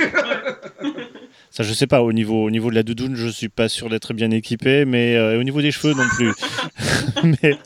Ça, 1.52 1.64
je 1.64 1.74
sais 1.74 1.88
pas. 1.88 2.02
Au 2.02 2.14
niveau, 2.14 2.44
au 2.44 2.52
niveau 2.52 2.70
de 2.70 2.76
la 2.76 2.84
doudoune, 2.84 3.16
je 3.16 3.28
suis 3.28 3.50
pas 3.50 3.70
sûr 3.70 3.90
d'être 3.90 4.14
bien 4.14 4.32
équipé, 4.32 4.86
mais 4.86 5.16
euh, 5.16 5.40
au 5.40 5.44
niveau 5.44 5.62
des 5.62 5.72
cheveux 5.72 5.94
non 5.94 6.08
plus. 6.16 6.32
mais, 7.24 7.58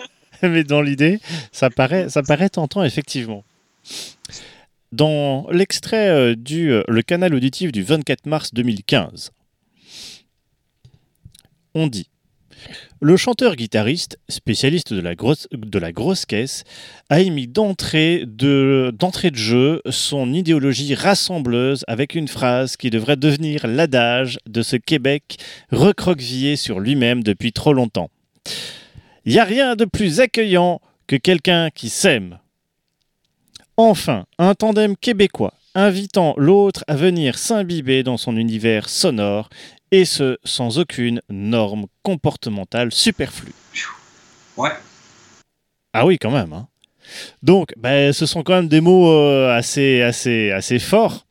mais, 0.42 0.64
dans 0.64 0.82
l'idée, 0.82 1.20
ça 1.52 1.70
paraît, 1.70 2.10
ça 2.10 2.24
paraît 2.24 2.50
tentant, 2.50 2.84
effectivement. 2.84 3.44
Dans 4.92 5.48
l'extrait 5.52 6.10
euh, 6.10 6.36
du 6.36 6.72
euh, 6.72 6.84
Le 6.88 7.02
canal 7.02 7.34
auditif 7.34 7.72
du 7.72 7.84
24 7.84 8.26
mars 8.26 8.54
2015, 8.54 9.32
on 11.76 11.88
dit 11.88 12.08
le 13.02 13.18
chanteur-guitariste, 13.18 14.18
spécialiste 14.30 14.94
de 14.94 15.02
la, 15.02 15.16
grosse, 15.16 16.26
caisse, 16.26 16.64
a 17.10 17.20
émis 17.20 17.48
d'entrée 17.48 18.24
de, 18.26 18.94
d'entrée 18.98 19.32
de 19.32 19.36
jeu 19.36 19.82
son 19.90 20.34
idéologie 20.34 20.96
rassembleuse 20.96 21.84
avec 21.88 22.16
une 22.16 22.28
phrase 22.28 22.78
qui 22.78 22.90
devrait 22.90 23.18
devenir 23.18 23.68
l'adage 23.68 24.40
de 24.48 24.62
ce 24.62 24.76
Québec 24.76 25.38
recroquevillé 25.72 26.56
sur 26.56 26.80
lui-même 26.80 27.24
depuis 27.24 27.52
trop 27.52 27.74
longtemps. 27.74 28.10
Il 29.26 29.34
n'y 29.34 29.40
a 29.40 29.46
rien 29.46 29.76
de 29.76 29.86
plus 29.86 30.20
accueillant 30.20 30.82
que 31.08 31.16
quelqu'un 31.16 31.70
qui 31.70 31.90
s'aime. 31.90 32.40
Enfin, 33.78 34.26
un 34.38 34.54
tandem 34.54 34.96
québécois 34.96 35.54
invitant 35.76 36.36
l'autre 36.38 36.84
à 36.88 36.96
venir 36.96 37.38
s'imbiber 37.38 38.04
dans 38.04 38.18
son 38.18 38.38
univers 38.38 38.90
sonore 38.90 39.50
et 39.94 40.06
ce 40.06 40.40
sans 40.44 40.80
aucune 40.80 41.22
norme 41.30 41.86
comportementale 42.02 42.92
superflue. 42.92 43.54
Ouais. 44.58 44.72
Ah 45.94 46.08
oui, 46.08 46.18
quand 46.18 46.32
même. 46.32 46.52
Hein. 46.52 46.68
Donc, 47.44 47.74
ben, 47.78 48.12
ce 48.12 48.26
sont 48.26 48.42
quand 48.42 48.56
même 48.56 48.68
des 48.68 48.82
mots 48.82 49.12
euh, 49.12 49.56
assez, 49.56 50.02
assez, 50.02 50.50
assez 50.50 50.80
forts. 50.80 51.28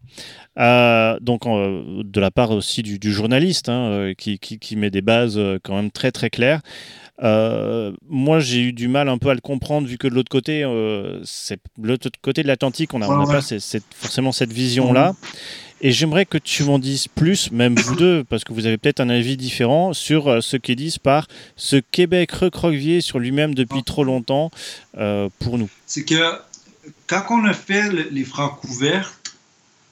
Euh, 0.60 1.18
donc, 1.20 1.44
euh, 1.44 2.02
de 2.04 2.20
la 2.20 2.30
part 2.30 2.52
aussi 2.52 2.84
du, 2.84 3.12
journaliste, 3.12 3.68
hein, 3.68 4.12
qui, 4.16 4.38
qui, 4.38 4.76
met 4.76 4.90
des 4.90 5.02
bases 5.02 5.40
quand 5.64 5.74
même 5.74 5.90
très 5.90 6.12
très 6.12 6.30
claires. 6.30 6.60
moi, 7.20 8.38
j'ai 8.38 8.60
eu 8.60 8.72
du 8.72 8.86
mal 8.86 9.08
un 9.08 9.18
peu 9.18 9.30
à 9.30 9.34
le 9.34 9.40
comprendre, 9.40 9.88
vu 9.88 9.98
que 9.98 10.06
de 10.06 10.14
l'autre 10.14 10.30
côté, 10.30 10.64
c'est 11.24 11.58
l'autre 11.82 12.10
côté 12.22 12.44
de 12.44 12.46
l'Atlantique, 12.46 12.94
on 12.94 13.00
n'a 13.00 13.08
pas 13.08 13.40
forcément 13.96 14.30
cette 14.30 14.52
vision-là. 14.52 15.14
Et 15.84 15.90
j'aimerais 15.90 16.26
que 16.26 16.38
tu 16.38 16.62
m'en 16.62 16.78
dises 16.78 17.08
plus, 17.08 17.50
même 17.50 17.74
vous 17.74 17.96
deux, 17.96 18.22
parce 18.22 18.44
que 18.44 18.52
vous 18.52 18.66
avez 18.66 18.78
peut-être 18.78 19.00
un 19.00 19.08
avis 19.08 19.36
différent 19.36 19.92
sur 19.92 20.28
euh, 20.28 20.40
ce 20.40 20.56
qu'ils 20.56 20.76
disent 20.76 20.98
par 20.98 21.26
ce 21.56 21.74
Québec 21.74 22.30
recroquevillé 22.30 23.00
sur 23.00 23.18
lui-même 23.18 23.52
depuis 23.52 23.82
trop 23.82 24.04
longtemps 24.04 24.52
euh, 24.96 25.28
pour 25.40 25.58
nous. 25.58 25.68
C'est 25.88 26.04
que 26.04 26.38
quand 27.08 27.24
on 27.30 27.44
a 27.46 27.52
fait 27.52 27.90
les 28.12 28.24
francs 28.24 28.60
couvertes, 28.60 29.34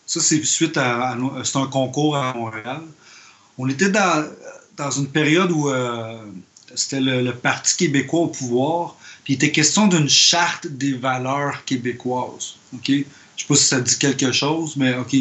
ça 0.07 0.21
c'est 0.21 0.45
suite 0.45 0.77
à, 0.77 1.19
c'est 1.43 1.59
un 1.59 1.67
concours 1.67 2.17
à 2.17 2.35
Montréal. 2.35 2.83
On 3.59 3.69
était 3.69 3.91
dans, 3.91 4.29
dans 4.77 4.93
une 4.93 5.09
période 5.09 5.51
où 5.51 5.71
euh, 5.71 6.25
c'était 6.77 7.01
le, 7.01 7.33
Parti 7.33 7.77
québécois 7.77 8.21
au 8.21 8.29
pouvoir, 8.29 8.97
puis 9.25 9.33
il 9.33 9.37
était 9.37 9.51
question 9.51 9.89
d'une 9.89 10.09
charte 10.09 10.69
des 10.69 10.93
valeurs 10.93 11.65
québécoises. 11.65 12.55
Ok, 12.73 12.91
je 12.91 13.03
sais 13.37 13.49
pas 13.49 13.57
si 13.57 13.65
ça 13.65 13.81
dit 13.81 13.99
quelque 13.99 14.31
chose, 14.31 14.77
mais 14.77 14.95
ok 14.95 15.17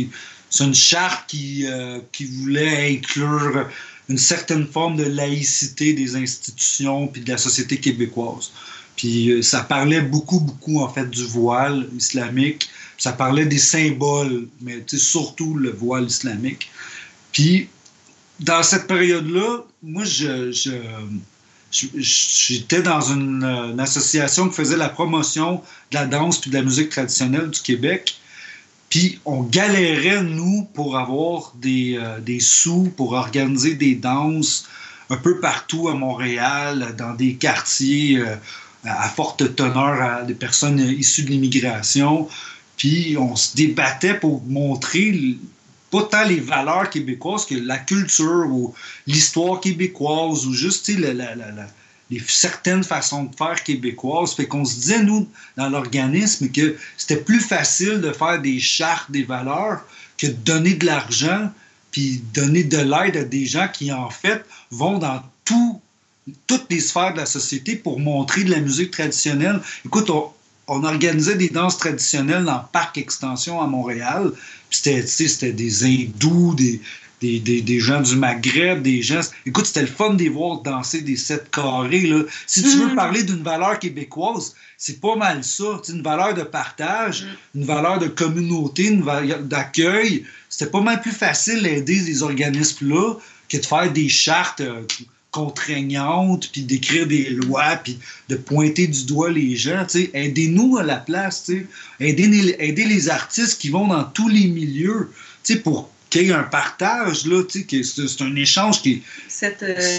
c'est 0.50 0.64
une 0.64 0.76
charte 0.76 1.30
qui, 1.30 1.66
euh, 1.66 2.00
qui 2.12 2.26
voulait 2.26 2.96
inclure 2.96 3.68
une 4.10 4.18
certaine 4.18 4.66
forme 4.66 4.96
de 4.96 5.04
laïcité 5.04 5.94
des 5.94 6.16
institutions 6.16 7.08
puis 7.08 7.22
de 7.22 7.30
la 7.30 7.38
société 7.38 7.78
québécoise. 7.78 8.52
Puis 8.96 9.30
euh, 9.30 9.42
ça 9.42 9.62
parlait 9.62 10.02
beaucoup, 10.02 10.40
beaucoup, 10.40 10.82
en 10.82 10.90
fait, 10.90 11.10
du 11.10 11.24
voile 11.24 11.88
islamique. 11.96 12.70
Ça 12.98 13.14
parlait 13.14 13.46
des 13.46 13.60
symboles, 13.60 14.48
mais 14.62 14.84
surtout 14.88 15.56
le 15.56 15.70
voile 15.72 16.06
islamique. 16.06 16.70
Puis, 17.32 17.70
dans 18.40 18.64
cette 18.64 18.88
période-là, 18.88 19.64
moi, 19.84 20.04
je, 20.04 20.52
j'étais 21.72 22.82
dans 22.82 23.02
une, 23.02 23.80
association 23.80 24.50
qui 24.50 24.56
faisait 24.56 24.78
la 24.78 24.90
promotion 24.90 25.62
de 25.92 25.96
la 25.96 26.06
danse 26.06 26.40
puis 26.42 26.50
de 26.50 26.56
la 26.56 26.64
musique 26.64 26.90
traditionnelle 26.90 27.50
du 27.50 27.62
Québec. 27.62 28.20
Puis 28.90 29.20
on 29.26 29.44
galérait, 29.44 30.24
nous, 30.24 30.68
pour 30.74 30.98
avoir 30.98 31.54
des, 31.56 31.98
euh, 31.98 32.20
des, 32.20 32.40
sous, 32.40 32.92
pour 32.98 33.14
organiser 33.14 33.76
des 33.76 33.96
danses 33.96 34.68
un 35.12 35.18
peu 35.18 35.40
partout 35.40 35.90
à 35.90 35.96
Montréal, 35.96 36.96
dans 36.98 37.14
des 37.14 37.36
quartiers 37.36 38.18
euh, 38.18 38.36
à 38.84 39.10
forte 39.10 39.56
teneur 39.56 40.02
à 40.02 40.24
des 40.24 40.34
personnes 40.34 40.80
issues 40.80 41.24
de 41.24 41.30
l'immigration. 41.30 42.28
Puis 42.78 43.18
on 43.18 43.36
se 43.36 43.56
débattait 43.56 44.14
pour 44.14 44.42
montrer 44.46 45.38
pas 45.92 46.04
tant 46.04 46.24
les 46.24 46.40
valeurs 46.40 46.90
québécoises 46.90 47.46
que 47.46 47.56
la 47.56 47.78
culture 47.78 48.48
ou 48.50 48.74
l'histoire 49.08 49.60
québécoise 49.60 50.46
ou 50.46 50.54
juste 50.54 50.90
certaines 52.28 52.84
façons 52.84 53.26
de 53.26 53.36
faire 53.36 53.64
québécoises. 53.64 54.34
Fait 54.34 54.48
qu'on 54.48 54.66
se 54.66 54.76
disait, 54.76 55.04
nous, 55.04 55.28
dans 55.58 55.70
l'organisme, 55.70 56.50
que 56.50 56.76
c'était 56.98 57.22
plus 57.22 57.42
facile 57.42 58.02
de 58.02 58.12
faire 58.12 58.42
des 58.42 58.60
chartes 58.60 59.12
des 59.12 59.24
valeurs 59.24 59.82
que 60.18 60.28
de 60.28 60.34
donner 60.34 60.74
de 60.74 60.86
l'argent 60.86 61.52
puis 61.92 62.22
donner 62.34 62.64
de 62.64 62.78
l'aide 62.78 63.18
à 63.18 63.24
des 63.24 63.46
gens 63.46 63.68
qui, 63.68 63.92
en 63.92 64.10
fait, 64.10 64.46
vont 64.72 65.00
dans 65.00 65.24
tout 65.46 65.82
toutes 66.46 66.66
les 66.70 66.80
sphères 66.80 67.14
de 67.14 67.18
la 67.18 67.26
société 67.26 67.76
pour 67.76 68.00
montrer 68.00 68.44
de 68.44 68.52
la 68.52 68.60
musique 68.60 68.92
traditionnelle. 68.92 69.60
Écoute, 69.84 70.12
on, 70.12 70.32
organisait 70.68 71.34
des 71.34 71.50
danses 71.50 71.80
traditionnelles 71.80 72.46
dans 72.46 72.58
le 72.58 72.68
parc 72.72 73.00
Extension 73.00 73.60
à 73.60 73.66
Montréal. 73.66 74.32
C'était 74.70 75.52
des 75.52 75.84
hindous, 75.84 76.54
des, 76.54 76.80
des, 77.22 77.40
des, 77.40 77.80
gens 77.80 78.02
du 78.02 78.16
Maghreb, 78.16 78.82
des 78.82 79.02
gens. 79.02 79.22
Écoute, 79.46 79.66
c'était 79.66 79.82
le 79.82 79.88
fun 79.88 80.14
de 80.14 80.24
les 80.24 80.30
voir 80.30 80.62
danser 80.62 81.02
des 81.02 81.18
sept 81.18 81.50
carrés. 81.52 82.08
Là. 82.08 82.24
Si 82.48 82.64
tu 82.64 82.78
veux 82.78 82.94
mm. 82.94 82.96
parler 82.96 83.24
d'une 83.24 83.44
valeur 83.44 83.78
québécoise, 83.80 84.56
c'est 84.78 85.02
pas 85.02 85.16
mal 85.16 85.44
ça. 85.44 85.82
une 85.90 86.02
valeur 86.02 86.34
de 86.34 86.44
partage, 86.44 87.24
mm. 87.24 87.60
une 87.60 87.66
valeur 87.66 88.00
de 88.00 88.08
communauté, 88.08 88.88
une 88.88 89.04
valeur 89.04 89.40
d'accueil. 89.40 90.26
C'était 90.50 90.72
pas 90.72 90.82
mal 90.82 91.02
plus 91.02 91.12
facile 91.12 91.64
d'aider 91.64 92.00
ces 92.00 92.24
organismes-là 92.24 93.16
que 93.50 93.58
de 93.58 93.66
faire 93.66 93.92
des 93.92 94.10
chartes. 94.10 94.62
Euh, 94.62 94.84
contraignantes, 95.32 96.50
puis 96.52 96.64
d'écrire 96.64 97.06
des 97.06 97.30
lois, 97.30 97.76
puis 97.84 98.00
de 98.30 98.36
pointer 98.36 98.88
du 98.88 99.06
doigt 99.06 99.30
les 99.30 99.56
gens. 99.56 99.86
Aidez-nous 100.14 100.78
à 100.78 100.84
la 100.84 100.96
place. 100.96 101.52
Aidez, 102.00 102.56
aidez 102.58 102.86
les 102.86 103.10
artistes 103.10 103.62
qui 103.62 103.70
vont 103.70 103.88
dans 103.88 104.06
tous 104.06 104.28
les 104.28 104.48
milieux 104.48 105.12
pour 105.64 105.90
qu'il 106.10 106.24
y 106.24 106.30
ait 106.30 106.34
un 106.34 106.44
partage. 106.44 107.26
Là, 107.26 107.44
c'est, 107.50 108.22
un 108.22 108.36
échange 108.36 108.82
qui 108.82 109.04
euh, 109.44 109.50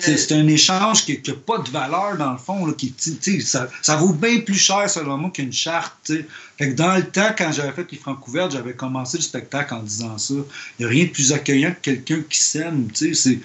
c'est, 0.03 0.33
un 0.33 0.47
échange 0.49 1.05
qui 1.05 1.21
n'a 1.27 1.35
pas 1.35 1.59
de 1.59 1.71
valeur 1.71 2.17
dans 2.19 2.33
le 2.33 2.39
fond. 2.39 2.67
Là, 2.67 2.73
qui, 2.73 2.93
ça, 3.41 3.69
ça 3.83 3.97
vaut 3.97 4.13
bien 4.13 4.41
plus 4.41 4.59
cher 4.59 4.89
selon 4.89 5.17
moi 5.17 5.31
qu'une 5.31 5.53
charte. 5.53 6.13
Fait 6.59 6.71
que 6.71 6.75
dans 6.75 6.97
le 6.97 7.05
temps, 7.05 7.33
quand 7.37 7.53
j'avais 7.53 7.73
fait 7.73 7.87
les 7.91 7.99
Francouvertes, 7.99 8.53
j'avais 8.53 8.75
commencé 8.75 9.19
le 9.19 9.23
spectacle 9.23 9.75
en 9.75 9.83
disant 9.83 10.19
ça. 10.19 10.35
Il 10.79 10.81
n'y 10.81 10.85
a 10.87 10.89
rien 10.89 11.05
de 11.05 11.11
plus 11.11 11.33
accueillant 11.33 11.73
que 11.73 11.91
quelqu'un 11.91 12.23
qui 12.29 12.39
s'aime. 12.39 12.89
C'est, 12.95 13.39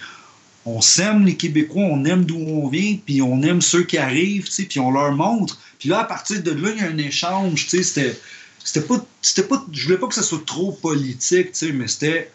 on 0.65 0.81
s'aime 0.81 1.25
les 1.25 1.35
Québécois, 1.35 1.83
on 1.83 2.03
aime 2.05 2.25
d'où 2.25 2.37
on 2.37 2.67
vient, 2.67 2.97
puis 3.05 3.21
on 3.21 3.41
aime 3.43 3.61
ceux 3.61 3.83
qui 3.83 3.97
arrivent, 3.97 4.49
puis 4.49 4.79
on 4.79 4.91
leur 4.91 5.11
montre. 5.11 5.59
Puis 5.79 5.89
là, 5.89 5.99
à 5.99 6.03
partir 6.05 6.41
de 6.41 6.51
là, 6.51 6.69
il 6.75 6.81
y 6.81 6.85
a 6.85 6.89
un 6.89 6.97
échange, 6.97 7.67
tu 7.67 7.77
sais, 7.77 7.83
c'était, 7.83 8.19
c'était 8.63 8.81
pas, 8.81 9.05
c'était 9.21 9.47
pas, 9.47 9.63
je 9.71 9.85
voulais 9.85 9.99
pas 9.99 10.07
que 10.07 10.15
ça 10.15 10.23
soit 10.23 10.43
trop 10.43 10.71
politique, 10.71 11.51
tu 11.51 11.67
sais, 11.67 11.71
mais 11.71 11.87
c'était, 11.87 12.31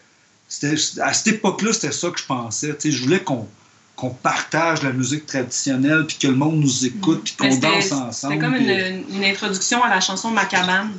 à 1.01 1.13
cette 1.13 1.27
époque-là, 1.27 1.73
c'était 1.73 1.91
ça 1.91 2.09
que 2.09 2.19
je 2.19 2.25
pensais, 2.25 2.75
tu 2.75 2.75
sais, 2.79 2.91
je 2.91 3.03
voulais 3.03 3.21
qu'on, 3.21 3.47
qu'on 3.95 4.09
partage 4.09 4.83
la 4.83 4.91
musique 4.91 5.25
traditionnelle, 5.25 6.05
puis 6.07 6.17
que 6.17 6.27
le 6.27 6.35
monde 6.35 6.57
nous 6.57 6.85
écoute, 6.85 7.23
puis 7.23 7.35
qu'on 7.35 7.55
danse 7.57 7.91
ensemble. 7.91 8.33
C'était 8.33 8.39
comme 8.39 8.55
une, 8.55 9.05
une, 9.15 9.23
introduction 9.23 9.83
à 9.83 9.89
la 9.89 10.01
chanson 10.01 10.31
Macabane. 10.31 10.91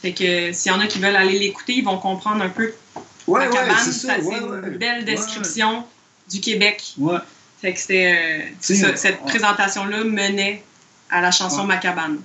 Fait 0.00 0.12
que 0.12 0.52
s'il 0.52 0.70
y 0.70 0.74
en 0.74 0.80
a 0.80 0.86
qui 0.86 1.00
veulent 1.00 1.16
aller 1.16 1.38
l'écouter, 1.38 1.74
ils 1.74 1.84
vont 1.84 1.98
comprendre 1.98 2.42
un 2.42 2.48
peu. 2.48 2.72
Ouais, 3.26 3.46
Macabane, 3.46 3.70
ouais, 3.70 3.82
c'est 3.84 3.92
ça. 3.92 4.16
une 4.18 4.78
belle 4.78 5.04
description 5.04 5.84
du 6.30 6.40
Québec. 6.40 6.94
Ouais. 6.98 7.18
Fait 7.60 7.72
que 7.72 7.80
c'était. 7.80 8.50
Euh, 8.62 8.94
cette 8.96 9.20
présentation-là 9.22 10.04
menait 10.04 10.62
à 11.10 11.20
la 11.20 11.30
chanson 11.30 11.64
Macabane. 11.64 12.18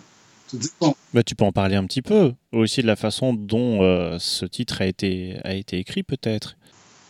Bah, 1.14 1.24
tu 1.24 1.36
peux 1.36 1.46
en 1.46 1.52
parler 1.52 1.76
un 1.76 1.86
petit 1.86 2.02
peu 2.02 2.34
aussi 2.52 2.82
de 2.82 2.88
la 2.88 2.96
façon 2.96 3.34
dont 3.34 3.82
euh, 3.82 4.18
ce 4.20 4.46
titre 4.46 4.82
a 4.82 4.86
été, 4.86 5.38
a 5.44 5.54
été 5.54 5.78
écrit, 5.78 6.04
peut-être. 6.04 6.56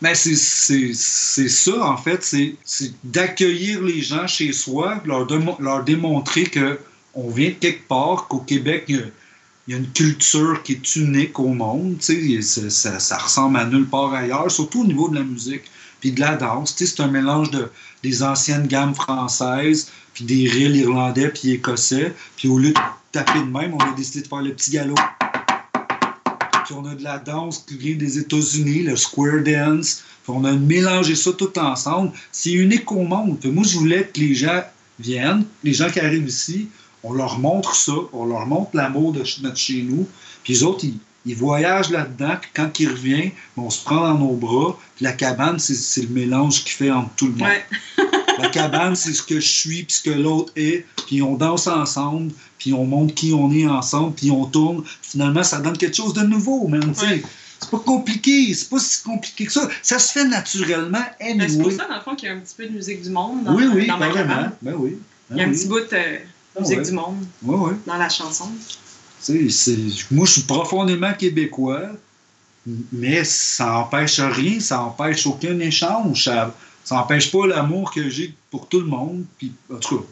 Mais 0.02 0.14
c'est 0.14 0.34
ça, 0.94 1.86
en 1.86 1.96
fait, 1.96 2.22
c'est 2.22 2.92
d'accueillir 3.04 3.82
les 3.82 4.02
gens 4.02 4.26
chez 4.26 4.52
soi, 4.52 5.00
leur, 5.06 5.26
leur 5.60 5.84
démontrer 5.84 6.44
qu'on 6.44 7.30
vient 7.30 7.50
de 7.50 7.54
quelque 7.54 7.88
part, 7.88 8.28
qu'au 8.28 8.40
Québec, 8.40 8.84
il 8.88 9.10
y, 9.68 9.74
a, 9.74 9.76
une 9.78 9.90
culture 9.92 10.62
qui 10.62 10.72
est 10.72 10.96
unique 10.96 11.38
au 11.38 11.48
monde. 11.48 11.96
Ça, 12.00 12.98
ça 12.98 13.18
ressemble 13.18 13.56
à 13.56 13.64
nulle 13.64 13.86
part 13.86 14.12
ailleurs, 14.12 14.50
surtout 14.50 14.82
au 14.82 14.86
niveau 14.86 15.08
de 15.08 15.14
la 15.14 15.22
musique 15.22 15.64
puis 16.04 16.12
de 16.12 16.20
la 16.20 16.36
danse. 16.36 16.74
C'est 16.76 17.00
un 17.00 17.06
mélange 17.06 17.50
de, 17.50 17.70
des 18.02 18.22
anciennes 18.22 18.66
gammes 18.66 18.94
françaises, 18.94 19.90
puis 20.12 20.26
des 20.26 20.46
rills 20.46 20.76
irlandais, 20.76 21.30
puis 21.30 21.52
écossais. 21.52 22.14
Puis 22.36 22.46
au 22.46 22.58
lieu 22.58 22.74
de 22.74 22.78
taper 23.14 23.38
de 23.38 23.44
même, 23.44 23.74
on 23.74 23.78
a 23.78 23.92
décidé 23.92 24.22
de 24.22 24.26
faire 24.26 24.42
le 24.42 24.52
petit 24.52 24.72
galop. 24.72 24.96
Puis 26.64 26.74
on 26.74 26.84
a 26.84 26.96
de 26.96 27.04
la 27.04 27.18
danse 27.18 27.58
qui 27.58 27.76
vient 27.76 27.94
des 27.94 28.18
États-Unis, 28.18 28.82
le 28.82 28.96
square 28.96 29.42
dance. 29.44 30.02
On 30.26 30.44
a 30.44 30.52
mélangé 30.52 31.14
ça 31.14 31.32
tout 31.32 31.56
ensemble. 31.58 32.10
C'est 32.32 32.52
unique 32.52 32.90
au 32.90 33.02
monde. 33.02 33.38
Moi, 33.44 33.62
je 33.64 33.78
voulais 33.78 34.10
que 34.12 34.18
les 34.18 34.34
gens 34.34 34.62
viennent, 34.98 35.44
les 35.62 35.74
gens 35.74 35.90
qui 35.90 36.00
arrivent 36.00 36.26
ici, 36.26 36.68
on 37.04 37.12
leur 37.12 37.38
montre 37.38 37.76
ça, 37.76 37.92
on 38.12 38.24
leur 38.24 38.46
montre 38.46 38.70
l'amour 38.74 39.12
de 39.12 39.22
notre 39.42 39.58
chez 39.58 39.82
nous. 39.82 40.08
Puis 40.42 40.54
les 40.54 40.62
autres, 40.64 40.84
ils, 40.84 40.98
il 41.26 41.36
voyage 41.36 41.90
là-dedans, 41.90 42.36
quand 42.52 42.80
il 42.80 42.88
revient, 42.88 43.30
on 43.56 43.70
se 43.70 43.84
prend 43.84 44.08
dans 44.08 44.18
nos 44.18 44.34
bras. 44.34 44.76
Puis 44.96 45.04
la 45.04 45.12
cabane, 45.12 45.60
c'est 45.60 46.02
le 46.02 46.08
mélange 46.08 46.64
qu'il 46.64 46.72
fait 46.72 46.90
entre 46.90 47.14
tout 47.14 47.26
le 47.26 47.34
monde. 47.34 47.48
La 48.38 48.48
cabane, 48.48 48.96
c'est 48.96 49.12
ce 49.12 49.22
que 49.22 49.40
je 49.40 49.48
suis, 49.48 49.82
puis 49.84 49.96
ce 49.96 50.02
que 50.02 50.10
l'autre 50.10 50.52
est. 50.56 50.86
Puis 51.06 51.22
on 51.22 51.36
danse 51.36 51.66
ensemble, 51.66 52.32
puis 52.58 52.72
on 52.72 52.84
montre 52.84 53.14
qui 53.14 53.32
on 53.32 53.52
est 53.52 53.66
ensemble, 53.66 54.14
puis 54.14 54.30
on 54.30 54.44
tourne. 54.46 54.84
Finalement, 55.02 55.42
ça 55.42 55.60
donne 55.60 55.76
quelque 55.76 55.96
chose 55.96 56.14
de 56.14 56.22
nouveau, 56.22 56.68
même. 56.68 56.92
C'est 56.94 57.70
pas 57.70 57.78
compliqué, 57.78 58.52
c'est 58.52 58.68
pas 58.68 58.78
si 58.78 59.02
compliqué 59.02 59.46
que 59.46 59.52
ça. 59.52 59.68
Ça 59.82 59.98
se 59.98 60.12
fait 60.12 60.24
naturellement. 60.24 61.04
Anyway. 61.20 61.48
C'est 61.48 61.58
pour 61.58 61.72
ça, 61.72 61.86
dans 61.88 61.94
le 61.94 62.00
fond, 62.02 62.14
qu'il 62.14 62.28
y 62.28 62.32
a 62.32 62.34
un 62.34 62.40
petit 62.40 62.54
peu 62.56 62.66
de 62.66 62.72
musique 62.72 63.02
du 63.02 63.10
monde 63.10 63.44
dans, 63.44 63.54
oui, 63.54 63.64
oui, 63.72 63.86
dans 63.86 63.96
ma 63.96 64.08
cabane. 64.08 64.52
Ben 64.60 64.74
oui, 64.76 64.98
Il 65.30 65.38
y 65.38 65.40
a 65.40 65.44
un 65.44 65.46
ben 65.46 65.54
petit 65.54 65.66
bout 65.66 65.80
de 65.80 65.96
ah 66.56 66.60
musique 66.60 66.82
du 66.82 66.92
monde 66.92 67.24
dans 67.42 67.96
la 67.96 68.08
chanson 68.08 68.50
moi, 70.10 70.26
je 70.26 70.32
suis 70.32 70.42
profondément 70.42 71.12
québécois, 71.14 71.88
mais 72.92 73.24
ça 73.24 73.66
n'empêche 73.66 74.20
rien, 74.20 74.60
ça 74.60 74.76
n'empêche 74.76 75.26
aucun 75.26 75.58
échange. 75.60 76.24
Ça 76.24 76.54
n'empêche 76.90 77.30
pas 77.32 77.46
l'amour 77.46 77.92
que 77.92 78.08
j'ai 78.08 78.34
pour 78.50 78.68
tout 78.68 78.80
le 78.80 78.86
monde. 78.86 79.24
Puis, 79.38 79.52
en 79.72 79.76
tout 79.76 79.98
cas, 79.98 80.04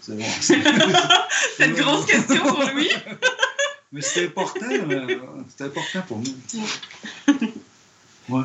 c'est 0.00 0.16
bon. 0.16 0.24
c'est 1.56 1.66
une 1.66 1.74
grosse 1.74 2.06
question 2.06 2.42
pour 2.42 2.62
lui. 2.74 2.88
mais 3.92 4.00
c'est 4.00 4.26
important, 4.26 4.66
euh, 4.70 5.18
c'est 5.56 5.64
important 5.64 6.02
pour 6.06 6.18
nous. 6.18 6.34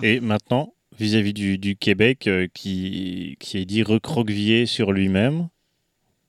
Et 0.04 0.20
maintenant, 0.20 0.74
vis-à-vis 0.98 1.34
du, 1.34 1.76
Québec 1.76 2.28
euh, 2.28 2.48
qui, 2.54 3.38
qui 3.40 3.58
est 3.58 3.66
dit 3.66 3.84
recroquevillé 3.84 4.66
sur 4.66 4.92
lui-même, 4.92 5.50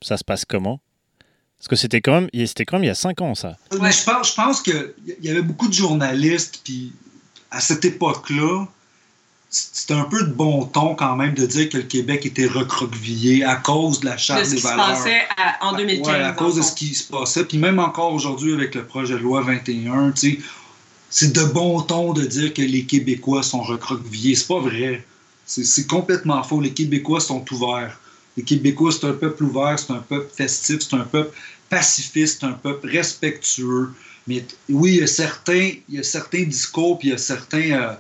ça 0.00 0.16
se 0.16 0.24
passe 0.24 0.44
comment? 0.44 0.80
Parce 1.58 1.68
que 1.68 1.76
c'était 1.76 2.00
quand, 2.00 2.22
même, 2.22 2.30
c'était 2.46 2.64
quand 2.64 2.78
même 2.78 2.84
il 2.84 2.88
y 2.88 2.90
a 2.90 2.94
cinq 2.96 3.20
ans, 3.20 3.36
ça. 3.36 3.56
Mais 3.80 3.92
je 3.92 4.02
pense, 4.02 4.30
je 4.30 4.34
pense 4.34 4.62
qu'il 4.62 4.94
y 5.20 5.28
avait 5.28 5.42
beaucoup 5.42 5.68
de 5.68 5.72
journalistes, 5.72 6.60
puis 6.64 6.92
à 7.52 7.60
cette 7.60 7.84
époque-là, 7.84 8.66
c'était 9.52 9.92
un 9.92 10.04
peu 10.04 10.24
de 10.24 10.32
bon 10.32 10.64
ton 10.64 10.94
quand 10.94 11.14
même 11.14 11.34
de 11.34 11.44
dire 11.44 11.68
que 11.68 11.76
le 11.76 11.82
Québec 11.82 12.24
était 12.24 12.46
recroquevillé 12.46 13.44
à 13.44 13.56
cause 13.56 14.00
de 14.00 14.06
la 14.06 14.16
Charte 14.16 14.48
des 14.48 14.56
valeurs. 14.56 14.88
De 14.88 14.94
ce 14.94 15.02
qui 15.02 15.10
se 15.10 15.12
passait 15.12 15.28
en 15.60 15.76
2015. 15.76 16.06
Ouais, 16.08 16.22
à 16.22 16.32
cause 16.32 16.56
de 16.56 16.62
ce 16.62 16.72
qui 16.72 16.94
se 16.94 17.04
passait. 17.04 17.44
Puis 17.44 17.58
même 17.58 17.78
encore 17.78 18.14
aujourd'hui 18.14 18.54
avec 18.54 18.74
le 18.74 18.84
projet 18.86 19.12
de 19.12 19.18
loi 19.18 19.42
21, 19.42 20.14
c'est 21.10 21.32
de 21.34 21.44
bon 21.44 21.82
ton 21.82 22.14
de 22.14 22.24
dire 22.24 22.54
que 22.54 22.62
les 22.62 22.86
Québécois 22.86 23.42
sont 23.42 23.60
recroquevillés. 23.60 24.34
C'est 24.34 24.48
pas 24.48 24.60
vrai. 24.60 25.04
C'est 25.44 25.86
complètement 25.86 26.42
faux. 26.42 26.62
Les 26.62 26.72
Québécois 26.72 27.20
sont 27.20 27.44
ouverts. 27.52 28.00
Les 28.38 28.44
Québécois, 28.44 28.90
c'est 28.90 29.06
un 29.06 29.12
peuple 29.12 29.44
ouvert, 29.44 29.78
c'est 29.78 29.92
un 29.92 29.98
peuple 29.98 30.32
festif, 30.34 30.78
c'est 30.80 30.96
un 30.96 31.04
peuple 31.04 31.36
pacifiste, 31.68 32.40
c'est 32.40 32.46
un 32.46 32.52
peuple 32.52 32.88
respectueux. 32.88 33.90
Mais 34.26 34.46
oui, 34.70 34.92
il 34.92 35.00
y 35.00 35.02
a 35.02 35.06
certains, 35.06 35.72
il 35.90 35.96
y 35.96 35.98
a 35.98 36.02
certains 36.02 36.44
discours, 36.44 36.98
puis 36.98 37.08
il 37.08 37.10
y 37.10 37.14
a 37.14 37.18
certains, 37.18 37.72
euh, 37.72 37.92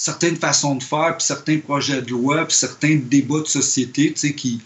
certaines 0.00 0.36
façons 0.36 0.76
de 0.76 0.82
faire, 0.82 1.14
puis 1.18 1.26
certains 1.26 1.58
projets 1.58 2.00
de 2.00 2.08
loi, 2.10 2.46
puis 2.46 2.56
certains 2.56 2.96
débats 2.96 3.40
de 3.40 3.46
société, 3.46 4.14
tu 4.14 4.28
sais, 4.28 4.34
qui, 4.34 4.62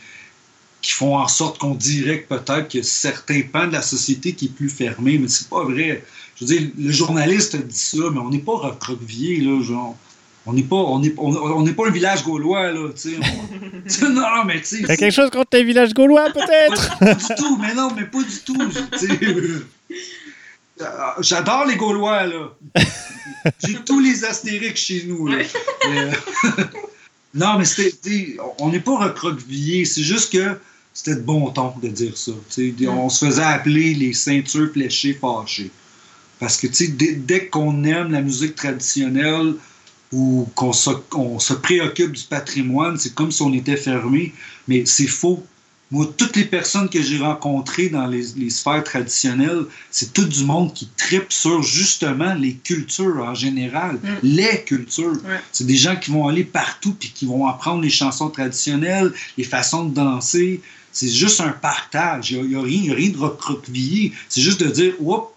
qui 0.81 0.93
font 0.93 1.19
en 1.19 1.27
sorte 1.27 1.59
qu'on 1.59 1.75
dirait 1.75 2.23
que 2.23 2.37
peut-être 2.37 2.69
qu'il 2.69 2.79
y 2.79 2.83
a 2.85 2.87
certains 2.87 3.41
pans 3.53 3.67
de 3.67 3.73
la 3.73 3.83
société 3.83 4.35
qui 4.35 4.45
est 4.45 4.55
plus 4.55 4.69
fermé, 4.69 5.19
mais 5.19 5.27
c'est 5.27 5.49
pas 5.49 5.65
vrai. 5.65 6.05
Je 6.37 6.45
veux 6.45 6.57
dire, 6.57 6.71
le 6.79 6.93
journaliste 6.93 7.57
dit 7.57 7.77
ça, 7.77 7.99
mais 8.13 8.21
on 8.21 8.31
n'est 8.31 8.39
pas 8.39 8.57
recroquevillé, 8.57 9.41
là, 9.41 9.61
genre. 9.61 9.97
On 10.47 10.53
n'est 10.53 10.63
pas, 10.63 10.77
on 10.77 11.03
est, 11.03 11.15
on, 11.17 11.63
n'est 11.63 11.73
pas 11.73 11.89
un 11.89 11.91
village 11.91 12.23
gaulois, 12.23 12.71
là, 12.71 12.91
tu 12.91 13.17
sais. 13.87 14.09
non, 14.09 14.45
mais 14.47 14.61
tu 14.61 14.87
sais. 14.87 14.97
quelque 14.97 15.11
chose 15.11 15.31
contre 15.31 15.49
les 15.55 15.65
villages 15.65 15.95
gaulois, 15.95 16.31
peut-être? 16.31 16.99
pas, 17.01 17.15
du 17.15 17.35
tout, 17.37 17.57
mais 17.57 17.75
non, 17.75 17.91
mais 17.97 18.05
pas 18.05 18.23
du 18.23 18.39
tout. 18.45 18.57
J'adore 21.21 21.67
les 21.67 21.77
Gaulois, 21.77 22.27
là. 22.27 22.51
J'ai 23.65 23.75
tous 23.85 24.01
les 24.01 24.25
astérix 24.25 24.81
chez 24.81 25.05
nous, 25.07 25.27
là. 25.27 25.45
Euh, 25.89 26.13
non, 27.35 27.59
mais 27.59 27.65
c'était, 27.65 28.37
on 28.59 28.71
n'est 28.71 28.81
pas 28.81 28.99
recroquevillé, 28.99 29.85
c'est 29.85 30.03
juste 30.03 30.33
que 30.33 30.59
c'était 30.93 31.17
de 31.17 31.21
bon 31.21 31.51
ton 31.51 31.75
de 31.83 31.89
dire 31.89 32.17
ça. 32.17 32.33
Mm. 32.57 32.89
On 32.89 33.09
se 33.09 33.27
faisait 33.27 33.43
appeler 33.43 33.95
les 33.95 34.13
ceintures 34.15 34.71
fléchées 34.73 35.15
fâchées. 35.15 35.71
Parce 36.39 36.57
que 36.57 36.67
dès, 36.67 37.15
dès 37.15 37.47
qu'on 37.47 37.85
aime 37.85 38.13
la 38.13 38.21
musique 38.21 38.55
traditionnelle 38.55 39.55
ou 40.13 40.49
qu'on 40.55 40.73
se, 40.73 40.91
se 41.39 41.55
préoccupe 41.55 42.13
du 42.13 42.23
patrimoine, 42.25 42.97
c'est 42.97 43.15
comme 43.15 43.33
si 43.33 43.43
on 43.43 43.53
était 43.53 43.77
fermé. 43.77 44.33
Mais 44.69 44.85
c'est 44.87 45.07
faux. 45.07 45.45
Moi, 45.95 46.13
toutes 46.17 46.35
les 46.35 46.45
personnes 46.45 46.89
que 46.89 47.01
j'ai 47.01 47.19
rencontrées 47.19 47.89
dans 47.89 48.09
les, 48.09 48.51
sphères 48.51 48.83
traditionnelles, 48.83 49.67
c'est 49.93 50.13
tout 50.13 50.25
du 50.25 50.43
monde 50.43 50.75
qui 50.75 50.89
tripe 50.97 51.33
sur 51.33 51.63
justement 51.63 52.35
les 52.35 52.55
cultures 52.55 53.23
en 53.25 53.37
général, 53.37 54.01
mm. 54.03 54.09
les 54.25 54.65
cultures. 54.65 55.17
C'est 55.53 55.69
des 55.69 55.77
gens 55.77 55.95
qui 55.95 56.11
vont 56.11 56.27
aller 56.27 56.43
partout 56.43 56.97
puis 56.99 57.13
qui 57.15 57.27
vont 57.27 57.47
apprendre 57.47 57.81
les 57.81 57.91
chansons 57.91 58.29
traditionnelles, 58.29 59.13
les 59.39 59.45
façons 59.45 59.85
de 59.85 59.95
danser. 59.95 60.63
C'est 60.91 61.09
juste 61.09 61.41
un 61.41 61.53
partage. 61.53 62.33
Il 62.33 62.43
n'y 62.43 62.57
a, 62.57 62.63
rien, 62.63 62.93
rien 62.93 63.11
de 63.11 63.19
recroquevillé. 63.19 64.13
C'est 64.29 64.41
juste 64.41 64.65
de 64.65 64.71
dire, 64.71 64.95
oups, 64.99 65.29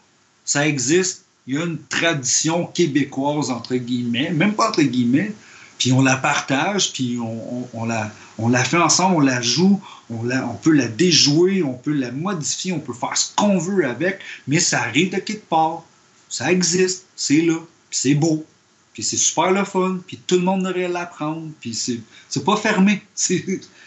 ça 0.43 0.67
existe. 0.67 1.25
Il 1.45 1.53
y 1.53 1.57
a 1.59 1.65
une 1.65 1.77
tradition 1.87 2.65
québécoise, 2.65 3.51
entre 3.51 3.75
guillemets, 3.75 4.31
même 4.31 4.55
pas 4.55 4.69
entre 4.69 4.81
guillemets, 4.81 5.33
puis 5.77 5.91
on 5.91 6.01
la 6.01 6.17
partage, 6.17 6.91
puis 6.93 7.17
on, 7.19 7.85
la, 7.85 8.11
on 8.37 8.49
la 8.49 8.63
fait 8.63 8.77
ensemble, 8.77 9.17
on 9.17 9.19
la 9.19 9.41
joue, 9.41 9.81
on, 10.09 10.23
la, 10.23 10.47
on 10.47 10.55
peut 10.55 10.71
la 10.71 10.87
déjouer, 10.87 11.63
on 11.63 11.73
peut 11.73 11.93
la 11.93 12.11
modifier, 12.11 12.71
on 12.73 12.79
peut 12.79 12.93
faire 12.93 13.15
ce 13.15 13.33
qu'on 13.35 13.57
veut 13.57 13.85
avec, 13.85 14.19
mais 14.47 14.59
ça 14.59 14.81
arrive 14.81 15.11
de 15.13 15.19
quelque 15.19 15.47
part. 15.47 15.83
Ça 16.29 16.51
existe, 16.51 17.05
c'est 17.15 17.41
là, 17.41 17.55
puis 17.89 17.99
c'est 17.99 18.15
beau, 18.15 18.45
puis 18.93 19.03
c'est 19.03 19.17
super 19.17 19.51
le 19.51 19.63
fun, 19.63 19.99
puis 20.05 20.19
tout 20.25 20.35
le 20.35 20.41
monde 20.41 20.63
devrait 20.63 20.87
l'apprendre, 20.87 21.49
puis 21.61 21.73
c'est, 21.73 21.99
c'est 22.27 22.43
pas 22.43 22.57
fermé. 22.57 23.01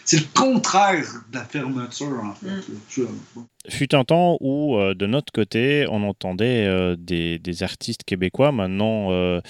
C'est, 0.03 0.17
le 0.19 0.27
contraire 0.35 1.07
de 1.31 1.39
la 1.39 1.45
fermeture, 1.45 2.25
en 2.25 2.35
fait. 2.35 3.01
Mm. 3.01 3.45
Fut 3.69 3.95
un 3.95 4.05
temps 4.05 4.39
où, 4.41 4.77
euh, 4.77 4.95
de 4.95 5.05
notre 5.05 5.33
côté, 5.33 5.85
on 5.91 6.03
entendait 6.09 6.65
euh, 6.67 6.97
des, 6.97 7.63
artistes 7.63 8.05
québécois. 8.05 8.53
Maintenant, 8.53 9.09
euh, 9.11 9.41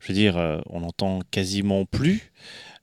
je 0.00 0.08
veux 0.08 0.14
dire, 0.14 0.60
on 0.70 0.80
n'entend 0.80 1.20
quasiment 1.30 1.84
plus. 1.84 2.32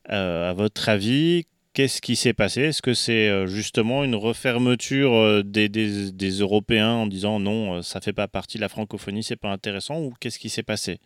à 0.06 0.54
votre 0.54 0.88
avis, 0.88 1.46
qu'est-ce 1.74 2.00
qui 2.00 2.16
s'est 2.16 2.34
passé? 2.34 2.62
Est-ce 2.62 2.82
que 2.82 2.94
c'est 2.94 3.46
justement 3.48 4.06
une 4.06 4.16
refermeture 4.16 5.44
des, 5.44 5.68
Européens 6.40 6.92
en 6.92 7.08
disant 7.08 7.42
non, 7.42 7.82
ça 7.82 8.00
fait 8.00 8.14
pas 8.14 8.30
partie 8.30 8.58
de 8.58 8.62
la 8.62 8.70
francophonie, 8.70 9.24
c'est 9.24 9.36
pas 9.36 9.52
intéressant 9.52 10.00
Ou 10.00 10.14
qu'est-ce 10.22 10.40
qui 10.40 10.50
s'est 10.50 10.64
passé? 10.64 11.02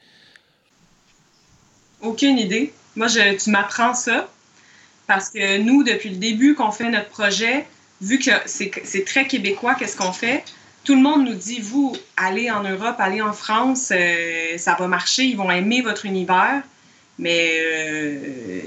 Aucune 2.02 2.38
idée. 2.38 2.72
Moi, 2.96 3.08
je, 3.08 3.44
tu 3.44 3.50
m'apprends 3.50 3.96
ça 3.96 4.30
parce 5.08 5.32
que 5.32 5.58
nous, 5.58 5.84
depuis 5.84 6.10
le 6.10 6.18
début 6.18 6.54
qu'on 6.54 6.72
fait 6.72 6.90
notre 6.90 7.10
projet, 7.10 7.66
vu 8.02 8.20
que 8.20 8.32
c'est 8.46 9.06
très 9.06 9.28
québécois, 9.28 9.76
qu'est-ce 9.76 9.96
qu'on 9.96 10.12
fait? 10.12 10.44
Tout 10.84 10.96
le 10.96 11.02
monde 11.02 11.26
nous 11.26 11.36
dit, 11.36 11.60
vous, 11.60 11.96
allez 12.18 12.50
en 12.50 12.64
Europe, 12.64 12.96
allez 12.98 13.22
en 13.22 13.34
France, 13.34 13.92
euh, 13.92 14.58
ça 14.58 14.76
va 14.80 14.88
marcher, 14.88 15.24
ils 15.24 15.38
vont 15.38 15.52
aimer 15.52 15.82
votre 15.82 16.08
univers. 16.08 16.64
Mais 17.20 17.60
euh, 17.60 18.62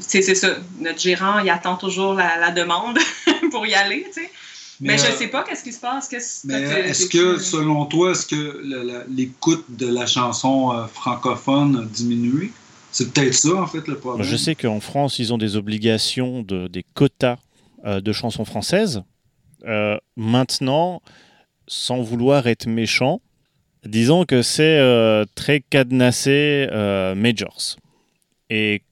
c'est 0.00 0.20
ça, 0.34 0.48
notre 0.80 1.00
gérant, 1.00 1.38
il 1.38 1.48
attend 1.48 1.76
toujours 1.76 2.12
la, 2.12 2.50
demande 2.50 2.98
pour 3.50 3.66
y 3.66 3.74
aller, 3.74 4.04
tu 4.08 4.20
sais. 4.20 4.30
Mais, 4.78 4.98
je 4.98 5.04
ne 5.04 5.08
euh, 5.08 5.16
sais 5.16 5.28
pas 5.28 5.42
qu'est-ce 5.42 5.64
qui 5.64 5.72
se 5.72 5.80
passe. 5.80 6.12
est-ce 6.12 7.06
que, 7.06 7.38
selon 7.38 7.86
toi, 7.86 8.10
est-ce 8.10 8.26
que 8.26 9.06
l'écoute 9.08 9.64
de 9.70 9.86
la 9.86 10.04
chanson 10.04 10.86
francophone 10.92 11.82
a 11.82 11.96
diminué? 11.96 12.52
C'est 12.92 13.10
peut-être 13.10 13.32
ça, 13.32 13.54
en 13.54 13.66
fait, 13.66 13.88
le 13.88 13.96
problème. 13.96 14.26
Je 14.26 14.36
sais 14.36 14.54
qu'en 14.54 14.80
France, 14.80 15.18
ils 15.18 15.32
ont 15.32 15.38
des 15.38 15.56
obligations, 15.56 16.42
de, 16.42 16.66
des 16.66 16.84
quotas 16.94 17.38
de 17.86 18.12
chansons 18.12 18.44
françaises. 18.44 19.02
Euh, 19.64 19.96
maintenant, 20.16 21.02
sans 21.66 22.02
vouloir 22.02 22.46
être 22.46 22.66
méchant, 22.66 23.20
disons 23.84 24.24
que 24.24 24.42
c'est 24.42 24.78
euh, 24.78 25.24
très 25.34 25.60
cadenassé 25.60 26.68
majors. 27.16 27.76
Et 28.50 28.82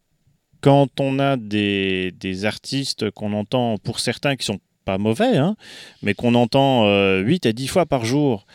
quand 0.61 1.01
on 1.01 1.19
a 1.19 1.37
des, 1.37 2.13
des 2.13 2.45
artistes 2.45 3.11
qu'on 3.11 3.33
entend, 3.33 3.77
pour 3.79 4.01
certains 4.01 4.37
qui 4.37 4.45
sont 4.45 4.61
pas 4.85 4.99
mauvais, 4.99 5.37
hein, 5.37 5.57
mais 6.03 6.15
qu'on 6.15 6.35
entend 6.35 6.87
8 7.21 7.47
à 7.47 7.53
10 7.53 7.67
fois 7.69 7.87
par 7.87 8.05
jour, 8.05 8.47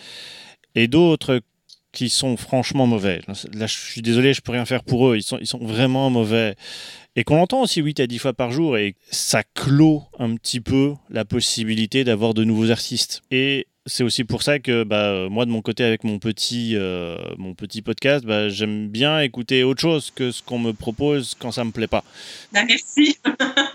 et 0.76 0.88
d'autres 0.88 1.42
qui 1.92 2.10
sont 2.10 2.38
franchement 2.38 2.88
mauvais. 2.88 3.22
Là, 3.28 3.68
je 3.68 3.78
suis 3.78 4.02
désolé, 4.02 4.34
je 4.34 4.42
peux 4.42 4.52
rien 4.52 4.66
faire 4.66 4.84
pour 4.84 5.10
eux. 5.10 5.18
Ils 5.18 5.24
sont, 5.24 5.38
ils 5.40 5.48
sont 5.48 5.60
vraiment 5.60 6.10
mauvais. 6.10 6.56
Et 7.16 7.24
qu'on 7.24 7.40
entend 7.40 7.62
aussi 7.62 7.82
8 7.82 8.00
à 8.00 8.08
10 8.08 8.20
fois 8.20 8.34
par 8.34 8.52
jour, 8.52 8.78
et 8.78 8.96
ça 9.10 9.44
clôt 9.56 10.04
un 10.20 10.36
petit 10.36 10.62
peu 10.62 10.94
la 11.10 11.26
possibilité 11.26 12.04
d'avoir 12.04 12.34
de 12.34 12.44
nouveaux 12.44 12.72
artistes. 12.72 13.22
Et 13.32 13.68
c'est 13.86 14.04
aussi 14.04 14.24
pour 14.24 14.44
ça 14.44 14.60
que 14.60 14.84
bah, 14.84 15.28
moi, 15.30 15.46
de 15.46 15.52
mon 15.52 15.62
côté, 15.62 15.84
avec 15.84 16.04
mon 16.04 16.20
petit, 16.20 16.76
euh, 16.76 17.18
mon 17.38 17.54
petit 17.56 17.82
podcast, 17.82 18.24
bah, 18.26 18.48
j'aime 18.50 18.88
bien 18.88 19.20
écouter 19.20 19.64
autre 19.64 19.82
chose 19.82 20.12
que 20.16 20.32
ce 20.32 20.42
qu'on 20.42 20.60
me 20.60 20.72
propose 20.72 21.36
quand 21.40 21.52
ça 21.52 21.64
me 21.64 21.72
plaît 21.72 21.88
pas. 21.88 22.04
Ben, 22.54 22.66
merci. 22.66 23.18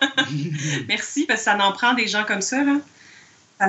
merci, 0.89 1.27
parce 1.27 1.41
que 1.41 1.45
ça 1.45 1.59
en 1.67 1.73
prend 1.73 1.95
des 1.95 2.07
gens 2.07 2.25
comme 2.25 2.43
ça. 2.43 2.63
Là. 2.63 2.79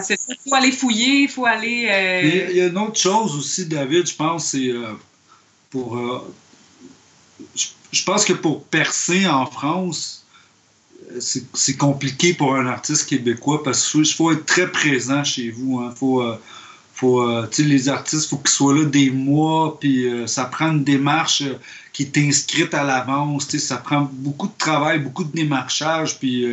Il 0.10 0.18
faut 0.48 0.56
aller 0.56 0.72
fouiller, 0.72 1.22
il 1.22 1.30
faut 1.30 1.46
aller. 1.46 1.88
Euh, 1.90 2.48
il 2.52 2.58
y 2.58 2.62
a 2.62 2.68
une 2.68 2.78
autre 2.78 3.00
chose 3.00 3.36
aussi, 3.36 3.66
David, 3.66 4.08
je 4.08 4.16
pense, 4.16 4.48
c'est 4.48 4.70
euh, 4.70 4.94
pour. 5.70 5.98
Euh, 7.42 7.44
je 7.92 8.04
pense 8.04 8.26
que 8.26 8.34
pour 8.34 8.64
percer 8.66 9.28
en 9.28 9.46
France, 9.46 10.26
c'est 11.20 11.78
compliqué 11.78 12.34
pour 12.34 12.56
un 12.56 12.66
artiste 12.68 13.08
québécois 13.08 13.64
parce 13.64 13.90
qu'il 13.90 14.06
faut 14.06 14.32
être 14.32 14.46
très 14.46 14.70
présent 14.70 15.24
chez 15.24 15.50
vous. 15.50 15.80
Hein. 15.80 15.94
Faut, 15.96 16.22
faut, 16.94 17.46
les 17.58 17.90
artistes, 17.90 18.26
il 18.26 18.30
faut 18.30 18.38
qu'ils 18.38 18.50
soient 18.50 18.74
là 18.74 18.84
des 18.86 19.12
mois, 19.12 19.80
puis 19.80 20.08
ça 20.26 20.46
prend 20.46 20.72
une 20.72 20.84
démarche 20.84 21.44
qui 21.94 22.04
est 22.04 22.18
inscrite 22.18 22.74
à 22.74 22.84
l'avance. 22.84 23.48
Ça 23.58 23.78
prend 23.78 24.10
beaucoup 24.12 24.48
de 24.48 24.58
travail, 24.58 25.00
beaucoup 25.00 25.24
de 25.24 25.32
démarchage, 25.32 26.20
puis 26.20 26.46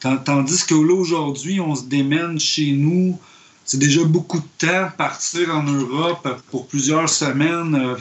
Tandis 0.00 0.64
que 0.66 0.74
là, 0.74 0.94
aujourd'hui, 0.94 1.60
on 1.60 1.74
se 1.74 1.84
démène 1.84 2.38
chez 2.38 2.72
nous. 2.72 3.18
C'est 3.64 3.78
déjà 3.78 4.04
beaucoup 4.04 4.38
de 4.38 4.66
temps 4.66 4.90
partir 4.96 5.54
en 5.54 5.62
Europe 5.64 6.42
pour 6.50 6.68
plusieurs 6.68 7.08
semaines, 7.08 7.74
euh, 7.74 7.96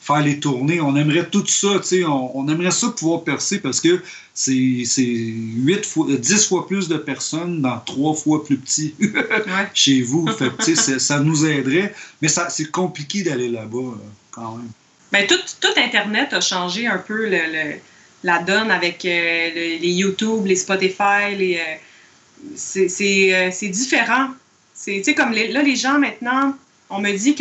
faire 0.00 0.20
les 0.20 0.40
tournées. 0.40 0.80
On 0.80 0.96
aimerait 0.96 1.28
tout 1.28 1.46
ça, 1.46 1.78
tu 1.80 1.86
sais, 1.86 2.04
on, 2.04 2.48
aimerait 2.48 2.70
ça 2.70 2.88
pouvoir 2.88 3.22
percer 3.22 3.60
parce 3.60 3.80
que 3.80 4.02
c'est 4.34 4.52
8 4.52 5.86
fois, 5.86 6.06
10 6.08 6.46
fois 6.46 6.66
plus 6.66 6.88
de 6.88 6.96
personnes 6.96 7.60
dans 7.60 7.78
trois 7.80 8.14
fois 8.14 8.44
plus 8.44 8.56
petit 8.56 8.94
chez 9.74 10.02
vous. 10.02 10.26
Fait, 10.32 10.74
ça, 10.74 10.98
ça 10.98 11.20
nous 11.20 11.44
aiderait, 11.44 11.94
mais 12.22 12.28
c'est 12.28 12.70
compliqué 12.70 13.22
d'aller 13.22 13.48
là-bas 13.48 13.78
euh, 13.78 14.08
quand 14.30 14.56
même. 14.56 14.70
Mais 15.12 15.26
ben, 15.26 15.36
tout, 15.36 15.42
tout, 15.60 15.80
Internet 15.80 16.32
a 16.32 16.40
changé 16.40 16.86
un 16.86 16.98
peu 16.98 17.28
le 17.28 17.78
la 18.22 18.42
donne 18.42 18.70
avec 18.70 19.04
euh, 19.04 19.50
les 19.54 19.92
YouTube, 19.92 20.46
les 20.46 20.56
Spotify, 20.56 21.34
les, 21.36 21.58
euh, 21.58 22.80
euh, 22.80 23.50
c'est 23.52 23.68
différent. 23.68 24.28
C'est 24.74 25.14
comme 25.14 25.32
là, 25.32 25.62
les 25.62 25.76
gens 25.76 25.98
maintenant, 25.98 26.54
on 26.88 27.00
me 27.00 27.12
dit 27.12 27.34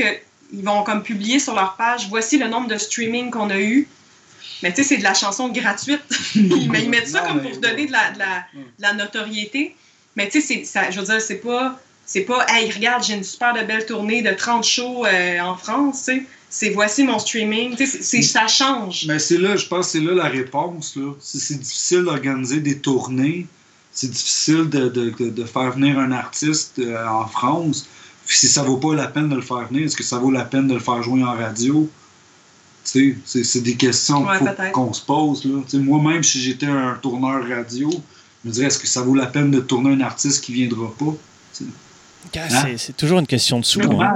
qu'ils 0.49 0.63
vont 0.63 0.83
comme 0.83 1.03
publier 1.03 1.39
sur 1.39 1.55
leur 1.55 1.75
page, 1.75 2.07
voici 2.09 2.37
le 2.37 2.47
nombre 2.47 2.67
de 2.67 2.77
streaming 2.77 3.31
qu'on 3.31 3.49
a 3.49 3.59
eu. 3.59 3.87
Mais 4.61 4.71
tu 4.73 4.77
sais, 4.77 4.89
c'est 4.89 4.97
de 4.97 5.03
la 5.03 5.13
chanson 5.13 5.49
gratuite. 5.49 6.01
ils 6.35 6.89
mettent 6.89 7.09
ça 7.09 7.21
comme 7.21 7.41
pour 7.41 7.57
donner 7.57 7.85
de 7.85 7.91
la, 7.91 8.11
de 8.11 8.19
la, 8.79 8.93
notoriété. 8.93 9.75
Mais 10.15 10.29
tu 10.29 10.41
sais, 10.41 10.63
je 10.91 10.99
veux 10.99 11.05
dire, 11.05 11.21
c'est 11.21 11.39
pas, 11.39 11.79
c'est 12.05 12.21
pas, 12.21 12.45
hey, 12.49 12.71
regarde, 12.71 13.03
j'ai 13.03 13.13
une 13.13 13.23
super 13.23 13.53
belle 13.65 13.85
tournée 13.85 14.21
de 14.21 14.31
30 14.31 14.63
shows 14.63 15.05
en 15.41 15.55
France, 15.55 16.05
tu 16.05 16.15
sais 16.15 16.25
c'est 16.49 16.71
voici 16.71 17.03
mon 17.03 17.19
streaming. 17.19 17.75
C'est, 17.77 18.21
ça 18.23 18.47
change. 18.47 19.05
Mais 19.07 19.19
c'est 19.19 19.37
là, 19.37 19.55
je 19.55 19.67
pense 19.67 19.89
c'est 19.89 19.99
là 19.99 20.13
la 20.13 20.27
réponse. 20.27 20.95
Là. 20.95 21.13
C'est, 21.19 21.59
difficile 21.59 22.03
d'organiser 22.03 22.59
des 22.59 22.79
tournées. 22.79 23.45
C'est 23.91 24.09
difficile 24.09 24.69
de, 24.69 24.89
de, 24.89 25.29
de, 25.29 25.45
faire 25.45 25.71
venir 25.71 25.99
un 25.99 26.11
artiste 26.11 26.79
euh, 26.79 27.05
en 27.07 27.27
France. 27.27 27.87
Si 28.29 28.47
ça 28.47 28.63
vaut 28.63 28.77
pas 28.77 28.93
la 28.95 29.07
peine 29.07 29.27
de 29.29 29.35
le 29.35 29.41
faire 29.41 29.67
venir, 29.67 29.85
est-ce 29.85 29.95
que 29.97 30.03
ça 30.03 30.19
vaut 30.19 30.31
la 30.31 30.45
peine 30.45 30.67
de 30.67 30.75
le 30.75 30.79
faire 30.79 31.01
jouer 31.03 31.23
en 31.23 31.33
radio? 31.35 31.89
Tu 32.85 33.21
sais, 33.25 33.43
c'est 33.43 33.61
des 33.61 33.75
questions 33.75 34.25
Ouais, 34.25 34.37
faut 34.37 34.45
qu'on 34.71 34.93
se 34.93 35.01
pose. 35.03 35.45
là. 35.45 35.61
Tu 35.65 35.71
sais, 35.71 35.77
Moi-même, 35.77 36.23
si 36.23 36.41
j'étais 36.41 36.65
un 36.67 36.97
tourneur 37.01 37.47
radio, 37.47 37.89
je 38.43 38.49
me 38.49 38.53
dirais, 38.53 38.67
est-ce 38.67 38.79
que 38.79 38.87
ça 38.87 39.01
vaut 39.01 39.15
la 39.15 39.25
peine 39.27 39.51
de 39.51 39.59
tourner 39.59 39.93
un 39.93 40.01
artiste 40.01 40.43
qui 40.43 40.53
viendra 40.53 40.91
pas? 40.97 41.13
Ah, 42.35 42.39
Hein? 42.39 42.47
c'est- 42.49 42.77
C'est 42.77 42.97
toujours 42.97 43.19
une 43.19 43.27
question 43.27 43.59
de 43.59 43.65
sous. 43.65 43.79
C'est 43.81 43.87
hein. 43.91 44.15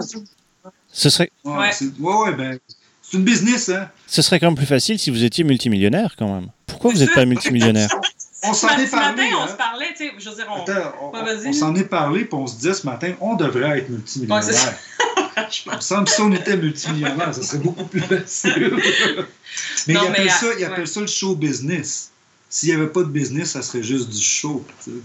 Ce 0.92 1.10
serait, 1.10 1.32
Ouais, 1.44 1.58
Ouais. 1.58 1.72
c'est 1.74 1.86
ouais, 2.00 2.16
ouais, 2.24 2.34
ben, 2.36 2.60
c'est 3.02 3.18
une 3.18 3.24
business, 3.24 3.70
hein? 3.70 3.90
ce 4.08 4.22
serait 4.22 4.40
quand 4.40 4.48
même 4.48 4.56
plus 4.56 4.66
facile 4.68 5.00
si 5.00 5.10
vous 5.10 5.24
étiez 5.24 5.44
multimillionnaire 5.44 6.16
quand 6.18 6.32
même. 6.34 6.48
Pourquoi 6.68 6.92
vous 6.94 7.00
n'êtes 7.00 7.14
pas 7.14 7.26
multimillionnaire? 7.26 7.90
On 8.46 8.54
s'en 8.54 8.68
Ce 8.70 8.82
est 8.82 8.88
parlé. 8.92 9.24
matin, 9.24 9.36
on 9.38 9.42
hein. 9.44 9.48
se 9.48 9.54
parlait, 9.54 9.88
tu 9.98 10.06
sais, 10.08 10.12
je 10.18 10.30
veux 10.30 10.36
dire, 10.36 10.48
on... 10.50 10.62
Attends, 10.64 10.94
on, 11.02 11.10
Ouais, 11.12 11.24
vas-y. 11.24 11.48
on 11.48 11.54
s'en 11.54 11.76
est 11.76 11.84
parlé, 11.86 12.26
puis 12.26 12.34
on 12.36 12.48
se 12.48 12.56
disait 12.56 12.74
ce 12.74 12.86
matin, 12.86 13.14
on 13.22 13.36
devrait 13.36 13.80
être 13.80 13.90
multimillionnaire. 13.90 14.46
Ouais, 14.46 14.54
c'est 14.54 14.58
ça. 14.60 14.74
franchement. 15.36 15.74
Il 15.74 15.76
me 15.78 15.82
semble 15.82 16.06
que 16.06 16.12
si 16.12 16.22
on 16.22 16.32
était 16.34 16.58
multimillionnaire, 16.58 17.34
ça 17.34 17.42
serait 17.44 17.60
beaucoup 17.60 17.86
plus 17.86 18.02
facile. 18.02 18.76
mais 19.88 19.94
Non, 19.94 20.02
appellent, 20.10 20.24
mais, 20.26 20.30
ça, 20.30 20.46
euh, 20.46 20.66
appellent 20.66 20.80
ouais. 20.80 20.86
ça 20.86 21.02
le 21.02 21.08
show 21.08 21.36
business. 21.36 22.12
S'il 22.50 22.70
n'y 22.70 22.76
avait 22.76 22.92
pas 22.92 23.02
de 23.02 23.08
business, 23.08 23.52
ça 23.52 23.62
serait 23.62 23.82
juste 23.84 24.10
du 24.10 24.22
show. 24.22 24.64
tu 24.84 24.92
sais. 24.92 24.98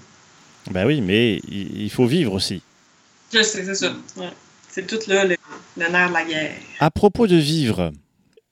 Bah 0.71 0.85
oui, 0.85 1.01
mais 1.01 1.37
il 1.49 1.83
il 1.83 1.91
faut 1.91 2.07
vivre 2.07 2.35
aussi. 2.35 2.63
Je 3.33 3.43
sais, 3.43 3.65
c'est 3.65 3.75
ça. 3.75 3.93
Ouais. 4.17 4.29
C'est 4.71 4.87
tout 4.87 4.99
là, 5.09 5.25
le, 5.25 5.37
le 5.77 5.89
nerf 5.89 6.09
de 6.09 6.15
la 6.15 6.25
guerre. 6.25 6.53
À 6.81 6.91
propos 6.91 7.27
de 7.27 7.37
vivre, 7.37 7.91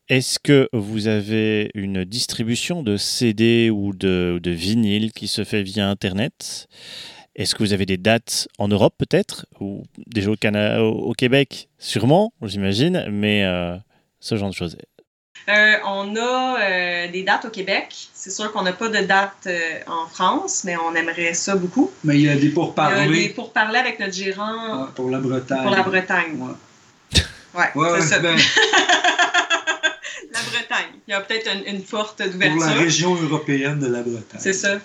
est-ce 0.09 0.39
que 0.39 0.69
vous 0.73 1.09
avez 1.09 1.71
une 1.75 2.05
distribution 2.05 2.83
de 2.83 2.97
CD 2.97 3.71
ou 3.71 3.93
de, 3.93 4.39
de 4.43 4.51
vinyle 4.51 5.13
qui 5.13 5.29
se 5.29 5.45
fait 5.45 5.63
via 5.63 5.89
Internet? 5.89 6.69
Est-ce 7.35 7.55
que 7.55 7.63
vous 7.63 7.73
avez 7.73 7.87
des 7.87 7.97
dates 7.99 8.49
en 8.59 8.69
Europe 8.69 8.95
peut-être? 8.99 9.47
Ou 9.61 9.83
déjà 10.07 10.31
au, 10.31 10.37
Cana- 10.37 10.81
au 10.83 11.11
au 11.11 11.13
Québec? 11.13 11.69
Sûrement, 11.79 12.33
j'imagine, 12.43 13.07
mais 13.11 13.45
euh, 13.45 13.77
ce 14.21 14.37
genre 14.37 14.49
de 14.51 14.55
choses. 14.55 14.77
Euh, 15.49 15.75
on 15.85 16.17
a 16.17 16.61
euh, 16.61 17.09
des 17.13 17.23
dates 17.23 17.45
au 17.45 17.51
Québec. 17.51 17.89
C'est 18.15 18.31
sûr 18.31 18.51
qu'on 18.53 18.63
n'a 18.63 18.73
pas 18.73 18.89
de 18.89 19.05
date 19.07 19.47
euh, 19.47 19.79
en 19.87 20.07
France, 20.09 20.63
mais 20.65 20.77
on 20.79 20.95
aimerait 20.95 21.35
ça 21.35 21.55
beaucoup. 21.57 21.91
Mais 22.05 22.15
il 22.15 22.23
y 22.23 22.29
a 22.29 22.35
des 22.35 22.39
Il 22.39 22.45
y 22.45 22.47
a 22.47 22.49
des 22.49 22.55
pourparlers 22.55 23.29
pour 23.31 23.53
parler 23.53 23.79
avec 23.79 24.01
notre 24.01 24.15
gérant 24.15 24.85
ouais, 24.85 24.89
pour 24.95 25.11
la 25.11 25.19
Bretagne. 25.19 25.63
pour 25.63 25.71
la 25.73 25.83
Bretagne. 25.83 26.39
Ouais. 26.39 27.21
Ouais, 27.55 27.71
Ouais, 27.75 28.01
c'est 28.01 28.07
ça. 28.07 28.19
ben, 28.21 28.37
La 30.37 30.51
Bretagne. 30.59 30.93
Il 31.07 31.11
y 31.11 31.15
a 31.15 31.21
peut-être 31.21 31.49
une, 31.55 31.75
une 31.77 31.83
forte 31.83 32.23
pour 32.31 32.41
la 32.41 32.55
ouverture. 32.55 32.79
région 32.81 33.15
européenne 33.15 33.79
de 33.81 33.87
la 33.87 34.03
Bretagne. 34.03 34.39
C'est 34.41 34.53
ça. 34.53 34.79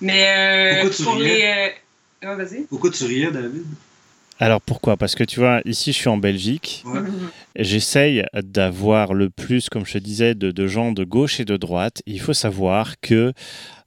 Mais 0.00 0.82
euh, 0.84 0.90
pour 1.04 1.16
les. 1.16 1.72
euh, 2.24 2.28
ouais, 2.28 2.36
vas-y. 2.44 2.62
Pourquoi 2.64 2.90
tu 2.90 3.04
riais, 3.04 3.30
David? 3.30 3.64
Alors 4.40 4.60
pourquoi? 4.60 4.96
Parce 4.96 5.14
que 5.14 5.22
tu 5.22 5.38
vois, 5.38 5.60
ici 5.64 5.92
je 5.92 5.98
suis 5.98 6.08
en 6.08 6.16
Belgique, 6.16 6.82
Ouais. 6.86 6.98
j'essaye 7.54 8.24
d'avoir 8.34 9.14
le 9.14 9.30
plus, 9.30 9.68
comme 9.68 9.86
je 9.86 9.92
te 9.92 9.98
disais, 9.98 10.34
de, 10.34 10.50
de 10.50 10.66
gens 10.66 10.90
de 10.90 11.04
gauche 11.04 11.38
et 11.38 11.44
de 11.44 11.56
droite. 11.56 12.02
Il 12.06 12.20
faut 12.20 12.32
savoir 12.32 12.94
que 13.00 13.32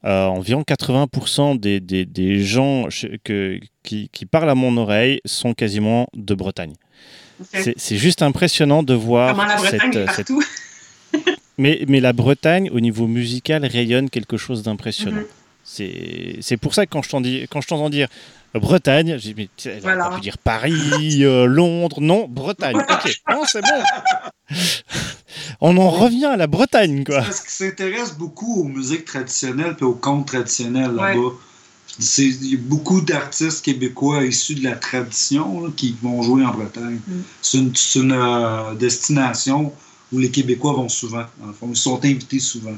euh, 0.05 0.25
environ 0.25 0.61
80% 0.61 1.59
des, 1.59 1.81
des, 1.81 2.05
des 2.05 2.41
gens 2.41 2.87
que, 3.25 3.59
qui, 3.83 4.09
qui 4.13 4.25
parlent 4.25 4.49
à 4.49 4.55
mon 4.55 4.77
oreille 4.77 5.19
sont 5.25 5.53
quasiment 5.53 6.07
de 6.13 6.33
Bretagne. 6.33 6.73
C'est- 7.51 7.97
juste 7.97 8.21
impressionnant 8.21 8.83
de 8.83 8.93
voir 8.93 9.31
Comment 9.35 9.45
la 9.47 9.57
Bretagne 9.57 9.91
cette, 9.91 9.95
est 9.95 10.13
cette- 10.13 10.27
partout. 10.27 10.43
Mais, 11.57 11.83
mais 11.87 11.99
la 11.99 12.13
Bretagne, 12.13 12.69
au 12.71 12.79
niveau 12.79 13.07
musical, 13.07 13.65
rayonne 13.65 14.09
quelque 14.09 14.37
chose 14.37 14.63
d'impressionnant. 14.63 15.17
Mhm. 15.17 15.25
C'est 15.63 16.37
c'est 16.41 16.55
pour 16.57 16.73
ça 16.73 16.85
que 16.85 16.91
quand 16.91 17.01
je 17.01 17.09
t'entends 17.67 17.89
dire 17.89 18.07
euh, 18.55 18.59
Bretagne, 18.59 19.17
j'ai 19.19 19.33
dit, 19.33 19.49
mais 19.65 19.79
Voilà. 19.81 20.11
pu 20.15 20.21
dire 20.21 20.37
Paris, 20.37 21.23
euh, 21.25 21.45
Londres, 21.45 21.99
non, 21.99 22.27
Bretagne. 22.29 22.77
Ok, 22.89 23.13
non, 23.29 23.41
c'est 23.45 23.61
bon. 23.61 24.55
On 25.61 25.75
en 25.77 25.89
revient 25.89 26.25
à 26.25 26.37
la 26.37 26.47
Bretagne, 26.47 27.03
quoi. 27.03 27.21
Parce 27.21 27.41
qu'ils 27.41 27.49
s'intéressent 27.67 28.17
beaucoup 28.17 28.61
aux 28.61 28.65
musiques 28.65 29.05
traditionnelles 29.05 29.75
et 29.79 29.83
aux 29.83 29.93
contes 29.93 30.27
traditionnels 30.27 30.91
Ouais. 30.91 31.15
là-bas. 31.15 31.33
Il 32.19 32.51
y 32.51 32.55
a 32.55 32.59
beaucoup 32.61 33.01
d'artistes 33.01 33.65
québécois 33.65 34.23
issus 34.23 34.53
de 34.55 34.63
la 34.63 34.75
tradition 34.75 35.61
là, 35.65 35.69
qui 35.75 35.95
vont 36.01 36.21
jouer 36.21 36.45
en 36.45 36.51
Bretagne. 36.53 36.99
Mm. 37.07 37.21
C'est 37.41 37.57
une, 37.57 37.75
c'est 37.75 37.99
une, 37.99 38.11
euh, 38.11 38.75
destination 38.75 39.73
où 40.11 40.19
les 40.19 40.31
Québécois 40.31 40.73
vont 40.73 40.89
souvent. 40.89 41.25
Fond. 41.59 41.69
Ils 41.69 41.75
sont 41.75 42.03
invités 42.03 42.39
souvent. 42.39 42.75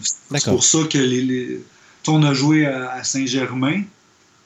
C'est 0.00 0.44
pour 0.50 0.62
ça 0.64 0.78
que 0.90 0.98
les, 0.98 1.22
les- 1.22 1.60
tu 2.02 2.10
on 2.10 2.22
a 2.22 2.32
joué 2.32 2.66
à, 2.66 2.92
à 2.92 3.04
Saint-Germain. 3.04 3.82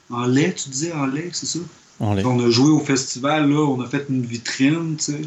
En 0.09 0.25
lait, 0.25 0.53
tu 0.53 0.69
disais 0.69 0.91
en 0.91 1.05
lait, 1.05 1.29
c'est 1.31 1.45
ça? 1.45 1.59
On 1.99 2.13
l'est. 2.15 2.25
On 2.25 2.39
a 2.45 2.49
joué 2.49 2.69
au 2.71 2.79
festival, 2.79 3.49
là, 3.49 3.59
on 3.59 3.79
a 3.81 3.87
fait 3.87 4.05
une 4.09 4.25
vitrine, 4.25 4.95
tu 4.97 5.03
sais. 5.05 5.21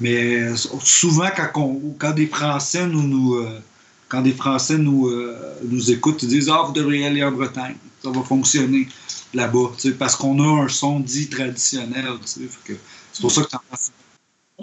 Mais 0.00 0.36
euh, 0.36 0.56
souvent, 0.82 1.28
quand, 1.36 1.50
on- 1.60 1.94
quand 1.98 2.12
des 2.12 2.26
Français 2.26 2.86
nous, 2.86 3.02
nous, 3.02 3.34
euh, 3.34 3.60
quand 4.08 4.22
des 4.22 4.32
Français 4.32 4.78
nous, 4.78 5.08
euh, 5.08 5.36
nous 5.64 5.90
écoutent, 5.90 6.22
ils 6.22 6.28
disent 6.28 6.48
Ah, 6.48 6.62
vous 6.66 6.72
devriez 6.72 7.06
aller 7.06 7.22
en 7.22 7.32
Bretagne, 7.32 7.76
ça 8.02 8.10
va 8.10 8.22
fonctionner 8.22 8.88
là-bas, 9.34 9.72
tu 9.76 9.88
sais, 9.88 9.94
parce 9.94 10.16
qu'on 10.16 10.40
a 10.42 10.64
un 10.64 10.68
son 10.68 11.00
dit 11.00 11.28
traditionnel, 11.28 12.06
tu 12.22 12.26
sais. 12.28 12.40
C'est 13.12 13.20
pour 13.20 13.30
ça 13.30 13.42
que. 13.42 13.48
Et 13.56 14.07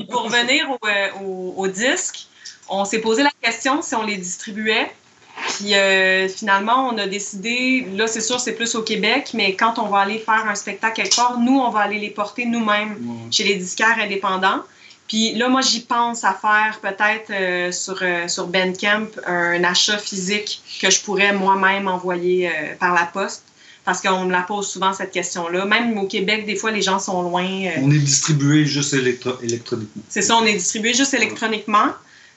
pour 0.09 0.23
revenir 0.23 0.69
au, 0.72 0.88
euh, 0.88 1.07
au, 1.23 1.53
au 1.57 1.67
disque, 1.67 2.27
on 2.67 2.85
s'est 2.85 2.99
posé 2.99 3.23
la 3.23 3.31
question 3.41 3.81
si 3.81 3.95
on 3.95 4.03
les 4.03 4.17
distribuait. 4.17 4.91
Puis 5.49 5.76
euh, 5.76 6.30
finalement, 6.30 6.89
on 6.89 6.97
a 6.97 7.07
décidé, 7.07 7.85
là 7.93 8.07
c'est 8.07 8.22
sûr 8.22 8.39
c'est 8.39 8.53
plus 8.53 8.73
au 8.76 8.84
Québec, 8.84 9.31
mais 9.34 9.55
quand 9.55 9.80
on 9.80 9.88
va 9.88 9.99
aller 9.99 10.19
faire 10.19 10.47
un 10.47 10.55
spectacle 10.55 10.95
quelque 11.01 11.15
part, 11.15 11.39
nous 11.39 11.59
on 11.59 11.69
va 11.69 11.81
aller 11.81 11.99
les 11.99 12.09
porter 12.09 12.45
nous-mêmes 12.45 12.97
chez 13.31 13.43
les 13.43 13.55
disquaires 13.55 13.97
indépendants. 13.99 14.61
Puis 15.07 15.35
là, 15.35 15.49
moi, 15.49 15.61
j'y 15.61 15.81
pense 15.81 16.23
à 16.23 16.34
faire 16.34 16.80
peut-être 16.81 17.30
euh, 17.30 17.72
sur, 17.72 17.99
euh, 18.01 18.27
sur 18.27 18.47
Bandcamp 18.47 19.07
un 19.27 19.63
achat 19.63 19.97
physique 19.97 20.61
que 20.81 20.89
je 20.89 21.01
pourrais 21.01 21.31
moi-même 21.31 21.88
envoyer 21.88 22.49
euh, 22.49 22.76
par 22.80 22.93
la 22.93 23.05
poste. 23.05 23.43
Parce 23.86 24.02
qu'on 24.02 24.26
me 24.26 24.32
la 24.32 24.41
pose 24.41 24.68
souvent, 24.68 24.94
cette 24.94 25.12
question-là. 25.12 25.66
Même 25.66 25.95
au 25.99 26.07
Québec, 26.07 26.45
des 26.48 26.56
fois, 26.56 26.72
les 26.72 26.82
gens 26.82 26.98
sont 26.99 27.22
loin. 27.22 27.45
euh, 27.45 27.70
On 27.84 27.91
est 27.91 27.99
distribué 27.99 28.66
juste 28.66 28.94
électro- 28.95 29.40
électroniquement, 29.44 30.02
c'est 30.10 30.24
ça, 30.24 30.36
on 30.38 30.45
est 30.45 30.53
distribué 30.56 30.94
juste 30.94 31.14
électroniquement 31.14 31.90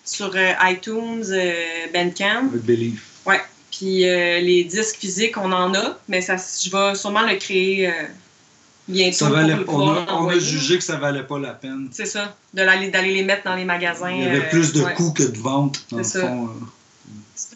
sur 0.05 0.31
euh, 0.35 0.53
iTunes, 0.65 1.25
euh, 1.31 1.53
Bandcamp. 1.95 2.49
avec 2.51 2.62
Believe. 2.65 3.01
Puis 3.70 4.09
euh, 4.09 4.41
les 4.41 4.65
disques 4.65 4.97
physiques, 4.97 5.37
on 5.39 5.53
en 5.53 5.73
a, 5.75 5.99
mais 6.09 6.20
ça, 6.20 6.37
je 6.37 6.69
vais 6.70 6.95
sûrement 6.97 7.23
le 7.23 7.37
créer 7.37 7.89
bientôt 8.89 9.16
Ça 9.27 9.31
valait, 9.31 9.55
on, 9.69 9.81
a, 9.81 9.85
on 9.85 9.91
a 9.93 10.07
l'envoyer. 10.07 10.41
jugé 10.41 10.79
que 10.79 10.85
ça 10.85 10.97
valait 10.97 11.23
pas 11.23 11.39
la 11.39 11.53
peine. 11.53 11.89
C'est 11.93 12.07
ça, 12.07 12.35
d'aller 12.53 12.91
les 13.15 13.23
mettre 13.23 13.45
dans 13.45 13.55
les 13.55 13.65
magasins. 13.65 14.11
Il 14.11 14.23
y 14.25 14.27
avait 14.27 14.49
plus 14.49 14.73
de 14.73 14.83
ouais. 14.83 14.95
coûts 14.95 15.12
que 15.12 15.23
de 15.23 15.39
ventes, 15.39 15.85
dans 15.93 15.99
le 15.99 16.03
ça. 16.05 16.20
fond. 16.23 16.49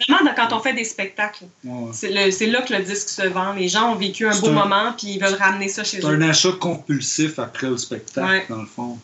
C'est 0.06 0.12
vraiment 0.12 0.30
dans- 0.30 0.34
quand 0.34 0.56
on 0.56 0.60
fait 0.60 0.72
des 0.74 0.84
spectacles. 0.84 1.44
Ouais. 1.64 1.90
C'est 1.92 2.30
c'est 2.30 2.46
là 2.46 2.62
que 2.62 2.72
le 2.74 2.82
disque 2.82 3.08
se 3.08 3.26
vend. 3.26 3.52
Les 3.54 3.68
gens 3.68 3.92
ont 3.92 3.96
vécu 3.96 4.26
un 4.26 4.32
C'est 4.32 4.40
beau 4.40 4.48
un- 4.48 4.52
moment, 4.52 4.92
puis 4.96 5.08
ils 5.14 5.20
veulent 5.20 5.34
ramener 5.34 5.68
ça 5.68 5.84
chez 5.84 6.00
C'est 6.00 6.06
eux. 6.06 6.10
un 6.14 6.22
achat 6.22 6.52
compulsif 6.60 7.38
après 7.38 7.68
le 7.68 7.76
spectacle, 7.78 8.26
Ouais. 8.28 8.46
dans 8.48 8.60
le 8.62 8.66
fond. 8.66 8.98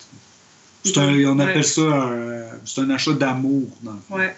C'est 0.84 0.96
un, 0.98 1.08
on 1.26 1.38
appelle 1.40 1.56
Ouais. 1.58 1.62
ça 1.62 1.82
un, 1.82 2.42
c'est 2.64 2.80
un 2.80 2.90
achat 2.90 3.12
d'amour, 3.12 3.68
dans 3.82 3.92
le 3.92 3.98
fond. 4.08 4.14
Ouais. 4.16 4.34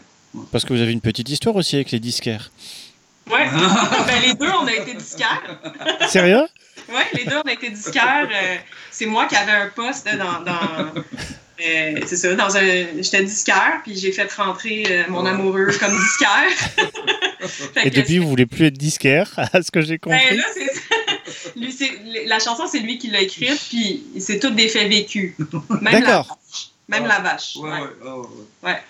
Parce 0.52 0.64
que 0.64 0.72
vous 0.72 0.80
avez 0.80 0.92
une 0.92 1.00
petite 1.00 1.28
histoire 1.28 1.54
aussi 1.56 1.76
avec 1.76 1.90
les 1.90 2.00
disquaires. 2.00 2.50
Ouais. 3.30 3.48
ben, 4.06 4.20
les 4.22 4.34
deux, 4.34 4.50
on 4.62 4.66
a 4.66 4.72
été 4.72 4.94
disquaires. 4.94 5.60
Sérieux? 6.08 6.46
Oui, 6.88 7.02
les 7.14 7.24
deux, 7.24 7.36
on 7.44 7.48
a 7.48 7.52
été 7.52 7.70
disquaires. 7.70 8.28
Euh, 8.32 8.56
c'est 8.90 9.06
moi 9.06 9.26
qui 9.26 9.36
avais 9.36 9.52
un 9.52 9.68
poste 9.68 10.08
dans. 10.16 10.42
dans 10.44 11.02
euh, 11.64 12.00
c'est 12.06 12.16
ça, 12.16 12.34
dans 12.34 12.56
un. 12.56 12.86
J'étais 13.00 13.22
disquaire, 13.24 13.80
puis 13.84 13.96
j'ai 13.96 14.12
fait 14.12 14.32
rentrer 14.32 14.84
euh, 14.88 15.02
mon 15.08 15.22
Ouais. 15.24 15.30
amoureux 15.30 15.70
comme 15.78 15.96
disquaire. 15.96 16.86
Et 17.84 17.90
depuis, 17.90 18.18
vous 18.18 18.28
voulez 18.28 18.46
plus 18.46 18.66
être 18.66 18.78
disquaire, 18.78 19.32
à 19.52 19.62
ce 19.62 19.70
que 19.70 19.80
j'ai 19.80 19.98
Ben 19.98 20.18
compris? 20.18 20.36
là, 20.36 20.44
c'est. 20.54 20.70
Lui, 21.58 21.72
c'est- 21.72 22.26
la 22.26 22.38
chanson, 22.38 22.64
c'est 22.70 22.80
lui 22.80 22.98
qui 22.98 23.08
l'a 23.08 23.22
écrite, 23.22 23.60
puis 23.68 24.02
c'est 24.18 24.38
tout 24.38 24.50
des 24.50 24.68
faits 24.68 24.88
vécus. 24.88 25.34
Même 25.80 25.92
la 25.94 26.00
D'accord. 26.00 26.26
vache. 26.28 26.68
Même 26.88 27.06
la 27.06 27.20
vache. 27.20 27.56
Ouais, 27.56 27.70
ouais. 27.70 27.78
ouais, 27.78 28.10
ouais. 28.10 28.26
Ouais. 28.70 28.82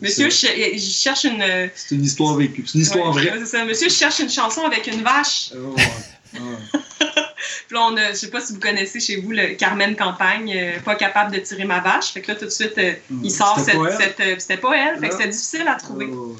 Monsieur, 0.00 0.30
C'est 0.30 0.72
je, 0.72 0.78
je 0.78 0.90
cherche 0.92 1.24
une. 1.24 1.42
euh, 1.42 1.66
c'est 1.74 1.94
une 1.96 2.04
histoire 2.04 2.36
vécue. 2.36 2.64
C'est 2.66 2.74
une 2.74 2.82
histoire 2.82 3.14
ouais, 3.14 3.22
vraie. 3.28 3.38
c'est 3.40 3.46
ça. 3.46 3.64
Monsieur, 3.64 3.88
je 3.88 3.94
cherche 3.94 4.20
une 4.20 4.30
chanson 4.30 4.62
avec 4.64 4.86
une 4.86 5.02
vache. 5.02 5.50
Puis 7.68 7.76
là, 7.76 7.82
on 7.90 7.96
a, 7.96 8.10
je 8.10 8.14
sais 8.16 8.30
pas 8.30 8.40
si 8.40 8.52
vous 8.52 8.60
connaissez 8.60 9.00
chez 9.00 9.16
vous 9.20 9.30
le 9.32 9.54
Carmen 9.54 9.94
Campagne, 9.96 10.52
euh, 10.56 10.78
pas 10.80 10.94
capable 10.94 11.32
de 11.34 11.38
tirer 11.40 11.64
ma 11.64 11.80
vache. 11.80 12.12
Fait 12.12 12.20
que 12.20 12.32
là, 12.32 12.38
tout 12.38 12.44
de 12.46 12.50
suite, 12.50 12.76
euh, 12.78 12.92
il 13.22 13.30
sort 13.30 13.58
C'était 13.58 13.72
cette. 13.98 14.20
euh, 14.20 14.34
C'était 14.38 14.56
pas 14.56 14.76
elle, 14.76 14.98
fait 15.00 15.08
que 15.08 15.12
Non. 15.12 15.18
c'était 15.18 15.30
difficile 15.30 15.68
à 15.68 15.74
trouver. 15.76 16.08
Ah, 16.10 16.14
ouais. 16.16 16.36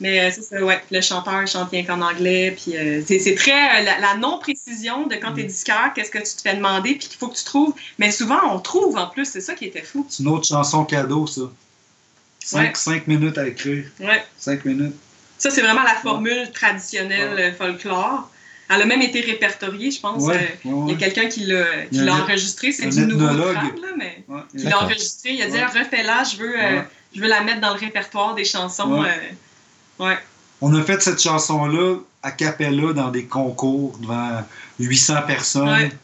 Mais 0.00 0.30
c'est 0.32 0.42
ça, 0.42 0.60
ouais. 0.62 0.82
Le 0.90 1.00
chanteur 1.00 1.46
chante 1.46 1.70
rien 1.70 1.84
qu'en 1.84 2.00
anglais. 2.00 2.50
Puis 2.56 2.74
c'est 3.06 3.34
très. 3.36 3.82
la, 3.84 4.00
la 4.00 4.16
non-précision 4.16 5.06
de 5.06 5.14
quand 5.14 5.34
t'es 5.34 5.44
disqueur, 5.44 5.92
qu'est-ce 5.94 6.10
que 6.10 6.18
tu 6.18 6.34
te 6.34 6.42
fais 6.42 6.54
demander, 6.56 6.96
puis 6.96 7.06
qu'il 7.08 7.16
faut 7.16 7.28
que 7.28 7.36
tu 7.36 7.44
trouves. 7.44 7.74
Mais 7.98 8.10
souvent, 8.10 8.40
on 8.52 8.58
trouve 8.58 8.96
en 8.98 9.06
plus, 9.06 9.24
c'est 9.24 9.40
ça 9.40 9.54
qui 9.54 9.66
était 9.66 9.82
fou. 9.82 10.04
C'est 10.10 10.24
une 10.24 10.28
autre 10.30 10.46
chanson 10.48 10.84
cadeau, 10.84 11.26
ça. 11.28 11.42
Cinq, 12.44 12.60
Ouais. 12.60 12.72
cinq 12.74 13.06
minutes 13.06 13.38
à 13.38 13.46
écrire. 13.46 13.84
Ouais. 14.00 14.22
Cinq 14.36 14.64
minutes. 14.64 14.94
Ça, 15.38 15.50
c'est 15.50 15.62
vraiment 15.62 15.82
la 15.84 15.94
formule 15.94 16.50
traditionnelle 16.52 17.34
Ouais. 17.34 17.52
folklore. 17.52 18.28
Elle 18.70 18.82
a 18.82 18.86
même 18.86 19.02
été 19.02 19.20
répertoriée, 19.20 19.90
je 19.90 20.00
pense. 20.00 20.22
Ouais, 20.22 20.58
euh, 20.66 20.68
ouais, 20.70 20.84
Il 20.86 20.92
y 20.92 20.94
a 20.94 20.98
quelqu'un 20.98 21.28
qui 21.28 21.44
l'a 21.44 21.64
qui 21.64 21.88
Il 21.92 21.98
y 21.98 22.00
a 22.00 22.04
l'a 22.04 22.14
un- 22.14 22.20
enregistré, 22.22 22.72
c'est 22.72 22.88
du 22.88 23.06
nouveau 23.06 23.26
trap, 23.26 23.62
là, 23.80 23.88
mais 23.98 24.24
il 24.54 24.64
l'a 24.64 24.70
D'accord. 24.70 24.84
enregistré, 24.84 25.30
il 25.34 25.42
a 25.42 25.46
dit 25.46 25.52
Ouais. 25.52 25.64
refais-la, 25.66 26.24
je 26.24 26.36
veux 26.36 26.54
euh, 26.58 26.80
je 27.14 27.20
veux 27.20 27.28
la 27.28 27.42
mettre 27.42 27.60
dans 27.60 27.74
le 27.74 27.78
répertoire 27.80 28.34
des 28.34 28.44
chansons. 28.44 29.02
Ouais. 29.02 29.08
euh. 30.00 30.14
On 30.60 30.74
a 30.74 30.82
fait 30.82 31.02
cette 31.02 31.20
chanson-là 31.22 31.96
à 32.22 32.30
Capella 32.30 32.92
dans 32.94 33.10
des 33.10 33.24
concours 33.26 33.98
devant 33.98 34.42
800 34.78 35.22
personnes. 35.26 35.90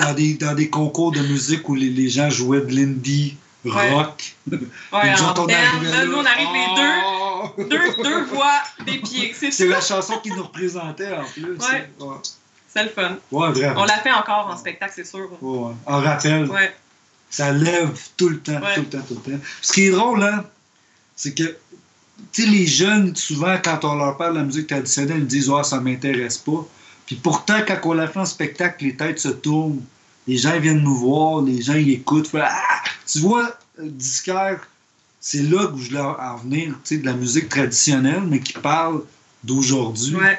Dans, 0.00 0.14
des, 0.14 0.34
dans 0.34 0.54
des 0.54 0.70
concours 0.70 1.12
de 1.12 1.20
musique 1.20 1.68
où 1.68 1.74
les, 1.76 1.90
les 1.90 2.08
gens 2.08 2.28
jouaient 2.30 2.62
de 2.62 2.74
l'indie, 2.74 3.36
rock. 3.66 4.34
Ouais, 4.50 4.58
on 4.90 5.46
là, 5.46 6.04
nous, 6.06 6.14
on 6.14 6.24
arrive 6.24 6.48
Oh! 6.48 6.54
les 6.54 6.82
deux, 6.82 6.92
deux, 7.58 8.02
deux 8.02 8.24
voix, 8.24 8.60
des 8.86 8.98
pieds. 8.98 9.34
C'est 9.50 9.66
la 9.66 9.80
chanson 9.80 10.18
qui 10.22 10.30
nous 10.30 10.42
représentait 10.42 11.12
en 11.14 11.24
plus. 11.24 11.56
Ouais. 11.56 11.90
Ouais, 12.00 12.16
C'est 12.68 12.84
le 12.84 12.88
fun. 12.90 13.16
Ouais, 13.30 13.50
vraiment. 13.50 13.80
On 13.80 13.84
l'a 13.84 13.98
fait 13.98 14.12
encore 14.12 14.48
en 14.52 14.56
spectacle, 14.56 14.92
c'est 14.96 15.06
sûr. 15.06 15.28
Ouais. 15.40 15.72
En 15.86 16.00
rappel, 16.00 16.48
Ouais. 16.50 16.74
ça 17.30 17.52
lève 17.52 17.98
tout 18.16 18.28
le 18.28 18.40
temps, 18.40 18.60
tout 18.74 18.80
le 18.80 18.86
temps, 18.88 19.02
tout 19.08 19.20
le 19.26 19.32
temps. 19.32 19.44
Ce 19.60 19.72
qui 19.72 19.86
est 19.86 19.90
drôle, 19.90 20.22
hein, 20.22 20.44
c'est 21.16 21.34
que 21.34 21.56
tu 22.32 22.42
sais, 22.44 22.48
les 22.48 22.66
jeunes, 22.66 23.16
souvent, 23.16 23.56
quand 23.62 23.84
on 23.84 23.96
leur 23.96 24.16
parle 24.16 24.34
de 24.34 24.38
la 24.38 24.44
musique 24.44 24.68
traditionnelle, 24.68 25.18
ils 25.20 25.26
disent 25.26 25.50
Ah, 25.56 25.64
ça 25.64 25.80
m'intéresse 25.80 26.38
pas. 26.38 26.64
Puis 27.06 27.16
pourtant, 27.16 27.58
quand 27.66 27.78
on 27.84 27.92
la 27.94 28.06
fait 28.06 28.20
en 28.20 28.24
spectacle, 28.26 28.84
les 28.84 28.96
têtes 28.96 29.18
se 29.18 29.28
tournent. 29.28 29.82
Les 30.28 30.36
gens 30.36 30.56
viennent 30.60 30.82
nous 30.82 30.94
voir, 30.94 31.42
les 31.42 31.60
gens 31.60 31.74
ils 31.74 31.90
écoutent. 31.94 32.28
Fait, 32.28 32.42
Ah! 32.42 32.82
Tu 33.10 33.18
vois, 33.18 33.50
le 33.76 33.90
disquaire, 33.90 34.60
c'est 35.24 35.42
là 35.42 35.68
que 35.68 35.78
je 35.78 35.88
voulais 35.88 36.00
en 36.00 36.36
venir, 36.38 36.70
tu 36.84 36.96
sais, 36.96 36.98
de 36.98 37.06
la 37.06 37.14
musique 37.14 37.48
traditionnelle, 37.48 38.24
mais 38.28 38.40
qui 38.40 38.54
parle 38.54 39.02
d'aujourd'hui. 39.44 40.16
Ouais. 40.16 40.38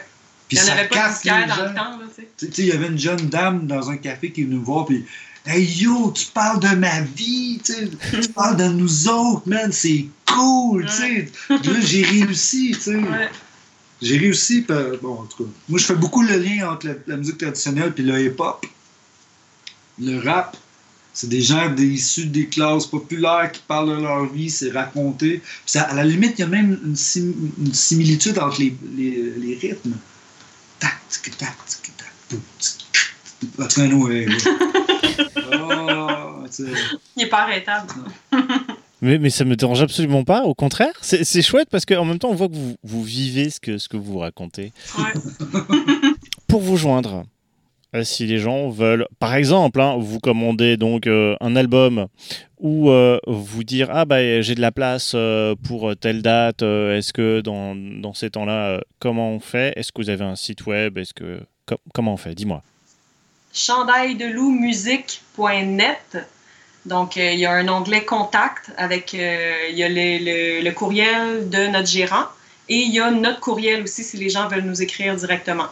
Puis 0.49 0.57
Il 0.57 0.63
n'y 0.63 0.69
en 0.69 0.73
avait 0.73 0.87
pas 0.89 1.09
de 1.09 1.29
dans 1.47 1.55
gens. 1.55 1.63
le 1.63 1.73
temps, 1.73 1.97
là, 1.97 2.05
tu 2.37 2.45
sais. 2.47 2.51
Il 2.57 2.65
y 2.65 2.71
avait 2.73 2.87
une 2.87 2.99
jeune 2.99 3.29
dame 3.29 3.65
dans 3.65 3.89
un 3.89 3.95
café 3.95 4.31
qui 4.31 4.41
est 4.41 4.43
venue 4.43 4.57
me 4.57 4.63
voir, 4.65 4.85
puis 4.85 5.05
Hey 5.45 5.65
yo, 5.65 6.11
tu 6.11 6.25
parles 6.27 6.59
de 6.59 6.75
ma 6.75 7.01
vie, 7.01 7.61
tu 7.63 7.73
sais, 7.73 7.89
tu 8.21 8.29
parles 8.35 8.57
de 8.57 8.65
nous 8.65 9.07
autres, 9.07 9.47
man, 9.47 9.71
c'est 9.71 10.05
cool, 10.25 10.85
tu 10.85 10.91
sais. 10.91 11.31
Là, 11.49 11.79
j'ai 11.81 12.03
réussi, 12.03 12.71
tu 12.73 12.81
sais. 12.81 12.95
Ouais. 12.95 13.29
J'ai 14.01 14.17
réussi, 14.17 14.63
puis, 14.63 14.75
bon, 15.01 15.21
en 15.21 15.25
tout 15.25 15.45
cas. 15.45 15.49
Moi, 15.69 15.79
je 15.79 15.85
fais 15.85 15.95
beaucoup 15.95 16.23
le 16.23 16.35
lien 16.37 16.69
entre 16.69 16.87
la, 16.87 16.93
la 17.07 17.15
musique 17.15 17.37
traditionnelle 17.37 17.93
puis 17.93 18.03
le 18.03 18.19
hip-hop. 18.21 18.65
Le 19.99 20.19
rap, 20.19 20.57
c'est 21.13 21.29
des 21.29 21.41
gens 21.41 21.69
des- 21.69 21.85
issus 21.85 22.25
des 22.25 22.47
classes 22.47 22.87
populaires 22.87 23.51
qui 23.51 23.61
parlent 23.67 23.95
de 23.97 24.01
leur 24.01 24.25
vie, 24.31 24.49
c'est 24.49 24.71
raconté. 24.71 25.37
Puis 25.39 25.43
ça- 25.65 25.83
à 25.83 25.93
la 25.95 26.03
limite, 26.03 26.39
il 26.39 26.41
y 26.41 26.45
a 26.45 26.47
même 26.47 26.79
une, 26.85 26.95
sim- 26.95 27.33
une 27.59 27.73
similitude 27.73 28.39
entre 28.39 28.59
les, 28.59 28.75
les, 28.97 29.33
les 29.37 29.55
rythmes. 29.55 29.93
Tac, 30.79 30.95
tic, 31.09 31.37
tac, 31.37 31.55
tic, 31.67 31.91
tac, 31.97 32.11
tic, 32.29 32.39
tic, 32.59 32.77
tic. 32.91 32.99
En 33.59 33.67
tout 33.67 33.81
cas, 33.81 33.87
ouais, 33.95 34.25
sais. 36.49 36.63
Il 37.15 37.23
n'est 37.23 37.29
pas 37.29 37.43
arrêtable. 37.43 37.87
Mais, 39.01 39.17
mais 39.17 39.29
ça 39.29 39.43
me 39.43 39.55
dérange 39.55 39.81
absolument 39.81 40.23
pas, 40.23 40.43
au 40.43 40.53
contraire. 40.53 40.93
C'est 41.01 41.41
chouette 41.41 41.67
parce 41.69 41.85
qu'en 41.85 42.05
même 42.05 42.19
temps, 42.19 42.29
on 42.29 42.35
voit 42.35 42.47
que 42.47 42.55
vous, 42.55 42.75
vous 42.83 43.03
vivez 43.03 43.49
ce 43.49 43.59
que, 43.59 43.77
ce 43.77 43.89
que 43.89 43.97
vous 43.97 44.19
racontez. 44.19 44.71
Ouais. 44.97 45.13
Pour 46.47 46.61
vous 46.61 46.77
joindre, 46.77 47.25
si 48.01 48.25
les 48.25 48.39
gens 48.39 48.69
veulent, 48.69 49.05
par 49.19 49.35
exemple, 49.35 49.79
hein, 49.79 49.97
vous 49.99 50.19
commander 50.19 50.77
donc 50.77 51.05
euh, 51.05 51.35
un 51.41 51.55
album 51.55 52.07
ou 52.59 52.89
euh, 52.89 53.19
vous 53.27 53.63
dire 53.63 53.89
ah 53.91 54.05
bah 54.05 54.41
j'ai 54.41 54.55
de 54.55 54.61
la 54.61 54.71
place 54.71 55.11
euh, 55.15 55.53
pour 55.67 55.95
telle 55.95 56.23
date, 56.23 56.63
euh, 56.63 56.97
est-ce 56.97 57.13
que 57.13 57.41
dans, 57.41 57.75
dans 57.75 58.15
ces 58.15 58.31
temps-là, 58.31 58.69
euh, 58.69 58.79
comment 58.99 59.29
on 59.31 59.39
fait? 59.39 59.73
Est-ce 59.75 59.91
que 59.91 60.01
vous 60.01 60.09
avez 60.09 60.23
un 60.25 60.35
site 60.35 60.65
web? 60.65 60.97
Est-ce 60.97 61.13
que 61.13 61.39
com- 61.67 61.77
comment 61.93 62.13
on 62.13 62.17
fait? 62.17 62.33
Dis-moi. 62.33 62.63
chandaildeloup.musique.net. 63.53 66.17
Donc, 66.85 67.15
euh, 67.17 67.31
il 67.31 67.39
y 67.39 67.45
a 67.45 67.51
un 67.53 67.67
onglet 67.69 68.03
contact 68.03 68.71
avec, 68.77 69.13
euh, 69.13 69.53
il 69.69 69.77
y 69.77 69.83
a 69.83 69.89
le- 69.89 70.61
le 70.63 70.71
courriel 70.71 71.49
de 71.49 71.67
notre 71.67 71.87
gérant 71.87 72.25
et 72.67 72.75
il 72.75 72.91
y 72.93 72.99
a 72.99 73.09
notre 73.11 73.39
courriel 73.39 73.83
aussi 73.83 74.03
si 74.03 74.17
les 74.17 74.29
gens 74.29 74.47
veulent 74.49 74.65
nous 74.65 74.81
écrire 74.81 75.15
directement. 75.15 75.67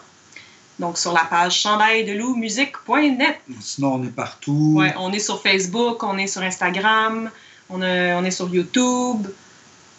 Donc, 0.81 0.97
sur 0.97 1.13
la 1.13 1.23
page 1.29 1.59
chandaildeloup.musique.net. 1.61 3.37
Sinon, 3.59 3.93
on 3.95 4.03
est 4.03 4.09
partout. 4.15 4.73
Ouais, 4.77 4.93
on 4.97 5.11
est 5.13 5.19
sur 5.19 5.41
Facebook, 5.41 6.03
on 6.03 6.17
est 6.17 6.27
sur 6.27 6.41
Instagram, 6.41 7.29
on, 7.69 7.81
a- 7.81 8.17
on 8.19 8.23
est 8.25 8.31
sur 8.31 8.53
YouTube. 8.53 9.27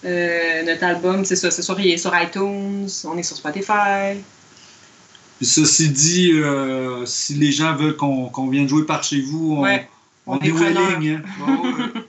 Euh, 0.04 0.62
notre 0.64 0.82
album, 0.84 1.24
c'est 1.24 1.36
ça, 1.36 1.50
c'est 1.52 1.62
sur, 1.62 1.78
il 1.78 1.92
est 1.92 1.96
sur 1.96 2.12
iTunes, 2.20 2.88
on 3.04 3.16
est 3.16 3.22
sur 3.22 3.36
Spotify. 3.36 4.18
Puis 5.38 5.46
ceci 5.46 5.90
dit, 5.90 6.32
euh, 6.32 7.06
si 7.06 7.34
les 7.34 7.52
gens 7.52 7.74
veulent 7.76 7.96
qu'on 7.96 8.26
qu'on 8.28 8.48
vienne 8.48 8.68
jouer 8.68 8.84
par 8.84 9.02
chez 9.04 9.20
vous, 9.20 9.54
on, 9.59 9.62
Ouais, 9.62 9.88
on, 10.26 10.36
on 10.36 10.40
est 10.40 10.50
willing. 10.50 11.16
Hein? 11.16 11.22
Ah 11.46 11.52
ouais. 11.62 12.02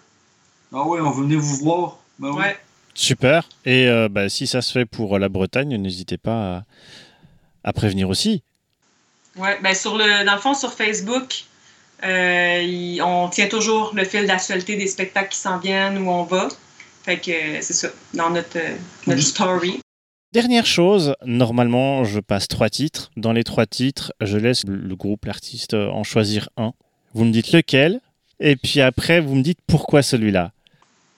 Ah 0.76 0.88
ouais, 0.88 1.00
on 1.00 1.12
va 1.12 1.22
venir 1.22 1.40
vous 1.40 1.58
voir. 1.58 1.98
Ben 2.18 2.32
ouais. 2.32 2.40
Ouais. 2.40 2.58
Super. 2.96 3.48
Et 3.66 3.88
euh, 3.88 4.10
bah, 4.10 4.28
si 4.30 4.48
ça 4.48 4.62
se 4.64 4.72
fait 4.72 4.86
pour 4.86 5.20
la 5.20 5.30
Bretagne, 5.30 5.76
n'hésitez 5.78 6.18
pas 6.18 6.56
à, 6.58 6.64
à 7.64 7.74
prévenir 7.74 8.10
aussi. 8.10 8.42
Ouais, 9.38 9.58
ben 9.62 9.74
sur 9.74 9.98
le, 9.98 10.26
dans 10.26 10.34
le 10.36 10.40
fond, 10.40 10.54
sur 10.54 10.74
Facebook, 10.74 11.46
euh, 12.04 12.62
il- 12.64 13.02
on 13.02 13.30
tient 13.30 13.48
toujours 13.48 13.92
le 13.96 14.04
fil 14.04 14.26
d'actualité 14.28 14.76
des 14.76 14.88
spectacles 14.88 15.30
qui 15.30 15.40
s'en 15.40 15.58
viennent, 15.58 15.98
où 15.98 16.10
on 16.10 16.24
va. 16.24 16.48
Fait 17.04 17.18
que 17.20 17.32
euh, 17.32 17.58
c'est 17.62 17.74
ça, 17.74 17.90
dans 18.14 18.30
notre, 18.30 18.58
euh, 18.58 18.76
notre 19.08 19.22
story. 19.22 19.80
Dernière 20.32 20.66
chose, 20.66 21.16
normalement, 21.26 22.04
je 22.04 22.20
passe 22.20 22.48
trois 22.48 22.70
titres. 22.70 23.12
Dans 23.18 23.34
les 23.34 23.44
trois 23.44 23.66
titres, 23.66 24.14
je 24.22 24.38
laisse 24.38 24.64
le 24.66 24.96
groupe, 24.96 25.26
l'artiste 25.26 25.74
en 25.76 26.04
choisir 26.04 26.50
un. 26.58 26.74
Vous 27.14 27.26
me 27.26 27.32
dites 27.32 27.52
lequel, 27.52 28.00
et 28.40 28.56
puis 28.56 28.82
après, 28.82 29.20
vous 29.22 29.36
me 29.36 29.44
dites 29.44 29.60
pourquoi 29.68 30.02
celui-là. 30.02 30.52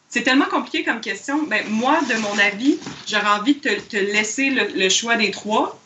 C'est 0.09 0.23
tellement 0.23 0.45
compliqué 0.45 0.83
comme 0.83 0.99
question. 1.01 1.43
Ben, 1.47 1.63
moi, 1.69 1.99
de 2.09 2.15
mon 2.19 2.37
avis, 2.39 2.77
j'aurais 3.07 3.39
envie 3.39 3.55
de 3.55 3.59
te, 3.61 3.79
te 3.81 3.97
laisser 3.97 4.49
le, 4.49 4.67
le 4.75 4.89
choix 4.89 5.15
des 5.17 5.31
trois, 5.31 5.79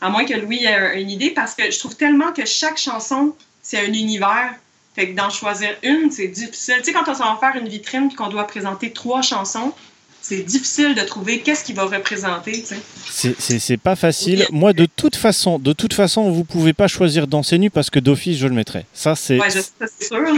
à 0.00 0.10
moins 0.10 0.24
que 0.24 0.34
Louis 0.34 0.64
ait 0.64 0.74
un- 0.74 0.92
une 0.94 1.10
idée, 1.10 1.30
parce 1.30 1.54
que 1.54 1.70
je 1.70 1.78
trouve 1.78 1.96
tellement 1.96 2.32
que 2.32 2.44
chaque 2.46 2.78
chanson, 2.78 3.34
c'est 3.62 3.78
un 3.80 3.92
univers. 3.92 4.54
Fait 4.94 5.10
que 5.10 5.16
d'en 5.16 5.30
choisir 5.30 5.70
une, 5.82 6.10
c'est 6.10 6.28
difficile. 6.28 6.74
Tu 6.78 6.84
sais, 6.84 6.92
quand 6.92 7.08
on 7.08 7.14
s'en 7.14 7.34
va 7.34 7.40
faire 7.40 7.60
une 7.62 7.68
vitrine 7.68 8.08
puis 8.08 8.16
qu'on 8.16 8.28
doit 8.28 8.46
présenter 8.46 8.90
trois 8.92 9.22
chansons, 9.22 9.72
c'est 10.20 10.42
difficile 10.42 10.94
de 10.96 11.02
trouver 11.02 11.40
qu'est-ce 11.40 11.62
qu'il 11.64 11.76
va 11.76 11.84
représenter. 11.84 12.52
tu 12.60 12.66
sais. 12.66 12.76
C'est- 13.08 13.36
C'est 13.40 13.58
c'est 13.60 13.76
pas 13.76 13.94
facile. 13.96 14.44
Moi, 14.50 14.72
de 14.72 14.86
toute 14.86 15.14
façon, 15.16 15.58
de 15.60 15.72
toute 15.72 15.94
façon, 15.94 16.30
vous 16.32 16.42
pouvez 16.44 16.72
pas 16.72 16.88
choisir 16.88 17.26
danser 17.28 17.58
nu 17.58 17.70
parce 17.70 17.90
que 17.90 18.00
d'office, 18.00 18.38
je 18.38 18.46
le 18.48 18.54
mettrai. 18.54 18.86
Ça, 18.92 19.14
c'est. 19.14 19.38
Ouais, 19.40 19.50
c'est 19.50 20.04
sûr. 20.04 20.20
là. 20.20 20.32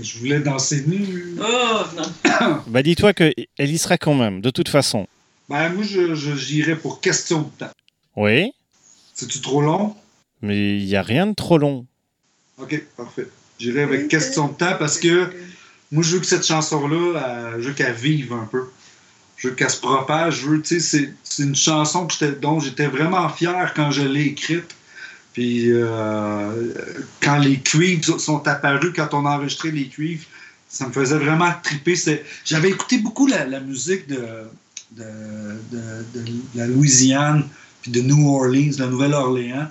Je 0.00 0.18
voulais 0.18 0.40
danser 0.40 0.84
nu. 0.86 1.36
Oh, 1.40 1.80
non. 1.96 2.60
Bah, 2.66 2.82
dis-toi 2.82 3.12
que 3.14 3.32
elle 3.58 3.70
y 3.70 3.78
sera 3.78 3.96
quand 3.96 4.14
même, 4.14 4.40
de 4.40 4.50
toute 4.50 4.68
façon. 4.68 5.06
Ben, 5.48 5.68
moi, 5.72 5.84
je, 5.84 6.14
je- 6.14 6.34
j'irais 6.36 6.76
pour 6.76 7.00
question 7.00 7.42
de 7.42 7.64
temps. 7.64 7.70
Oui, 8.16 8.52
C'est-tu 9.14 9.40
trop 9.40 9.62
long? 9.62 9.94
mais 10.42 10.76
il 10.76 10.84
y 10.84 10.96
a 10.96 11.02
rien 11.02 11.26
de 11.26 11.32
trop 11.34 11.56
long. 11.56 11.86
OK, 12.58 12.82
parfait. 12.98 13.28
J'irai 13.58 13.82
avec 13.82 14.08
question 14.08 14.48
de 14.48 14.52
temps 14.54 14.74
parce 14.78 14.98
que 14.98 15.30
moi, 15.90 16.02
je 16.02 16.14
veux 16.14 16.20
que 16.20 16.26
cette 16.26 16.44
chanson-là, 16.46 17.52
elle- 17.54 17.62
je 17.62 17.68
veux 17.68 17.74
qu'elle 17.74 17.94
vive 17.94 18.32
un 18.34 18.44
peu. 18.44 18.64
Je 19.38 19.48
veux 19.48 19.54
qu'elle 19.54 19.70
se 19.70 19.80
propage. 19.80 20.40
Je 20.42 20.48
veux, 20.48 20.60
tu 20.60 20.80
sais, 20.80 21.12
c'est, 21.22 21.42
une 21.42 21.54
chanson 21.56 22.06
que 22.06 22.12
j'étais- 22.12 22.32
dont 22.32 22.60
j'étais 22.60 22.86
vraiment 22.88 23.28
fier 23.30 23.72
quand 23.74 23.90
je 23.90 24.02
l'ai 24.02 24.26
écrite. 24.26 24.74
Puis 25.32 25.70
euh, 25.70 26.72
quand 27.22 27.38
les 27.38 27.58
cuivres 27.58 28.20
sont 28.20 28.46
apparus, 28.46 28.92
quand 28.94 29.14
on 29.14 29.24
a 29.26 29.30
enregistré 29.36 29.70
les 29.70 29.86
cuivres, 29.88 30.24
ça 30.68 30.86
me 30.86 30.92
faisait 30.92 31.18
vraiment 31.18 31.52
triper. 31.62 31.96
C'est- 31.96 32.22
J'avais 32.44 32.68
écouté 32.70 32.98
beaucoup 32.98 33.26
la, 33.26 33.46
la 33.46 33.60
musique 33.60 34.06
de, 34.08 34.20
de, 34.92 35.04
de- 35.72 36.04
de 36.14 36.32
la 36.54 36.66
Louisiane, 36.66 37.48
puis 37.84 37.92
de 37.92 38.00
New 38.00 38.26
Orleans, 38.34 38.72
de 38.74 38.80
la 38.80 38.86
Nouvelle-Orléans. 38.88 39.68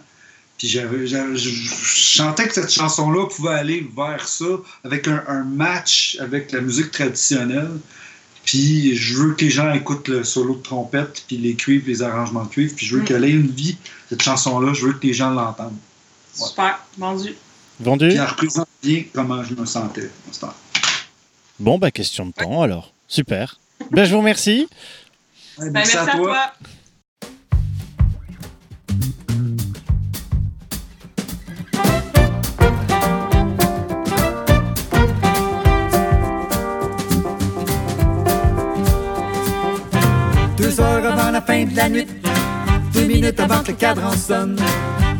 Puis 0.60 0.68
j'avais, 0.68 1.08
j'avais- 1.08 1.36
je, 1.36 1.50
chantais 1.50 2.48
que 2.48 2.54
cette 2.54 2.72
chanson-là 2.72 3.26
pouvait 3.28 3.56
aller 3.56 3.90
vers 3.98 4.26
ça, 4.28 4.46
avec 4.86 5.08
un, 5.08 5.24
un 5.28 5.44
match 5.44 6.16
avec 6.22 6.52
la 6.52 6.62
musique 6.62 6.92
traditionnelle. 6.92 7.72
Puis 8.46 8.96
je 8.96 9.16
veux 9.18 9.34
que 9.34 9.46
les 9.46 9.50
gens 9.52 9.74
écoutent 9.74 10.08
le 10.10 10.24
solo 10.24 10.56
de 10.58 10.62
trompette, 10.62 11.24
puis 11.28 11.38
les 11.38 11.56
cuivres, 11.56 11.86
les 11.88 12.02
arrangements 12.04 12.44
de 12.44 12.50
cuivre. 12.50 12.76
Puis 12.76 12.86
je 12.86 12.96
veux 12.96 13.02
Mm. 13.02 13.06
qu'elle 13.06 13.24
ait 13.26 13.32
une 13.32 13.50
vie, 13.50 13.78
cette 14.10 14.22
chanson-là. 14.22 14.74
Je 14.74 14.86
veux 14.86 14.94
que 14.94 15.08
les 15.08 15.14
gens 15.14 15.32
l'entendent. 15.32 15.74
Ouais. 16.40 16.48
Super, 16.48 16.80
vendu. 16.98 17.34
Vendu 17.80 18.08
Puis 18.10 18.18
elle 18.18 18.24
représente 18.28 18.68
bien 18.84 19.04
comment 19.12 19.44
je 19.44 19.56
me 19.56 19.66
sentais. 19.66 20.06
à 20.30 20.34
ce 20.34 20.40
temps. 20.42 20.54
Bon, 21.60 21.80
bah, 21.80 21.90
question 21.90 22.28
de 22.28 22.32
temps 22.32 22.62
alors. 22.62 22.94
Super. 23.08 23.60
Ben, 23.92 24.06
je 24.06 24.12
vous 24.12 24.20
remercie. 24.20 24.68
Ouais, 25.58 25.66
Ben, 25.66 25.72
merci, 25.74 25.96
merci 25.96 26.10
à 26.12 26.16
toi. 26.18 26.54
Deux 40.76 40.82
heures 40.82 41.06
avant 41.06 41.30
la 41.30 41.40
fin 41.40 41.66
de 41.66 41.76
la 41.76 41.88
nuit, 41.88 42.08
deux 42.94 43.06
minutes 43.06 43.40
avant 43.40 43.60
que 43.60 43.68
le 43.68 43.74
cadran 43.74 44.12
sonne, 44.14 44.56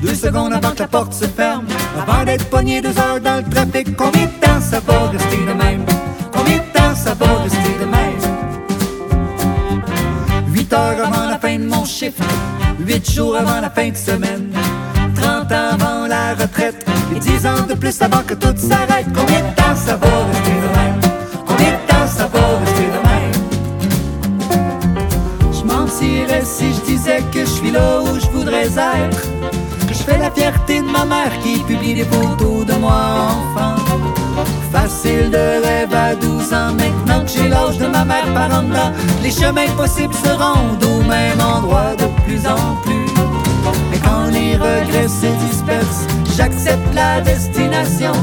deux 0.02 0.16
secondes 0.16 0.52
avant 0.52 0.72
que 0.72 0.80
la 0.80 0.88
porte 0.88 1.14
se 1.14 1.26
ferme, 1.26 1.66
avant 2.02 2.24
d'être 2.24 2.50
pogné 2.50 2.82
deux 2.82 2.98
heures 2.98 3.20
dans 3.24 3.36
le 3.36 3.44
trafic, 3.44 3.96
combien 3.96 4.24
de 4.24 4.40
temps 4.42 4.60
ça 4.60 4.80
va 4.80 5.10
rester 5.12 5.38
de 5.38 5.54
même? 5.54 5.86
Combien 6.32 6.58
de 6.58 6.74
temps 6.74 6.96
ça 6.96 7.14
va 7.14 7.44
rester 7.44 7.78
de 7.80 7.86
même? 7.86 8.18
Huit 10.48 10.74
heures 10.74 11.06
avant 11.06 11.30
la 11.30 11.38
fin 11.38 11.60
de 11.60 11.66
mon 11.66 11.86
chiffre, 11.86 12.24
huit 12.80 13.12
jours 13.12 13.38
avant 13.38 13.62
la 13.62 13.70
fin 13.70 13.90
de 13.90 13.96
semaine, 13.96 14.52
trente 15.16 15.52
ans 15.52 15.70
avant 15.74 16.08
la 16.08 16.34
retraite, 16.34 16.84
et 17.16 17.20
dix 17.20 17.46
ans 17.46 17.68
de 17.70 17.76
plus 17.76 18.02
avant 18.02 18.24
que 18.26 18.34
tout 18.34 18.58
s'arrête, 18.58 19.06
combien 19.14 19.42
de 19.42 19.56
temps 19.56 19.76
ça 19.76 19.98
va 19.98 20.13
je 28.74 28.80
voudrais 28.80 29.06
être. 29.06 29.88
Que 29.88 29.94
je 29.94 30.04
fais 30.04 30.18
la 30.18 30.32
fierté 30.32 30.82
de 30.82 30.88
ma 30.88 31.06
mère 31.06 31.32
qui 31.44 31.60
publie 31.60 31.94
des 31.94 32.06
photos 32.06 32.66
de 32.66 32.74
moi 32.74 33.28
enfant. 33.30 33.76
Facile 34.72 35.30
de 35.30 35.64
rêve 35.64 35.94
à 35.94 36.16
12 36.16 36.54
ans, 36.54 36.74
maintenant 36.74 37.24
que 37.24 37.30
j'ai 37.30 37.48
l'âge 37.48 37.78
de 37.78 37.88
ma 37.88 38.04
mère 38.04 38.26
par 38.34 38.50
en. 38.52 38.64
Les 39.22 39.32
chemins 39.32 39.70
possibles 39.78 40.14
se 40.14 40.30
rendent 40.30 40.84
au 40.84 41.02
même 41.04 41.40
endroit 41.40 41.96
de 41.98 42.08
plus 42.24 42.46
en 42.48 42.76
plus. 42.84 43.06
Mais 43.92 44.00
quand 44.04 44.32
les 44.32 44.56
regrets 44.56 45.08
se 45.08 45.28
dispersent, 45.46 46.08
j'accepte 46.36 46.94
la 46.96 47.22
destination. 47.22 48.14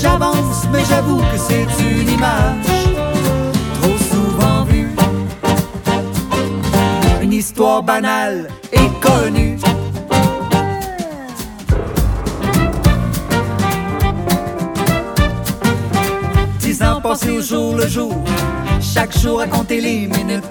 J'avance, 0.00 0.66
mais 0.72 0.84
j'avoue 0.88 1.18
que 1.18 1.38
c'est 1.38 1.66
une 1.82 2.08
image 2.08 2.66
trop 3.80 3.98
souvent 4.10 4.64
vue. 4.64 4.94
Une 7.22 7.32
histoire 7.32 7.82
banale 7.82 8.48
et 8.72 8.88
connue. 9.00 9.58
Dix 16.76 16.84
ans 16.84 17.00
au 17.02 17.40
jour 17.40 17.74
le 17.74 17.88
jour, 17.88 18.12
chaque 18.82 19.16
jour 19.18 19.40
à 19.40 19.46
compter 19.46 19.80
les 19.80 20.06
minutes. 20.08 20.44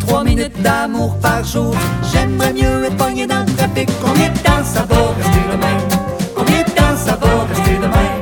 Trois 0.00 0.24
minutes 0.24 0.60
d'amour 0.60 1.16
par 1.20 1.44
jour, 1.44 1.72
j'aimerais 2.12 2.52
mieux 2.52 2.86
être 2.86 2.96
pogné 2.96 3.24
dans 3.24 3.44
le 3.46 3.54
trafic. 3.54 3.88
Combien 4.04 4.30
de 4.30 4.38
temps 4.38 4.64
ça 4.64 4.84
va 4.84 4.96
rester 5.16 5.42
le 5.52 5.56
même? 5.56 5.80
Combien 6.34 6.62
de 6.62 6.70
temps 6.70 6.96
ça 6.96 7.16
va 7.22 7.44
rester 7.44 7.74
le 7.74 7.86
même? 7.86 8.20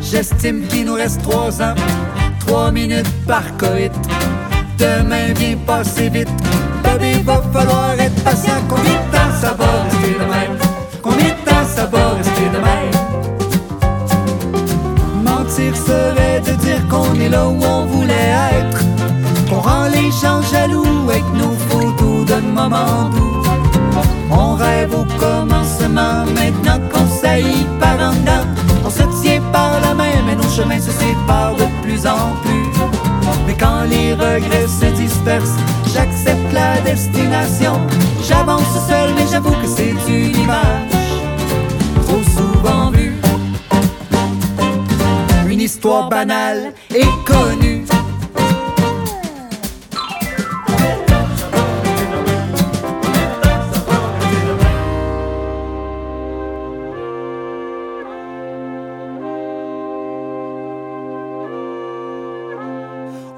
J'estime 0.00 0.66
qu'il 0.68 0.86
nous 0.86 0.94
reste 0.94 1.20
trois 1.20 1.60
ans, 1.60 1.74
trois 2.40 2.70
minutes 2.70 3.12
par 3.26 3.54
coït. 3.58 3.92
Demain 4.78 5.34
vient 5.34 5.58
passer 5.66 6.08
vite, 6.08 6.30
bébé, 6.82 7.22
va 7.22 7.42
falloir 7.52 8.00
être 8.00 8.24
patient. 8.24 8.62
Combien 8.66 8.94
de 8.94 9.12
temps 9.12 9.32
ça 9.42 9.52
va 9.58 9.82
rester 9.82 10.12
le 10.18 10.24
même? 10.24 10.58
Combien 11.02 11.28
de 11.28 11.50
temps 11.50 11.66
ça 11.66 11.84
va 11.84 12.14
rester 12.14 12.48
le? 12.50 13.01
Serait 15.70 16.40
de 16.40 16.52
dire 16.62 16.86
qu'on 16.88 17.14
est 17.14 17.28
là 17.28 17.46
où 17.46 17.58
on 17.62 17.86
voulait 17.86 18.34
être. 18.52 18.80
Qu'on 19.48 19.60
rend 19.60 19.86
les 19.86 20.10
gens 20.10 20.42
jaloux 20.42 21.08
avec 21.08 21.24
nos 21.34 21.54
photos 21.68 22.26
d'un 22.26 22.40
moment 22.40 23.08
doux. 23.10 23.42
On 24.30 24.54
rêve 24.54 24.92
au 24.94 25.04
commencement, 25.18 26.24
maintenant 26.34 26.78
qu'on 26.92 27.06
saillit 27.06 27.66
par 27.80 27.94
en 28.08 28.12
dedans. 28.12 28.46
On 28.84 28.90
se 28.90 29.02
tient 29.22 29.40
par 29.52 29.80
la 29.80 29.94
main, 29.94 30.12
mais 30.26 30.34
nos 30.34 30.50
chemins 30.50 30.80
se 30.80 30.90
séparent 30.90 31.56
de 31.56 31.66
plus 31.82 32.06
en 32.06 32.34
plus. 32.42 32.68
Mais 33.46 33.54
quand 33.54 33.82
les 33.88 34.12
regrets 34.12 34.68
se 34.68 34.86
dispersent, 34.94 35.56
j'accepte 35.92 36.52
la 36.52 36.80
destination. 36.82 37.80
J'avance 38.22 38.74
seul, 38.88 39.10
mais 39.16 39.26
j'avoue 39.30 39.52
que 39.52 39.66
c'est 39.66 39.94
une 40.08 40.36
image 40.36 41.01
banale 45.90 46.72
et 46.94 47.04
connue. 47.26 47.84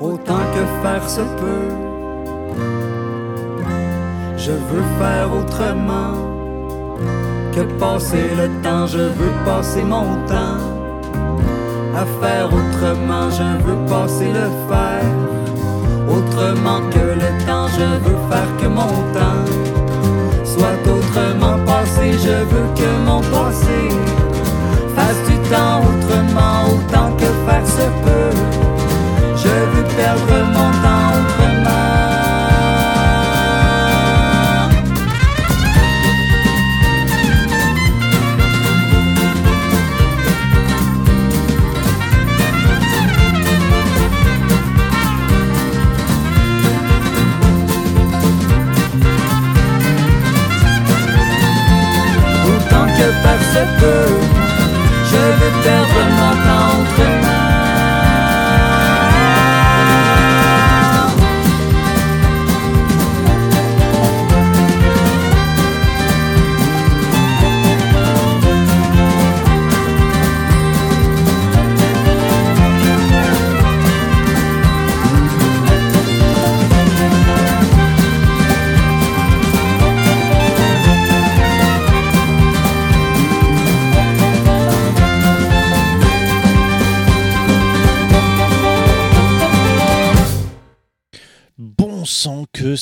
Autant 0.01 0.35
que 0.55 0.83
faire 0.83 1.09
se 1.09 1.21
peut, 1.21 1.71
je 4.37 4.51
veux 4.51 4.83
faire 4.99 5.33
autrement 5.33 6.15
que 7.55 7.63
passer 7.79 8.29
le 8.37 8.49
temps. 8.63 8.87
Je 8.87 8.99
veux 8.99 9.33
passer 9.47 9.83
mon 9.83 10.27
temps 10.27 10.74
à 11.97 12.05
faire 12.21 12.47
autrement. 12.47 13.31
Je 13.31 13.49
veux 13.65 13.81
passer 13.87 14.29
le 14.33 14.49
faire 14.69 15.05
autrement 16.09 16.81
que 16.91 17.05
le 17.23 17.31
temps. 17.47 17.69
Je 17.69 17.87
veux 18.05 18.19
faire 18.31 18.51
que 18.61 18.67
mon 18.67 18.95
temps 19.17 19.45
soit 20.45 20.81
autrement 20.95 21.59
passé. 21.65 22.13
Je 22.13 22.37
veux 22.51 22.69
que 22.79 22.91
mon 23.07 23.21
passé 23.21 23.81
fasse 24.95 25.21
du 25.29 25.37
temps 25.51 25.81
autrement, 25.91 26.55
autant 26.75 27.11
que 27.17 27.29
faire 27.47 27.67
se 27.67 27.87
peut. 28.05 28.37
Je 29.37 29.49
veux 29.49 29.87
perdre 29.97 30.37
mon 30.53 30.71
temps 30.71 30.84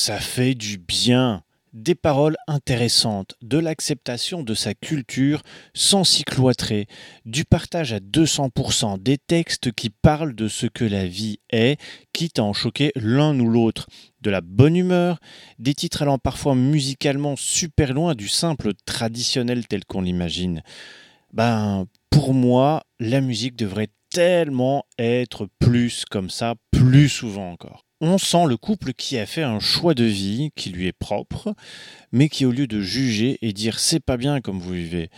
ça 0.03 0.19
fait 0.19 0.57
du 0.57 0.79
bien. 0.79 1.45
Des 1.73 1.95
paroles 1.95 2.35
intéressantes, 2.49 3.37
de 3.41 3.57
l'acceptation 3.59 4.43
de 4.43 4.53
sa 4.53 4.75
culture 4.75 5.43
sans 5.75 6.03
s'y 6.03 6.25
cloîtrer, 6.25 6.89
du 7.25 7.45
partage 7.45 7.93
à 7.93 8.01
200%, 8.01 9.01
des 9.01 9.17
textes 9.17 9.71
qui 9.71 9.91
parlent 9.91 10.35
de 10.35 10.49
ce 10.49 10.67
que 10.67 10.85
la 10.85 11.07
vie 11.07 11.39
est, 11.51 11.81
quitte 12.13 12.41
à 12.41 12.43
en 12.43 12.53
choquer 12.53 12.91
l'un 12.97 13.39
ou 13.39 13.49
l'autre, 13.49 13.87
de 14.23 14.31
la 14.31 14.41
bonne 14.41 14.75
humeur, 14.75 15.21
des 15.61 15.73
titres 15.73 16.03
allant 16.03 16.19
parfois 16.19 16.57
musicalement 16.57 17.37
super 17.37 17.95
loin 17.95 18.17
du 18.17 18.27
simple 18.27 18.73
traditionnel 18.85 19.69
tel 19.69 19.85
qu'on 19.85 20.03
l'imagine. 20.03 20.65
Ben, 21.33 21.87
pour 22.11 22.35
moi, 22.35 22.83
la 22.99 23.21
musique 23.21 23.55
devrait 23.55 23.91
tellement 24.11 24.85
être 24.99 25.47
plus 25.61 26.05
comme 26.11 26.29
ça, 26.29 26.57
plus 26.73 27.09
souvent 27.09 27.53
encore 27.53 27.85
on 28.03 28.19
sent 28.19 28.47
le 28.49 28.57
couple 28.57 28.93
qui 28.95 29.17
a 29.17 29.27
fait 29.27 29.45
un 29.45 29.61
choix 29.61 29.95
de 29.95 30.03
vie 30.03 30.51
qui 30.57 30.71
lui 30.71 30.89
est 30.89 30.93
propre, 30.93 31.55
mais 32.11 32.29
qui 32.29 32.45
au 32.45 32.51
lieu 32.51 32.67
de 32.67 32.81
juger 32.81 33.39
et 33.43 33.53
dire 33.53 33.79
c'est 33.79 34.01
pas 34.01 34.17
bien 34.17 34.41
comme 34.41 34.59
vous 34.59 34.73
vivez, 34.73 35.09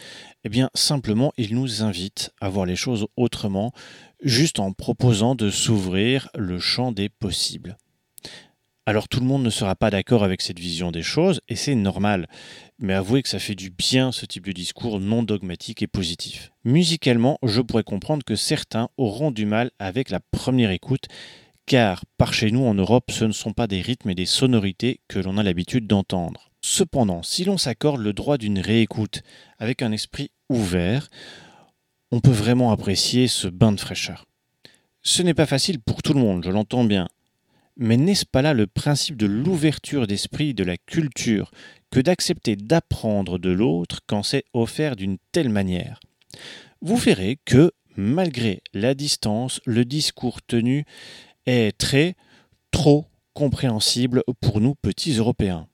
eh 0.45 0.51
bien 0.51 0.69
simplement 0.75 1.33
il 1.39 1.55
nous 1.55 1.83
invite 1.83 2.31
à 2.43 2.51
voir 2.51 2.67
les 2.67 2.77
choses 2.77 3.07
autrement, 3.17 3.73
juste 4.23 4.61
en 4.61 4.73
proposant 4.73 5.35
de 5.35 5.49
s'ouvrir 5.49 6.29
le 6.37 6.59
champ 6.59 6.93
des 6.93 7.09
possibles. 7.09 7.79
Alors 8.85 9.09
tout 9.09 9.21
le 9.21 9.27
monde 9.27 9.43
ne 9.43 9.51
sera 9.51 9.77
pas 9.77 9.89
d'accord 9.89 10.23
avec 10.23 10.43
cette 10.43 10.59
vision 10.59 10.93
des 10.93 11.03
choses, 11.03 11.41
et 11.49 11.57
c'est 11.57 11.75
normal, 11.75 12.29
mais 12.79 12.93
avouez 12.93 13.23
que 13.23 13.31
ça 13.31 13.39
fait 13.39 13.55
du 13.55 13.71
bien 13.71 14.13
ce 14.13 14.27
type 14.27 14.45
de 14.45 14.53
discours 14.53 15.01
non 15.01 15.23
dogmatique 15.23 15.81
et 15.81 15.87
positif. 15.87 16.53
Musicalement, 16.65 17.39
je 17.43 17.63
pourrais 17.63 17.83
comprendre 17.83 18.25
que 18.25 18.37
certains 18.37 18.91
auront 18.99 19.31
du 19.31 19.47
mal 19.47 19.71
avec 19.79 20.11
la 20.11 20.21
première 20.21 20.71
écoute, 20.71 21.07
car 21.67 22.05
par 22.19 22.35
chez 22.35 22.51
nous 22.51 22.65
en 22.65 22.75
Europe, 22.75 23.11
ce 23.11 23.25
ne 23.25 23.33
sont 23.33 23.53
pas 23.53 23.67
des 23.67 23.81
rythmes 23.81 24.11
et 24.11 24.15
des 24.15 24.27
sonorités 24.27 25.01
que 25.09 25.19
l'on 25.19 25.39
a 25.39 25.43
l'habitude 25.43 25.87
d'entendre. 25.87 26.51
Cependant, 26.61 27.23
si 27.23 27.45
l'on 27.45 27.59
s'accorde 27.59 28.01
le 28.01 28.13
droit 28.13 28.39
d'une 28.39 28.59
réécoute 28.59 29.23
avec 29.59 29.83
un 29.83 29.93
esprit 29.93 30.31
ouvert, 30.49 31.09
on 32.11 32.21
peut 32.21 32.31
vraiment 32.31 32.71
apprécier 32.71 33.29
ce 33.29 33.49
bain 33.49 33.73
de 33.73 33.81
fraîcheur. 33.81 34.25
Ce 35.03 35.23
n'est 35.23 35.35
pas 35.35 35.47
facile 35.47 35.81
pour 35.81 36.03
tout 36.03 36.15
le 36.15 36.21
monde, 36.21 36.45
je 36.45 36.51
l'entends 36.51 36.85
bien, 36.85 37.09
Mais 37.77 37.97
n'est-ce 37.97 38.25
pas 38.25 38.41
là 38.41 38.55
le 38.55 38.69
principe 38.69 39.17
de 39.17 39.27
l'ouverture 39.27 40.07
d'esprit 40.07 40.55
de 40.55 40.63
la 40.63 40.77
culture 40.77 41.51
que 41.91 42.01
d'accepter 42.01 42.55
d'apprendre 42.57 43.39
de 43.39 43.51
l'autre 43.51 44.01
quand 44.07 44.23
c'est 44.23 44.45
offert 44.53 44.95
d'une 44.95 45.19
telle 45.33 45.49
manière? 45.49 45.99
Vous 46.81 46.97
verrez 46.97 47.39
que, 47.45 47.73
malgré 47.97 48.63
la 48.73 48.95
distance, 48.95 49.61
le 49.65 49.85
discours 49.85 50.41
tenu 50.41 50.85
est 51.47 51.77
très, 51.77 52.15
trop 52.71 53.07
compréhensible 53.33 54.23
pour 54.41 54.61
nous 54.61 54.75
petits 54.75 55.13
Européens. 55.15 55.67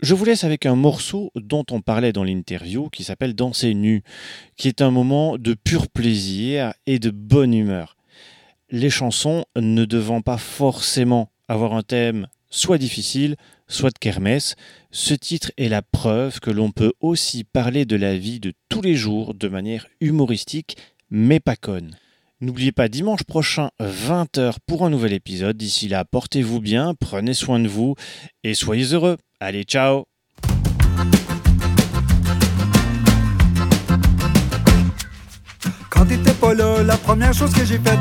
Je 0.00 0.14
vous 0.14 0.24
laisse 0.24 0.44
avec 0.44 0.64
un 0.64 0.76
morceau 0.76 1.32
dont 1.34 1.64
on 1.72 1.80
parlait 1.80 2.12
dans 2.12 2.22
l'interview 2.22 2.88
qui 2.88 3.02
s'appelle 3.02 3.34
Danser 3.34 3.74
nu, 3.74 4.04
qui 4.56 4.68
est 4.68 4.80
un 4.80 4.92
moment 4.92 5.38
de 5.38 5.54
pur 5.54 5.88
plaisir 5.88 6.72
et 6.86 7.00
de 7.00 7.10
bonne 7.10 7.52
humeur. 7.52 7.96
Les 8.70 8.90
chansons 8.90 9.44
ne 9.56 9.84
devant 9.84 10.20
pas 10.20 10.38
forcément 10.38 11.30
avoir 11.48 11.74
un 11.74 11.82
thème 11.82 12.28
soit 12.50 12.78
difficile, 12.78 13.36
soit 13.66 13.90
de 13.90 13.98
kermesse, 13.98 14.54
ce 14.90 15.14
titre 15.14 15.52
est 15.56 15.68
la 15.68 15.82
preuve 15.82 16.40
que 16.40 16.50
l'on 16.50 16.70
peut 16.70 16.92
aussi 17.00 17.44
parler 17.44 17.84
de 17.84 17.96
la 17.96 18.16
vie 18.16 18.40
de 18.40 18.52
tous 18.68 18.80
les 18.80 18.94
jours 18.94 19.34
de 19.34 19.48
manière 19.48 19.86
humoristique, 20.00 20.76
mais 21.10 21.40
pas 21.40 21.56
conne. 21.56 21.96
N'oubliez 22.40 22.70
pas 22.70 22.86
dimanche 22.86 23.24
prochain 23.24 23.70
20h 23.80 24.58
pour 24.64 24.86
un 24.86 24.90
nouvel 24.90 25.12
épisode. 25.12 25.56
D'ici 25.56 25.88
là, 25.88 26.04
portez-vous 26.04 26.60
bien, 26.60 26.94
prenez 26.94 27.34
soin 27.34 27.58
de 27.58 27.66
vous 27.66 27.96
et 28.44 28.54
soyez 28.54 28.92
heureux. 28.92 29.16
Allez, 29.40 29.64
ciao 29.64 30.04
Quand 35.90 36.06
t'étais 36.06 36.32
pas 36.34 36.54
là, 36.54 36.84
la 36.84 36.96
première 36.96 37.34
chose 37.34 37.52
que 37.52 37.64
j'ai 37.64 37.78
faite, 37.78 37.98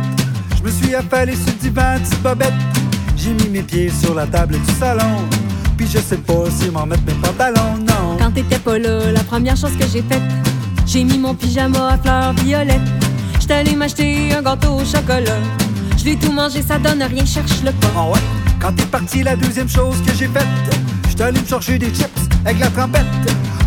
je 0.56 0.62
me 0.62 0.70
suis 0.70 0.94
affalé 0.94 1.36
sur 1.36 1.48
le 1.48 1.54
divan, 1.54 1.98
petite 1.98 2.22
bobette. 2.22 2.54
J'ai 3.16 3.34
mis 3.34 3.50
mes 3.50 3.64
pieds 3.64 3.90
sur 3.90 4.14
la 4.14 4.28
table 4.28 4.60
du 4.60 4.74
salon. 4.74 5.28
Puis 5.80 5.88
je 5.88 5.98
sais 5.98 6.18
pas 6.18 6.44
si 6.52 6.70
m'en 6.70 6.86
mettre 6.86 7.06
mes 7.08 7.14
pantalons, 7.14 7.78
non. 7.80 8.18
Quand 8.20 8.32
t'étais 8.32 8.60
pas 8.60 8.78
là, 8.78 9.12
la 9.12 9.24
première 9.24 9.58
chose 9.58 9.76
que 9.76 9.88
j'ai 9.88 10.04
faite, 10.04 10.22
j'ai 10.86 11.04
mis 11.04 11.18
mon 11.18 11.34
pyjama 11.34 11.94
à 11.94 11.98
fleurs 11.98 12.34
violettes. 12.34 12.97
J'étais 13.48 13.60
allé 13.62 13.76
m'acheter 13.78 14.34
un 14.34 14.42
gâteau 14.42 14.74
au 14.74 14.84
chocolat. 14.84 15.40
Je 15.98 16.04
l'ai 16.04 16.18
tout 16.18 16.34
mangé, 16.34 16.62
ça 16.62 16.78
donne 16.80 17.02
rien, 17.02 17.26
cherche 17.26 17.64
le 17.64 17.72
pas. 17.72 17.88
Ah 17.96 18.10
ouais? 18.10 18.20
Quand 18.60 18.74
t'es 18.74 18.84
parti, 18.84 19.24
la 19.24 19.38
deuxième 19.38 19.70
chose 19.70 19.96
que 20.06 20.14
j'ai 20.14 20.28
faite, 20.28 20.46
j'étais 21.08 21.24
allé 21.24 21.40
me 21.40 21.46
chercher 21.46 21.80
des 21.80 21.86
chips 21.86 22.28
avec 22.44 22.60
la 22.60 22.68
trompette. 22.68 23.06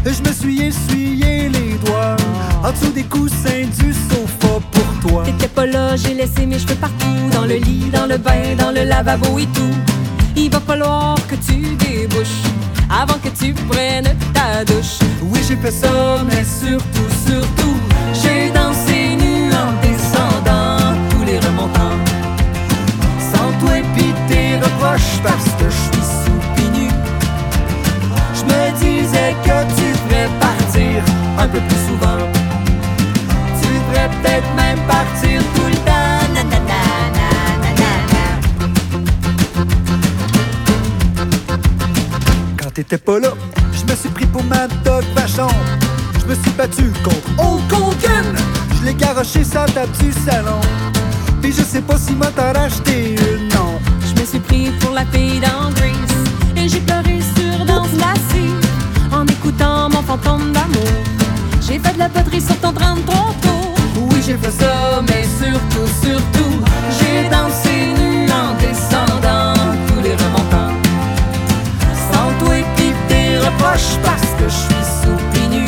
Et 0.04 0.12
je 0.12 0.22
me 0.22 0.34
suis 0.34 0.60
essuyé 0.60 1.48
les 1.48 1.78
doigts 1.82 2.14
en 2.62 2.72
dessous 2.72 2.92
des 2.92 3.04
coussins 3.04 3.64
du 3.78 3.94
sofa 3.94 4.60
pour 4.70 5.08
toi. 5.10 5.22
T'étais 5.24 5.48
pas 5.48 5.64
là, 5.64 5.96
j'ai 5.96 6.12
laissé 6.12 6.44
mes 6.44 6.58
cheveux 6.58 6.74
partout, 6.74 7.30
dans 7.32 7.46
le 7.46 7.54
lit, 7.54 7.88
dans 7.90 8.04
le 8.04 8.18
bain, 8.18 8.54
dans 8.58 8.72
le 8.72 8.84
lavabo 8.84 9.38
et 9.38 9.46
tout. 9.46 9.74
Il 10.36 10.50
va 10.50 10.60
falloir 10.60 11.16
que 11.26 11.36
tu 11.36 11.54
débouches 11.76 12.28
avant 12.90 13.18
que 13.24 13.30
tu 13.30 13.54
prennes 13.54 14.14
ta 14.34 14.62
douche. 14.62 14.98
Oui, 15.22 15.40
j'ai 15.48 15.56
fait 15.56 15.70
ça, 15.70 16.22
mais 16.26 16.44
surtout, 16.44 17.08
surtout, 17.26 17.76
J'ai 18.12 18.50
dansé 18.50 18.69
reproches 24.62 25.18
parce 25.22 25.50
que 25.58 25.64
je 25.68 25.80
suis 25.88 26.06
sous 26.24 26.40
pis 26.54 26.68
nu. 26.78 26.88
Je 28.34 28.44
me 28.44 28.62
disais 28.78 29.34
que 29.44 29.56
tu 29.76 29.86
devrais 29.92 30.28
partir 30.38 31.02
un 31.38 31.48
peu 31.48 31.60
plus 31.60 31.82
souvent. 31.88 32.18
Tu 33.60 33.68
devrais 33.68 34.08
peut-être 34.08 34.54
même 34.56 34.80
partir 34.86 35.40
tout 35.54 35.68
le 35.68 35.76
temps. 35.76 35.90
Quand 42.62 42.70
t'étais 42.74 42.98
pas 42.98 43.18
là, 43.18 43.30
je 43.72 43.90
me 43.90 43.96
suis 43.96 44.10
pris 44.10 44.26
pour 44.26 44.44
ma 44.44 44.68
dog 44.84 45.04
vachon. 45.14 45.48
Je 46.20 46.26
me 46.26 46.34
suis 46.34 46.52
battu 46.52 46.92
contre 47.02 47.28
Hulk. 47.38 47.60
Je 48.80 48.86
l'ai 48.86 48.94
garoché 48.94 49.44
sa 49.44 49.66
table 49.66 49.92
du 50.00 50.12
salon. 50.12 50.60
Puis 51.42 51.52
je 51.52 51.62
sais 51.62 51.80
pas 51.82 51.96
si 51.98 52.12
m'a 52.12 52.26
t'en 52.26 52.52
racheté 52.52 53.14
une, 53.14 53.39
la 54.94 55.04
fille 55.06 55.40
dans 55.40 55.70
Et 56.56 56.68
j'ai 56.68 56.80
pleuré 56.80 57.20
sur 57.36 57.64
danse 57.64 57.92
lascive 57.98 58.60
En 59.12 59.26
écoutant 59.26 59.88
mon 59.88 60.02
fantôme 60.02 60.52
d'amour 60.52 60.94
J'ai 61.60 61.78
fait 61.78 61.94
de 61.94 61.98
la 61.98 62.08
poterie 62.08 62.40
sur 62.40 62.56
ton 62.58 62.72
33 62.72 63.16
tours 63.42 63.74
Oui 63.96 64.20
j'ai 64.24 64.36
fait 64.36 64.50
ça 64.50 65.02
mais 65.08 65.24
surtout 65.38 65.86
surtout 66.02 66.60
J'ai 66.98 67.28
dansé 67.28 67.94
nu 67.98 68.26
en 68.30 68.54
descendant 68.60 69.54
tous 69.88 70.00
les 70.02 70.14
remontants. 70.14 70.74
Sans 72.12 72.44
toi 72.44 72.58
et 72.58 72.94
tes 73.08 73.38
reproches 73.38 73.96
parce 74.02 74.30
que 74.38 74.44
je 74.44 74.60
suis 74.66 74.84
sous 75.02 75.16
pis 75.32 75.48
nu 75.48 75.66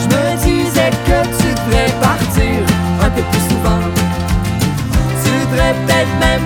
Je 0.00 0.06
me 0.14 0.36
disais 0.44 0.90
que 1.06 1.18
tu 1.38 1.48
devrais 1.54 1.92
partir 2.00 2.54
un 3.04 3.10
peu 3.10 3.22
plus 3.22 3.44
souvent. 3.50 3.82
Tu 5.24 5.30
devrais 5.46 5.74
peut-être 5.74 6.14
même 6.20 6.45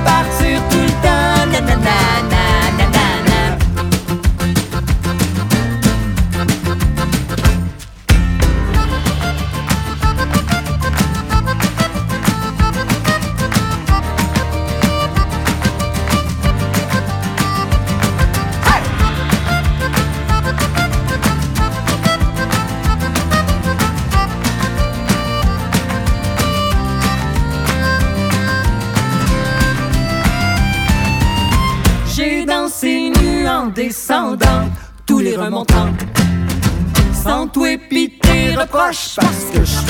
tes 38.90 39.89